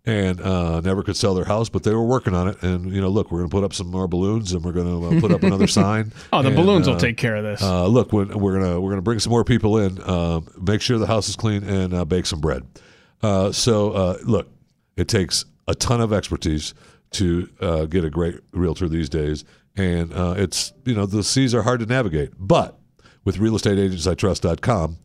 and 0.06 0.42
uh, 0.42 0.82
never 0.82 1.02
could 1.04 1.16
sell 1.16 1.34
their 1.34 1.46
house. 1.46 1.70
But 1.70 1.84
they 1.84 1.94
were 1.94 2.04
working 2.04 2.36
on 2.36 2.48
it. 2.50 2.62
And 2.62 2.92
you 2.92 3.00
know, 3.02 3.10
look, 3.10 3.32
we're 3.32 3.40
going 3.40 3.50
to 3.50 3.54
put 3.56 3.64
up 3.64 3.74
some 3.74 3.88
more 3.88 4.08
balloons 4.08 4.52
and 4.54 4.64
we're 4.64 4.72
going 4.74 4.88
to 5.12 5.18
uh, 5.18 5.20
put 5.22 5.32
up 5.32 5.44
another 5.44 5.68
sign. 5.82 6.12
Oh, 6.32 6.42
the 6.42 6.50
And, 6.50 6.58
balloons 6.58 6.88
will 6.88 6.96
uh, 6.96 7.00
take 7.00 7.18
care 7.18 7.36
of 7.36 7.44
this. 7.44 7.62
uh, 7.62 7.88
look, 7.88 8.12
when 8.14 8.28
we're 8.38 8.60
gonna 8.60 8.80
we're 8.82 8.90
gonna 8.92 9.02
bring 9.02 9.20
some 9.20 9.32
more 9.32 9.44
people 9.44 9.78
in. 9.78 10.00
Uh, 10.02 10.42
make 10.62 10.82
sure 10.82 10.98
the 10.98 11.08
house 11.08 11.30
is 11.30 11.36
clean 11.36 11.64
and 11.64 11.94
uh, 11.94 12.04
bake 12.06 12.26
some 12.26 12.42
bread. 12.42 12.64
Uh, 13.22 13.52
so 13.52 13.92
uh, 13.92 14.18
look, 14.24 14.50
it 14.98 15.08
takes 15.08 15.46
a 15.68 15.76
ton 15.76 16.02
of 16.02 16.12
expertise 16.12 16.74
to 17.12 17.48
uh, 17.62 17.86
get 17.86 18.04
a 18.04 18.10
great 18.10 18.40
realtor 18.52 18.90
these 18.90 19.08
days, 19.08 19.46
and 19.78 20.12
uh, 20.14 20.34
it's 20.38 20.74
you 20.84 20.94
know 20.96 21.06
the 21.06 21.24
seas 21.24 21.56
are 21.56 21.62
hard 21.62 21.80
to 21.80 21.86
navigate. 21.86 22.32
But 22.38 22.78
with 23.24 23.38
realestateagentsitrust.com, 23.38 24.98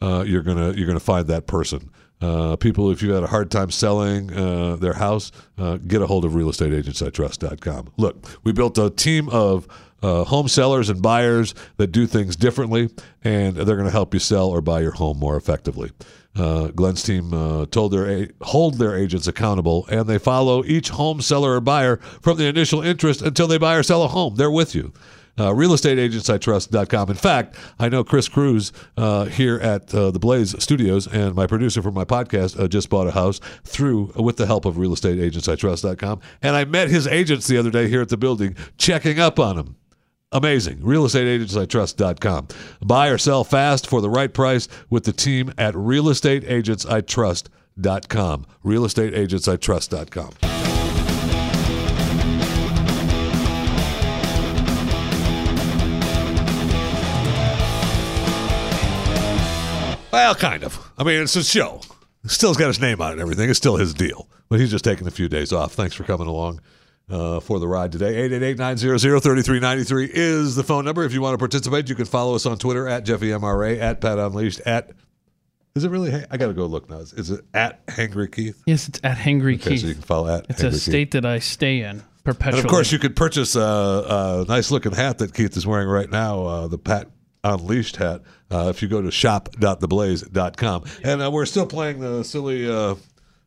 uh, 0.00 0.24
you're 0.26 0.42
gonna 0.42 0.72
you're 0.72 0.86
gonna 0.86 1.00
find 1.00 1.26
that 1.26 1.46
person. 1.46 1.90
Uh, 2.20 2.56
people, 2.56 2.90
if 2.90 3.02
you 3.02 3.12
had 3.12 3.22
a 3.22 3.26
hard 3.26 3.50
time 3.50 3.70
selling 3.70 4.32
uh, 4.32 4.76
their 4.76 4.94
house, 4.94 5.32
uh, 5.58 5.76
get 5.76 6.00
a 6.00 6.06
hold 6.06 6.24
of 6.24 6.32
realestateagentsitrust.com. 6.32 7.92
Look, 7.96 8.26
we 8.44 8.52
built 8.52 8.78
a 8.78 8.90
team 8.90 9.28
of 9.28 9.66
uh, 10.02 10.24
home 10.24 10.48
sellers 10.48 10.88
and 10.88 11.02
buyers 11.02 11.54
that 11.76 11.88
do 11.88 12.06
things 12.06 12.36
differently, 12.36 12.90
and 13.24 13.56
they're 13.56 13.76
going 13.76 13.84
to 13.84 13.90
help 13.90 14.14
you 14.14 14.20
sell 14.20 14.48
or 14.48 14.60
buy 14.60 14.80
your 14.80 14.92
home 14.92 15.18
more 15.18 15.36
effectively. 15.36 15.90
Uh, 16.34 16.68
Glenn's 16.68 17.02
team 17.02 17.32
uh, 17.32 17.64
told 17.66 17.92
their 17.92 18.08
a- 18.10 18.28
hold 18.42 18.74
their 18.74 18.94
agents 18.96 19.26
accountable, 19.26 19.86
and 19.90 20.06
they 20.06 20.18
follow 20.18 20.64
each 20.64 20.90
home 20.90 21.20
seller 21.22 21.52
or 21.54 21.60
buyer 21.60 21.96
from 22.20 22.36
the 22.36 22.44
initial 22.46 22.82
interest 22.82 23.22
until 23.22 23.46
they 23.46 23.56
buy 23.58 23.74
or 23.74 23.82
sell 23.82 24.02
a 24.02 24.08
home. 24.08 24.36
They're 24.36 24.50
with 24.50 24.74
you. 24.74 24.92
Uh, 25.38 25.50
realestateagentsitrust.com. 25.50 27.10
In 27.10 27.16
fact, 27.16 27.56
I 27.78 27.88
know 27.88 28.04
Chris 28.04 28.28
Cruz 28.28 28.72
uh, 28.96 29.26
here 29.26 29.58
at 29.58 29.94
uh, 29.94 30.10
the 30.10 30.18
Blaze 30.18 30.60
Studios 30.62 31.06
and 31.06 31.34
my 31.34 31.46
producer 31.46 31.82
for 31.82 31.92
my 31.92 32.04
podcast 32.04 32.58
uh, 32.58 32.68
just 32.68 32.88
bought 32.88 33.06
a 33.06 33.12
house 33.12 33.40
through 33.64 34.12
with 34.16 34.36
the 34.36 34.46
help 34.46 34.64
of 34.64 34.76
realestateagentsitrust.com. 34.76 36.20
And 36.42 36.56
I 36.56 36.64
met 36.64 36.88
his 36.88 37.06
agents 37.06 37.46
the 37.46 37.58
other 37.58 37.70
day 37.70 37.88
here 37.88 38.00
at 38.00 38.08
the 38.08 38.16
building 38.16 38.56
checking 38.78 39.20
up 39.20 39.38
on 39.38 39.58
him. 39.58 39.76
Amazing. 40.32 40.78
Realestateagentsitrust.com. 40.78 42.48
Buy 42.84 43.08
or 43.08 43.18
sell 43.18 43.44
fast 43.44 43.86
for 43.86 44.00
the 44.00 44.10
right 44.10 44.32
price 44.32 44.68
with 44.90 45.04
the 45.04 45.12
team 45.12 45.52
at 45.56 45.74
realestateagentsitrust.com. 45.74 48.46
Realestateagentsitrust.com. 48.64 50.55
Well, 60.16 60.34
kind 60.34 60.64
of. 60.64 60.78
I 60.96 61.04
mean, 61.04 61.20
it's 61.20 61.36
a 61.36 61.44
show. 61.44 61.82
Still's 62.24 62.56
got 62.56 62.68
his 62.68 62.80
name 62.80 63.02
on 63.02 63.10
it 63.10 63.12
and 63.12 63.20
everything. 63.20 63.50
It's 63.50 63.58
still 63.58 63.76
his 63.76 63.92
deal. 63.92 64.28
But 64.48 64.60
he's 64.60 64.70
just 64.70 64.82
taking 64.82 65.06
a 65.06 65.10
few 65.10 65.28
days 65.28 65.52
off. 65.52 65.74
Thanks 65.74 65.94
for 65.94 66.04
coming 66.04 66.26
along 66.26 66.60
uh, 67.10 67.40
for 67.40 67.58
the 67.58 67.68
ride 67.68 67.92
today. 67.92 68.26
888-900-3393 68.30 70.08
is 70.10 70.54
the 70.56 70.62
phone 70.62 70.86
number. 70.86 71.04
If 71.04 71.12
you 71.12 71.20
want 71.20 71.34
to 71.34 71.38
participate, 71.38 71.90
you 71.90 71.94
can 71.94 72.06
follow 72.06 72.34
us 72.34 72.46
on 72.46 72.56
Twitter 72.56 72.88
at 72.88 73.04
JeffyMRA, 73.04 73.78
at 73.78 74.00
Pat 74.00 74.18
Unleashed, 74.18 74.60
at... 74.64 74.92
Is 75.74 75.84
it 75.84 75.90
really... 75.90 76.14
I 76.30 76.38
got 76.38 76.46
to 76.46 76.54
go 76.54 76.64
look 76.64 76.88
now. 76.88 77.00
Is, 77.00 77.12
is 77.12 77.30
it 77.30 77.44
at 77.52 77.86
Hangry 77.86 78.32
Keith? 78.32 78.62
yes, 78.64 78.88
it's 78.88 78.98
at 79.04 79.18
Hangry 79.18 79.56
Okay, 79.56 79.72
Keith. 79.72 79.80
so 79.82 79.86
you 79.88 79.92
can 79.94 80.02
follow 80.02 80.34
at 80.34 80.46
it's 80.48 80.62
Hangry 80.62 80.68
a 80.68 80.70
Keith. 80.70 80.80
state 80.80 81.10
that 81.10 81.26
I 81.26 81.40
stay 81.40 81.82
in. 81.82 82.02
perpetually. 82.24 82.60
And 82.60 82.66
of 82.66 82.70
course, 82.70 82.90
you 82.90 82.98
could 82.98 83.16
purchase 83.16 83.54
a, 83.54 83.60
a 83.60 84.44
nice 84.48 84.70
looking 84.70 84.92
hat 84.92 85.18
that 85.18 85.34
Keith 85.34 85.54
is 85.58 85.66
wearing 85.66 85.88
right 85.88 86.08
now, 86.10 86.46
uh, 86.46 86.68
the 86.68 86.78
Pat 86.78 87.10
Unleashed 87.54 87.96
hat, 87.96 88.22
uh, 88.50 88.66
if 88.74 88.82
you 88.82 88.88
go 88.88 89.00
to 89.02 89.10
shop.theblaze.com. 89.10 90.84
And 91.04 91.22
uh, 91.22 91.30
we're 91.30 91.46
still 91.46 91.66
playing 91.66 92.00
the 92.00 92.22
silly 92.24 92.68
uh, 92.70 92.96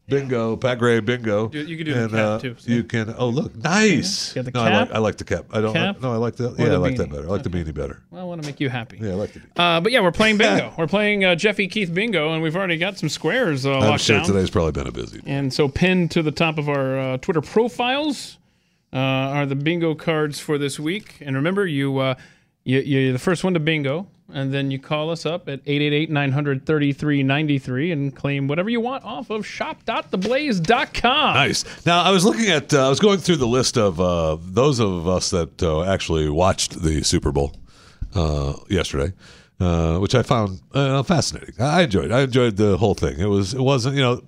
bingo, 0.08 0.56
Pat 0.56 0.80
Gray 0.80 1.00
bingo. 1.02 1.50
You- 1.52 1.62
you 1.62 1.78
can 1.78 1.86
do 1.86 1.94
the 1.94 2.08
cap, 2.08 2.18
uh, 2.18 2.40
too, 2.40 2.56
so. 2.58 2.72
You 2.72 2.84
can, 2.84 3.14
oh, 3.18 3.28
look, 3.30 3.56
nice. 3.56 4.34
The 4.34 4.44
no, 4.44 4.62
I 4.62 4.64
like, 4.64 4.88
cap? 4.88 4.96
I 4.96 5.00
like 5.00 5.18
the 5.18 5.24
cap. 5.24 5.46
I 5.52 5.62
don't, 5.62 5.74
Cap? 5.74 6.02
no, 6.02 6.14
I 6.14 6.16
like 6.18 6.36
the, 6.38 6.56
yeah, 6.58 6.66
I 6.66 6.70
the 6.70 6.80
like 6.80 6.96
that 6.98 7.10
better. 7.10 7.24
I 7.24 7.28
like 7.28 7.44
the 7.44 7.50
beanie 7.50 7.74
better. 7.74 8.02
Well, 8.10 8.22
I 8.22 8.26
want 8.26 8.42
to 8.42 8.48
make 8.48 8.60
you 8.60 8.70
happy. 8.70 8.98
Yeah, 9.02 9.12
I 9.12 9.14
like 9.16 9.34
the 9.34 9.40
beanie. 9.42 9.60
Uh, 9.78 9.82
but 9.82 9.92
yeah, 9.92 10.02
we're 10.02 10.12
playing 10.12 10.38
bingo. 10.38 10.74
we're 10.78 10.88
playing 10.88 11.26
uh, 11.26 11.36
Jeffy 11.36 11.68
Keith 11.68 11.94
bingo, 11.94 12.34
and 12.34 12.42
we've 12.42 12.56
already 12.56 12.78
got 12.78 12.98
some 12.98 13.10
squares 13.10 13.66
uh, 13.66 13.74
I'm 13.74 13.82
locked 13.82 14.02
sure 14.04 14.18
down. 14.18 14.26
today's 14.26 14.50
probably 14.50 14.72
been 14.72 14.88
a 14.88 14.92
busy. 14.92 15.22
And 15.26 15.54
so, 15.54 15.68
pinned 15.68 16.12
to 16.12 16.24
the 16.24 16.32
top 16.32 16.58
of 16.58 16.70
our 16.70 16.98
uh, 16.98 17.18
Twitter 17.18 17.42
profiles 17.42 18.38
uh, 18.92 18.98
are 18.98 19.46
the 19.46 19.56
bingo 19.56 19.94
cards 19.94 20.40
for 20.40 20.58
this 20.58 20.80
week. 20.80 21.18
And 21.22 21.36
remember, 21.36 21.68
you, 21.68 21.98
uh, 22.00 22.16
you 22.16 22.24
you're 22.64 23.14
the 23.14 23.20
first 23.20 23.44
one 23.44 23.54
to 23.54 23.60
bingo, 23.60 24.08
and 24.34 24.52
then 24.54 24.72
you 24.72 24.80
call 24.80 25.10
us 25.10 25.26
up 25.26 25.50
at 25.50 25.64
888-900-3393 25.66 27.92
and 27.92 28.16
claim 28.16 28.48
whatever 28.48 28.70
you 28.70 28.80
want 28.80 29.04
off 29.04 29.30
of 29.30 29.46
shop.theblaze.com. 29.46 31.34
Nice. 31.34 31.66
Now, 31.86 32.04
I 32.04 32.12
was 32.12 32.24
looking 32.26 32.50
at, 32.50 32.74
uh, 32.74 32.86
I 32.86 32.90
was 32.90 33.00
going 33.00 33.20
through 33.20 33.38
the 33.38 33.48
list 33.48 33.78
of 33.78 34.00
uh, 34.00 34.38
those 34.40 34.80
of 34.80 35.08
us 35.08 35.30
that 35.32 35.62
uh, 35.64 35.84
actually 35.84 36.30
watched 36.30 36.82
the 36.82 37.04
Super 37.04 37.32
Bowl 37.32 37.56
uh, 38.14 38.54
yesterday, 38.70 39.14
uh, 39.60 39.98
which 40.00 40.16
I 40.16 40.24
found 40.24 40.62
uh, 40.74 41.04
fascinating. 41.04 41.56
I 41.60 41.84
enjoyed. 41.84 42.12
I 42.12 42.22
enjoyed 42.22 42.58
the 42.58 42.78
whole 42.78 42.96
thing. 42.96 43.20
It 43.20 43.28
was. 43.28 43.54
It 43.54 43.62
wasn't. 43.62 43.96
You 43.96 44.02
know. 44.02 44.22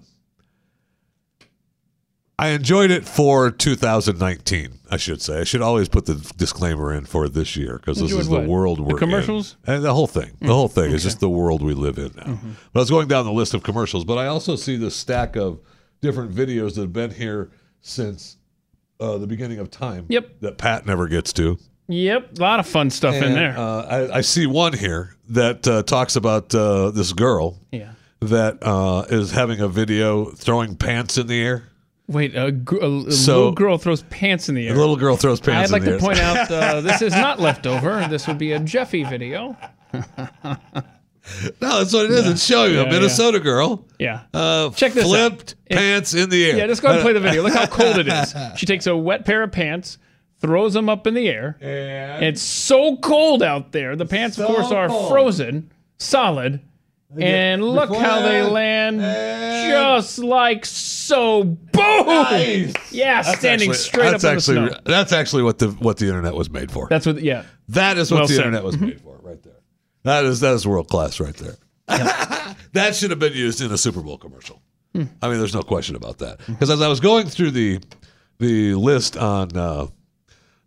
I 2.42 2.50
enjoyed 2.50 2.90
it 2.90 3.06
for 3.06 3.52
2019. 3.52 4.80
I 4.90 4.98
should 4.98 5.22
say. 5.22 5.42
I 5.42 5.44
should 5.44 5.62
always 5.62 5.88
put 5.88 6.08
the 6.08 6.16
disclaimer 6.38 6.92
in 6.92 7.06
for 7.06 7.30
this 7.30 7.56
year 7.56 7.78
because 7.78 8.00
this 8.00 8.12
is 8.12 8.28
the 8.28 8.42
world 8.42 8.80
we're 8.80 8.98
commercials? 8.98 9.56
in. 9.68 9.76
and 9.76 9.84
the 9.86 9.94
whole 9.94 10.08
thing. 10.08 10.32
The 10.42 10.48
whole 10.48 10.68
thing 10.68 10.92
is 10.92 11.04
just 11.04 11.20
the 11.20 11.30
world 11.30 11.62
we 11.62 11.74
live 11.74 11.98
in 11.98 12.12
now. 12.18 12.40
But 12.74 12.80
I 12.80 12.82
was 12.82 12.90
going 12.90 13.08
down 13.08 13.26
the 13.26 13.32
list 13.32 13.54
of 13.54 13.62
commercials, 13.62 14.04
but 14.04 14.18
I 14.18 14.26
also 14.26 14.56
see 14.56 14.76
the 14.76 14.90
stack 14.90 15.36
of 15.36 15.60
different 16.02 16.34
videos 16.34 16.76
that 16.76 16.82
have 16.82 16.94
been 16.94 17.12
here 17.12 17.52
since 17.82 18.38
uh, 19.00 19.18
the 19.18 19.28
beginning 19.28 19.60
of 19.60 19.70
time. 19.70 20.08
Yep. 20.10 20.42
That 20.42 20.58
Pat 20.58 20.86
never 20.86 21.08
gets 21.08 21.32
to. 21.34 21.58
Yep, 21.88 22.40
a 22.40 22.42
lot 22.42 22.60
of 22.60 22.68
fun 22.68 22.90
stuff 22.90 23.16
in 23.16 23.34
there. 23.34 23.58
Uh, 23.58 23.82
I, 23.84 24.18
I 24.18 24.22
see 24.22 24.48
one 24.48 24.74
here 24.74 25.16
that 25.30 25.68
uh, 25.68 25.84
talks 25.84 26.16
about 26.16 26.56
uh, 26.56 26.90
this 26.92 27.12
girl 27.12 27.60
yeah. 27.72 27.92
that 28.22 28.60
uh, 28.62 29.06
is 29.10 29.32
having 29.32 29.60
a 29.60 29.68
video 29.68 30.32
throwing 30.32 30.76
pants 30.76 31.18
in 31.18 31.28
the 31.28 31.42
air. 31.42 31.71
Wait, 32.12 32.36
a, 32.36 32.52
gr- 32.52 32.78
a, 33.08 33.12
So- 33.12 33.38
little 33.38 33.52
girl 33.54 33.78
throws 33.78 34.04
pants 34.04 34.50
in 34.50 34.56
the 34.56 34.68
air. 34.68 34.76
A 34.76 34.78
little 34.78 34.96
girl 34.98 35.16
throws 35.18 35.40
pants. 35.40 35.72
I'd 35.72 35.74
like 35.74 35.84
to 35.86 35.94
air. 35.94 36.00
point 36.00 36.20
out 36.20 36.52
uh, 36.52 36.82
this 36.88 37.02
is 37.02 37.14
not 37.14 37.40
leftover. 37.40 38.06
This 38.10 38.28
would 38.28 38.38
be 38.38 38.52
a 38.52 38.60
Jeffy 38.60 39.04
video. 39.04 39.56
no, 39.94 40.56
that's 41.62 41.94
what 41.94 42.06
it 42.06 42.12
is. 42.12 42.28
It's 42.28 42.44
showing 42.46 42.74
Yeah, 42.76 42.82
a 42.82 42.90
Minnesota 42.92 43.40
girl 43.40 43.86
Yeah. 44.00 44.22
uh, 44.34 44.72
Check 44.72 44.94
this 44.94 45.06
out. 45.06 45.10
flipped 45.10 45.56
pants 45.70 46.14
in 46.14 46.30
the 46.30 46.46
air. 46.50 46.58
Yeah, 46.58 46.68
just 46.68 46.82
go 46.82 46.88
ahead 46.90 47.00
and 47.00 47.04
play 47.06 47.14
the 47.14 47.20
video. 47.20 47.44
Look 47.44 47.54
how 47.54 47.68
cold 47.68 47.98
it 47.98 48.08
is. 48.08 48.34
She 48.58 48.66
takes 48.66 48.88
a 48.88 48.96
wet 48.96 49.26
pair 49.26 49.44
of 49.44 49.52
pants, 49.52 49.98
throws 50.40 50.74
them 50.74 50.90
up 50.90 51.06
in 51.08 51.14
the 51.14 51.28
air. 51.30 51.58
And 51.62 52.26
It's 52.26 52.42
so 52.42 52.98
cold 52.98 53.44
out 53.44 53.72
there. 53.72 53.96
The 53.96 54.06
pants, 54.06 54.38
of 54.38 54.48
course, 54.48 54.72
are 54.72 54.88
cold. 54.88 55.12
frozen, 55.12 55.72
solid. 55.98 56.62
And 57.20 57.64
look 57.64 57.90
before 57.90 58.04
how 58.04 58.22
they 58.22 58.42
land 58.42 59.02
just 59.02 60.20
like 60.20 60.66
so. 60.66 61.44
Boom! 61.44 62.06
Nice. 62.06 62.74
Yeah, 62.92 63.22
That's 63.22 63.40
standing 63.40 63.70
actually- 63.70 63.84
straight 63.84 64.14
up 64.14 64.22
that's 64.22 64.48
in 64.48 64.56
the 64.56 64.62
actually, 64.62 64.80
snow. 64.82 64.82
That's 64.86 65.12
actually 65.12 65.44
what 65.44 65.60
the 65.60 65.70
what 65.72 65.98
the 65.98 66.08
internet 66.08 66.36
was 66.36 66.50
made 66.50 66.72
for. 66.72 66.88
That's 66.90 67.06
what, 67.06 67.22
yeah. 67.22 67.44
That 67.70 67.98
is 67.98 68.12
what 68.12 68.20
Well 68.20 68.28
the 68.28 68.34
said. 68.36 68.46
Mm-hmm. 68.46 68.48
internet 68.56 68.64
was 68.64 68.80
made 68.80 69.02
for, 69.02 69.18
right 69.22 69.42
there. 69.44 69.60
That 70.04 70.26
is 70.26 70.40
that 70.40 70.54
is 70.54 70.66
world 70.68 70.88
class, 70.88 71.20
right 71.20 71.36
there. 71.36 71.56
that 72.74 72.96
should 72.96 73.10
have 73.10 73.20
been 73.20 73.34
used 73.34 73.62
in 73.62 73.72
a 73.72 73.78
Super 73.78 74.02
Bowl 74.02 74.18
commercial. 74.18 74.62
Hmm. 74.96 75.04
I 75.22 75.30
mean, 75.30 75.38
there's 75.40 75.54
no 75.56 75.62
question 75.64 75.96
about 75.96 76.20
that. 76.20 76.40
Because 76.48 76.70
as 76.70 76.82
I 76.82 76.88
was 76.88 77.00
going 77.00 77.28
through 77.28 77.52
the 77.52 77.80
the 78.40 78.74
list 78.76 79.18
on 79.18 79.56
uh, 79.56 79.88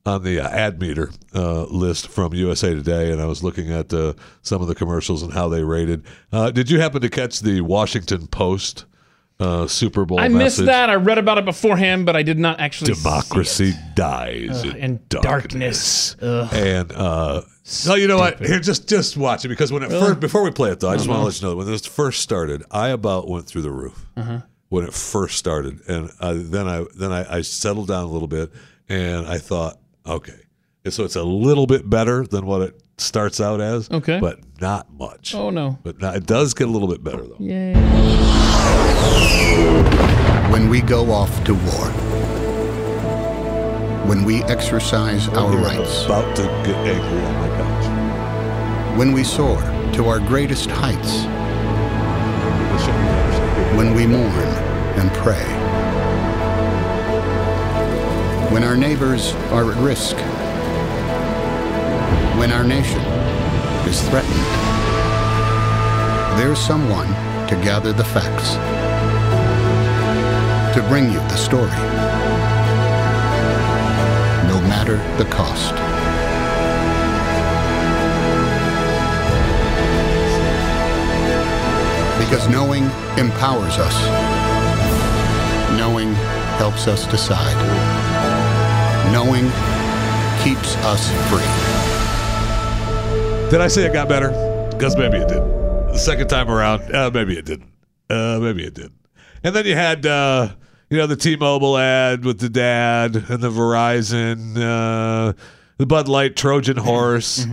on 0.06 0.22
the 0.22 0.38
uh, 0.40 0.48
ad 0.48 0.80
meter 0.80 1.10
uh, 1.34 1.64
list 1.64 2.08
from 2.08 2.34
USA 2.34 2.74
Today, 2.74 3.10
and 3.10 3.20
I 3.20 3.24
was 3.26 3.42
looking 3.42 3.70
at 3.72 3.92
uh, 3.92 4.12
some 4.42 4.60
of 4.60 4.68
the 4.68 4.74
commercials 4.74 5.22
and 5.22 5.32
how 5.32 5.48
they 5.48 5.64
rated. 5.64 6.04
Uh, 6.32 6.50
did 6.50 6.70
you 6.70 6.78
happen 6.80 7.00
to 7.00 7.08
catch 7.08 7.40
the 7.40 7.62
Washington 7.62 8.26
Post 8.26 8.84
uh, 9.40 9.66
Super 9.66 10.04
Bowl? 10.04 10.20
I 10.20 10.28
missed 10.28 10.64
that. 10.66 10.90
I 10.90 10.96
read 10.96 11.16
about 11.16 11.38
it 11.38 11.46
beforehand, 11.46 12.04
but 12.04 12.16
I 12.16 12.22
did 12.22 12.38
not 12.38 12.60
actually 12.60 12.92
see 12.94 13.02
democracy 13.02 13.68
it. 13.70 13.94
dies 13.94 14.60
Ugh, 14.64 14.66
in, 14.66 14.76
in 14.76 15.00
darkness. 15.08 16.14
darkness. 16.20 16.52
And 16.52 16.92
uh, 16.92 17.42
no, 17.86 17.94
you 17.94 18.06
know 18.06 18.18
what? 18.18 18.40
Here, 18.44 18.60
just 18.60 18.86
just 18.86 19.16
watch 19.16 19.46
it 19.46 19.48
because 19.48 19.72
when 19.72 19.82
it 19.82 19.88
first 19.88 20.20
before 20.20 20.42
we 20.42 20.50
play 20.50 20.70
it 20.70 20.80
though, 20.80 20.90
I 20.90 20.96
just 20.96 21.08
want 21.08 21.20
to 21.20 21.24
let 21.24 21.40
you 21.40 21.48
know 21.48 21.56
when 21.56 21.66
this 21.66 21.86
first 21.86 22.20
started, 22.20 22.62
I 22.70 22.88
about 22.90 23.26
went 23.26 23.46
through 23.46 23.62
the 23.62 23.70
roof 23.72 24.04
Uh-huh. 24.18 24.40
when 24.68 24.84
it 24.84 24.92
first 24.92 25.38
started, 25.38 25.80
and 25.88 26.10
uh, 26.20 26.34
then 26.36 26.68
I 26.68 26.84
then 26.94 27.10
I, 27.10 27.36
I 27.38 27.40
settled 27.40 27.88
down 27.88 28.04
a 28.04 28.08
little 28.08 28.28
bit, 28.28 28.52
and 28.86 29.26
I 29.26 29.38
thought, 29.38 29.78
okay, 30.06 30.40
and 30.84 30.92
so 30.94 31.04
it's 31.04 31.16
a 31.16 31.22
little 31.22 31.66
bit 31.66 31.88
better 31.88 32.26
than 32.26 32.46
what 32.46 32.62
it 32.62 32.80
starts 32.98 33.40
out 33.40 33.60
as, 33.60 33.90
Okay. 33.90 34.20
but 34.20 34.38
not 34.60 34.92
much. 34.92 35.34
Oh, 35.34 35.50
no. 35.50 35.78
But 35.82 36.00
not, 36.00 36.16
it 36.16 36.26
does 36.26 36.54
get 36.54 36.68
a 36.68 36.70
little 36.70 36.88
bit 36.88 37.02
better 37.02 37.22
though. 37.26 37.36
When 40.50 40.68
we 40.68 40.80
go 40.80 41.10
off 41.10 41.42
to 41.44 41.54
war, 41.54 41.90
when 44.08 44.24
we 44.24 44.42
exercise 44.44 45.28
oh, 45.32 45.46
our 45.48 45.56
rights, 45.56 46.04
about 46.04 46.36
to 46.36 46.42
get 46.42 46.76
angry 46.76 47.20
on 47.24 47.34
my 47.34 47.48
couch. 47.56 48.98
when 48.98 49.12
we 49.12 49.24
soar 49.24 49.60
to 49.94 50.06
our 50.06 50.20
greatest 50.20 50.70
heights, 50.70 51.22
This 52.72 52.84
should 52.84 52.92
be 52.92 53.06
interesting. 53.08 53.76
when 53.76 53.94
we 53.94 54.06
mourn 54.06 54.48
and 55.00 55.10
pray, 55.14 55.44
when 58.54 58.62
our 58.62 58.76
neighbors 58.76 59.32
are 59.50 59.72
at 59.72 59.76
risk, 59.78 60.14
when 62.38 62.52
our 62.52 62.62
nation 62.62 63.00
is 63.90 64.00
threatened, 64.08 64.32
there's 66.38 66.60
someone 66.60 67.08
to 67.48 67.60
gather 67.64 67.92
the 67.92 68.04
facts, 68.04 68.54
to 70.72 70.80
bring 70.86 71.06
you 71.06 71.18
the 71.18 71.36
story, 71.36 71.66
no 74.46 74.60
matter 74.68 74.98
the 75.18 75.28
cost. 75.32 75.74
Because 82.20 82.48
knowing 82.48 82.84
empowers 83.18 83.78
us. 83.78 83.96
Knowing 85.76 86.14
helps 86.54 86.86
us 86.86 87.04
decide. 87.08 87.93
Knowing 89.14 89.44
keeps 90.42 90.74
us 90.78 91.08
free. 91.30 91.38
Did 93.48 93.60
I 93.60 93.68
say 93.68 93.84
it 93.86 93.92
got 93.92 94.08
better? 94.08 94.30
Because 94.72 94.96
maybe 94.96 95.18
it 95.18 95.28
did. 95.28 95.38
The 95.40 95.98
second 95.98 96.26
time 96.26 96.50
around, 96.50 96.92
uh, 96.92 97.12
maybe 97.14 97.38
it 97.38 97.44
didn't. 97.44 97.70
Uh, 98.10 98.40
maybe 98.42 98.64
it 98.64 98.74
did. 98.74 98.90
And 99.44 99.54
then 99.54 99.66
you 99.66 99.76
had, 99.76 100.04
uh, 100.04 100.48
you 100.90 100.96
know, 100.98 101.06
the 101.06 101.14
T-Mobile 101.14 101.78
ad 101.78 102.24
with 102.24 102.40
the 102.40 102.48
dad 102.48 103.14
and 103.14 103.40
the 103.40 103.50
Verizon, 103.52 104.56
uh, 104.56 105.32
the 105.78 105.86
Bud 105.86 106.08
Light 106.08 106.34
Trojan 106.34 106.76
horse, 106.78 107.46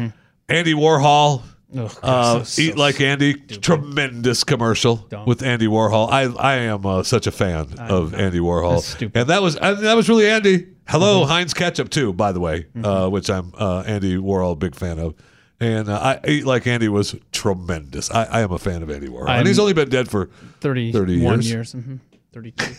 Andy 0.49 0.73
Warhol. 0.73 1.43
Oh, 1.73 1.87
God, 1.87 1.97
Uh, 2.01 2.43
so- 2.43 2.61
Eat 2.63 2.73
so 2.73 2.79
like 2.79 2.99
Andy, 2.99 3.35
tremendous 3.35 4.43
commercial 4.43 4.95
Dumb. 5.09 5.25
with 5.27 5.43
Andy 5.43 5.67
Warhol. 5.67 6.09
I 6.11 6.23
I 6.23 6.55
am 6.55 6.85
uh, 6.87 7.03
such 7.03 7.27
a 7.27 7.31
fan 7.31 7.75
of 7.77 8.13
Andy 8.15 8.39
Warhol, 8.39 8.71
That's 8.77 8.87
stupid. 8.87 9.09
Mm-hmm. 9.13 9.17
and 9.19 9.29
that 9.29 9.41
was 9.43 9.55
and 9.57 9.77
that 9.77 9.95
was 9.95 10.09
really 10.09 10.27
Andy. 10.27 10.67
Hello, 10.87 11.25
Heinz 11.25 11.53
ketchup 11.53 11.89
too, 11.89 12.11
by 12.13 12.31
the 12.31 12.39
way, 12.39 12.67
uh, 12.83 13.07
which 13.09 13.29
I'm 13.29 13.53
uh, 13.57 13.83
Andy 13.85 14.17
Warhol 14.17 14.57
big 14.59 14.75
fan 14.75 14.99
of. 14.99 15.15
And 15.59 15.89
uh, 15.89 16.17
I 16.23 16.27
Eat 16.27 16.45
Like 16.45 16.65
Andy 16.65 16.89
was 16.89 17.15
tremendous. 17.31 18.09
I, 18.09 18.23
I 18.25 18.41
am 18.41 18.51
a 18.51 18.57
fan 18.59 18.81
of 18.81 18.89
Andy 18.89 19.07
Warhol, 19.07 19.29
and 19.29 19.47
he's 19.47 19.59
only 19.59 19.73
been 19.73 19.89
dead 19.89 20.09
for 20.09 20.29
31 20.59 20.93
30 20.93 21.13
years. 21.13 21.51
years. 21.51 21.71
hmm 21.73 21.95
32. 22.33 22.73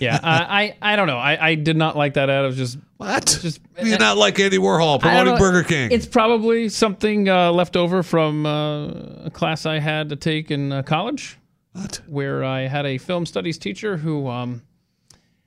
yeah, 0.00 0.18
I, 0.24 0.74
I 0.82 0.92
I 0.92 0.96
don't 0.96 1.06
know. 1.06 1.18
I, 1.18 1.50
I 1.50 1.54
did 1.54 1.76
not 1.76 1.96
like 1.96 2.14
that 2.14 2.28
ad. 2.28 2.42
I 2.44 2.46
was 2.48 2.56
just 2.56 2.78
what? 2.96 3.24
Just 3.40 3.60
You're 3.80 3.98
not 3.98 4.16
like 4.16 4.38
Andy 4.40 4.58
Warhol 4.58 4.80
I 4.80 4.90
don't 4.92 5.00
promoting 5.00 5.32
know. 5.34 5.38
Burger 5.38 5.62
King. 5.62 5.92
It's 5.92 6.06
probably 6.06 6.68
something 6.68 7.28
uh, 7.28 7.52
left 7.52 7.76
over 7.76 8.02
from 8.02 8.44
uh, 8.44 9.26
a 9.26 9.30
class 9.32 9.66
I 9.66 9.78
had 9.78 10.08
to 10.08 10.16
take 10.16 10.50
in 10.50 10.72
uh, 10.72 10.82
college, 10.82 11.38
what? 11.72 12.00
where 12.08 12.42
I 12.44 12.62
had 12.62 12.86
a 12.86 12.98
film 12.98 13.24
studies 13.24 13.56
teacher 13.56 13.96
who, 13.98 14.26
um, 14.28 14.62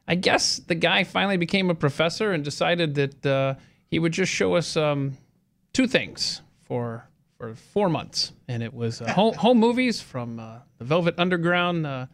I 0.09 0.15
guess, 0.15 0.57
the 0.57 0.75
guy 0.75 1.03
finally 1.05 1.37
became 1.37 1.69
a 1.69 1.75
professor 1.75 2.31
and 2.33 2.43
decided 2.43 2.95
that 2.95 3.25
uh, 3.25 3.53
he 3.89 3.99
would 3.99 4.11
just 4.11 4.31
show 4.31 4.55
us 4.55 4.75
um, 4.75 5.15
two 5.71 5.87
things 5.87 6.41
for 6.67 7.05
for 7.37 7.53
four 7.55 7.87
months, 7.87 8.33
and 8.49 8.61
it 8.61 8.73
was 8.73 9.01
uh, 9.01 9.09
home, 9.13 9.33
home 9.35 9.57
movies 9.59 10.01
from 10.01 10.39
uh, 10.39 10.57
the 10.79 10.83
Velvet 10.83 11.15
Underground 11.17 11.85
uh, 11.87 12.07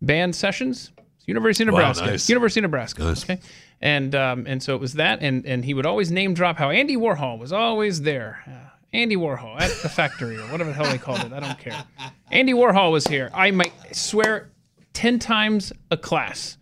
band 0.00 0.34
sessions. 0.34 0.90
University 1.26 1.64
of 1.68 1.74
Wow, 1.74 1.80
Nebraska. 1.80 2.06
nice. 2.06 2.28
University 2.30 2.60
of 2.60 2.62
Nebraska. 2.62 3.02
Nice. 3.04 3.24
Okay. 3.24 3.40
And 3.82 4.14
um, 4.14 4.46
and 4.48 4.62
so 4.62 4.74
it 4.74 4.80
was 4.80 4.94
that, 4.94 5.18
and 5.20 5.44
and 5.44 5.64
he 5.64 5.74
would 5.74 5.86
always 5.86 6.10
name 6.10 6.34
drop 6.34 6.56
how 6.56 6.70
Andy 6.70 6.96
Warhol 6.96 7.38
was 7.38 7.52
always 7.52 8.02
there. 8.02 8.42
Uh, 8.46 8.52
Andy 8.92 9.16
Warhol 9.16 9.60
at 9.60 9.70
the 9.82 9.88
factory 9.88 10.36
or 10.36 10.42
whatever 10.50 10.70
the 10.70 10.74
hell 10.76 10.86
they 10.90 10.98
called 10.98 11.20
it. 11.20 11.32
I 11.32 11.40
don't 11.40 11.58
care. 11.58 11.84
Andy 12.30 12.52
Warhol 12.52 12.90
was 12.90 13.06
here. 13.06 13.30
I 13.34 13.50
might 13.50 13.72
swear 13.92 14.50
ten 14.92 15.18
times 15.18 15.72
a 15.90 15.96
class. 15.96 16.56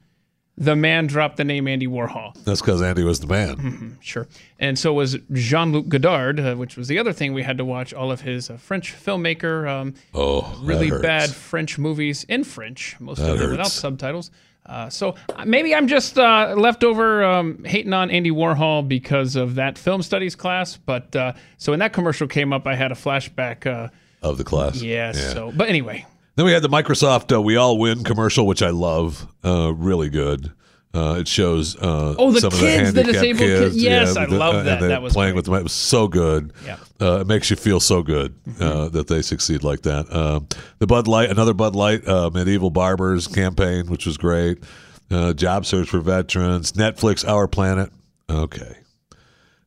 The 0.60 0.74
man 0.74 1.06
dropped 1.06 1.36
the 1.36 1.44
name 1.44 1.68
Andy 1.68 1.86
Warhol. 1.86 2.34
That's 2.44 2.60
because 2.60 2.82
Andy 2.82 3.04
was 3.04 3.20
the 3.20 3.28
man. 3.28 3.96
Sure. 4.00 4.26
And 4.58 4.76
so 4.76 4.92
was 4.92 5.16
Jean 5.32 5.70
Luc 5.72 5.88
Godard, 5.88 6.40
uh, 6.40 6.56
which 6.56 6.76
was 6.76 6.88
the 6.88 6.98
other 6.98 7.12
thing 7.12 7.32
we 7.32 7.44
had 7.44 7.58
to 7.58 7.64
watch 7.64 7.94
all 7.94 8.10
of 8.10 8.22
his 8.22 8.50
uh, 8.50 8.56
French 8.56 8.92
filmmaker, 8.92 9.68
um, 9.70 9.94
Oh, 10.14 10.58
really 10.62 10.88
hurts. 10.88 11.02
bad 11.02 11.30
French 11.30 11.78
movies 11.78 12.24
in 12.28 12.42
French, 12.42 12.96
most 12.98 13.18
That 13.18 13.30
of 13.34 13.38
them 13.38 13.50
without 13.52 13.68
subtitles. 13.68 14.32
Uh, 14.66 14.90
so 14.90 15.14
uh, 15.34 15.44
maybe 15.46 15.74
I'm 15.74 15.86
just 15.88 16.18
uh, 16.18 16.54
leftover 16.58 17.24
um, 17.24 17.64
hating 17.64 17.92
on 17.94 18.10
Andy 18.10 18.30
Warhol 18.32 18.86
because 18.86 19.36
of 19.36 19.54
that 19.54 19.78
film 19.78 20.02
studies 20.02 20.34
class. 20.34 20.76
But 20.76 21.14
uh, 21.16 21.32
so 21.56 21.72
when 21.72 21.78
that 21.78 21.92
commercial 21.92 22.26
came 22.26 22.52
up, 22.52 22.66
I 22.66 22.74
had 22.74 22.90
a 22.92 22.96
flashback. 22.96 23.64
Uh, 23.66 23.88
of 24.22 24.36
the 24.36 24.44
class. 24.44 24.82
yes. 24.82 25.16
Yeah. 25.16 25.32
So, 25.32 25.52
but 25.56 25.68
anyway, 25.68 26.04
Then 26.38 26.46
we 26.46 26.52
had 26.52 26.62
the 26.62 26.68
Microsoft 26.68 27.34
uh, 27.34 27.42
"We 27.42 27.56
All 27.56 27.78
Win" 27.78 28.04
commercial, 28.04 28.46
which 28.46 28.62
I 28.62 28.70
love. 28.70 29.26
Uh, 29.44 29.72
really 29.74 30.08
good. 30.08 30.52
Uh, 30.94 31.16
it 31.18 31.26
shows 31.26 31.74
uh, 31.74 32.14
Oh, 32.16 32.30
the 32.30 32.40
some 32.40 32.52
of 32.52 32.60
kids, 32.60 32.92
the 32.92 33.02
handicapped 33.02 33.12
disabled 33.12 33.38
kids. 33.40 33.76
Yes, 33.76 34.16
I 34.16 34.26
the- 34.26 34.38
love 34.38 34.64
that. 34.64 34.80
That 34.80 35.02
was 35.02 35.14
playing 35.14 35.32
great. 35.32 35.36
with 35.38 35.44
them. 35.46 35.54
It 35.54 35.62
was 35.64 35.72
so 35.72 36.06
good. 36.06 36.52
Yeah. 36.64 36.76
Uh, 37.00 37.18
it 37.22 37.26
makes 37.26 37.50
you 37.50 37.56
feel 37.56 37.80
so 37.80 38.04
good 38.04 38.36
uh, 38.60 38.88
that 38.90 39.08
they 39.08 39.20
succeed 39.20 39.64
like 39.64 39.82
that. 39.82 40.06
Uh, 40.12 40.38
the 40.78 40.86
Bud 40.86 41.08
Light, 41.08 41.28
another 41.28 41.54
Bud 41.54 41.74
Light 41.74 42.06
uh, 42.06 42.30
medieval 42.32 42.70
barbers 42.70 43.26
campaign, 43.26 43.88
which 43.88 44.06
was 44.06 44.16
great. 44.16 44.62
Uh, 45.10 45.32
job 45.32 45.66
search 45.66 45.88
for 45.88 45.98
veterans. 45.98 46.70
Netflix, 46.70 47.26
Our 47.28 47.48
Planet. 47.48 47.90
Okay. 48.30 48.76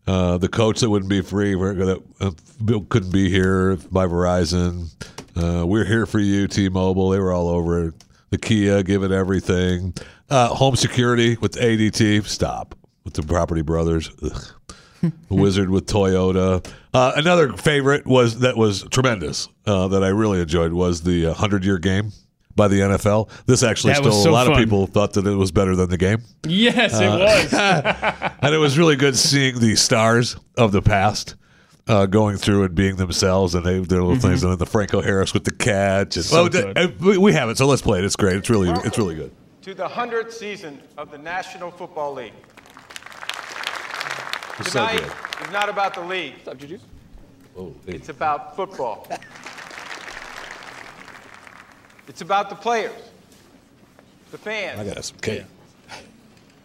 Uh, 0.08 0.38
the 0.38 0.48
coach 0.48 0.80
that 0.80 0.90
wouldn't 0.90 1.10
be 1.10 1.20
free, 1.22 1.54
we're 1.54 1.98
uh, 2.22 2.32
couldn't 2.88 3.12
be 3.12 3.30
here 3.30 3.76
by 3.92 4.06
Verizon. 4.08 4.88
Uh, 5.36 5.66
we're 5.66 5.86
here 5.86 6.06
for 6.06 6.20
you, 6.20 6.48
T-Mobile. 6.48 7.10
They 7.10 7.20
were 7.20 7.32
all 7.32 7.48
over 7.50 7.88
it. 7.88 7.94
The 8.30 8.38
Kia, 8.38 8.84
give 8.84 9.04
it 9.04 9.12
everything. 9.12 9.94
Uh, 10.30 10.48
home 10.48 10.76
security 10.76 11.38
with 11.42 11.54
ADT. 11.54 12.26
Stop 12.26 12.76
with 13.04 13.14
the 13.14 13.24
Property 13.24 13.62
Brothers. 13.62 14.10
Wizard 15.30 15.70
with 15.70 15.88
Toyota. 15.88 16.66
Uh, 16.94 17.12
another 17.16 17.54
favorite 17.54 18.06
was 18.06 18.40
that 18.40 18.56
was 18.56 18.84
tremendous 18.92 19.48
uh, 19.66 19.88
that 19.90 20.04
I 20.04 20.10
really 20.10 20.40
enjoyed 20.40 20.74
was 20.74 21.02
the 21.02 21.28
uh, 21.28 21.34
hundred 21.34 21.66
year 21.66 21.80
game 21.80 22.12
by 22.56 22.68
the 22.68 22.82
NFL. 22.82 23.30
This 23.48 23.64
actually 23.64 23.94
That 23.94 24.00
still 24.04 24.12
was 24.16 24.26
a 24.26 24.32
lot 24.32 24.46
fun. 24.46 24.54
of 24.54 24.60
people 24.60 24.86
thought 24.86 25.14
that 25.14 25.26
it 25.26 25.36
was 25.36 25.52
better 25.52 25.76
than 25.76 25.90
the 25.90 25.98
game 25.98 26.22
yes, 26.46 26.94
it 27.00 27.08
was. 27.10 27.54
and 28.42 28.54
it 28.54 28.60
was 28.60 28.78
really 28.78 28.96
good 28.96 29.18
seeing 29.18 29.60
the 29.60 29.76
stars 29.76 30.36
of 30.58 30.72
the 30.72 30.82
past 30.82 31.36
uh, 31.92 32.06
going 32.06 32.38
through 32.38 32.64
and 32.64 32.74
being 32.74 32.96
themselves, 32.96 33.54
and 33.54 33.66
they 33.66 33.80
their 33.80 34.02
little 34.02 34.16
things, 34.16 34.44
and 34.44 34.52
then 34.52 34.58
the 34.60 34.66
Franco 34.66 35.02
Harris 35.02 35.34
with 35.34 35.44
the 35.44 35.52
catch. 35.52 36.16
And, 36.16 36.26
So 36.26 36.46
oh, 36.46 36.50
good. 36.50 36.78
uh, 36.78 36.88
we- 37.02 37.18
we 37.18 37.34
have 37.34 37.50
it, 37.50 37.58
so 37.58 37.66
let's 37.68 37.82
play 37.82 38.00
it. 38.00 38.06
It's 38.06 38.16
great. 38.16 38.38
It's 38.38 38.50
really, 38.50 38.70
it's 38.86 38.98
really 38.98 39.16
good. 39.16 39.32
to 39.64 39.74
the 39.74 39.88
100th 39.88 40.32
season 40.32 40.82
of 40.98 41.12
the 41.12 41.18
National 41.18 41.70
Football 41.70 42.14
League. 42.14 42.34
It's 44.60 44.72
Tonight 44.72 45.00
good. 45.00 45.12
is 45.48 45.52
not 45.52 45.70
about 45.70 45.94
the 45.94 46.02
league. 46.02 46.34
What's 46.36 46.48
up, 46.48 46.58
Juju? 46.58 46.78
Oh, 47.58 47.74
hey. 47.86 47.94
It's 47.94 48.10
about 48.10 48.56
football. 48.56 49.08
It's 52.08 52.22
about 52.22 52.50
the 52.50 52.56
players, 52.56 52.92
the 54.32 54.38
fans. 54.38 54.80
I 54.80 54.84
fans, 54.84 54.94
got 54.96 55.06
some 55.06 55.18
cake. 55.20 55.44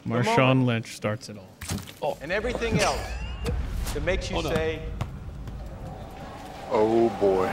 Marshawn 0.07 0.65
Lynch 0.65 0.94
starts 0.97 1.28
it 1.28 1.36
all. 2.01 2.19
and 2.23 2.31
everything 2.32 2.78
else 2.81 3.01
that 3.94 4.03
makes 4.05 4.31
you 4.31 4.40
say, 4.43 4.81
Oh 6.70 7.09
boy. 7.20 7.52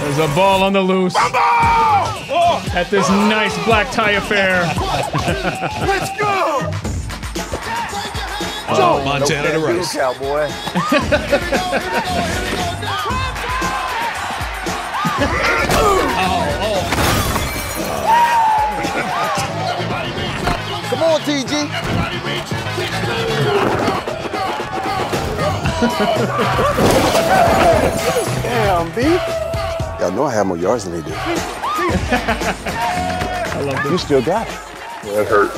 There's 0.00 0.18
a 0.18 0.26
ball 0.34 0.62
on 0.64 0.72
the 0.72 0.80
loose 0.80 1.14
oh! 1.16 2.64
at 2.74 2.90
this 2.90 3.08
nice 3.08 3.54
black 3.64 3.90
tie 3.92 4.12
affair. 4.12 4.62
Let's 5.86 6.10
go! 6.18 6.70
Oh, 8.76 9.02
Montana 9.04 9.52
to 9.52 9.58
Rice. 9.60 9.92
Cowboy. 9.92 10.48
Come 20.90 21.02
on, 21.02 21.20
TG. 21.20 22.83
Damn, 28.42 28.90
B. 28.94 29.02
Y'all 30.00 30.12
know 30.12 30.24
I 30.24 30.32
have 30.32 30.46
more 30.46 30.56
yards 30.56 30.84
than 30.84 30.94
they 30.94 31.02
do. 31.02 31.12
I 33.54 33.60
love 33.64 33.82
this. 33.82 33.92
You 33.92 33.98
still 33.98 34.22
got 34.22 34.46
it. 34.46 34.52
That 35.04 35.26
hurt. 35.26 35.50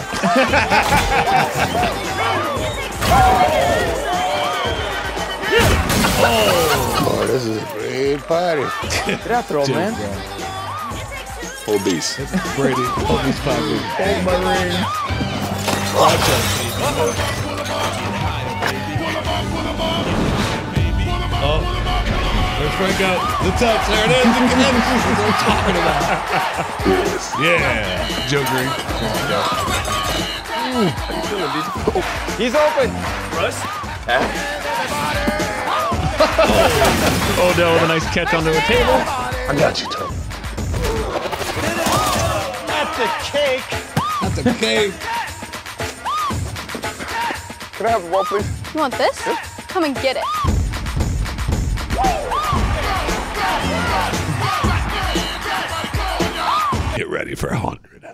oh, 7.08 7.24
this 7.28 7.44
is 7.46 7.62
a 7.62 7.66
great 7.72 8.18
party. 8.26 8.62
get 9.06 9.30
out 9.30 9.46
there, 9.48 9.58
old 9.58 9.70
man. 9.70 9.94
Obese. 11.68 12.16
Brady. 12.56 12.82
Hold 12.82 13.22
my 14.24 14.36
ring. 17.40 17.45
Oh. 21.48 21.62
There's 22.58 22.74
Franco. 22.74 23.22
The 23.44 23.54
touch. 23.54 23.86
There 23.86 24.02
it 24.02 24.10
is. 24.10 24.26
The 24.26 24.50
catch. 24.50 24.74
That's 24.82 25.06
what 25.06 25.30
we're 25.30 25.46
talking 25.46 25.78
about. 25.78 26.02
Yeah. 27.38 28.10
Joe 28.26 28.42
Greene. 28.50 28.74
He's 32.36 32.54
open. 32.56 32.90
Russ. 33.36 33.58
Oh, 37.38 37.52
Odell 37.52 37.74
with 37.74 37.82
a 37.82 37.88
nice 37.88 38.06
catch 38.14 38.32
onto 38.32 38.48
a 38.48 38.60
table. 38.62 38.94
I 38.94 39.54
got 39.58 39.80
you, 39.80 39.88
Tony. 39.90 40.16
That's 42.66 42.98
a 42.98 43.08
cake. 43.30 43.68
That's 44.22 44.38
a 44.38 44.42
cake. 44.54 44.94
Can 47.76 47.86
I 47.86 47.90
have 47.90 48.04
a 48.04 48.10
ball, 48.10 48.24
please? 48.24 48.48
You 48.74 48.80
want 48.80 48.94
this? 48.94 49.20
Come 49.68 49.84
and 49.84 49.94
get 49.96 50.16
it. 50.16 50.45
Get 56.96 57.08
ready 57.10 57.34
for 57.34 57.48
a 57.48 57.58
hundred. 57.58 58.06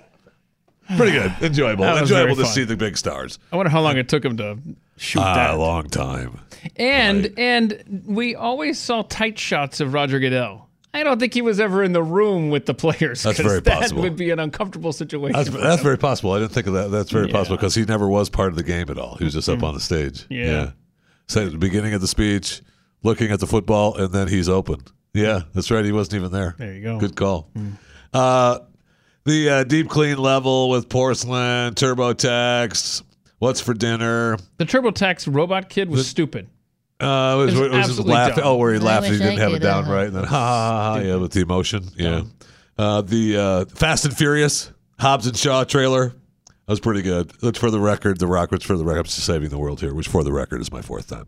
Pretty 0.97 1.13
good. 1.13 1.33
Enjoyable. 1.41 1.85
That 1.85 2.01
was 2.01 2.11
Enjoyable 2.11 2.35
to 2.37 2.43
fun. 2.43 2.53
see 2.53 2.65
the 2.65 2.77
big 2.77 2.97
stars. 2.99 3.39
I 3.53 3.57
wonder 3.57 3.71
how 3.71 3.81
long 3.81 3.97
it 3.97 4.09
took 4.09 4.25
him 4.25 4.37
to 4.39 4.59
shoot 4.97 5.21
Ah, 5.21 5.35
that. 5.35 5.51
a 5.55 5.57
long 5.57 5.89
time. 5.89 6.41
And 6.77 7.23
Right. 7.25 7.39
and 7.39 8.03
we 8.07 8.35
always 8.35 8.81
saw 8.81 9.03
tight 9.03 9.39
shots 9.39 9.79
of 9.81 9.93
Roger 9.95 10.19
Goodell. 10.19 10.69
I 10.93 11.05
don't 11.05 11.19
think 11.21 11.33
he 11.33 11.43
was 11.43 11.61
ever 11.61 11.83
in 11.85 11.93
the 11.93 12.03
room 12.03 12.51
with 12.51 12.67
the 12.67 12.75
players. 12.75 13.23
That's 13.23 13.37
'cause 13.39 13.47
very 13.47 13.61
that 13.61 13.81
possible. 13.83 14.03
would 14.03 14.17
be 14.17 14.31
an 14.31 14.41
uncomfortable 14.41 14.93
situation. 14.93 15.33
That's, 15.37 15.49
that's 15.51 15.83
very 15.83 15.97
possible. 15.97 16.33
I 16.33 16.41
didn't 16.41 16.53
think 16.53 16.67
of 16.67 16.73
that. 16.75 16.91
That's 16.91 17.11
very 17.13 17.29
Yeah. 17.29 17.33
possible 17.33 17.57
because 17.57 17.77
he 17.77 17.85
never 17.85 18.09
was 18.09 18.29
part 18.29 18.49
of 18.49 18.57
the 18.57 18.63
game 18.65 18.91
at 18.91 18.99
all. 18.99 19.15
He 19.17 19.25
was 19.25 19.33
just 19.35 19.49
up 19.49 19.63
on 19.63 19.75
the 19.75 19.81
stage. 19.81 20.27
Yeah. 20.29 20.71
So 21.29 21.47
at 21.47 21.53
the 21.53 21.59
beginning 21.59 21.95
of 21.95 22.01
the 22.01 22.09
speech, 22.09 22.61
looking 23.03 23.31
at 23.31 23.41
the 23.41 23.47
football, 23.47 23.97
and 23.97 24.13
then 24.13 24.29
he's 24.29 24.49
open. 24.49 24.81
Yeah, 25.15 25.43
that's 25.55 25.71
right. 25.71 25.85
He 25.85 25.93
wasn't 25.93 26.15
even 26.21 26.33
there. 26.33 26.55
There 26.59 26.73
you 26.73 26.83
go. 26.83 26.99
Good 26.99 27.17
call. 27.17 27.51
Uh, 28.13 28.61
the 29.25 29.49
uh, 29.51 29.65
deep 29.65 29.89
clean 29.89 30.19
level 30.19 30.71
with 30.71 30.89
porcelain, 30.89 31.75
TurboTax. 31.75 33.03
What's 33.39 33.61
for 33.61 33.75
dinner? 33.75 34.37
The 34.59 34.65
TurboTax 34.67 35.33
robot 35.35 35.69
kid 35.69 35.91
was 35.91 36.09
stupid. 36.09 36.49
Uh, 37.01 37.35
it 37.43 37.45
was, 37.47 37.55
It 37.55 37.59
was 37.59 37.67
it 37.67 37.77
was 37.77 37.87
just 37.89 37.99
laughing. 38.01 38.37
dumb. 38.37 38.45
Oh, 38.47 38.57
where 38.57 38.73
he 38.73 38.79
I 38.79 38.83
laughed, 38.83 39.07
he 39.07 39.19
didn't 39.19 39.39
I 39.39 39.43
have 39.43 39.51
it 39.51 39.55
could, 39.55 39.63
down 39.63 39.89
right, 39.89 40.07
and 40.07 40.15
then 40.17 40.25
ha 40.25 40.29
ha 40.39 40.93
ha, 40.95 40.99
yeah, 41.01 41.17
with 41.17 41.33
the 41.33 41.41
emotion, 41.41 41.85
yeah. 41.97 42.23
Uh, 42.79 43.03
the 43.03 43.37
uh, 43.37 43.65
Fast 43.75 44.05
and 44.05 44.17
Furious 44.17 44.71
Hobbs 45.01 45.27
and 45.27 45.37
Shaw 45.37 45.65
trailer 45.65 46.09
that 46.09 46.15
was 46.69 46.81
pretty 46.81 47.03
good. 47.03 47.33
Which, 47.43 47.59
for 47.59 47.71
the 47.73 47.81
record, 47.81 48.19
The 48.21 48.29
Rock, 48.29 48.53
which 48.53 48.65
for 48.65 48.77
the 48.77 48.85
record, 48.85 49.01
I'm 49.01 49.05
just 49.07 49.25
saving 49.25 49.49
the 49.51 49.59
world 49.59 49.81
here. 49.81 49.93
Which, 49.93 50.07
for 50.09 50.23
the 50.23 50.33
record, 50.33 50.61
is 50.61 50.71
my 50.71 50.81
fourth 50.81 51.09
time. 51.09 51.27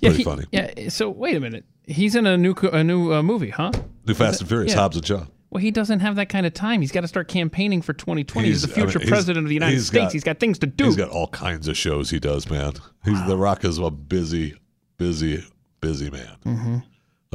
Yeah, 0.00 0.08
Pretty 0.10 0.16
he- 0.18 0.24
funny. 0.24 0.44
Yeah. 0.52 0.88
So 0.88 1.10
wait 1.10 1.36
a 1.36 1.40
minute. 1.40 1.64
He's 1.86 2.14
in 2.14 2.26
a 2.26 2.36
new 2.36 2.54
a 2.72 2.82
new 2.84 3.12
uh, 3.12 3.22
movie, 3.22 3.50
huh? 3.50 3.72
New 4.06 4.14
Fast 4.14 4.40
and 4.40 4.48
Furious, 4.48 4.72
yeah. 4.72 4.78
Hobbs 4.80 4.96
and 4.96 5.06
Shaw. 5.06 5.26
Well, 5.50 5.60
he 5.60 5.70
doesn't 5.72 5.98
have 6.00 6.14
that 6.16 6.28
kind 6.28 6.46
of 6.46 6.54
time. 6.54 6.80
He's 6.80 6.92
got 6.92 7.00
to 7.00 7.08
start 7.08 7.26
campaigning 7.26 7.82
for 7.82 7.92
2020. 7.92 8.46
He's, 8.48 8.62
He's- 8.62 8.72
the 8.74 8.80
I 8.80 8.84
mean, 8.84 8.92
future 8.92 9.08
president 9.08 9.44
of 9.44 9.48
the 9.48 9.54
United 9.54 9.74
he's 9.74 9.86
States. 9.88 10.04
got- 10.04 10.12
he's 10.12 10.24
got 10.24 10.38
things 10.38 10.58
to 10.60 10.66
do. 10.68 10.84
He's 10.84 10.96
got 10.96 11.08
all 11.10 11.26
kinds 11.28 11.66
of 11.68 11.76
shows 11.76 12.10
he 12.10 12.20
does, 12.20 12.48
man. 12.48 12.74
He's 13.04 13.24
The 13.26 13.36
Rock 13.36 13.64
is 13.64 13.78
a 13.78 13.90
busy, 13.90 14.54
busy, 14.96 15.44
busy 15.80 16.08
man. 16.10 16.36
Mm-hmm. 16.46 16.76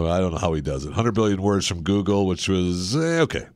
I 0.05 0.19
don't 0.19 0.31
know 0.31 0.37
how 0.39 0.53
he 0.53 0.61
does 0.61 0.83
it. 0.85 0.89
100 0.89 1.11
billion 1.13 1.41
words 1.41 1.67
from 1.67 1.81
Google, 1.83 2.25
which 2.25 2.47
was 2.49 2.95
eh, 2.95 3.19
okay. 3.21 3.47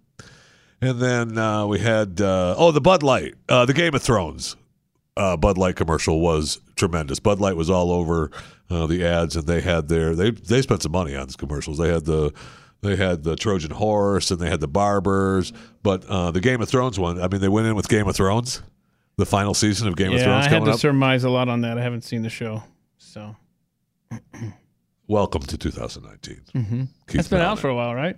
And 0.81 0.99
then 1.01 1.37
uh, 1.37 1.65
we 1.65 1.79
had 1.79 2.21
uh, 2.21 2.55
oh 2.57 2.71
the 2.71 2.79
Bud 2.81 3.03
Light, 3.03 3.35
uh, 3.49 3.65
the 3.65 3.73
Game 3.73 3.93
of 3.95 4.01
Thrones 4.01 4.55
uh, 5.17 5.35
Bud 5.35 5.57
Light 5.57 5.75
commercial 5.75 6.21
was 6.21 6.59
tremendous. 6.79 7.19
Bud 7.19 7.39
Light 7.39 7.55
was 7.55 7.69
all 7.69 7.91
over 7.91 8.31
uh, 8.71 8.87
the 8.87 9.05
ads, 9.05 9.35
and 9.35 9.45
they 9.45 9.61
had 9.61 9.87
their 9.89 10.15
they 10.15 10.31
they 10.31 10.61
spent 10.63 10.81
some 10.81 10.91
money 10.93 11.15
on 11.15 11.27
these 11.27 11.35
commercials. 11.35 11.77
They 11.77 11.89
had 11.89 12.05
the 12.05 12.31
they 12.81 12.95
had 12.95 13.23
the 13.23 13.35
Trojan 13.35 13.71
horse 13.71 14.31
and 14.31 14.39
they 14.39 14.49
had 14.49 14.61
the 14.61 14.67
barbers, 14.67 15.53
but 15.83 16.05
uh, 16.05 16.31
the 16.31 16.39
Game 16.41 16.61
of 16.61 16.69
Thrones 16.69 16.97
one. 16.97 17.21
I 17.21 17.27
mean, 17.27 17.41
they 17.41 17.49
went 17.49 17.67
in 17.67 17.75
with 17.75 17.87
Game 17.89 18.07
of 18.07 18.15
Thrones, 18.15 18.63
the 19.17 19.25
final 19.25 19.53
season 19.53 19.87
of 19.87 19.95
Game 19.95 20.13
of 20.13 20.17
yeah, 20.19 20.23
Thrones 20.23 20.47
I 20.47 20.49
had 20.49 20.65
to 20.65 20.71
up. 20.71 20.79
surmise 20.79 21.23
a 21.25 21.29
lot 21.29 21.49
on 21.49 21.61
that. 21.61 21.77
I 21.77 21.81
haven't 21.81 22.03
seen 22.05 22.21
the 22.23 22.29
show, 22.29 22.63
so 22.97 23.35
Welcome 25.07 25.41
to 25.41 25.57
2019. 25.57 26.41
mm-hmm. 26.55 26.83
Keith 27.07 27.19
it's 27.19 27.27
been 27.27 27.41
out 27.41 27.57
for 27.59 27.67
a 27.69 27.75
while, 27.75 27.95
right? 27.95 28.15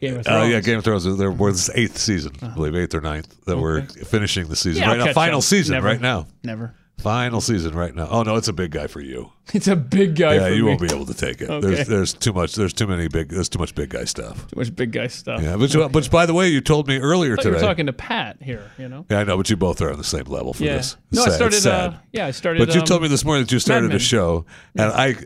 Game 0.00 0.14
of 0.14 0.20
Uh, 0.20 0.30
Thrones. 0.30 0.52
yeah, 0.52 0.60
Game 0.60 0.78
of 0.78 0.84
Thrones. 0.84 1.18
There 1.18 1.30
was 1.30 1.66
this 1.66 1.76
eighth 1.76 1.98
season, 1.98 2.32
I 2.40 2.48
believe, 2.48 2.74
eighth 2.74 2.94
or 2.94 3.02
ninth, 3.02 3.44
that 3.44 3.58
we're 3.58 3.82
finishing 3.82 4.48
the 4.48 4.56
season 4.56 4.82
Yeah, 4.82 4.88
right 4.96 4.98
now. 5.06 5.12
Final 5.12 5.38
up. 5.38 5.44
season 5.44 5.74
Never. 5.74 5.86
right 5.86 6.00
now. 6.00 6.26
Never. 6.42 6.74
Final 7.02 7.40
season 7.40 7.74
right 7.74 7.94
now. 7.94 8.06
Oh 8.10 8.22
no, 8.22 8.36
it's 8.36 8.48
a 8.48 8.52
big 8.52 8.70
guy 8.72 8.86
for 8.86 9.00
you. 9.00 9.32
It's 9.52 9.66
a 9.66 9.74
big 9.74 10.14
guy. 10.14 10.34
yeah, 10.34 10.46
for 10.48 10.54
you 10.54 10.62
me. 10.62 10.68
won't 10.68 10.80
be 10.80 10.94
able 10.94 11.06
to 11.06 11.14
take 11.14 11.40
it. 11.40 11.50
Okay. 11.50 11.66
There's 11.66 11.88
there's 11.88 12.12
too 12.14 12.32
much. 12.32 12.54
There's 12.54 12.72
too 12.72 12.86
many 12.86 13.08
big. 13.08 13.30
There's 13.30 13.48
too 13.48 13.58
much 13.58 13.74
big 13.74 13.90
guy 13.90 14.04
stuff. 14.04 14.46
Too 14.48 14.56
much 14.60 14.74
big 14.76 14.92
guy 14.92 15.08
stuff. 15.08 15.42
Yeah, 15.42 15.56
which 15.56 15.74
which 15.74 16.08
by 16.10 16.24
the 16.26 16.34
way, 16.34 16.48
you 16.48 16.60
told 16.60 16.86
me 16.86 16.98
earlier 16.98 17.36
I 17.38 17.42
today. 17.42 17.58
talking 17.60 17.86
to 17.86 17.92
Pat 17.92 18.36
here. 18.40 18.70
You 18.78 18.88
know. 18.88 19.06
yeah, 19.10 19.18
I 19.18 19.24
know, 19.24 19.36
but 19.36 19.50
you 19.50 19.56
both 19.56 19.80
are 19.82 19.90
on 19.90 19.98
the 19.98 20.04
same 20.04 20.24
level 20.24 20.52
for 20.54 20.62
Yeah. 20.62 20.76
this. 20.76 20.96
No, 21.10 21.22
I 21.22 21.24
Sad- 21.26 21.34
started, 21.34 21.60
sad. 21.60 21.90
uh, 21.90 21.96
yeah, 22.12 22.26
I 22.26 22.30
started, 22.30 22.60
But 22.64 22.74
you 22.74 22.80
um, 22.80 22.86
told 22.86 23.02
me 23.02 23.08
this 23.08 23.24
morning 23.24 23.42
that 23.44 23.50
you 23.52 23.58
started 23.58 23.92
a 23.92 23.98
show, 23.98 24.44
and 24.76 24.92
I. 24.92 25.16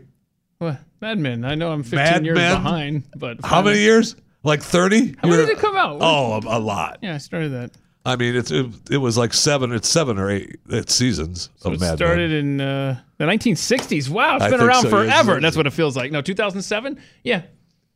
What? 0.57 0.79
Mad 1.01 1.19
Men. 1.19 1.45
I 1.45 1.53
know 1.55 1.71
I'm 1.71 1.83
15 1.83 1.97
Mad 1.97 2.25
years 2.25 2.35
Men? 2.35 2.55
behind, 2.63 3.03
but 3.15 3.37
How 3.45 3.61
many 3.61 3.79
years? 3.79 4.15
Like 4.43 4.61
thirty? 4.63 5.15
How 5.21 5.27
many 5.27 5.45
did 5.45 5.49
it 5.49 5.59
come 5.59 5.75
out? 5.75 5.97
Oh, 6.01 6.33
a, 6.43 6.57
a 6.57 6.59
lot. 6.59 6.99
Yeah, 7.03 7.15
I 7.15 7.17
started 7.19 7.49
that. 7.51 7.71
I 8.05 8.15
mean, 8.15 8.35
it's 8.35 8.51
it, 8.51 8.67
it 8.91 8.97
was 8.97 9.17
like 9.17 9.33
seven. 9.33 9.71
It's 9.71 9.89
seven 9.89 10.19
or 10.19 10.29
eight 10.29 10.57
it's 10.69 10.93
seasons 10.93 11.49
So 11.57 11.69
of 11.69 11.75
it 11.75 11.79
Mad 11.81 11.97
started 11.97 12.29
Men. 12.29 12.39
in 12.39 12.61
uh, 12.61 12.99
the 13.17 13.25
1960s. 13.25 14.09
Wow, 14.09 14.35
it's 14.35 14.45
I 14.45 14.49
been 14.51 14.61
around 14.61 14.83
so, 14.83 14.89
yeah. 14.89 15.05
forever. 15.23 15.39
That's 15.41 15.57
what 15.57 15.65
it 15.65 15.73
feels 15.73 15.97
like. 15.97 16.11
No, 16.11 16.21
2007. 16.21 16.99
Yeah. 17.23 17.43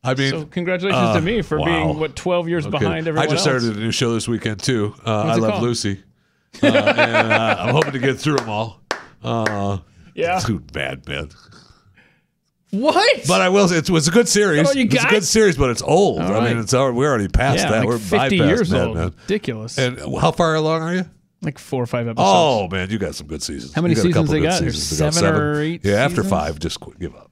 I 0.02 0.14
mean, 0.14 0.30
so 0.30 0.44
congratulations 0.46 1.00
uh, 1.10 1.14
to 1.14 1.20
me 1.20 1.42
for 1.42 1.58
wow. 1.58 1.64
being 1.66 1.98
what 2.00 2.16
12 2.16 2.48
years 2.48 2.66
Okay. 2.66 2.78
behind 2.78 3.06
everyone 3.06 3.28
I 3.28 3.30
just 3.30 3.46
else. 3.46 3.62
started 3.62 3.76
a 3.76 3.80
new 3.80 3.92
show 3.92 4.12
this 4.14 4.26
weekend 4.26 4.60
too. 4.62 4.94
Uh, 5.06 5.10
I 5.24 5.34
love 5.36 5.50
called? 5.52 5.62
Lucy, 5.62 6.02
uh, 6.62 6.66
and 6.66 7.32
uh, 7.32 7.56
I'm 7.60 7.74
hoping 7.74 7.92
to 7.92 7.98
get 7.98 8.18
through 8.18 8.36
them 8.36 8.48
all. 8.48 8.80
Uh, 9.22 9.78
Yeah. 10.12 10.40
Too 10.40 10.58
bad, 10.58 11.06
Men. 11.06 11.30
What? 12.70 13.24
But 13.26 13.40
I 13.40 13.48
will. 13.48 13.66
say 13.68 13.78
It 13.78 13.90
was 13.90 14.06
a 14.06 14.10
good 14.12 14.28
series. 14.28 14.68
Oh, 14.68 14.72
you 14.72 14.84
it's 14.84 15.04
a 15.04 15.08
good 15.08 15.24
series, 15.24 15.56
but 15.56 15.70
it's 15.70 15.82
old. 15.82 16.20
All 16.22 16.34
I 16.36 16.48
mean, 16.48 16.58
it's 16.58 16.72
already, 16.72 16.96
we're 16.96 17.08
already 17.08 17.28
past 17.28 17.58
Yeah, 17.58 17.70
that. 17.70 17.78
like 17.80 17.88
we're 17.88 17.98
50 17.98 18.36
years 18.36 18.70
Mad 18.70 18.86
old. 18.86 18.96
Men. 18.96 19.14
Ridiculous. 19.22 19.76
And 19.78 19.98
how 20.20 20.30
far 20.32 20.54
along 20.54 20.82
are 20.82 20.94
you? 20.94 21.04
like 21.42 21.58
four 21.58 21.82
or 21.82 21.86
five 21.86 22.06
episodes. 22.06 22.28
Oh 22.30 22.68
man, 22.68 22.90
you 22.90 22.98
got 22.98 23.14
some 23.14 23.26
good 23.26 23.42
seasons. 23.42 23.72
How 23.72 23.80
many 23.80 23.94
You 23.94 23.96
got 23.96 24.02
seasons 24.02 24.30
they 24.30 24.40
got? 24.42 24.60
There's 24.60 24.74
seasons. 24.82 24.98
They 24.98 25.04
got 25.06 25.14
seven 25.14 25.40
or 25.40 25.60
eight 25.62 25.84
Yeah, 25.84 25.94
after 25.94 26.16
seasons? 26.16 26.30
five, 26.30 26.58
just 26.58 26.80
quit, 26.80 26.98
give 26.98 27.14
up. 27.16 27.30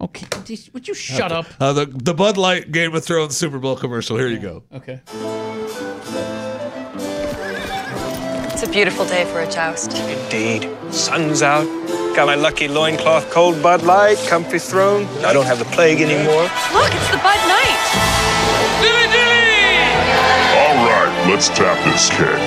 Okay. 0.00 0.26
Would 0.72 0.88
you 0.88 0.94
shut 0.94 1.30
up? 1.30 1.44
Uh, 1.60 1.74
the 1.74 1.84
the 1.84 2.14
Bud 2.14 2.38
Light 2.38 2.72
Game 2.72 2.94
of 2.94 3.04
Thrones 3.04 3.36
Super 3.36 3.58
Bowl 3.58 3.76
commercial. 3.76 4.16
Here 4.16 4.28
you 4.28 4.38
go. 4.38 4.62
Okay. 4.72 5.00
It's 8.52 8.62
a 8.62 8.70
beautiful 8.72 9.04
day 9.04 9.24
for 9.26 9.40
a 9.40 9.50
joust. 9.50 9.92
Indeed. 9.92 10.68
Sun's 10.90 11.42
out. 11.42 11.66
Got 12.14 12.26
my 12.26 12.34
lucky 12.34 12.66
loincloth 12.68 13.30
cold 13.30 13.62
Bud 13.62 13.82
Light, 13.82 14.18
comfy 14.28 14.58
throne. 14.58 15.06
I 15.24 15.32
don't 15.32 15.46
have 15.46 15.58
the 15.58 15.64
plague 15.66 16.00
anymore. 16.00 16.42
Look, 16.74 16.92
it's 16.92 17.08
the 17.10 17.16
Bud 17.18 17.38
Knight. 17.48 17.78
All 20.52 20.76
right, 20.84 21.26
let's 21.30 21.48
tap 21.48 21.78
this 21.84 22.10
keg. 22.10 22.40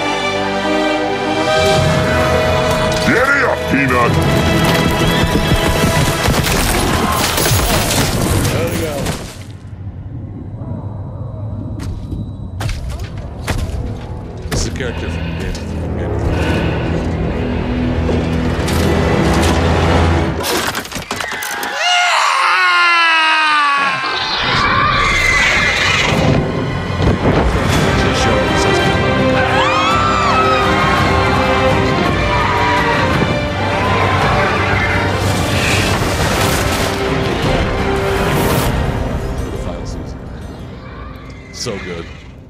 Giddy 3.07 3.43
up, 3.45 3.57
Peanut. 3.71 4.11
There 8.51 8.69
you 8.73 8.81
go. 8.81 8.93
This 14.49 14.67
a 14.67 14.69
character 14.71 15.09
from 15.09 15.23
the 15.23 15.37
game. 15.39 15.62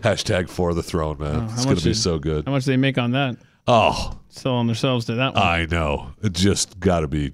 Hashtag 0.03 0.49
for 0.49 0.73
the 0.73 0.83
throne, 0.83 1.17
man. 1.19 1.47
Oh, 1.49 1.53
it's 1.53 1.65
going 1.65 1.77
to 1.77 1.83
be 1.83 1.93
so 1.93 2.19
good. 2.19 2.45
How 2.45 2.51
much 2.51 2.65
do 2.65 2.71
they 2.71 2.77
make 2.77 2.97
on 2.97 3.11
that? 3.11 3.37
Oh, 3.67 4.19
Selling 4.29 4.67
themselves 4.67 5.05
to 5.05 5.15
that 5.15 5.35
one. 5.35 5.43
I 5.43 5.65
know. 5.65 6.11
It 6.21 6.33
just 6.33 6.79
got 6.79 7.01
to 7.01 7.07
be 7.07 7.33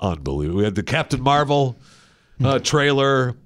unbelievable. 0.00 0.58
We 0.58 0.64
had 0.64 0.74
the 0.74 0.82
Captain 0.82 1.20
Marvel 1.22 1.76
uh, 2.42 2.58
trailer. 2.58 3.36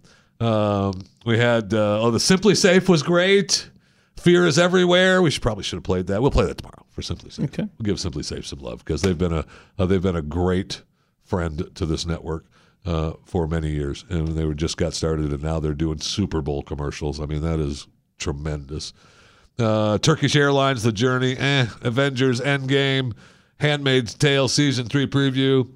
Um, 0.41 1.03
we 1.27 1.39
had 1.39 1.75
uh, 1.75 2.01
oh, 2.01 2.11
the 2.11 2.19
SimpliSafe 2.19 2.89
was 2.89 3.03
great. 3.03 3.69
Fear 4.17 4.47
is 4.47 4.59
everywhere. 4.59 5.21
We 5.21 5.31
should 5.31 5.43
probably 5.43 5.65
should 5.65 5.77
have 5.77 5.85
played 5.85 6.07
that. 6.07 6.23
We'll 6.23 6.31
play 6.31 6.47
that 6.47 6.59
tomorrow 6.59 6.87
for 6.91 7.03
SimpliSafe. 7.03 7.45
Okay. 7.45 7.65
We'll 7.65 7.85
give 7.85 7.97
SimpliSafe 7.97 8.45
some 8.45 8.61
love 8.61 8.79
because 8.85 9.03
they've 9.03 9.19
been 9.19 9.33
a 9.33 9.45
uh, 9.79 9.87
they've 9.87 10.03
been 10.03 10.17
a 10.17 10.23
great 10.23 10.83
friend 11.25 11.69
to 11.75 11.85
this 11.85 12.07
network 12.07 12.47
uh, 12.87 13.13
for 13.25 13.47
many 13.47 13.71
years, 13.71 14.05
and 14.09 14.29
they 14.29 14.45
were 14.45 14.55
just 14.55 14.77
got 14.77 14.95
started, 14.95 15.33
and 15.33 15.43
now 15.43 15.61
they're 15.61 15.75
doing 15.75 15.99
Super 15.99 16.41
Bowl 16.41 16.63
commercials. 16.63 17.21
I 17.21 17.27
mean, 17.27 17.43
that 17.43 17.59
is 17.59 17.87
tremendous. 18.19 18.93
Uh, 19.59 19.99
Turkish 19.99 20.35
Airlines, 20.35 20.83
The 20.83 20.93
Journey, 20.93 21.37
eh, 21.39 21.67
Avengers, 21.83 22.41
Endgame, 22.41 23.13
Handmaid's 23.59 24.15
Tale 24.15 24.49
season 24.49 24.87
three 24.87 25.07
preview. 25.07 25.69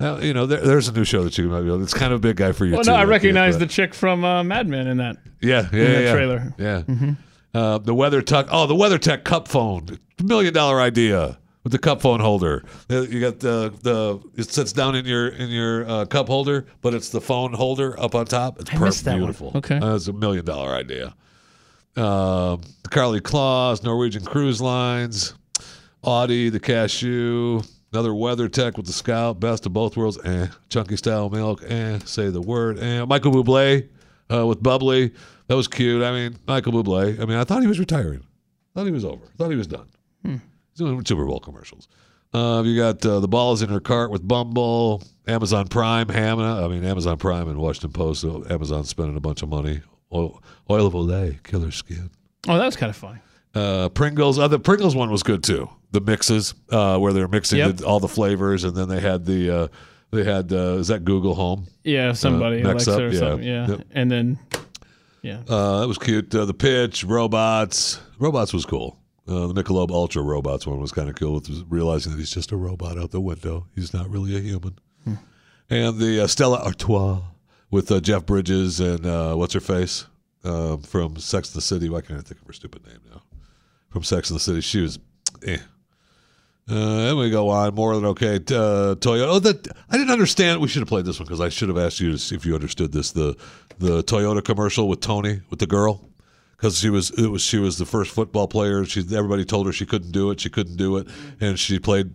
Now, 0.00 0.18
you 0.18 0.32
know, 0.32 0.46
there, 0.46 0.60
there's 0.60 0.88
a 0.88 0.92
new 0.92 1.04
show 1.04 1.24
that 1.24 1.36
you 1.38 1.48
might 1.48 1.62
be 1.62 1.66
able. 1.68 1.82
It's 1.82 1.92
kind 1.94 2.12
of 2.12 2.18
a 2.20 2.22
big 2.22 2.36
guy 2.36 2.52
for 2.52 2.64
you 2.64 2.74
well, 2.74 2.84
too. 2.84 2.90
no, 2.90 2.96
I 2.96 3.04
recognize 3.04 3.58
the 3.58 3.66
chick 3.66 3.94
from 3.94 4.24
uh, 4.24 4.42
Mad 4.44 4.68
Men 4.68 4.86
in 4.86 4.96
that. 4.98 5.16
yeah, 5.42 5.68
yeah, 5.72 5.78
in 5.80 5.92
that 5.92 6.02
yeah. 6.02 6.12
trailer. 6.12 6.54
Yeah. 6.58 6.82
Mhm. 6.82 7.16
Uh, 7.54 7.78
the 7.78 7.94
WeatherTech. 7.94 8.48
Oh, 8.50 8.66
the 8.66 8.74
WeatherTech 8.74 9.24
cup 9.24 9.48
phone. 9.48 9.98
Million 10.22 10.54
dollar 10.54 10.80
idea 10.80 11.38
with 11.64 11.72
the 11.72 11.78
cup 11.78 12.00
phone 12.00 12.20
holder. 12.20 12.64
Uh, 12.90 13.00
You 13.02 13.20
got 13.20 13.40
the 13.40 13.72
the 13.82 14.20
it 14.40 14.50
sits 14.50 14.72
down 14.72 14.94
in 14.94 15.04
your 15.04 15.28
in 15.28 15.48
your 15.50 15.88
uh, 15.88 16.04
cup 16.06 16.28
holder, 16.28 16.66
but 16.80 16.94
it's 16.94 17.08
the 17.08 17.20
phone 17.20 17.52
holder 17.52 17.98
up 18.00 18.14
on 18.14 18.26
top. 18.26 18.60
It's 18.60 18.72
I 18.72 18.78
missed 18.78 19.04
per- 19.04 19.10
that 19.10 19.16
one. 19.16 19.20
beautiful. 19.20 19.52
Okay. 19.56 19.78
uh, 19.78 19.96
it's 19.96 20.06
a 20.08 20.12
million 20.12 20.44
dollar 20.44 20.70
idea. 20.74 21.14
Um, 21.98 22.60
the 22.84 22.88
Carly 22.90 23.20
Claus, 23.20 23.82
Norwegian 23.82 24.24
Cruise 24.24 24.60
Lines, 24.60 25.34
Audi, 26.04 26.48
the 26.48 26.60
Cashew, 26.60 27.60
another 27.92 28.10
WeatherTech 28.10 28.76
with 28.76 28.86
the 28.86 28.92
Scout, 28.92 29.40
best 29.40 29.66
of 29.66 29.72
both 29.72 29.96
worlds, 29.96 30.16
eh. 30.24 30.46
Chunky 30.68 30.96
Style 30.96 31.28
Milk, 31.28 31.60
eh. 31.66 31.98
Say 32.04 32.30
the 32.30 32.40
word, 32.40 32.78
eh. 32.78 33.04
Michael 33.04 33.32
Bublé 33.32 33.88
uh, 34.32 34.46
with 34.46 34.62
Bubbly, 34.62 35.12
that 35.48 35.56
was 35.56 35.66
cute. 35.66 36.02
I 36.04 36.12
mean, 36.12 36.38
Michael 36.46 36.72
Bublé. 36.72 37.20
I 37.20 37.24
mean, 37.24 37.36
I 37.36 37.42
thought 37.42 37.62
he 37.62 37.66
was 37.68 37.80
retiring. 37.80 38.20
I 38.20 38.78
thought 38.78 38.86
he 38.86 38.92
was 38.92 39.04
over. 39.04 39.24
I 39.24 39.36
thought 39.36 39.50
he 39.50 39.56
was 39.56 39.66
done. 39.66 39.88
Hmm. 40.24 40.36
He's 40.70 40.78
doing 40.78 41.04
Super 41.04 41.24
Bowl 41.24 41.40
commercials. 41.40 41.88
Uh, 42.32 42.62
you 42.64 42.76
got 42.76 43.04
uh, 43.04 43.18
the 43.18 43.26
balls 43.28 43.60
in 43.62 43.70
her 43.70 43.80
cart 43.80 44.12
with 44.12 44.26
Bumble, 44.28 45.02
Amazon 45.26 45.66
Prime, 45.66 46.08
Hannah. 46.08 46.64
I 46.64 46.68
mean, 46.68 46.84
Amazon 46.84 47.16
Prime 47.16 47.48
and 47.48 47.58
Washington 47.58 47.90
Post. 47.90 48.20
So 48.20 48.44
Amazon's 48.48 48.88
spending 48.88 49.16
a 49.16 49.20
bunch 49.20 49.42
of 49.42 49.48
money. 49.48 49.80
Oil, 50.12 50.42
oil 50.70 50.86
of 50.86 50.94
Olay, 50.94 51.42
killer 51.44 51.70
skin. 51.70 52.10
Oh, 52.48 52.56
that 52.58 52.64
was 52.66 52.76
kind 52.76 52.90
of 52.90 52.96
fun. 52.96 53.20
Uh, 53.54 53.88
Pringles. 53.90 54.38
Uh, 54.38 54.48
the 54.48 54.58
Pringles 54.58 54.94
one 54.96 55.10
was 55.10 55.22
good 55.22 55.42
too. 55.42 55.68
The 55.92 56.00
mixes 56.00 56.54
uh, 56.70 56.98
where 56.98 57.12
they're 57.12 57.28
mixing 57.28 57.58
Yep. 57.58 57.76
the, 57.78 57.86
all 57.86 58.00
the 58.00 58.08
flavors, 58.08 58.64
and 58.64 58.76
then 58.76 58.88
they 58.88 59.00
had 59.00 59.24
the 59.24 59.50
uh, 59.50 59.68
they 60.10 60.24
had 60.24 60.52
uh, 60.52 60.76
is 60.78 60.88
that 60.88 61.04
Google 61.04 61.34
Home? 61.34 61.66
Yeah, 61.84 62.12
somebody 62.12 62.62
Uh, 62.62 62.68
Alexa 62.72 62.90
Next 62.90 63.00
or 63.00 63.06
Up, 63.06 63.12
yeah. 63.12 63.18
something. 63.18 63.48
Yeah, 63.48 63.68
Yep. 63.68 63.80
and 63.92 64.10
then 64.10 64.38
yeah, 65.22 65.40
Uh, 65.48 65.80
that 65.80 65.88
was 65.88 65.98
cute. 65.98 66.34
Uh, 66.34 66.44
the 66.44 66.54
pitch, 66.54 67.04
robots. 67.04 68.00
Robots 68.18 68.52
was 68.52 68.64
cool. 68.64 68.98
Uh, 69.26 69.46
the 69.48 69.54
Michelob 69.62 69.90
Ultra 69.90 70.22
robots 70.22 70.66
one 70.66 70.80
was 70.80 70.92
kind 70.92 71.08
of 71.08 71.14
cool. 71.16 71.34
With 71.34 71.64
realizing 71.68 72.12
that 72.12 72.18
he's 72.18 72.30
just 72.30 72.52
a 72.52 72.56
robot 72.56 72.96
out 72.98 73.10
the 73.10 73.20
window. 73.20 73.66
He's 73.74 73.92
not 73.92 74.08
really 74.08 74.36
a 74.36 74.40
human. 74.40 74.78
Hmm. 75.04 75.14
And 75.68 75.98
the 75.98 76.20
uh, 76.24 76.26
Stella 76.26 76.62
Artois 76.64 77.20
with 77.70 77.90
uh, 77.90 78.00
Jeff 78.00 78.26
Bridges 78.26 78.80
and 78.80 79.04
uh, 79.06 79.34
what's 79.34 79.54
her 79.54 79.60
face 79.60 80.06
um, 80.44 80.82
from 80.82 81.16
Sex 81.16 81.50
and 81.50 81.56
the 81.56 81.62
City. 81.62 81.88
Why 81.88 82.00
can't 82.00 82.18
I 82.18 82.22
think 82.22 82.40
of 82.40 82.46
her 82.46 82.52
stupid 82.52 82.86
name 82.86 83.00
now? 83.10 83.22
From 83.90 84.02
Sex 84.02 84.30
and 84.30 84.36
the 84.36 84.42
City. 84.42 84.60
She 84.60 84.80
was. 84.80 84.98
Eh. 85.46 85.58
Uh, 86.70 86.96
then 87.06 87.16
we 87.16 87.30
go 87.30 87.48
on. 87.48 87.74
More 87.74 87.94
than 87.94 88.04
okay. 88.06 88.36
Uh, 88.36 88.94
Toyota. 88.96 89.28
Oh, 89.28 89.38
that 89.38 89.68
I 89.90 89.96
didn't 89.96 90.12
understand. 90.12 90.60
We 90.60 90.68
should 90.68 90.80
have 90.80 90.88
played 90.88 91.06
this 91.06 91.18
one 91.18 91.26
because 91.26 91.40
I 91.40 91.48
should 91.48 91.68
have 91.68 91.78
asked 91.78 92.00
you 92.00 92.12
if 92.12 92.44
you 92.44 92.54
understood 92.54 92.92
this. 92.92 93.12
The 93.12 93.36
the 93.78 94.02
Toyota 94.04 94.44
commercial 94.44 94.88
with 94.88 95.00
Tony 95.00 95.40
with 95.50 95.60
the 95.60 95.66
girl 95.66 96.08
because 96.56 96.78
she 96.78 96.90
was 96.90 97.10
it 97.10 97.28
was 97.28 97.40
she 97.40 97.58
was 97.58 97.78
the 97.78 97.86
first 97.86 98.10
football 98.10 98.48
player. 98.48 98.84
She 98.84 99.00
everybody 99.00 99.44
told 99.44 99.66
her 99.66 99.72
she 99.72 99.86
couldn't 99.86 100.12
do 100.12 100.30
it. 100.30 100.40
She 100.40 100.50
couldn't 100.50 100.76
do 100.76 100.98
it, 100.98 101.06
and 101.40 101.58
she 101.58 101.78
played 101.78 102.12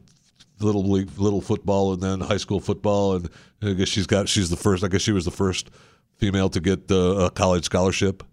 little 0.63 0.89
league 0.89 1.09
little 1.17 1.41
football 1.41 1.93
and 1.93 2.01
then 2.01 2.19
high 2.21 2.37
school 2.37 2.59
football. 2.59 3.15
And 3.15 3.29
I 3.61 3.73
guess 3.73 3.89
she's 3.89 4.07
got 4.07 4.29
she's 4.29 4.49
the 4.49 4.55
first. 4.57 4.83
I 4.83 4.87
guess 4.87 5.01
she 5.01 5.11
was 5.11 5.25
the 5.25 5.31
first 5.31 5.69
female 6.17 6.49
to 6.49 6.59
get 6.59 6.89
uh, 6.91 7.25
a 7.27 7.31
college 7.31 7.65
scholarship. 7.65 8.23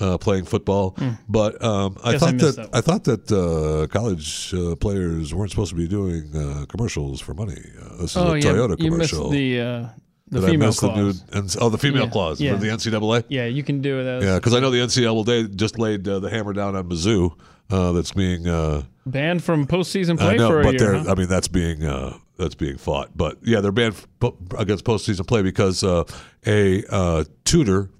Uh, 0.00 0.16
playing 0.16 0.44
football, 0.44 0.96
but 1.28 1.60
um, 1.60 1.96
I 2.04 2.12
Guess 2.12 2.22
I 2.22 2.26
thought 2.26 2.34
missed 2.36 2.56
that, 2.56 2.70
that 2.70 2.78
I 2.78 2.80
thought 2.80 3.02
that 3.04 3.32
uh, 3.32 3.88
college 3.92 4.54
uh, 4.54 4.76
players 4.76 5.34
weren't 5.34 5.50
supposed 5.50 5.70
to 5.70 5.76
be 5.76 5.88
doing 5.88 6.30
uh, 6.36 6.66
commercials 6.68 7.20
for 7.20 7.34
money. 7.34 7.60
Uh, 7.82 7.96
this 8.02 8.10
is 8.12 8.16
oh, 8.16 8.34
a 8.34 8.36
yeah, 8.38 8.44
Toyota 8.44 8.80
you 8.80 8.92
missed 8.92 9.10
commercial. 9.10 9.28
the 9.30 9.60
uh, 9.60 9.88
the 10.28 10.38
Did 10.40 10.44
I 10.48 10.50
female 10.52 10.68
miss 10.68 10.78
the 10.80 10.88
clause. 10.92 11.24
and- 11.32 11.56
oh, 11.60 11.68
the 11.68 11.78
female 11.78 12.04
Yeah, 12.04 12.10
clause 12.10 12.40
yeah. 12.40 12.52
for 12.54 12.58
the 12.60 12.68
NCAA. 12.68 13.24
Yeah, 13.28 13.46
you 13.46 13.64
can 13.64 13.80
do 13.82 14.04
that. 14.04 14.22
Yeah, 14.22 14.36
because 14.36 14.54
I 14.54 14.60
know 14.60 14.70
the 14.70 14.78
NCAA 14.78 15.56
just 15.56 15.80
laid 15.80 16.06
uh, 16.06 16.20
the 16.20 16.30
hammer 16.30 16.52
down 16.52 16.76
on 16.76 16.88
Mizzou. 16.88 17.32
Uh, 17.70 17.92
that's 17.92 18.12
being 18.12 18.48
uh, 18.48 18.82
Banned 19.04 19.44
from 19.44 19.66
postseason 19.66 20.18
play 20.18 20.34
I 20.34 20.36
know, 20.36 20.48
for 20.48 20.60
a 20.60 20.64
but 20.64 20.80
year. 20.80 20.94
huh? 20.94 21.10
I 21.10 21.14
mean 21.14 21.28
that's 21.28 21.48
being 21.48 21.84
uh, 21.84 22.16
that's 22.38 22.54
being 22.54 22.78
fought. 22.78 23.10
But 23.16 23.36
yeah, 23.42 23.60
they're 23.60 23.72
banned 23.72 23.94
f- 24.22 24.32
against 24.58 24.84
postseason 24.84 25.26
play 25.26 25.42
because 25.42 25.82
uh, 25.84 26.04
a 26.46 26.82
uh, 26.90 27.24
tutor 27.44 27.90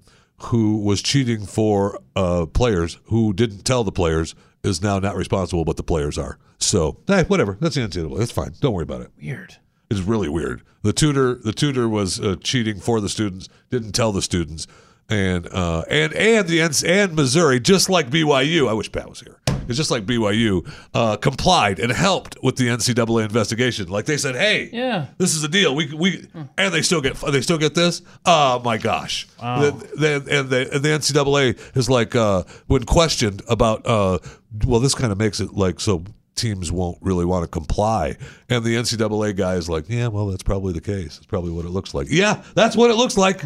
who 0.43 0.77
was 0.77 1.01
cheating 1.01 1.45
for 1.45 1.99
uh, 2.15 2.45
players 2.47 2.97
who 3.05 3.33
didn't 3.33 3.63
tell 3.65 3.83
the 3.83 3.91
players 3.91 4.33
is 4.63 4.81
now 4.81 4.97
not 4.99 5.15
responsible, 5.15 5.65
but 5.65 5.77
the 5.77 5.83
players 5.83 6.17
are. 6.17 6.37
So 6.57 6.97
hey, 7.07 7.23
whatever. 7.23 7.57
That's 7.59 7.75
the 7.75 7.81
NCAA. 7.81 8.17
That's 8.17 8.31
fine. 8.31 8.53
Don't 8.61 8.73
worry 8.73 8.83
about 8.83 9.01
it. 9.01 9.11
Weird. 9.21 9.57
It's 9.91 10.01
really 10.01 10.29
weird. 10.29 10.61
The 10.81 10.93
tutor 10.93 11.35
the 11.35 11.53
tutor 11.53 11.87
was 11.89 12.19
uh, 12.19 12.35
cheating 12.41 12.79
for 12.79 13.01
the 13.01 13.09
students, 13.09 13.49
didn't 13.69 13.91
tell 13.93 14.11
the 14.11 14.21
students, 14.21 14.65
and 15.09 15.47
uh, 15.51 15.83
and 15.89 16.13
and 16.13 16.47
the 16.47 16.61
and 16.61 17.15
Missouri, 17.15 17.59
just 17.59 17.89
like 17.89 18.09
BYU. 18.09 18.69
I 18.69 18.73
wish 18.73 18.91
Pat 18.91 19.09
was 19.09 19.19
here. 19.21 19.38
It's 19.69 19.77
just 19.77 19.91
like 19.91 20.05
BYU 20.05 20.69
uh, 20.93 21.15
complied 21.17 21.79
and 21.79 21.91
helped 21.91 22.37
with 22.43 22.57
the 22.57 22.67
NCAA 22.67 23.23
investigation. 23.23 23.87
Like 23.87 24.05
they 24.05 24.17
said, 24.17 24.35
hey, 24.35 24.69
Yeah. 24.73 25.05
this 25.17 25.35
is 25.35 25.43
a 25.43 25.47
deal. 25.47 25.75
We 25.75 25.93
we 25.93 26.27
and 26.57 26.73
they 26.73 26.81
still 26.81 27.01
get 27.01 27.15
they 27.17 27.41
still 27.41 27.57
get 27.59 27.75
this. 27.75 28.01
Oh 28.25 28.59
my 28.65 28.77
gosh! 28.77 29.27
Wow. 29.41 29.63
And, 29.63 29.79
the, 29.81 30.27
and 30.31 30.49
the 30.49 30.89
NCAA 30.89 31.77
is 31.77 31.89
like 31.89 32.15
uh, 32.15 32.43
when 32.67 32.83
questioned 32.83 33.41
about 33.47 33.85
uh, 33.85 34.19
well, 34.65 34.79
this 34.79 34.95
kind 34.95 35.11
of 35.11 35.17
makes 35.17 35.39
it 35.39 35.53
like 35.53 35.79
so 35.79 36.03
teams 36.35 36.71
won't 36.71 36.97
really 37.01 37.25
want 37.25 37.43
to 37.43 37.47
comply, 37.49 38.15
and 38.49 38.63
the 38.63 38.75
NCAA 38.75 39.35
guy 39.35 39.55
is 39.55 39.69
like, 39.69 39.85
yeah, 39.89 40.07
well, 40.07 40.27
that's 40.27 40.43
probably 40.43 40.73
the 40.73 40.81
case. 40.81 41.17
It's 41.17 41.25
probably 41.25 41.51
what 41.51 41.65
it 41.65 41.69
looks 41.69 41.93
like. 41.93 42.07
Yeah, 42.09 42.41
that's 42.55 42.75
what 42.75 42.89
it 42.89 42.95
looks 42.95 43.17
like. 43.17 43.43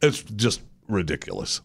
It's 0.00 0.22
just 0.22 0.62
ridiculous. 0.88 1.60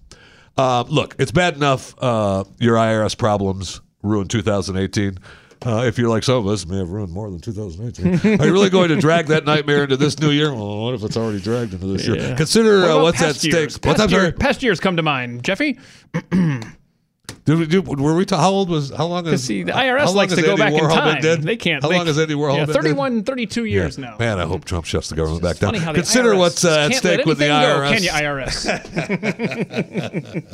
Uh, 0.58 0.84
look, 0.88 1.16
it's 1.18 1.32
bad 1.32 1.56
enough 1.56 1.96
uh, 2.00 2.44
your 2.60 2.76
IRS 2.76 3.18
problems 3.18 3.82
ruined 4.04 4.30
2018. 4.30 5.18
Uh, 5.66 5.84
if 5.86 5.98
you're 5.98 6.10
like 6.10 6.24
some 6.24 6.36
of 6.36 6.48
us, 6.48 6.66
may 6.66 6.78
have 6.78 6.90
ruined 6.90 7.14
more 7.14 7.30
than 7.32 7.40
2018. 7.40 8.40
Are 8.42 8.46
you 8.46 8.52
really 8.52 8.70
going 8.70 8.90
to 8.90 8.98
drag 8.98 9.28
that 9.28 9.46
nightmare 9.46 9.84
into 9.84 9.96
this 9.96 10.20
new 10.20 10.30
year? 10.30 10.54
Well, 10.54 10.84
what 10.84 10.94
if 10.94 11.04
it's 11.04 11.16
already 11.16 11.40
dragged 11.40 11.74
into 11.74 11.88
this 11.88 12.06
year? 12.06 12.36
Consider 12.36 12.82
What 12.82 12.90
uh, 12.92 13.02
what's 13.04 13.22
at 13.22 13.36
stake. 13.38 13.82
Past, 13.82 14.12
year- 14.12 14.32
past 14.34 14.62
years 14.62 14.82
come 14.82 14.98
to 14.98 15.04
mind, 15.04 15.44
Jeffy. 15.44 15.80
Did 17.46 17.60
we 17.60 17.66
do? 17.66 17.82
Were 17.82 18.16
we? 18.16 18.26
Ta- 18.26 18.38
how 18.40 18.52
old 18.52 18.70
was? 18.70 18.90
How 18.90 19.06
long? 19.06 19.28
Is, 19.28 19.44
see, 19.44 19.64
the 19.64 19.74
IRS 19.74 20.14
likes 20.16 20.34
to 20.34 20.42
go 20.42 20.52
Andy 20.52 20.62
back 20.62 20.72
in 20.74 20.80
Warhol 20.80 20.88
been 20.90 20.98
time. 20.98 21.22
dead? 21.22 21.44
They 21.44 21.58
can't. 21.58 21.84
How 21.84 21.90
they, 21.90 21.98
long 21.98 22.08
has 22.08 22.18
Andy 22.18 22.36
Warhol 22.36 22.56
yeah, 22.58 22.66
been 22.66 22.76
dead? 22.76 22.84
31, 22.84 23.24
32 23.26 23.66
years 23.66 23.98
Yeah. 23.98 24.06
now. 24.12 24.18
Man, 24.18 24.40
I 24.40 24.46
hope 24.46 24.64
Trump 24.64 24.86
shuts 24.86 25.10
the 25.10 25.16
government 25.16 25.44
back 25.44 25.58
down. 25.58 25.74
Funny 25.74 25.84
how 25.84 25.92
the 25.92 25.98
Consider 26.00 26.36
IRS 26.36 26.38
what's 26.38 26.64
uh, 26.64 26.88
at 26.90 26.96
stake 26.96 27.26
with 27.26 27.40
the 27.40 27.50
anything 27.50 27.68
go, 27.68 27.82
IRS. 27.82 27.94
Can 27.94 28.04
you, 28.04 28.12
IRS? 28.12 28.66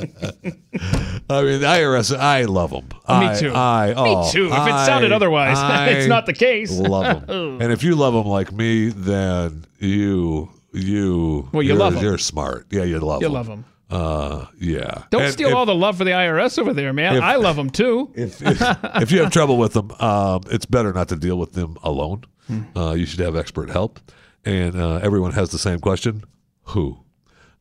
I 1.29 1.41
mean, 1.43 1.59
the 1.61 1.67
IRS. 1.67 2.17
I 2.17 2.45
love 2.45 2.71
them. 2.71 2.85
Me 2.87 2.95
I, 3.07 3.35
too. 3.39 3.53
I, 3.53 3.87
Me 3.89 3.93
oh, 3.97 4.31
too. 4.31 4.47
If 4.47 4.53
it 4.53 4.85
sounded 4.85 5.11
otherwise, 5.11 5.57
it's 5.95 6.07
not 6.07 6.25
the 6.25 6.33
case. 6.33 6.71
Love 6.71 7.27
them. 7.27 7.61
and 7.61 7.71
if 7.71 7.83
you 7.83 7.95
love 7.95 8.15
them 8.15 8.25
like 8.25 8.51
me, 8.51 8.89
then 8.89 9.65
you, 9.77 10.49
you, 10.73 11.49
Well, 11.51 11.61
you 11.61 11.69
you're, 11.69 11.77
love 11.77 11.97
'em. 11.97 12.03
You're 12.03 12.17
smart. 12.17 12.65
Yeah, 12.71 12.83
you 12.83 12.99
love 12.99 13.21
them. 13.21 13.29
You 13.29 13.33
love 13.35 13.45
them. 13.45 13.57
love 13.57 13.59
'em. 13.59 13.65
Uh, 13.89 14.45
yeah. 14.59 15.03
Don't 15.09 15.23
And 15.23 15.33
steal 15.33 15.49
if- 15.49 15.55
all 15.55 15.65
the 15.65 15.73
love 15.75 15.97
for 15.97 16.03
the 16.03 16.11
IRS 16.11 16.59
over 16.59 16.73
there, 16.73 16.93
man. 16.93 17.15
if- 17.15 17.23
I 17.23 17.35
love 17.35 17.55
them 17.55 17.69
too. 17.69 18.11
if, 18.15 18.41
if, 18.41 18.61
if 19.01 19.11
you 19.11 19.21
have 19.23 19.31
trouble 19.31 19.57
with 19.57 19.73
them, 19.73 19.91
um, 19.99 20.41
it's 20.51 20.65
better 20.65 20.93
not 20.93 21.09
to 21.09 21.15
deal 21.15 21.37
with 21.37 21.53
them 21.53 21.77
alone. 21.83 22.23
Hmm. 22.47 22.61
Uh, 22.77 22.93
you 22.93 23.05
should 23.05 23.19
have 23.19 23.35
expert 23.35 23.69
help. 23.69 23.99
And 24.45 24.75
uh, 24.79 24.99
everyone 25.03 25.31
has 25.33 25.49
the 25.49 25.57
same 25.57 25.79
question 25.79 26.23
who? 26.63 26.99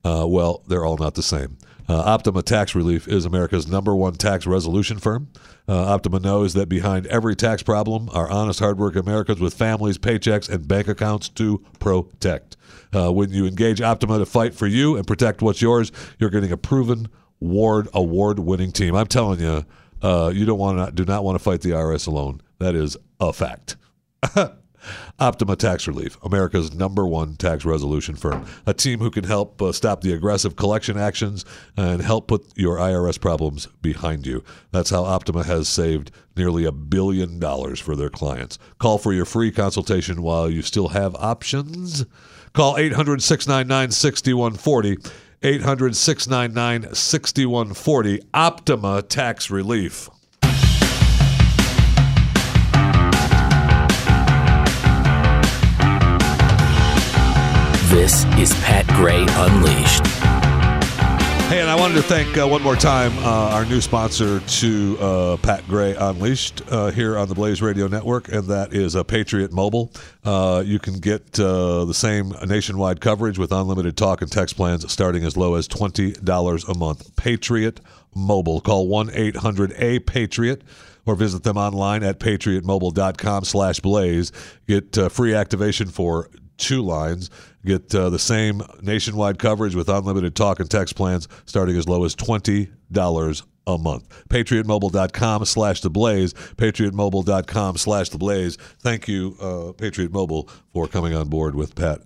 Uh, 0.04 0.26
well, 0.28 0.62
they're 0.68 0.84
all 0.84 0.96
not 0.98 1.14
the 1.14 1.22
same. 1.22 1.56
Uh, 1.88 1.96
Optima 2.00 2.42
Tax 2.42 2.74
Relief 2.74 3.08
is 3.08 3.24
America's 3.24 3.66
number 3.66 3.96
one 3.96 4.12
tax 4.12 4.46
resolution 4.46 4.98
firm. 4.98 5.28
Uh, 5.66 5.86
Optima 5.94 6.20
knows 6.20 6.52
that 6.52 6.68
behind 6.68 7.06
every 7.06 7.34
tax 7.34 7.62
problem 7.62 8.10
are 8.12 8.28
honest, 8.30 8.60
hardworking 8.60 9.00
Americans 9.00 9.40
with 9.40 9.54
families, 9.54 9.96
paychecks, 9.96 10.48
and 10.50 10.68
bank 10.68 10.86
accounts 10.88 11.30
to 11.30 11.64
protect. 11.80 12.57
Uh, 12.94 13.12
when 13.12 13.30
you 13.30 13.46
engage 13.46 13.80
Optima 13.80 14.18
to 14.18 14.26
fight 14.26 14.54
for 14.54 14.66
you 14.66 14.96
and 14.96 15.06
protect 15.06 15.42
what's 15.42 15.60
yours, 15.62 15.92
you're 16.18 16.30
getting 16.30 16.52
a 16.52 16.56
proven 16.56 17.08
award 17.40 17.88
award 17.94 18.38
winning 18.38 18.72
team. 18.72 18.94
I'm 18.94 19.06
telling 19.06 19.40
you, 19.40 19.64
uh, 20.02 20.30
you 20.34 20.44
don't 20.44 20.58
want 20.58 20.86
to 20.86 20.92
do 20.92 21.04
not 21.04 21.24
want 21.24 21.36
to 21.36 21.42
fight 21.42 21.60
the 21.60 21.70
IRS 21.70 22.06
alone. 22.06 22.40
That 22.58 22.74
is 22.74 22.96
a 23.20 23.32
fact. 23.32 23.76
Optima 25.18 25.56
Tax 25.56 25.86
Relief, 25.86 26.16
America's 26.22 26.72
number 26.72 27.06
one 27.06 27.36
tax 27.36 27.64
resolution 27.64 28.14
firm. 28.14 28.46
A 28.66 28.72
team 28.72 29.00
who 29.00 29.10
can 29.10 29.24
help 29.24 29.60
uh, 29.60 29.72
stop 29.72 30.00
the 30.00 30.12
aggressive 30.12 30.56
collection 30.56 30.96
actions 30.96 31.44
and 31.76 32.00
help 32.00 32.28
put 32.28 32.46
your 32.56 32.76
IRS 32.76 33.20
problems 33.20 33.66
behind 33.82 34.26
you. 34.26 34.44
That's 34.70 34.90
how 34.90 35.04
Optima 35.04 35.44
has 35.44 35.68
saved 35.68 36.10
nearly 36.36 36.64
a 36.64 36.72
billion 36.72 37.38
dollars 37.38 37.80
for 37.80 37.96
their 37.96 38.10
clients. 38.10 38.58
Call 38.78 38.98
for 38.98 39.12
your 39.12 39.24
free 39.24 39.50
consultation 39.50 40.22
while 40.22 40.48
you 40.48 40.62
still 40.62 40.88
have 40.88 41.14
options. 41.16 42.06
Call 42.52 42.76
800 42.76 43.22
699 43.22 43.90
6140. 43.90 44.96
800 45.42 45.96
699 45.96 46.94
6140. 46.94 48.20
Optima 48.34 49.02
Tax 49.02 49.50
Relief. 49.50 50.08
This 57.90 58.24
is 58.36 58.52
Pat 58.64 58.86
Gray 58.88 59.24
Unleashed. 59.28 60.17
Hey, 61.48 61.60
and 61.62 61.70
I 61.70 61.76
wanted 61.76 61.94
to 61.94 62.02
thank 62.02 62.36
uh, 62.36 62.46
one 62.46 62.60
more 62.60 62.76
time 62.76 63.10
uh, 63.20 63.54
our 63.54 63.64
new 63.64 63.80
sponsor 63.80 64.40
to 64.40 64.98
uh, 65.00 65.36
Pat 65.38 65.66
Gray 65.66 65.94
Unleashed 65.94 66.60
uh, 66.70 66.90
here 66.90 67.16
on 67.16 67.26
the 67.26 67.34
Blaze 67.34 67.62
Radio 67.62 67.86
Network, 67.86 68.28
and 68.28 68.48
that 68.48 68.74
is 68.74 68.94
uh, 68.94 69.02
Patriot 69.02 69.50
Mobile. 69.50 69.90
Uh, 70.22 70.62
you 70.62 70.78
can 70.78 70.98
get 70.98 71.32
the 71.32 71.90
same 71.94 72.34
nationwide 72.44 73.00
coverage 73.00 73.38
with 73.38 73.50
unlimited 73.50 73.96
talk 73.96 74.20
and 74.20 74.30
text 74.30 74.56
plans 74.56 74.92
starting 74.92 75.24
as 75.24 75.38
low 75.38 75.54
as 75.54 75.66
$20 75.68 76.68
a 76.68 76.74
month. 76.76 77.16
Patriot 77.16 77.80
Mobile. 78.14 78.60
Call 78.60 78.86
1-800-A-PATRIOT 78.86 80.60
or 81.06 81.14
visit 81.14 81.44
them 81.44 81.56
online 81.56 82.02
at 82.02 82.20
patriotmobile.com 82.20 83.44
slash 83.44 83.80
blaze. 83.80 84.32
Get 84.66 84.94
free 85.10 85.34
activation 85.34 85.88
for 85.88 86.28
two 86.58 86.82
lines. 86.82 87.30
Get 87.64 87.94
uh, 87.94 88.10
the 88.10 88.18
same 88.18 88.62
nationwide 88.82 89.38
coverage 89.38 89.74
with 89.74 89.88
unlimited 89.88 90.34
talk 90.34 90.60
and 90.60 90.70
text 90.70 90.96
plans 90.96 91.28
starting 91.46 91.76
as 91.76 91.88
low 91.88 92.04
as 92.04 92.14
$20 92.14 93.42
a 93.66 93.78
month. 93.78 94.28
PatriotMobile.com 94.28 95.44
slash 95.44 95.80
the 95.80 95.90
blaze. 95.90 96.32
PatriotMobile.com 96.32 97.76
slash 97.76 98.08
the 98.08 98.18
blaze. 98.18 98.56
Thank 98.80 99.08
you, 99.08 99.36
uh, 99.40 99.72
Patriot 99.72 100.12
Mobile, 100.12 100.48
for 100.72 100.88
coming 100.88 101.14
on 101.14 101.28
board 101.28 101.54
with 101.54 101.74
Pat 101.74 102.00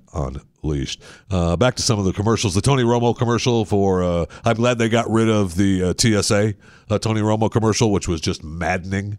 Unleashed. 0.64 1.02
Uh, 1.28 1.56
back 1.56 1.74
to 1.74 1.82
some 1.82 1.98
of 1.98 2.04
the 2.04 2.12
commercials. 2.12 2.54
The 2.54 2.60
Tony 2.60 2.84
Romo 2.84 3.18
commercial 3.18 3.64
for, 3.64 4.04
uh, 4.04 4.26
I'm 4.44 4.54
glad 4.54 4.78
they 4.78 4.88
got 4.88 5.10
rid 5.10 5.28
of 5.28 5.56
the 5.56 5.82
uh, 5.82 5.94
TSA 5.98 6.54
uh, 6.88 6.98
Tony 7.00 7.20
Romo 7.20 7.50
commercial, 7.50 7.90
which 7.90 8.06
was 8.06 8.20
just 8.20 8.44
maddening. 8.44 9.18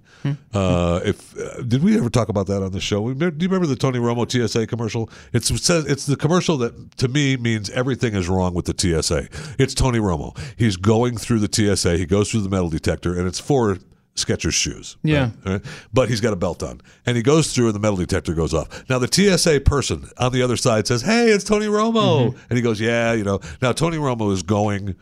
Uh, 0.54 1.02
if 1.04 1.38
uh, 1.38 1.62
Did 1.64 1.84
we 1.84 1.98
ever 1.98 2.10
talk 2.10 2.30
about 2.30 2.48
that 2.48 2.64
on 2.64 2.72
the 2.72 2.80
show? 2.80 3.14
Do 3.14 3.26
you 3.26 3.50
remember 3.50 3.68
the 3.68 3.76
Tony 3.76 4.00
Romo 4.00 4.26
TSA 4.30 4.68
commercial? 4.68 5.10
It's, 5.34 5.52
it 5.52 5.60
says, 5.60 5.86
it's 5.86 6.06
the 6.06 6.16
commercial 6.16 6.56
that 6.60 6.96
to 7.00 7.10
me 7.10 7.36
means 7.36 7.70
everything 7.72 8.14
is 8.16 8.30
wrong 8.30 8.54
with 8.54 8.64
the 8.64 9.02
TSA. 9.02 9.28
It's 9.60 9.74
Tony 9.74 10.00
Romo. 10.00 10.38
He's 10.56 10.78
going 10.78 11.18
through 11.18 11.40
the 11.40 11.76
TSA. 11.76 11.98
He 11.98 12.06
goes 12.06 12.32
through 12.32 12.44
the 12.44 12.50
metal 12.50 12.70
detector, 12.70 13.20
and 13.20 13.28
it's 13.28 13.42
for 13.42 13.80
Skechers 14.16 14.54
shoes. 14.54 14.98
Yeah. 15.04 15.32
right? 15.46 15.54
Right? 15.54 15.62
But 15.92 16.10
he's 16.10 16.22
got 16.22 16.34
a 16.34 16.36
belt 16.36 16.62
on. 16.62 16.82
And 17.06 17.18
he 17.18 17.24
goes 17.24 17.54
through 17.54 17.66
and 17.68 17.76
the 17.76 17.80
metal 17.80 17.98
detector 17.98 18.34
goes 18.34 18.54
off. 18.54 18.88
Now 18.90 19.00
the 19.00 19.08
TSA 19.12 19.62
person 19.62 20.08
on 20.18 20.32
the 20.32 20.42
other 20.44 20.56
side 20.58 20.86
says, 20.88 21.02
Hey, 21.02 21.30
it's 21.30 21.44
Tony 21.44 21.66
Romo. 21.66 22.30
Mm-hmm. 22.30 22.38
And 22.50 22.58
he 22.58 22.62
goes, 22.62 22.80
Yeah, 22.80 23.14
you 23.14 23.24
know. 23.24 23.40
Now 23.62 23.72
Tony 23.72 23.98
Romo 23.98 24.32
is 24.32 24.44
going 24.44 24.96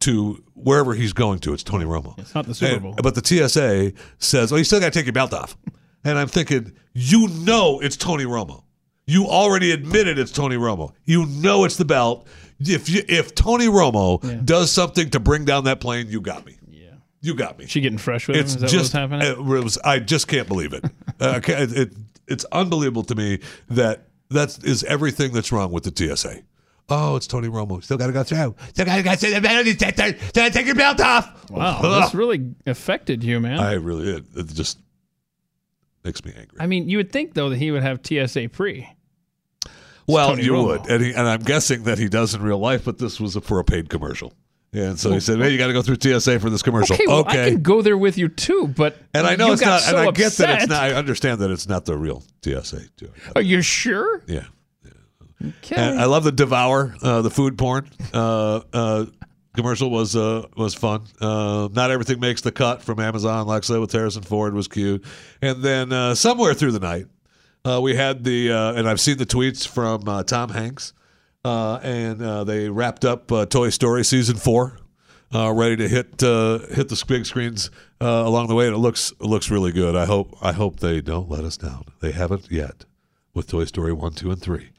to 0.00 0.42
wherever 0.54 0.94
he's 0.94 1.12
going 1.12 1.38
to, 1.40 1.52
it's 1.54 1.62
Tony 1.62 1.84
Romo. 1.84 2.18
It's 2.18 2.34
not 2.34 2.46
the 2.46 2.54
Super 2.54 2.72
And- 2.74 2.82
Bowl. 2.82 2.94
but 3.02 3.14
the 3.14 3.24
TSA 3.24 3.92
says, 4.18 4.52
"Oh, 4.52 4.56
you 4.56 4.64
still 4.64 4.80
got 4.80 4.92
to 4.92 4.98
take 4.98 5.06
your 5.06 5.12
belt 5.12 5.32
off." 5.34 5.56
And 6.04 6.18
I'm 6.18 6.28
thinking, 6.28 6.72
you 6.94 7.28
know, 7.28 7.80
it's 7.80 7.96
Tony 7.96 8.24
Romo. 8.24 8.64
You 9.06 9.26
already 9.26 9.72
admitted 9.72 10.18
it's 10.18 10.32
Tony 10.32 10.56
Romo. 10.56 10.92
You 11.04 11.26
know 11.26 11.64
it's 11.64 11.76
the 11.76 11.84
belt. 11.84 12.26
If 12.60 12.88
you, 12.88 13.02
if 13.08 13.34
Tony 13.34 13.66
Romo 13.66 14.44
does 14.44 14.70
something 14.70 15.10
to 15.10 15.20
bring 15.20 15.44
down 15.44 15.64
that 15.64 15.80
plane, 15.80 16.08
you 16.08 16.20
got 16.22 16.46
me. 16.46 16.56
You 17.22 17.34
got 17.34 17.58
me. 17.58 17.66
She 17.66 17.80
getting 17.80 17.98
fresh 17.98 18.28
with 18.28 18.36
It's 18.38 18.54
him? 18.54 18.56
Is 18.64 18.70
that 18.72 18.76
just 18.78 18.82
what's 18.84 18.92
happening? 18.92 19.26
it 19.30 19.38
was. 19.38 19.76
I 19.78 19.98
just 19.98 20.26
can't 20.28 20.48
believe 20.48 20.72
it. 20.72 20.84
uh, 21.20 21.30
I 21.36 21.40
can't- 21.40 21.72
it, 21.72 21.92
It's 22.26 22.44
unbelievable 22.52 23.02
to 23.04 23.14
me 23.14 23.40
that 23.68 24.08
that 24.30 24.58
is 24.64 24.84
everything 24.84 25.32
that's 25.32 25.52
wrong 25.52 25.70
with 25.72 25.84
the 25.84 26.16
TSA. 26.16 26.42
Oh, 26.88 27.14
it's 27.16 27.26
Tony 27.26 27.48
Romo. 27.48 27.82
Still 27.84 27.98
got 27.98 28.06
to 28.08 28.12
go 28.12 28.22
through. 28.24 28.54
Still 28.70 28.84
got 28.86 28.96
to 28.96 29.02
go 29.02 29.14
through 29.14 29.30
the. 29.38 30.16
Still 30.28 30.42
gotta 30.42 30.50
take 30.50 30.66
your 30.66 30.74
belt 30.74 31.00
off. 31.00 31.50
Wow, 31.50 31.78
Ugh. 31.82 32.02
this 32.02 32.14
really 32.14 32.54
affected 32.66 33.22
you, 33.22 33.38
man. 33.38 33.60
I 33.60 33.74
really 33.74 34.08
it, 34.10 34.24
it 34.34 34.46
just 34.48 34.78
makes 36.04 36.24
me 36.24 36.32
angry. 36.36 36.58
I 36.58 36.66
mean, 36.66 36.88
you 36.88 36.96
would 36.96 37.12
think 37.12 37.34
though 37.34 37.50
that 37.50 37.58
he 37.58 37.70
would 37.70 37.82
have 37.82 38.00
TSA 38.04 38.48
pre. 38.48 38.88
Well, 40.08 40.30
Tony 40.30 40.42
you 40.44 40.52
Romo. 40.52 40.66
would, 40.80 40.90
and, 40.90 41.04
he, 41.04 41.10
and 41.12 41.28
I'm 41.28 41.42
guessing 41.42 41.84
that 41.84 41.98
he 41.98 42.08
does 42.08 42.34
in 42.34 42.42
real 42.42 42.58
life, 42.58 42.84
but 42.84 42.98
this 42.98 43.20
was 43.20 43.36
a, 43.36 43.40
for 43.40 43.60
a 43.60 43.64
paid 43.64 43.88
commercial. 43.88 44.32
And 44.72 44.98
so 44.98 45.10
he 45.12 45.18
said, 45.18 45.40
"Hey, 45.40 45.50
you 45.50 45.58
got 45.58 45.66
to 45.66 45.72
go 45.72 45.82
through 45.82 45.96
TSA 46.00 46.38
for 46.38 46.48
this 46.48 46.62
commercial." 46.62 46.94
Okay, 46.94 47.06
well, 47.06 47.24
I 47.26 47.50
can 47.50 47.62
go 47.62 47.82
there 47.82 47.98
with 47.98 48.16
you 48.16 48.28
too, 48.28 48.68
but 48.68 48.96
And 49.12 49.26
I 49.26 49.34
know 49.34 49.52
it's 49.52 49.62
not, 49.62 49.80
so 49.80 49.96
and 49.96 50.08
I 50.08 50.12
get 50.12 50.32
that 50.34 50.62
it's 50.62 50.68
not. 50.70 50.82
I 50.82 50.92
understand 50.92 51.40
that 51.40 51.50
it's 51.50 51.68
not 51.68 51.86
the 51.86 51.96
real 51.96 52.22
TSA. 52.44 52.88
Too. 52.96 53.10
Are 53.34 53.42
you 53.42 53.62
sure? 53.62 54.22
Yeah. 54.28 54.44
Okay. 55.42 55.76
And 55.76 55.98
I 55.98 56.04
love 56.04 56.22
the 56.24 56.32
devour, 56.32 56.94
uh, 57.02 57.22
the 57.22 57.30
food 57.30 57.56
porn 57.56 57.88
uh, 58.12 58.60
uh, 58.72 59.06
commercial 59.54 59.90
was 59.90 60.14
uh, 60.14 60.46
was 60.56 60.74
fun. 60.74 61.02
Uh, 61.20 61.68
Not 61.72 61.90
everything 61.90 62.20
makes 62.20 62.42
the 62.42 62.52
cut 62.52 62.82
from 62.82 63.00
Amazon. 63.00 63.46
Like 63.46 63.64
I 63.64 63.66
said, 63.66 63.80
with 63.80 63.92
Harrison 63.92 64.22
Ford 64.22 64.54
was 64.54 64.68
cute. 64.68 65.04
And 65.42 65.62
then 65.62 65.92
uh, 65.92 66.14
somewhere 66.14 66.54
through 66.54 66.72
the 66.72 66.80
night, 66.80 67.06
uh, 67.64 67.80
we 67.82 67.94
had 67.96 68.24
the 68.24 68.52
uh, 68.52 68.74
and 68.74 68.88
I've 68.88 69.00
seen 69.00 69.16
the 69.18 69.26
tweets 69.26 69.66
from 69.66 70.08
uh, 70.08 70.22
Tom 70.24 70.50
Hanks, 70.50 70.92
and 71.44 72.22
uh, 72.22 72.44
they 72.44 72.68
wrapped 72.68 73.04
up 73.04 73.30
uh, 73.32 73.46
Toy 73.46 73.70
Story 73.70 74.04
season 74.04 74.36
four. 74.36 74.78
Uh, 75.32 75.52
ready 75.52 75.76
to 75.76 75.88
hit 75.88 76.22
uh, 76.24 76.58
hit 76.70 76.88
the 76.88 77.04
big 77.06 77.24
screens 77.24 77.70
uh, 78.00 78.22
along 78.26 78.48
the 78.48 78.54
way, 78.54 78.66
and 78.66 78.74
it 78.74 78.78
looks 78.78 79.12
it 79.12 79.26
looks 79.26 79.48
really 79.48 79.70
good. 79.70 79.94
I 79.94 80.04
hope 80.06 80.36
I 80.42 80.52
hope 80.52 80.80
they 80.80 81.00
don't 81.00 81.30
let 81.30 81.44
us 81.44 81.56
down. 81.56 81.84
They 82.00 82.10
haven't 82.10 82.50
yet 82.50 82.84
with 83.32 83.46
Toy 83.46 83.64
Story 83.64 83.92
one, 83.92 84.12
two, 84.12 84.30
and 84.30 84.40
three. 84.40 84.70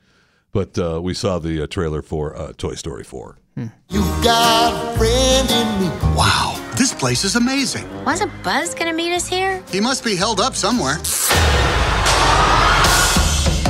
But 0.51 0.77
uh, 0.77 0.99
we 1.01 1.13
saw 1.13 1.39
the 1.39 1.63
uh, 1.63 1.67
trailer 1.67 2.01
for 2.01 2.35
uh, 2.37 2.51
Toy 2.57 2.75
Story 2.75 3.03
4. 3.03 3.37
You 3.55 3.99
got 4.21 4.73
a 4.73 4.97
friend 4.97 5.49
in 5.49 5.81
me. 5.81 5.87
Wow, 6.15 6.57
this 6.77 6.93
place 6.93 7.23
is 7.23 7.35
amazing. 7.35 7.87
Wasn't 8.03 8.31
Buzz 8.43 8.73
gonna 8.75 8.93
meet 8.93 9.13
us 9.13 9.27
here? 9.27 9.63
He 9.69 9.79
must 9.79 10.03
be 10.03 10.15
held 10.15 10.39
up 10.39 10.55
somewhere. 10.55 10.95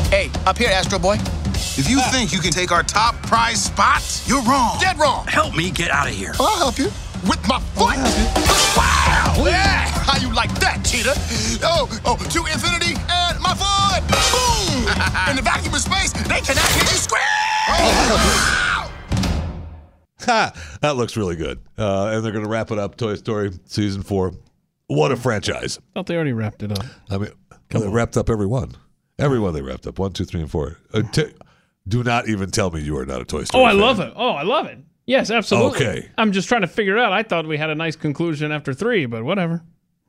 Hey, 0.10 0.30
up 0.46 0.58
here, 0.58 0.70
Astro 0.70 0.98
Boy. 1.00 1.18
If 1.78 1.90
you 1.90 2.02
think 2.12 2.34
you 2.34 2.40
can 2.40 2.52
take 2.52 2.70
our 2.74 2.84
top 2.84 3.16
prize 3.24 3.64
spot, 3.64 4.04
you're 4.26 4.42
wrong. 4.44 4.78
Dead 4.82 5.00
wrong. 5.00 5.26
Help 5.26 5.56
me 5.56 5.72
get 5.72 5.90
out 5.90 6.06
of 6.06 6.14
here. 6.14 6.34
I'll 6.38 6.58
help 6.58 6.78
you. 6.78 6.92
With 7.30 7.40
my 7.48 7.62
foot. 7.76 7.96
Wow! 8.76 9.36
Yeah! 9.38 9.88
How 10.04 10.20
you 10.20 10.34
like 10.36 10.52
that, 10.60 10.84
cheetah? 10.84 11.14
Oh, 11.64 11.88
oh, 12.04 12.18
to 12.18 12.40
infinity 12.52 13.00
and 13.08 13.40
my 13.40 13.56
foot! 13.56 14.04
Boom! 14.12 14.84
In 15.30 15.38
the 15.38 15.42
vacuum 15.42 15.74
of 15.74 15.80
space, 15.80 16.12
they 16.12 16.42
cannot 16.42 16.68
hear 16.72 16.84
you 16.84 17.00
scream! 17.00 17.22
Ha! 20.26 20.52
That 20.82 20.98
looks 20.98 21.16
really 21.16 21.38
good. 21.38 21.60
Uh, 21.78 22.08
and 22.08 22.26
they're 22.26 22.34
going 22.34 22.44
to 22.44 22.50
wrap 22.50 22.72
it 22.72 22.80
up, 22.80 22.98
Toy 22.98 23.16
Story 23.16 23.52
Season 23.66 24.02
4. 24.04 24.34
What 24.88 25.14
a 25.14 25.16
franchise. 25.16 25.80
thought 25.94 26.08
they 26.08 26.16
already 26.16 26.34
wrapped 26.34 26.64
it 26.64 26.74
up. 26.74 26.84
I 27.10 27.18
mean, 27.18 27.30
they 27.70 27.88
wrapped 27.88 28.18
up 28.18 28.30
every 28.30 28.46
one. 28.46 28.76
Every 29.18 29.40
one 29.40 29.54
they 29.54 29.62
wrapped 29.62 29.88
up. 29.88 30.00
One, 30.00 30.12
two, 30.12 30.26
three, 30.26 30.42
and 30.42 30.52
four. 30.52 30.78
Uh, 30.94 31.04
t- 31.04 31.32
do 31.88 32.04
not 32.04 32.28
even 32.30 32.52
tell 32.52 32.72
me 32.72 32.82
you 32.82 32.98
are 32.98 33.06
not 33.06 33.22
a 33.22 33.26
Toy 33.26 33.44
Story 33.44 33.64
Oh, 33.64 33.66
I 33.66 33.72
fan. 33.72 33.80
love 33.80 34.00
it. 34.00 34.14
Oh, 34.16 34.32
I 34.32 34.44
love 34.44 34.68
it. 34.68 34.78
Yes, 35.06 35.32
absolutely. 35.32 35.80
Okay. 35.88 36.10
I'm 36.18 36.32
just 36.32 36.48
trying 36.48 36.62
to 36.62 36.68
figure 36.68 36.98
it 36.98 37.02
out. 37.04 37.12
I 37.12 37.24
thought 37.24 37.48
we 37.48 37.58
had 37.58 37.70
a 37.70 37.76
nice 37.76 37.96
conclusion 37.96 38.52
after 38.52 38.74
three, 38.74 39.06
but 39.08 39.24
whatever. 39.24 39.64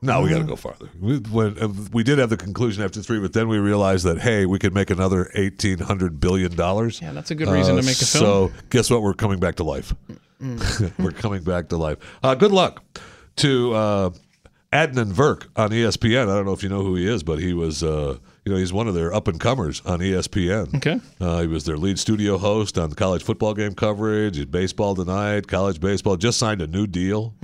No, 0.04 0.20
we 0.20 0.30
got 0.30 0.38
to 0.38 0.44
go 0.44 0.56
farther. 0.56 0.88
We, 1.00 1.18
when, 1.18 1.56
uh, 1.58 1.68
we 1.92 2.02
did 2.02 2.18
have 2.18 2.28
the 2.28 2.36
conclusion 2.36 2.82
after 2.84 3.00
three, 3.00 3.20
but 3.20 3.32
then 3.34 3.46
we 3.48 3.58
realized 3.58 4.04
that 4.04 4.18
hey, 4.20 4.46
we 4.46 4.58
could 4.58 4.74
make 4.74 4.90
another 4.90 5.30
eighteen 5.34 5.78
hundred 5.78 6.18
billion 6.18 6.54
dollars. 6.56 7.00
Yeah, 7.00 7.12
that's 7.12 7.30
a 7.30 7.36
good 7.36 7.46
reason 7.48 7.76
to 7.76 7.82
make 7.82 8.00
a 8.02 8.04
film. 8.04 8.50
So 8.50 8.52
guess 8.70 8.90
what? 8.90 9.00
We're 9.02 9.14
coming 9.14 9.38
back 9.38 9.54
to 9.56 9.64
life. 9.64 9.94
We're 10.98 11.12
coming 11.12 11.44
back 11.44 11.68
to 11.68 11.76
life. 11.76 11.98
Uh, 12.22 12.34
good 12.34 12.50
luck 12.50 12.82
to 13.36 13.72
uh, 13.74 14.10
Adnan 14.72 15.12
Virk 15.12 15.46
on 15.54 15.70
ESPN. 15.70 16.22
I 16.22 16.34
don't 16.34 16.46
know 16.46 16.52
if 16.52 16.64
you 16.64 16.68
know 16.68 16.82
who 16.82 16.96
he 16.96 17.06
is, 17.06 17.22
but 17.22 17.38
he 17.38 17.52
was, 17.54 17.84
uh, 17.84 18.18
you 18.44 18.52
know, 18.52 18.58
he's 18.58 18.72
one 18.72 18.88
of 18.88 18.94
their 18.94 19.14
up 19.14 19.28
and 19.28 19.38
comers 19.38 19.80
on 19.86 20.00
ESPN. 20.00 20.74
Okay. 20.76 21.00
Uh, 21.20 21.42
he 21.42 21.46
was 21.46 21.64
their 21.64 21.76
lead 21.76 21.98
studio 21.98 22.38
host 22.38 22.76
on 22.76 22.92
college 22.92 23.22
football 23.22 23.54
game 23.54 23.74
coverage, 23.74 24.38
at 24.38 24.50
baseball 24.50 24.94
tonight, 24.94 25.46
college 25.46 25.80
baseball. 25.80 26.16
Just 26.16 26.38
signed 26.38 26.60
a 26.60 26.66
new 26.66 26.86
deal 26.86 27.34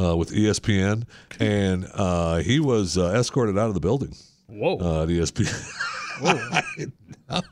uh, 0.00 0.16
with 0.16 0.30
ESPN, 0.30 1.04
and 1.38 1.88
uh, 1.94 2.38
he 2.38 2.58
was 2.58 2.98
uh, 2.98 3.12
escorted 3.16 3.58
out 3.58 3.68
of 3.68 3.74
the 3.74 3.80
building. 3.80 4.14
Whoa. 4.48 4.78
Uh, 4.78 5.02
at 5.04 5.08
ESPN. 5.08 5.76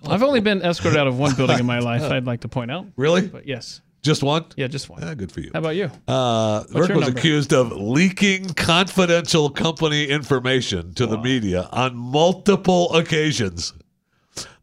I've 0.06 0.22
only 0.22 0.40
been 0.40 0.62
escorted 0.62 0.98
out 0.98 1.06
of 1.06 1.18
one 1.18 1.34
building 1.36 1.60
in 1.60 1.66
my 1.66 1.78
life, 1.78 2.02
I'd 2.02 2.26
like 2.26 2.40
to 2.40 2.48
point 2.48 2.70
out. 2.70 2.86
Really? 2.96 3.28
But 3.28 3.46
yes. 3.46 3.80
Just 4.02 4.22
one? 4.22 4.44
Yeah, 4.56 4.68
just 4.68 4.88
one. 4.88 5.02
Ah, 5.02 5.14
good 5.14 5.32
for 5.32 5.40
you. 5.40 5.50
How 5.52 5.58
about 5.58 5.74
you? 5.76 5.90
Uh, 6.06 6.60
What's 6.70 6.88
Virk 6.88 6.94
was 6.96 7.04
number? 7.06 7.18
accused 7.18 7.52
of 7.52 7.72
leaking 7.72 8.50
confidential 8.54 9.50
company 9.50 10.06
information 10.06 10.94
to 10.94 11.06
the 11.06 11.18
media 11.18 11.68
on 11.72 11.96
multiple 11.96 12.94
occasions. 12.94 13.72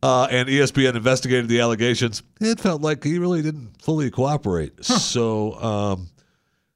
Uh, 0.02 0.28
and 0.32 0.48
ESPN 0.48 0.96
investigated 0.96 1.50
the 1.50 1.60
allegations. 1.60 2.24
It 2.40 2.60
felt 2.60 2.82
like 2.82 3.04
he 3.04 3.20
really 3.20 3.42
didn't 3.42 3.82
fully 3.82 4.10
cooperate. 4.10 4.86
So 4.86 5.54
um, 5.62 6.10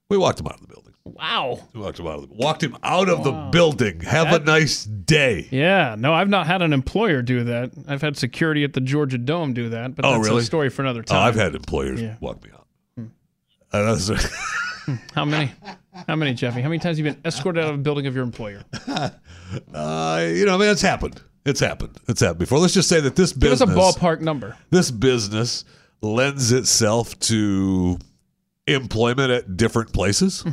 we 0.09 0.17
walked 0.17 0.39
him 0.41 0.47
out 0.47 0.55
of 0.55 0.61
the 0.61 0.67
building. 0.67 0.78
Wow. 1.15 1.59
Walked 1.73 1.99
him 1.99 2.07
out 2.07 2.15
of 2.23 2.29
the, 2.29 2.35
walked 2.35 2.63
him 2.63 2.77
out 2.83 3.09
of 3.09 3.23
the 3.23 3.31
building. 3.51 4.01
Have 4.01 4.31
a 4.33 4.39
nice 4.39 4.83
day. 4.85 5.47
Yeah, 5.51 5.95
no, 5.97 6.13
I've 6.13 6.29
not 6.29 6.47
had 6.47 6.61
an 6.61 6.73
employer 6.73 7.21
do 7.21 7.43
that. 7.45 7.71
I've 7.87 8.01
had 8.01 8.17
security 8.17 8.63
at 8.63 8.73
the 8.73 8.81
Georgia 8.81 9.17
Dome 9.17 9.53
do 9.53 9.69
that, 9.69 9.95
but 9.95 10.05
Oh, 10.05 10.13
that's 10.13 10.27
really? 10.27 10.41
a 10.41 10.45
story 10.45 10.69
for 10.69 10.81
another 10.81 11.03
time. 11.03 11.17
Oh. 11.17 11.21
I've 11.21 11.35
had 11.35 11.55
employers 11.55 12.01
Yeah. 12.01 12.15
walk 12.19 12.43
me 12.43 12.49
out. 12.53 12.67
Uh, 13.71 13.93
that's- 13.95 14.31
How 15.13 15.23
many? 15.25 15.51
How 16.07 16.15
many, 16.15 16.33
Jeffy? 16.33 16.61
How 16.61 16.69
many 16.69 16.79
times 16.79 16.97
have 16.97 17.05
you 17.05 17.11
been 17.13 17.21
escorted 17.23 17.63
out 17.63 17.69
of 17.71 17.75
a 17.79 17.83
building 17.83 18.07
of 18.07 18.15
your 18.15 18.23
employer? 18.23 18.63
uh, 18.87 19.09
you 20.27 20.45
know, 20.45 20.55
I 20.55 20.57
mean, 20.57 20.69
it's 20.69 20.81
happened. 20.81 21.21
It's 21.45 21.59
happened. 21.59 21.95
It's 22.07 22.21
happened 22.21 22.39
before. 22.39 22.57
Let's 22.57 22.73
just 22.73 22.89
say 22.89 22.99
that 23.01 23.15
this 23.15 23.31
business. 23.33 23.59
Give 23.59 23.69
us 23.69 23.95
a 23.95 23.99
ballpark 23.99 24.21
number. 24.21 24.57
this 24.71 24.89
business 24.89 25.65
lends 26.01 26.51
itself 26.51 27.19
to 27.19 27.99
employment 28.67 29.31
at 29.31 29.55
different 29.57 29.93
places. 29.93 30.43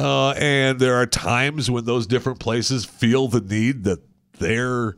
Uh, 0.00 0.30
and 0.38 0.78
there 0.80 0.94
are 0.96 1.06
times 1.06 1.70
when 1.70 1.84
those 1.84 2.06
different 2.06 2.38
places 2.40 2.84
feel 2.84 3.28
the 3.28 3.40
need 3.40 3.84
that 3.84 3.98
their 4.38 4.96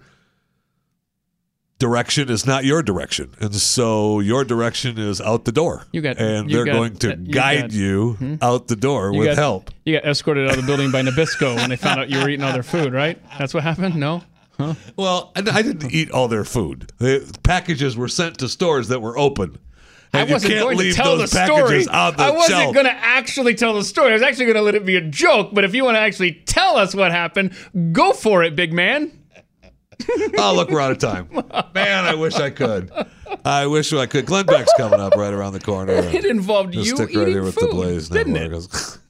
direction 1.79 2.31
is 2.31 2.47
not 2.47 2.65
your 2.65 2.83
direction. 2.83 3.33
And 3.41 3.53
so 3.55 4.21
your 4.21 4.45
direction 4.45 4.99
is 4.99 5.21
out 5.21 5.45
the 5.45 5.51
door. 5.53 5.85
You 5.93 6.01
got- 6.01 6.19
and 6.19 6.49
you 6.49 6.57
they're 6.57 6.65
got- 6.67 6.73
going 6.73 6.97
to 6.99 7.09
you 7.09 7.33
guide 7.33 7.61
got- 7.63 7.73
you 7.73 8.13
Hmm? 8.13 8.35
out 8.41 8.69
the 8.69 8.77
door 8.77 9.13
You 9.13 9.19
with 9.19 9.29
got- 9.31 9.37
help. 9.37 9.71
You 9.85 9.95
got 9.95 10.05
escorted 10.09 10.47
out 10.49 10.57
of 10.57 10.61
the 10.65 10.67
building 10.67 10.93
by 10.93 11.03
Nabisco 11.03 11.57
when 11.57 11.71
they 11.71 11.77
found 11.77 11.99
out 11.99 12.09
you 12.09 12.21
were 12.21 12.29
eating 12.29 12.45
all 12.45 12.53
their 12.53 12.63
food, 12.63 12.93
right? 12.93 13.19
That's 13.37 13.53
what 13.53 13.65
happened? 13.65 13.97
No? 13.97 14.23
Huh? 14.61 14.75
Well, 14.97 15.33
I 15.35 15.41
I 15.41 15.63
didn't 15.63 15.93
eat 15.93 16.11
all 16.13 16.29
their 16.29 16.45
food. 16.45 16.93
The 16.99 17.29
packages 17.43 17.97
were 17.97 18.07
sent 18.07 18.39
to 18.39 18.49
stores 18.49 18.87
that 18.89 19.03
were 19.03 19.19
open. 19.19 19.59
I 20.15 20.25
wasn't 20.25 20.55
going 20.55 20.79
to 20.79 20.93
tell 20.93 21.17
the 21.17 21.27
story. 21.27 21.85
the 21.85 21.91
I 21.93 22.31
wasn't 22.31 22.47
shelf. 22.49 22.75
going 22.75 22.87
to 22.87 22.93
actually 22.93 23.55
tell 23.55 23.75
the 23.75 23.85
story. 23.85 24.11
I 24.11 24.13
was 24.13 24.23
actually 24.23 24.47
going 24.47 24.57
to 24.57 24.63
let 24.63 24.75
it 24.75 24.85
be 24.85 24.97
a 24.97 25.01
joke. 25.01 25.51
But 25.53 25.65
if 25.65 25.75
you 25.75 25.85
want 25.85 25.97
to 25.97 26.01
actually 26.01 26.33
tell 26.47 26.77
us 26.77 26.95
what 26.95 27.13
happened, 27.13 27.55
go 27.93 28.13
for 28.13 28.43
it, 28.43 28.55
big 28.55 28.73
man. 28.73 29.19
oh, 30.39 30.53
look, 30.55 30.71
we're 30.71 30.81
out 30.81 30.91
of 30.91 30.99
time. 30.99 31.29
Man, 31.75 32.05
I 32.05 32.15
wish 32.15 32.35
I 32.35 32.51
could. 32.51 32.91
I 33.45 33.67
wish 33.67 33.93
I 33.93 34.07
could. 34.07 34.27
Glenn 34.27 34.47
Beck's 34.47 34.73
coming 34.77 35.01
up 35.01 35.15
right 35.15 35.33
around 35.33 35.53
the 35.53 35.61
corner. 35.61 35.93
It 36.13 36.25
involved 36.25 36.75
you 36.75 36.85
stick 36.85 37.09
right 37.09 37.23
eating 37.23 37.29
here 37.29 37.43
with 37.43 37.55
food, 37.55 37.71
the 37.71 37.75
Blaze 37.75 38.09
didn't 38.09 38.33
Network. 38.35 38.71